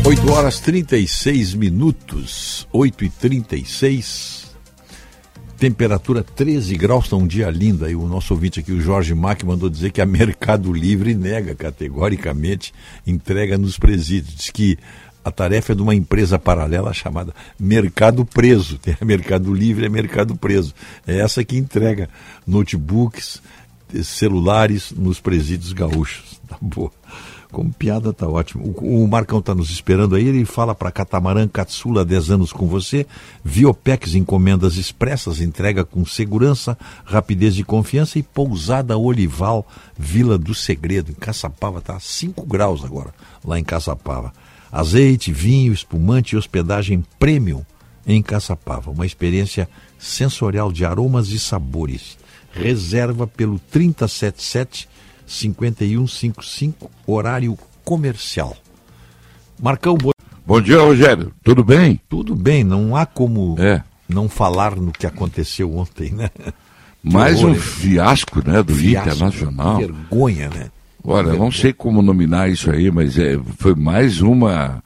[0.09, 4.57] Oito horas 36 minutos, 8 e 36
[5.59, 7.85] Temperatura 13 graus, está um dia lindo.
[7.85, 11.55] Aí o nosso ouvinte aqui, o Jorge Mac, mandou dizer que a Mercado Livre nega
[11.55, 12.73] categoricamente
[13.07, 14.35] entrega nos presídios.
[14.35, 14.79] Diz que
[15.23, 18.79] a tarefa é de uma empresa paralela chamada Mercado Preso.
[18.81, 20.75] Tem a Mercado Livre a Mercado Preso.
[21.07, 22.09] É essa que entrega
[22.47, 23.43] notebooks,
[24.03, 26.41] celulares nos presídios gaúchos.
[26.49, 26.93] Tá boa.
[27.51, 28.75] Como piada tá ótimo.
[28.79, 32.67] O, o Marcão tá nos esperando aí, ele fala para Catamarã Catsula 10 anos com
[32.67, 33.07] você.
[33.43, 41.11] Viopex encomendas expressas, entrega com segurança, rapidez e confiança e pousada Olival, Vila do Segredo,
[41.11, 44.33] em Caçapava, tá 5 graus agora, lá em Caçapava.
[44.71, 47.65] Azeite, vinho, espumante e hospedagem premium
[48.07, 48.91] em Caçapava.
[48.91, 49.67] Uma experiência
[49.99, 52.19] sensorial de aromas e sabores.
[52.53, 54.89] Reserva pelo 377
[55.29, 58.57] 5155, horário comercial.
[59.63, 60.11] Marcão, bo...
[60.47, 61.33] Bom dia, Rogério.
[61.45, 62.01] Tudo bem?
[62.09, 63.83] tudo bem, não há como É.
[64.09, 66.31] não falar no que aconteceu ontem, né?
[67.05, 67.61] Mais um horror, hein?
[67.61, 69.79] fiasco, né, do Fiasco, Internacional.
[69.79, 70.71] que Vergonha, né?
[71.05, 74.83] Olha, não sei como nominar isso aí, mas é, foi mais uma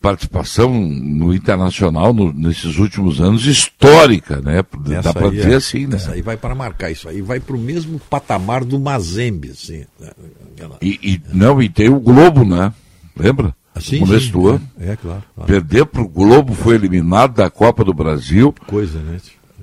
[0.00, 4.62] participação no Internacional no- nesses últimos anos histórica, né?
[4.80, 5.96] Dá Essa para aí dizer é- assim, né?
[5.96, 9.84] Isso aí vai para marcar, isso aí vai para o mesmo patamar do Mazembe, assim.
[10.00, 10.10] né?
[10.54, 12.72] Aquela- E, e- não, e tem o Globo, né?
[13.16, 13.54] Lembra?
[13.80, 14.68] Sim, no começo sim, do ano.
[14.80, 15.46] é, é, claro, claro.
[15.52, 18.52] Perder para o Globo foi eliminado da Copa do Brasil.
[18.66, 19.18] Coisa, né?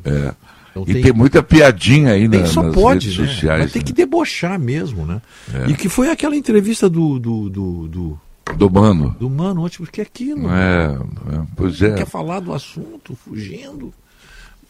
[0.05, 0.33] É.
[0.71, 3.27] Então e tem- tem, muita piadinha aí na, só nas pode, redes né?
[3.33, 3.59] sociais.
[3.63, 5.21] Vai ter que debochar mesmo, né?
[5.53, 5.69] É.
[5.69, 8.19] E que foi aquela entrevista do do, do, do,
[8.57, 9.15] Do Mano.
[9.19, 10.49] do Mano ontem, porque é aquilo.
[10.49, 10.85] É,
[11.35, 11.95] é, pois é.
[11.95, 13.93] Quer falar do assunto, fugindo.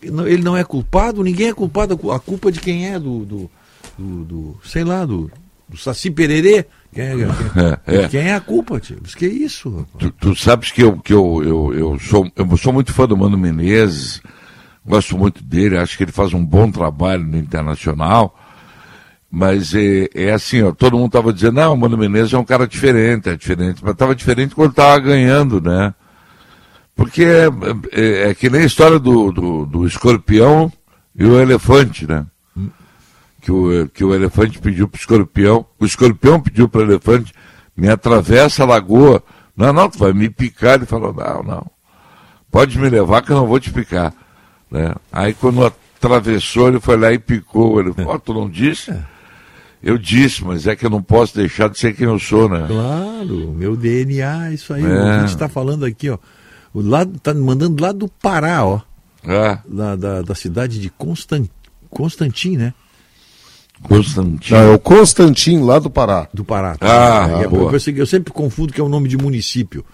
[0.02, 2.00] Ele não- é culpado, ninguém é culpado.
[2.12, 3.26] A culpa de quem é do.
[3.26, 3.52] do,
[3.98, 5.30] do- do- sei lá, do,
[5.68, 6.66] do Saci Pererê.
[6.94, 8.08] Quem é, quem, É, é.
[8.08, 8.98] quem é a culpa, tio?
[9.18, 9.86] Que é isso.
[10.00, 13.18] Tu, tu sabes que, eu, que eu, eu, eu, sou, eu sou muito fã do
[13.18, 14.22] Mano Menezes,
[14.86, 18.38] gosto muito dele, acho que ele faz um bom trabalho no Internacional,
[19.38, 22.46] mas é, é assim, ó, todo mundo estava dizendo, não, o Mano Menezes é um
[22.46, 25.94] cara diferente, é diferente, mas estava diferente quando estava ganhando, né?
[26.96, 27.48] Porque é,
[27.92, 30.72] é- é que nem a história do, do, do escorpião
[31.14, 32.26] e o elefante, né?
[33.42, 37.34] Que o, que o elefante pediu para o escorpião, o escorpião pediu para o elefante,
[37.76, 39.22] me atravessa a lagoa.
[39.54, 40.76] Não, não, tu vai me picar.
[40.76, 41.72] Ele falou, não, não.
[42.50, 44.14] pode me levar que eu não vou te picar.
[44.72, 44.96] Né?
[45.12, 47.82] Aí quando atravessou, ele foi lá e picou.
[47.82, 48.98] Ele falou, "Ó, tu não disse?
[49.86, 52.66] Eu disse, mas é que eu não posso deixar de ser quem eu sou, né?
[52.68, 54.84] Claro, meu DNA, isso aí.
[54.84, 54.88] É.
[54.88, 56.18] O ouvinte está falando aqui, ó.
[56.74, 58.82] O lado, tá mandando lá do Pará, ó.
[59.24, 59.60] É.
[59.68, 61.46] Da, da, da cidade de Constan,
[61.88, 62.74] Constantin, né?
[63.84, 64.54] Constantin.
[64.54, 66.28] Não, é o Constantin, lá do Pará.
[66.34, 66.76] Do Pará.
[66.82, 67.72] Ah, É, boa.
[67.72, 69.86] eu, sempre confundo que é o nome de município.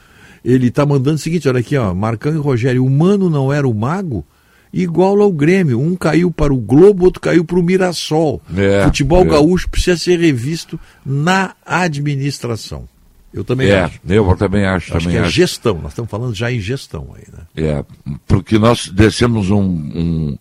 [0.43, 1.93] Ele está mandando o seguinte, olha aqui, ó.
[1.93, 4.25] Marcão e Rogério, o Mano não era o mago?
[4.73, 5.79] Igual ao Grêmio.
[5.81, 8.41] Um caiu para o Globo, outro caiu para o Mirassol.
[8.55, 9.29] É, Futebol é.
[9.29, 12.87] gaúcho precisa ser revisto na administração.
[13.33, 13.99] Eu também é, acho.
[14.07, 14.95] eu também acho.
[14.95, 15.31] Acho também que é acho.
[15.31, 17.45] gestão, nós estamos falando já em gestão aí, né?
[17.55, 17.85] É,
[18.27, 20.37] porque nós descemos um, um-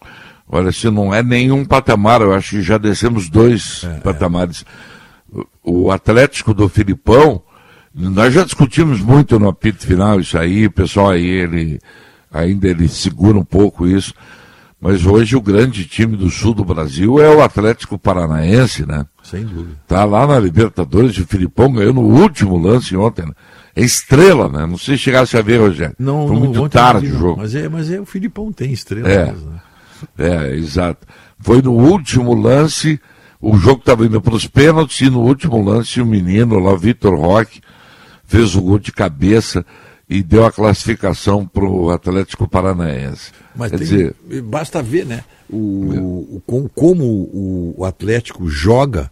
[0.53, 4.65] Olha, se não é nenhum patamar, eu acho que já descemos dois patamares.
[5.63, 7.41] O, o Atlético do Filipão,
[7.95, 11.79] nós já discutimos muito no apito final isso aí, o pessoal aí, ele
[12.33, 14.15] ainda ele segura um pouco isso.
[14.81, 19.05] Mas hoje o grande time do sul do Brasil é o Atlético Paranaense, né?
[19.23, 19.77] Sem dúvida.
[19.87, 23.27] Tá lá na Libertadores, o Filipão ganhou no último lance ontem.
[23.27, 23.33] Né?
[23.77, 24.65] É estrela, né?
[24.65, 25.95] Não sei se chegasse a ver, Rogério.
[25.99, 27.41] Não, Foi não, muito tarde não o jogo.
[27.43, 29.27] Mas é, mas é o Filipão tem estrela É.
[29.27, 29.61] mesmo, né?
[30.17, 31.07] É, exato.
[31.39, 32.99] Foi no último lance,
[33.39, 36.79] o jogo estava indo para os pênaltis, e no último lance o menino lá, o
[36.79, 37.61] Vitor Roque,
[38.25, 39.65] fez o gol de cabeça
[40.11, 43.31] e deu a classificação para o Atlético Paranaense.
[43.55, 45.23] Mas Quer tem- dizer, basta ver, né?
[45.49, 45.57] O,
[46.37, 49.09] o- com- como o, o Atlético joga,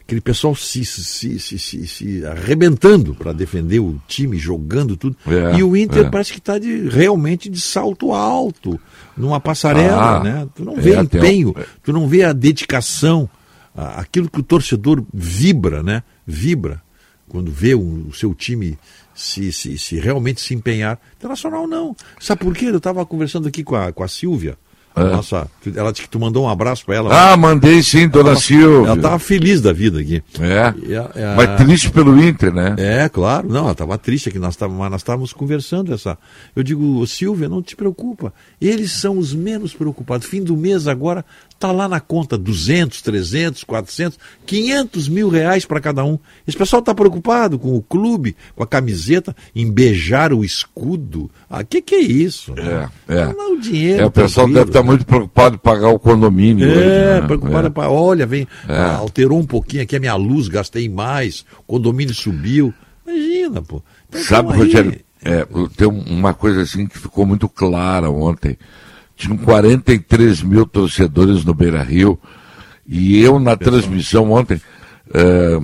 [0.00, 5.16] aquele pessoal se, se, se, se, se arrebentando para defender o time, jogando tudo.
[5.26, 6.10] É, e o Inter é.
[6.10, 8.78] parece que está de, realmente de salto alto,
[9.16, 10.48] numa passarela, Ah, né?
[10.54, 13.28] Tu não é, vê até empenho, tu não vê a dedicação,
[13.74, 16.04] aquilo que o torcedor vibra, né?
[16.24, 16.85] Vibra
[17.28, 18.78] quando vê o, seu time
[19.14, 20.98] se, se, se realmente se empenhar.
[21.16, 21.94] Internacional não.
[22.20, 22.66] Sabe por quê?
[22.66, 24.56] Eu estava conversando aqui com a, com a Silvia.
[24.98, 25.04] É.
[25.04, 27.32] Nossa, ela disse que tu mandou um abraço para ela.
[27.32, 28.86] ah, mandei sim, dona Ela- Silvia.
[28.88, 30.22] Ela estava feliz da vida aqui.
[30.40, 32.74] É, E a- e a- mas triste pelo Inter, né?
[32.78, 33.46] É, claro.
[33.46, 36.16] Não, ela estava triste aqui, nós estávamos, mas nós estávamos conversando essa.
[36.54, 38.32] Eu digo, Silvia, não te preocupa.
[38.58, 40.26] Eles são os menos preocupados.
[40.26, 45.80] Fim do mês agora está lá na conta 200, 300, 400, 500 mil reais para
[45.80, 46.18] cada um.
[46.46, 51.30] Esse pessoal está preocupado com o clube, com a camiseta, em beijar o escudo.
[51.50, 52.54] Ah, que que é isso?
[52.58, 53.32] É, é.
[53.32, 54.02] Não, o dinheiro.
[54.02, 54.86] É, o pessoal deve estar né?
[54.86, 56.68] muito preocupado em pagar o condomínio.
[56.68, 57.26] hoje, É, né?
[57.26, 57.66] preocupada.
[57.68, 57.70] É.
[57.70, 58.72] pra- Olha, vem, É.
[58.76, 62.72] ah, alterou um pouquinho aqui a minha luz, gastei mais, o condomínio subiu.
[63.06, 63.82] Imagina, pô.
[64.08, 64.58] Então, Sabe, aí.
[64.58, 68.58] Rogério, é, tem um- uma coisa assim que ficou muito clara ontem.
[69.16, 72.18] Tinham 43 mil torcedores no Beira Rio
[72.86, 74.60] e eu na transmissão ontem
[75.12, 75.58] eh,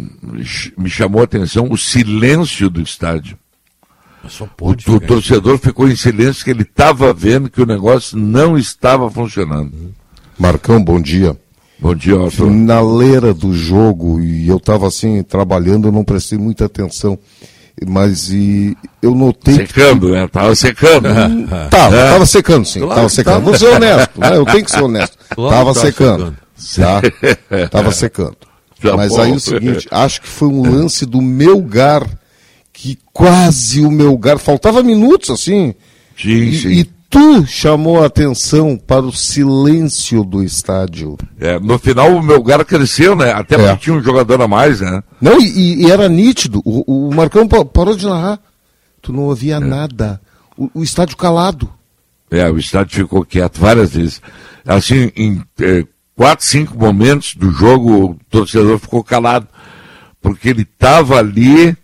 [0.76, 3.39] me chamou a atenção o silêncio do estádio.
[4.60, 9.10] O, o torcedor ficou em silêncio que ele estava vendo que o negócio não estava
[9.10, 9.92] funcionando.
[10.39, 11.36] Marcão, bom dia.
[11.78, 12.48] Bom dia, Otto.
[12.48, 17.18] Na leira do jogo, e eu estava assim, trabalhando, eu não prestei muita atenção.
[17.86, 19.55] Mas e, eu notei.
[19.55, 20.28] Secando, né?
[20.28, 21.09] Tava secando.
[21.70, 22.10] Tava, É.
[22.10, 23.34] tava secando sim, Claro tava que secando.
[23.34, 23.44] tava.
[23.44, 24.36] Vou ser honesto, né?
[24.36, 25.18] eu tenho que ser honesto.
[25.34, 26.36] Claro tava que tava secando.
[26.76, 27.02] Tá?
[27.70, 28.36] Tava secando.
[28.81, 29.20] Tá Mas bom.
[29.23, 32.07] aí é o seguinte, acho que foi um lance do Melgar,
[32.73, 35.75] que quase o Melgar, faltava minutos assim.
[36.20, 36.68] Sim, e, sim.
[36.68, 41.18] e tu chamou a atenção para o silêncio do estádio.
[41.39, 43.31] É, no final o meu lugar cresceu, né?
[43.32, 43.58] Até É.
[43.58, 45.02] porque tinha um jogador a mais, né?
[45.20, 46.62] Não, e, e era nítido.
[46.65, 48.41] O, o Marcão pa- parou de narrar.
[49.02, 50.18] Tu não ouvia nada.
[50.57, 51.68] O, o estádio calado.
[52.31, 54.23] É, o estádio ficou quieto várias vezes.
[54.66, 55.84] Assim, em eh,
[56.16, 59.47] quatro, cinco momentos do jogo, o torcedor ficou calado,
[60.23, 61.76] porque ele estava ali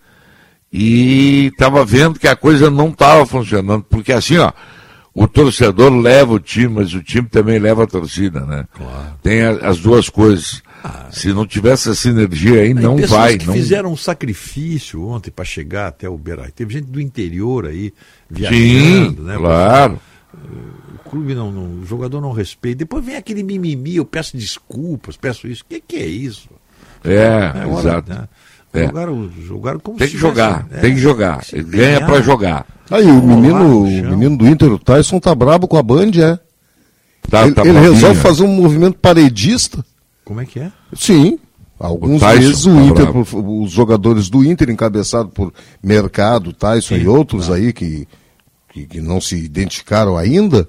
[0.73, 3.85] e estava vendo que a coisa não estava funcionando.
[3.91, 4.53] Porque assim, ó,
[5.23, 8.65] o torcedor leva o time, mas o time também leva a torcida, né?
[9.23, 10.63] Tem a- as duas coisas.
[11.11, 13.37] Se não tivesse essa sinergia aí, não vai.
[13.37, 13.53] que não...
[13.55, 16.51] fizeram um sacrifício ontem para chegar até o Beira.
[16.55, 17.95] Teve gente do interior aí Sim,
[18.31, 19.37] viajando, né?
[19.37, 20.01] claro.
[21.05, 22.79] O clube não, não- o jogador não respeita.
[22.79, 25.63] Depois vem aquele mimimi, eu peço desculpas, peço isso.
[25.63, 26.49] O que, que é isso?
[27.05, 27.29] É,
[27.67, 28.11] hora, exato.
[28.13, 28.29] né?
[28.73, 28.87] É.
[28.87, 31.45] Jogaram, jogaram como Tem se que jogar, tivesse- tem é, que jogar.
[31.53, 32.67] Ele ganha pra jogar.
[32.91, 35.83] Aí o menino, Rolar no o menino do Inter, o Tyson, tá brabo com a
[35.83, 36.39] Band, é.
[37.31, 38.23] Tá- ele tá ele resolve é.
[38.23, 39.85] fazer um movimento paredista.
[40.25, 40.71] Como é que é?
[40.95, 41.39] Sim.
[41.81, 43.63] Alguns Tyson vezes o tá Inter, bravo.
[43.63, 48.07] os jogadores do Inter, encabeçado por Mercado, Tyson e outros aí que,
[48.73, 50.69] que, que não se identificaram ainda,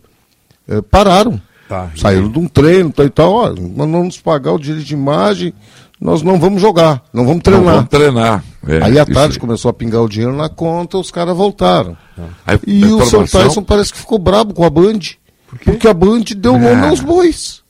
[0.68, 1.42] eh, pararam.
[1.68, 3.32] Tá, Saíram de um treino tal e tal.
[3.34, 5.54] Ó, não nos pagar o direito de imagem,
[6.00, 7.74] nós não vamos jogar, não vamos Não treinar.
[7.76, 8.44] vamos treinar.
[8.68, 9.40] É, aí à tarde aí.
[9.40, 11.98] começou a pingar o dinheiro na conta, os caras voltaram.
[12.46, 15.00] Aí, E o seu Tyson parece que ficou brabo com a Band.
[15.64, 16.90] Porque a Band deu nome Ah.
[16.90, 17.62] aos bois.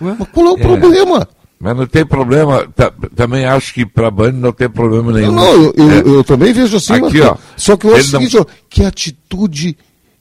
[0.00, 0.62] Mas qual é o É.
[0.62, 1.28] problema?
[1.60, 5.32] Mas não tem problema, ta- também acho que para Band não tem problema nenhum.
[5.32, 5.98] Não, eu, eu, É.
[6.18, 7.32] eu também vejo assim, Aqui, Marcão.
[7.32, 9.76] ó, Só que eu acho o ele não- seguinte, ó, que atitude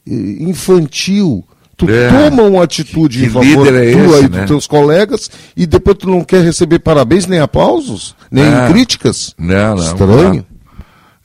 [0.08, 1.44] eh, infantil.
[1.78, 2.10] Tu É.
[2.10, 4.40] toma uma atitude Que em favor líder é tua esse, e né?
[4.40, 8.68] dos teus colegas e depois tu não quer receber parabéns, nem aplausos, nem Ah.
[8.68, 9.36] críticas.
[9.38, 9.84] Não, não.
[9.84, 10.46] Estranho.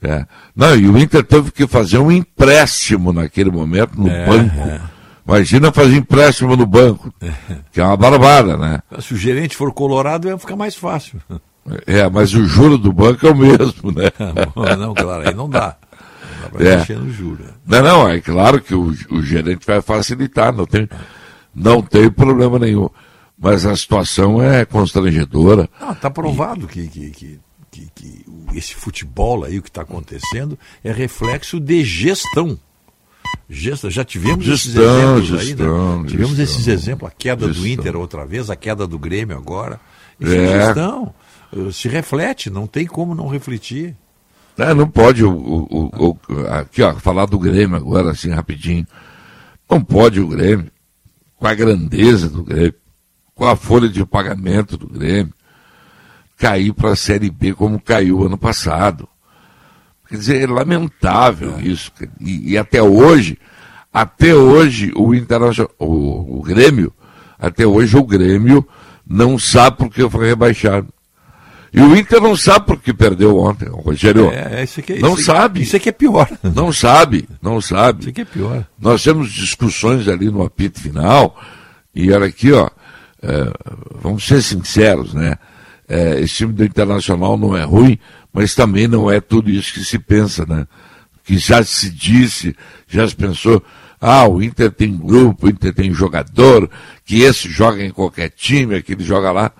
[0.03, 0.11] não.
[0.11, 0.25] É.
[0.55, 4.59] Não, e o Inter teve que fazer um empréstimo naquele momento no É, banco.
[4.59, 4.79] é.
[5.27, 7.11] Imagina fazer empréstimo no banco,
[7.71, 8.79] que é uma barbada, né?
[8.99, 11.19] Se o gerente for colorado, vai ficar mais fácil.
[11.87, 14.11] É, mas o juro do banco é o mesmo, né?
[14.77, 15.77] não, claro, aí não dá.
[16.49, 16.77] Pra É.
[16.77, 17.43] mexer no juro.
[17.65, 20.87] Não, não, é claro que o, o gerente vai facilitar, não tem,
[21.53, 22.89] não tem problema nenhum.
[23.37, 25.69] Mas a situação é constrangedora.
[25.91, 27.39] Está provado que, que, que,
[27.71, 32.57] que- que o- esse futebol aí, o que está acontecendo, é reflexo de gestão.
[33.49, 36.09] Gestão, já tivemos esses Gestão, exemplos aí, gestão, né?
[36.09, 36.43] Tivemos gestão.
[36.55, 37.71] esses exemplos, a queda do Gestão.
[37.71, 39.79] Inter outra vez, a queda do Grêmio agora.
[40.19, 40.65] Isso é, É.
[40.65, 41.13] gestão.
[41.51, 43.95] Uh, Se reflete, não tem como não refletir.
[44.57, 45.89] É, não pode o, o-
[46.29, 48.85] o- aqui, ó, falar do Grêmio agora, assim, rapidinho.
[49.69, 50.69] Não pode o Grêmio,
[51.37, 52.75] com a grandeza do Grêmio,
[53.33, 55.33] com a folha de pagamento do Grêmio,
[56.37, 59.07] cair para a Série B como caiu ano passado.
[60.07, 61.91] Quer dizer, é lamentável isso.
[62.19, 63.39] E, e até hoje,
[63.91, 66.93] até hoje, o Internacional, o, o Grêmio,
[67.39, 68.67] até hoje o Grêmio
[69.07, 70.87] não sabe por que foi rebaixado.
[71.73, 74.29] E o Inter não sabe por que perdeu ontem, Rogério.
[74.29, 75.63] É, é isso aqui, não isso, sabe.
[75.63, 76.29] Isso aqui é pior.
[76.55, 78.01] Não sabe, não sabe.
[78.01, 78.67] Isso aqui é pior.
[78.79, 81.35] Nós temos discussões ali no apito final,
[81.95, 82.69] e olha aqui, ó,
[83.23, 83.51] é,
[84.01, 85.35] vamos ser sinceros, né?
[85.89, 87.97] É, esse time do Internacional não é ruim,
[88.31, 90.67] mas também não é tudo isso que se pensa, né?
[91.23, 92.55] Que já se disse,
[92.87, 93.63] já se pensou,
[93.99, 96.69] ah, o Inter tem grupo, o Inter tem jogador,
[97.03, 99.51] que esse joga em qualquer time, aquele joga lá.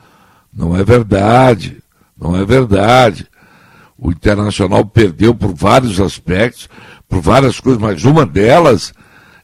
[0.53, 1.82] Não é verdade,
[2.19, 3.27] não é verdade.
[3.97, 6.69] O Internacional perdeu por vários aspectos,
[7.07, 8.93] por várias coisas, mas uma delas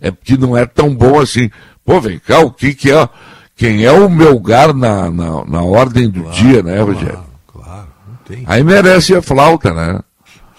[0.01, 1.49] é porque não é tão bom assim.
[1.85, 3.07] Pô, vem cá, o que, que é?
[3.56, 7.19] Quem é o meu lugar na, na, na ordem do dia, né, Rogério?
[7.48, 8.43] Claro, não tem.
[8.48, 9.99] Aí merece a flauta, né?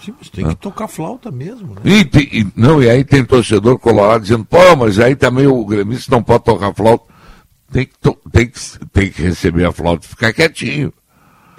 [0.03, 1.81] Sim, mas tem que tocar flauta mesmo, né?
[1.85, 6.09] E, e- não, e aí tem torcedor colorado dizendo, pô, mas aí também o gremista
[6.15, 7.05] não pode tocar flauta.
[7.71, 7.93] Tem que,
[8.31, 8.59] tem que,
[8.91, 10.91] tem que receber a flauta e ficar quietinho.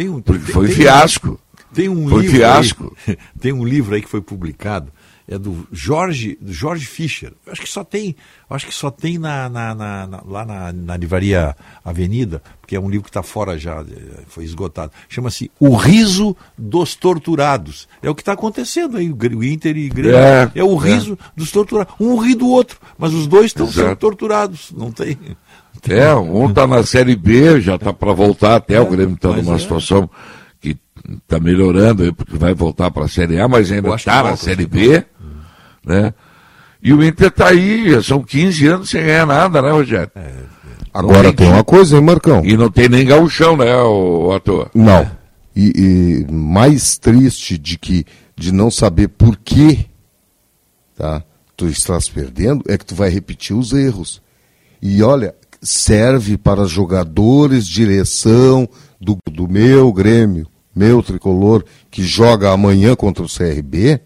[0.03, 1.41] Tem um- Porque tem- foi tem- fiasco.
[1.73, 2.97] Tem um Foi livro fiasco.
[3.07, 4.93] Aí, tem um livro aí que foi publicado,
[5.27, 7.33] é do Jorge, do Jorge Fischer.
[7.47, 8.15] Eu Acho que só tem,
[8.51, 12.81] acho que só tem na, na- na- na- lá na, na livraria Avenida, porque é
[12.81, 14.93] um livro que está fora já, eh, foi esgotado.
[15.09, 17.89] Chama-se O Riso dos Torturados.
[18.03, 20.17] É o que está acontecendo aí, o o Inter e Grêmio.
[20.17, 20.93] É, É, o é.
[20.93, 21.95] riso dos torturados.
[21.99, 24.71] Um ri do outro, mas os dois estão sendo torturados.
[24.77, 25.17] Não tem.
[25.89, 29.57] É, um está na Série B, já está para voltar até, o Grêmio está numa
[29.57, 29.59] é.
[29.59, 30.09] situação
[30.61, 30.77] que
[31.25, 34.67] está melhorando, aí, porque vai voltar para a Série A, mas ainda está na Série.
[34.67, 35.05] B.
[35.85, 36.15] Né?
[36.83, 40.11] E o Inter está aí, são 15 anos sem ganhar nada, né, Rogério?
[40.15, 40.33] É,
[40.95, 42.43] Não Agora tem uma coisa, hein, Marcão?
[42.45, 44.71] E não tem nem gauchão, né, o, ator?
[44.75, 45.09] Não.
[45.55, 48.05] E, e mais triste de que
[48.37, 49.87] de não saber por que
[50.97, 51.23] tá,
[51.57, 54.21] tu estás perdendo é que tu vai repetir os erros.
[54.81, 58.69] E olha, serve para jogadores, direção
[59.01, 64.01] do, do meu Grêmio, meu tricolor, que joga amanhã contra o CRB,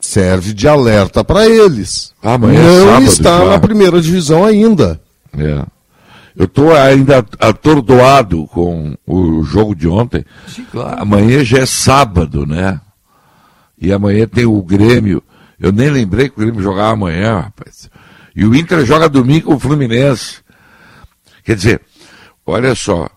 [0.00, 2.12] serve de alerta para eles.
[2.22, 3.44] Amanhã é não sábado está já.
[3.46, 5.00] na primeira divisão ainda.
[5.36, 5.64] É.
[6.36, 10.24] Eu estou ainda atordoado com o jogo de ontem.
[10.48, 11.00] Sim, claro.
[11.00, 12.80] Amanhã já é sábado, né?
[13.80, 15.22] E amanhã tem o Grêmio.
[15.60, 17.88] Eu nem lembrei que o Grêmio jogava amanhã, rapaz.
[18.34, 20.38] E o Inter joga domingo com o Fluminense.
[21.44, 21.80] Quer dizer,
[22.44, 23.08] olha só.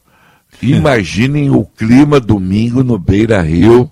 [0.61, 3.91] Imaginem o clima domingo no Beira Rio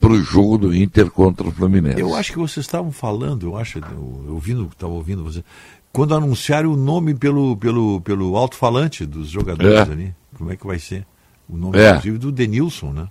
[0.00, 2.00] para o jogo do Inter contra o Fluminense.
[2.00, 5.44] Eu acho que vocês estavam falando, eu acho, eu, eu ouvindo, estava ouvindo você,
[5.92, 9.92] quando anunciaram o nome pelo, pelo, pelo alto-falante dos jogadores É.
[9.92, 10.14] ali.
[10.36, 11.04] Como é que vai ser?
[11.48, 11.90] O nome, É.
[11.90, 13.08] inclusive, do Denilson, né?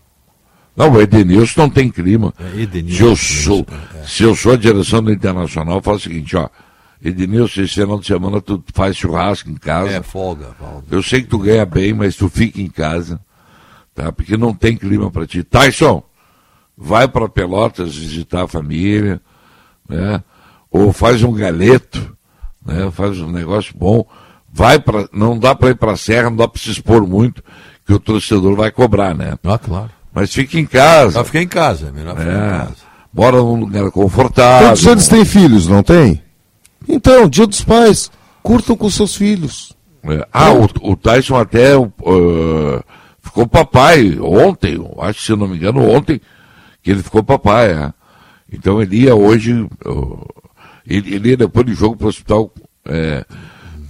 [0.75, 2.31] Não, o Edenilson não tem clima.
[2.39, 4.03] É, Edenilson, se, eu sou, Edenilson, é.
[4.07, 6.47] se eu sou a direção do Internacional, faz o seguinte, ó.
[7.03, 9.91] Edenilson, esse final de semana tu faz churrasco em casa.
[9.91, 10.83] É, folga, folga.
[10.89, 13.19] Eu sei que tu ganha bem, mas tu fica em casa,
[13.93, 14.11] tá?
[14.11, 15.43] Porque não tem clima para ti.
[15.43, 16.01] Tyson,
[16.77, 19.21] vai para Pelotas visitar a família,
[19.87, 20.23] né?
[20.71, 22.15] Ou faz um galeto,
[22.65, 22.89] né?
[22.91, 24.05] Faz um negócio bom.
[24.51, 27.43] Vai para, não dá para ir para a serra, não dá para se expor muito,
[27.85, 29.37] que o torcedor vai cobrar, né?
[29.43, 29.89] Ah, claro.
[30.11, 31.11] Mas fica em casa.
[31.11, 32.57] Só ficar em casa, é melhor ficar em É.
[32.59, 32.75] casa.
[33.13, 34.69] Bora num lugar confortável.
[34.69, 36.21] Todos eles têm filhos, não tem?
[36.87, 38.09] Então, dia dos pais,
[38.41, 39.73] curtam com seus filhos.
[40.03, 40.25] É.
[40.31, 42.83] Ah, o, o Tyson até uh,
[43.21, 46.21] ficou papai ontem, eu acho que se não me engano, ontem,
[46.81, 47.71] que ele ficou papai.
[47.71, 47.93] é.
[48.51, 49.53] Então ele ia hoje,
[49.85, 50.25] uh,
[50.85, 52.49] ele, ele ia depois do jogo para o hospital
[52.85, 53.25] é,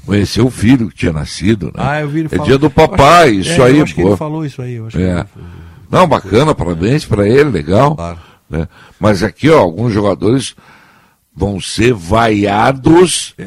[0.04, 1.68] conhecer o filho que tinha nascido.
[1.68, 1.74] Né?
[1.78, 2.46] Ah, eu vi ele É falar.
[2.48, 4.08] dia do Eu papai, acho- isso é, aí, eu acho que pô.
[4.08, 5.20] ele falou isso aí, eu acho que É.
[5.20, 5.26] ele
[5.92, 7.96] Não, bacana, parabéns para ele, legal.
[8.50, 8.68] né?
[9.00, 10.56] Mas aqui, ó, alguns jogadores
[11.40, 13.44] vão ser vaiados É,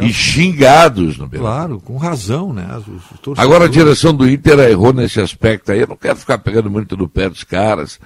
[0.00, 2.66] é e xingados no Beira Claro, com razão, né?
[2.78, 5.80] Os- os Agora a direção do Inter errou nesse aspecto aí.
[5.80, 8.00] Eu não quero ficar pegando muito no pé dos caras.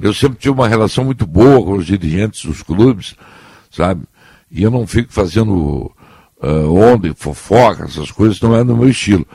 [0.00, 3.14] Eu sempre tive uma relação muito boa com os dirigentes dos clubes,
[3.70, 4.04] sabe?
[4.50, 5.92] E eu não fico fazendo
[6.40, 9.26] ah, onda fofoca, essas coisas não é no meu estilo.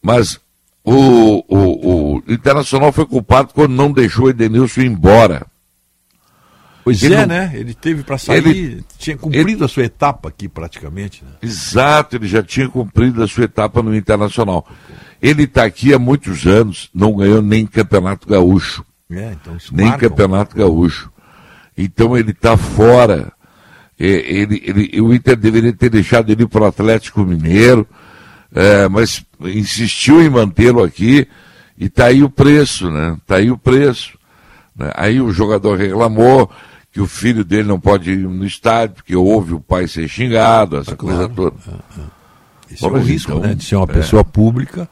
[0.00, 0.40] Mas
[0.82, 5.46] o, o, o Internacional foi culpado quando não deixou o Edenilson ir embora.
[6.84, 7.52] Pois Ele é, não- né?
[7.54, 11.30] Ele teve para sair, Ele- tinha cumprido a sua etapa aqui praticamente, né?
[11.40, 14.66] Exato, ele já tinha cumprido a sua etapa no Internacional.
[15.20, 18.84] Ele está aqui há muitos anos, não ganhou nem Campeonato Gaúcho.
[19.10, 21.10] É, então nem marca Campeonato Gaúcho.
[21.78, 23.32] Então ele está fora.
[23.98, 27.86] Ele, ele, o Inter deveria ter deixado ele para o Atlético Mineiro,
[28.52, 31.28] é, mas insistiu em mantê-lo aqui
[31.78, 33.16] e está aí o preço, né?
[33.22, 34.18] Está aí o preço.
[34.76, 34.90] né?
[34.96, 36.50] Aí o jogador reclamou
[36.92, 40.76] que o filho dele não pode ir no estádio porque ouve o pai ser xingado,
[40.76, 41.56] essa coisa toda.
[42.70, 43.54] Esse é o risco, então, né?
[43.54, 43.94] De ser uma é.
[43.94, 44.88] pessoa pública.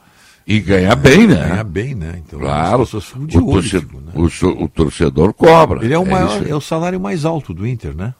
[0.46, 1.36] E ganhar bem, né?
[1.48, 2.22] Ganhar bem, né?
[2.26, 4.12] Então, Claro, as pessoas de o, olho, torcedor, ficam, né?
[4.14, 5.84] o o torcedor cobra.
[5.84, 8.14] Ele é o isso maior, é o salário mais alto do Inter, né?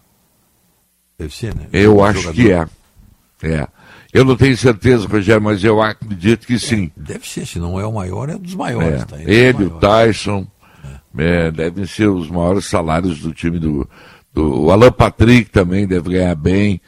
[1.19, 1.67] Deve ser, né?
[1.73, 2.35] Eu O acho jogador.
[2.35, 2.67] que é.
[3.43, 3.69] É.
[4.13, 6.91] Eu não tenho certeza, Rogério, mas eu acredito que sim.
[6.97, 9.03] Deve ser, se não é o maior, é dos maiores.
[9.03, 9.05] É.
[9.05, 9.17] tá?
[9.17, 9.71] Os Ele, o.
[9.71, 10.47] Tyson,
[11.19, 13.89] é, devem ser os maiores salários do time do,
[14.33, 14.65] do.
[14.65, 16.81] O Alan Patrick também deve ganhar bem.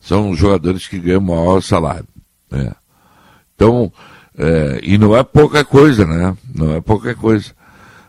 [0.00, 2.06] São os jogadores que ganham o maior salário.
[2.50, 2.72] né?
[3.54, 3.92] Então,
[4.36, 6.36] é, e não é pouca coisa, né?
[6.54, 7.52] Não é pouca coisa.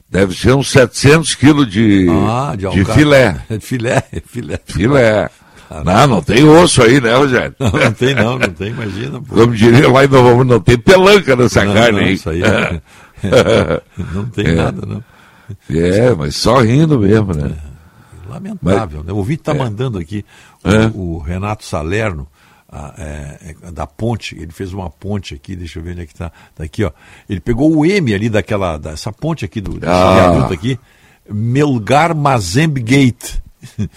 [0.10, 3.36] Deve ser uns 700 quilos de, Ah, de, de filé.
[3.62, 4.60] filé, filé.
[4.66, 5.30] Filé.
[5.84, 7.56] Não, não tem osso aí, né, Rogério?
[7.60, 9.20] Não, não tem não, não tem, imagina.
[9.22, 9.34] pô.
[9.36, 12.14] Como diria lá em Novo não tem pelanca nessa Não, carne não, aí.
[12.14, 13.82] isso aí é-
[14.14, 14.54] não tem É.
[14.56, 15.04] nada, não.
[15.70, 17.56] É, mas só rindo mesmo, né?
[18.28, 19.04] Lamentável.
[19.04, 19.12] né?
[19.14, 19.58] O ouvinte está É.
[19.58, 20.26] mandando aqui
[20.64, 20.92] o, É.
[20.94, 22.28] o Renato Salerno,
[22.72, 26.06] a- é, é, da ponte, ele fez uma ponte aqui, deixa eu ver onde é
[26.06, 26.32] que está.
[26.56, 26.92] Tá aqui, ó.
[27.30, 30.48] Ele pegou o M ali daquela, dessa ponte aqui, do, Ah.
[30.52, 30.80] aqui,
[31.30, 33.36] Melgar Mazembe Gate.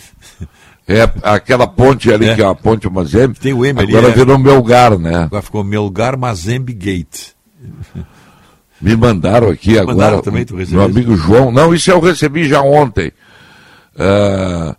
[0.88, 3.36] É aquela ponte ali, que é a ponte Mazembe.
[3.40, 3.96] Tem o M ali.
[3.96, 4.14] Agora é.
[4.14, 5.24] virou Melgar, né?
[5.24, 7.30] Agora ficou Melgar Mazembe Gate.
[8.80, 10.22] Me mandaram aqui Mandaram agora.
[10.22, 11.50] também, tu meu recebeu amigo João.
[11.50, 13.10] Não, isso eu recebi já ontem.
[13.98, 14.76] Ah,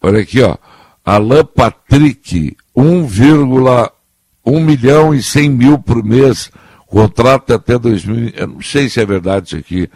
[0.00, 0.56] olha aqui, ó.
[1.04, 6.50] Alan Patrick, 1,1 milhão e 100 mil por mês.
[6.86, 8.32] Contrato até 2000.
[8.36, 9.88] Eu não sei se é verdade isso aqui.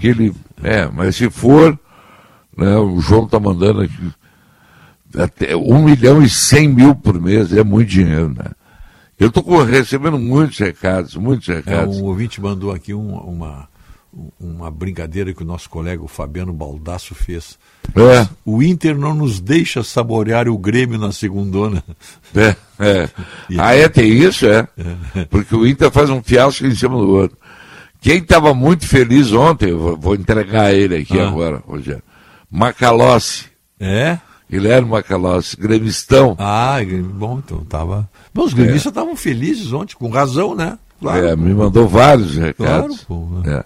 [0.00, 1.78] que ele, é, mas se for,
[2.56, 4.12] né, o João está mandando aqui.
[5.16, 7.52] Até 1 milhão e 100 mil por mês.
[7.52, 8.46] É muito dinheiro, né?
[9.22, 11.96] Eu estou recebendo muitos recados, muitos É, recados.
[11.96, 13.68] um ouvinte mandou aqui um- uma,
[14.40, 17.58] uma brincadeira que o nosso colega o Fabiano Baldasso fez.
[17.94, 18.28] É.
[18.44, 21.82] O Inter não nos deixa saborear o Grêmio na segundona.
[22.34, 23.08] É, é.
[23.58, 24.66] Ah, é, tem isso, é.
[25.30, 27.36] Porque o Inter faz um fiasco em cima do outro.
[28.00, 31.28] Quem estava muito feliz ontem, eu vou- vou entregar ele aqui Ah.
[31.28, 32.02] agora, Rogério.
[32.50, 33.44] Macalossi.
[33.78, 34.18] É?
[34.52, 36.36] Guilherme Macalossi, gremistão.
[36.38, 36.76] Ah,
[37.14, 38.06] bom, então tava.
[38.34, 40.78] Bom, os gremistas estavam felizes ontem, com razão, né?
[41.02, 43.02] É, me mandou vários recados.
[43.04, 43.42] Claro.
[43.46, 43.64] É.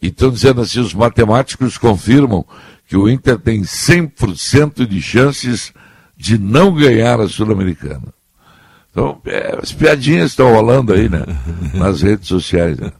[0.00, 2.46] E estão dizendo assim, os matemáticos confirmam
[2.86, 5.72] que o Inter tem 100% de chances
[6.16, 8.14] de não ganhar a Sul-Americana.
[8.92, 11.24] Então, é, as piadinhas estão rolando aí, né?
[11.74, 12.78] Nas redes sociais.
[12.78, 12.92] Né?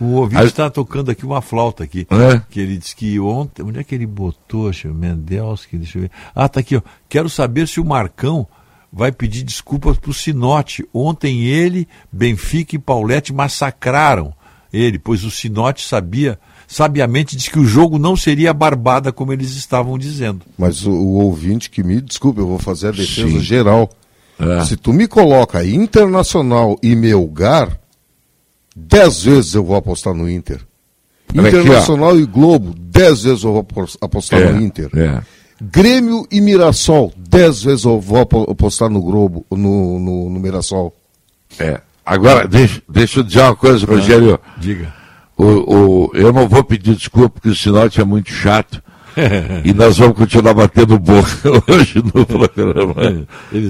[0.00, 2.06] O ouvinte Aí- está tocando aqui uma flauta aqui.
[2.10, 2.40] É?
[2.48, 3.62] Que ele disse que ontem.
[3.62, 4.70] Onde é que ele botou?
[4.84, 6.10] Mendelski, deixa eu ver.
[6.34, 6.82] Ah, tá aqui, ó.
[7.08, 8.46] Quero saber se o Marcão
[8.92, 10.86] vai pedir desculpas pro Sinote.
[10.94, 14.32] Ontem ele, Benfica e Paulette massacraram
[14.72, 19.56] ele, pois o Sinote sabia, sabiamente disse que o jogo não seria barbada como eles
[19.56, 20.44] estavam dizendo.
[20.56, 23.40] Mas o, o ouvinte que me desculpe, eu vou fazer a defesa Sim.
[23.40, 23.90] geral.
[24.38, 24.64] É.
[24.64, 27.78] Se tu me coloca Internacional e Melgar,
[28.86, 30.60] dez vezes eu vou apostar no Inter.
[31.36, 31.56] Olha aqui.
[31.58, 34.88] Internacional e Globo, dez vezes eu vou apos- apostar É, no Inter.
[34.94, 35.20] é.
[35.60, 40.94] Grêmio e Mirassol, dez vezes eu vou apo- apostar no Globo, no, no, no Mirassol.
[41.58, 41.80] É.
[42.06, 44.38] Agora, deixa, deixa eu dizer uma coisa, Rogério.
[44.56, 44.94] Diga.
[45.36, 45.44] o,
[46.06, 48.82] o, eu não vou pedir desculpa porque o Sinote é muito chato.
[49.64, 51.28] E nós vamos continuar batendo boca
[51.72, 52.94] hoje no programa.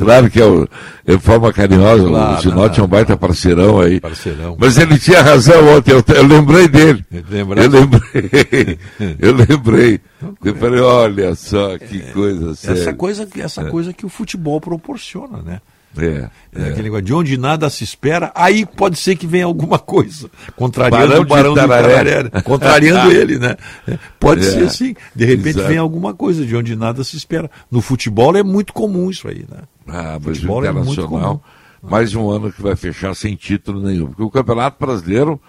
[0.00, 0.68] Claro que é, o,
[1.06, 4.00] é forma carinhosa, Claro, o Sinote é um baita parceirão aí.
[4.00, 4.56] Parceirão.
[4.58, 7.04] Mas ele tinha razão ontem, eu, eu lembrei dele.
[7.30, 7.62] Lembra?
[7.62, 8.78] Eu lembrei.
[9.18, 10.00] eu lembrei.
[10.44, 12.80] Eu falei, olha só que coisa séria.
[12.80, 13.70] Essa coisa, essa É.
[13.70, 15.60] coisa que o futebol proporciona, né?
[16.04, 19.78] É, É aquele negócio de onde nada se espera, aí pode ser que venha alguma
[19.80, 20.30] coisa.
[20.56, 22.22] Contrariando Barão o Barão de Itararé.
[22.24, 22.30] Né?
[22.42, 23.56] Contrariando ele, né?
[23.86, 24.94] É, Pode É, ser assim.
[25.14, 25.68] De repente exato.
[25.68, 27.50] vem alguma coisa de onde nada se espera.
[27.70, 29.62] No futebol é muito comum isso aí, né?
[29.86, 31.42] Ah, mas o Futebol é muito Internacional,
[31.82, 34.08] mais um ano que vai fechar sem título nenhum.
[34.08, 35.40] Porque o Campeonato Brasileiro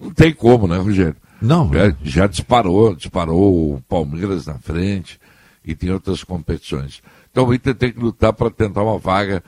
[0.00, 1.16] não tem como, né, Rogério?
[1.40, 1.70] Não.
[1.72, 5.20] Já, já disparou, disparou o Palmeiras na frente
[5.64, 7.02] e tem outras competições.
[7.30, 9.44] Então o Inter tem que lutar para tentar uma vaga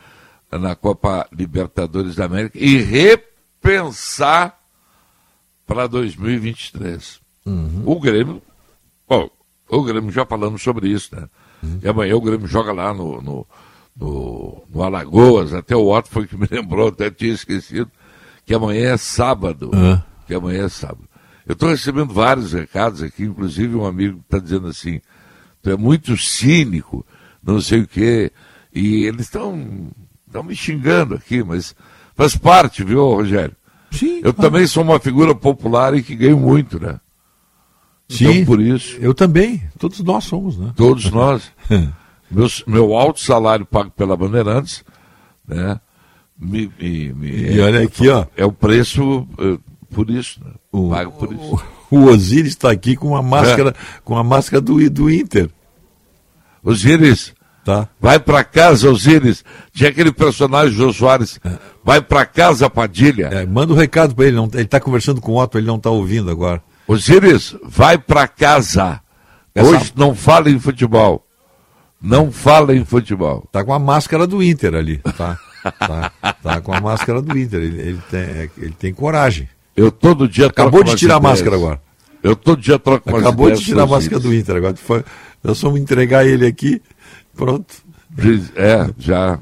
[0.59, 4.59] na Copa Libertadores da América e repensar
[5.67, 7.21] para 2023.
[7.85, 8.43] O Grêmio,
[9.09, 9.31] bom,
[9.69, 11.29] o Grêmio já falamos sobre isso, né?
[11.83, 13.47] E amanhã o Grêmio joga lá no, no,
[13.97, 17.91] no, no Alagoas, até o Otto foi que me lembrou, até tinha esquecido,
[18.45, 19.71] que amanhã é sábado.
[19.75, 20.03] Ah.
[20.27, 21.09] Que amanhã é sábado.
[21.47, 25.01] Eu estou recebendo vários recados aqui, inclusive um amigo está dizendo assim,
[25.63, 27.05] tu é muito cínico,
[27.43, 28.31] não sei o quê,
[28.73, 29.91] e eles estão
[30.31, 31.75] estão me xingando aqui, mas
[32.17, 33.55] faz parte, viu, Rogério?
[33.91, 34.21] Sim.
[34.23, 37.01] Eu também sou uma figura popular e que ganho muito, né?
[38.09, 38.45] Então, Sim.
[38.45, 38.97] por isso.
[39.01, 39.63] Eu também.
[39.79, 40.73] Todos nós somos, né?
[40.77, 41.51] Todos nós.
[42.31, 44.85] Meus- meu alto salário pago pela Bandeirantes,
[45.47, 45.81] né?
[46.39, 48.25] Me, me- me- E olha aqui, ó.
[48.37, 49.59] É o preço eh,
[49.93, 50.53] por isso, né?
[50.91, 51.61] pago por isso.
[51.91, 55.51] O Osiris está aqui com uma máscara, com a máscara do, do Inter.
[56.63, 57.35] Osiris,
[57.71, 57.89] Tá.
[58.01, 59.45] vai pra casa, Osiris.
[59.73, 61.39] Tinha aquele personagem, Jô Soares.
[61.85, 63.29] Vai pra casa, Padilha.
[63.33, 64.37] É, manda um recado para ele.
[64.37, 66.61] Não, ele está conversando com o Otto, ele não está ouvindo agora.
[66.89, 69.01] Osiris, vai pra casa.
[69.55, 71.25] Essa- Hoje não fala em futebol.
[72.03, 73.47] Não fala em futebol.
[73.53, 75.39] Tá com a máscara do Inter ali, tá?
[75.79, 76.11] Tá,
[76.43, 77.61] tá com a máscara do Inter.
[77.61, 79.49] Ele, ele tem, é, ele tem coragem.
[79.77, 81.81] Eu todo dia Acabou de tirar a máscara agora.
[82.23, 84.57] Eu todo dia troco Acabou de tirar a máscara do Inter.
[84.57, 84.75] Agora
[85.45, 86.83] nós vamos entregar ele aqui.
[87.45, 87.75] Pronto.
[88.11, 89.39] Diz- É, já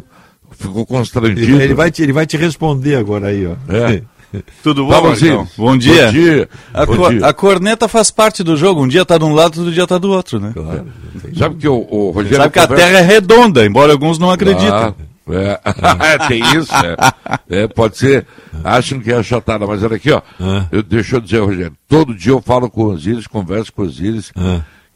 [0.52, 1.60] ficou constrangido.
[1.60, 3.54] Ele, vai te, ele vai te responder agora aí, ó.
[3.72, 4.02] É.
[4.62, 5.08] Tudo bom?
[5.08, 5.48] Osiris.
[5.56, 6.06] Bom dia.
[6.06, 6.48] Bom dia.
[6.74, 7.26] A, Bom dia.
[7.26, 8.82] a corneta faz parte do jogo.
[8.82, 10.52] Um dia tá de um lado, outro dia tá do outro, né?
[11.36, 12.36] Sabe que o, o Rogério.
[12.36, 14.68] Sabe que a conversa- Terra é redonda, embora alguns não acreditem.
[14.70, 14.92] Ah,
[15.30, 15.60] é.
[16.14, 17.62] É, tem isso, é.
[17.62, 18.26] É, Pode ser.
[18.64, 20.20] Acham que é achatada, mas olha aqui, ó.
[20.72, 21.72] Eu, deixa eu dizer, Rogério.
[21.88, 24.30] Todo dia eu falo com o Osiris, converso com o Osiris,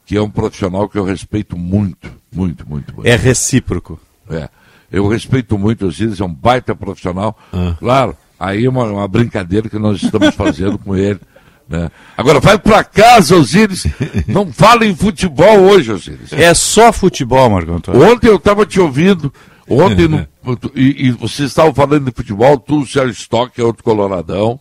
[0.05, 2.93] que é um profissional que eu respeito muito, muito, muito.
[2.95, 3.07] muito.
[3.07, 3.99] É recíproco.
[4.29, 4.49] É.
[4.91, 7.37] Eu respeito muito o Osiris, é um baita profissional.
[7.79, 11.19] Claro, aí é uma, uma brincadeira que nós estamos fazendo com ele.
[11.67, 11.89] Né?
[12.17, 13.85] Agora, vai pra casa, Osiris.
[14.27, 16.31] Não fala em futebol hoje, Osiris.
[16.33, 18.03] É só futebol, Marco Antônio.
[18.11, 19.33] Ontem eu estava te ouvindo,
[19.67, 20.27] ontem no-
[20.75, 24.59] e, e você estava falando de futebol, tu, o Sérgio Stock, que é outro coloradão.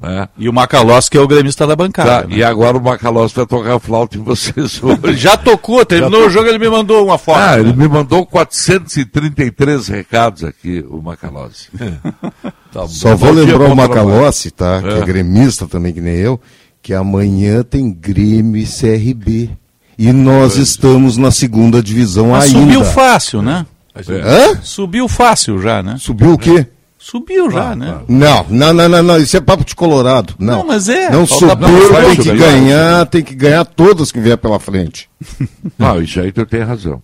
[0.00, 0.28] Né?
[0.38, 2.22] E o Macalós, que é o gremista da bancada.
[2.22, 2.36] Tá, né?
[2.36, 5.16] E agora o Macalós vai tocar flauta em vocês hoje.
[5.16, 7.38] Já tocou, terminou Já o jogo, ele me mandou uma foto.
[7.38, 7.60] Ah, né?
[7.60, 11.68] ele me mandou 433 recados aqui, o Macalossi.
[12.72, 14.82] Tá Só vou lembrar o Macalossi, trabalho.
[14.84, 14.88] tá?
[14.88, 14.98] Que É.
[15.02, 16.40] é gremista também, que nem eu,
[16.80, 19.50] que amanhã tem Grêmio e CRB.
[19.98, 22.60] E nós estamos na segunda divisão Mas ainda.
[22.60, 23.66] subiu fácil, né?
[24.08, 24.60] Hã?
[24.62, 25.96] Subiu fácil já, né?
[25.98, 26.64] Subiu o quê?
[27.02, 27.98] Subiu já, né?
[28.06, 30.34] Não, não, não, não, não, isso é papo de colorado.
[30.38, 34.12] Não, Não, mas é, Não falta subiu, pouco, tem que ganhar, tem que ganhar todas
[34.12, 35.08] que vier pela frente.
[35.78, 37.00] Não, isso aí tu tem razão.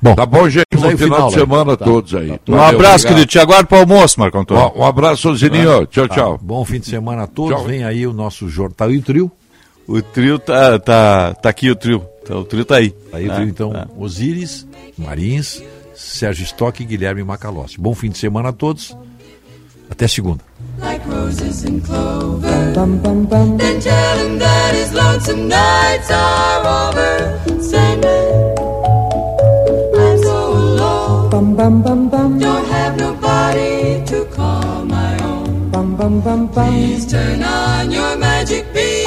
[0.00, 0.66] Bom, tá bom, gente.
[0.74, 1.40] Bom final, final, de né?
[1.40, 1.84] semana a Tá.
[1.86, 2.30] todos aí.
[2.30, 3.02] Um Valeu, abraço, obrigado.
[3.08, 3.26] querido.
[3.26, 4.72] Te aguardo para o almoço, Marco Antônio.
[4.76, 5.86] Um, um abraço, Zininho.
[5.86, 6.38] Tchau, tchau.
[6.40, 7.56] Bom fim de semana a todos.
[7.56, 7.64] Tchau.
[7.66, 8.74] Vem aí o nosso jornal.
[8.76, 9.32] Tá aí o trio?
[9.88, 12.04] O trio tá, tá, tá aqui, o trio.
[12.26, 12.90] Tá, o trio tá aí.
[12.90, 13.72] Tá aí o Ah, trio, então.
[13.74, 13.86] ah.
[13.98, 14.66] Osiris,
[14.98, 15.62] Marins,
[15.98, 17.80] Sérgio Stock e Guilherme Macalossi.
[17.80, 18.96] Bom fim de semana a todos.
[19.90, 20.44] Até segunda.
[20.78, 22.72] like roses and clover.
[22.72, 27.60] Then tell him that his lonesome nights are over.
[27.60, 28.54] Sandman,
[29.96, 31.30] I'm so alone.
[32.38, 36.48] Don't have nobody to call my own.
[36.52, 38.97] Please turn on your magic beam.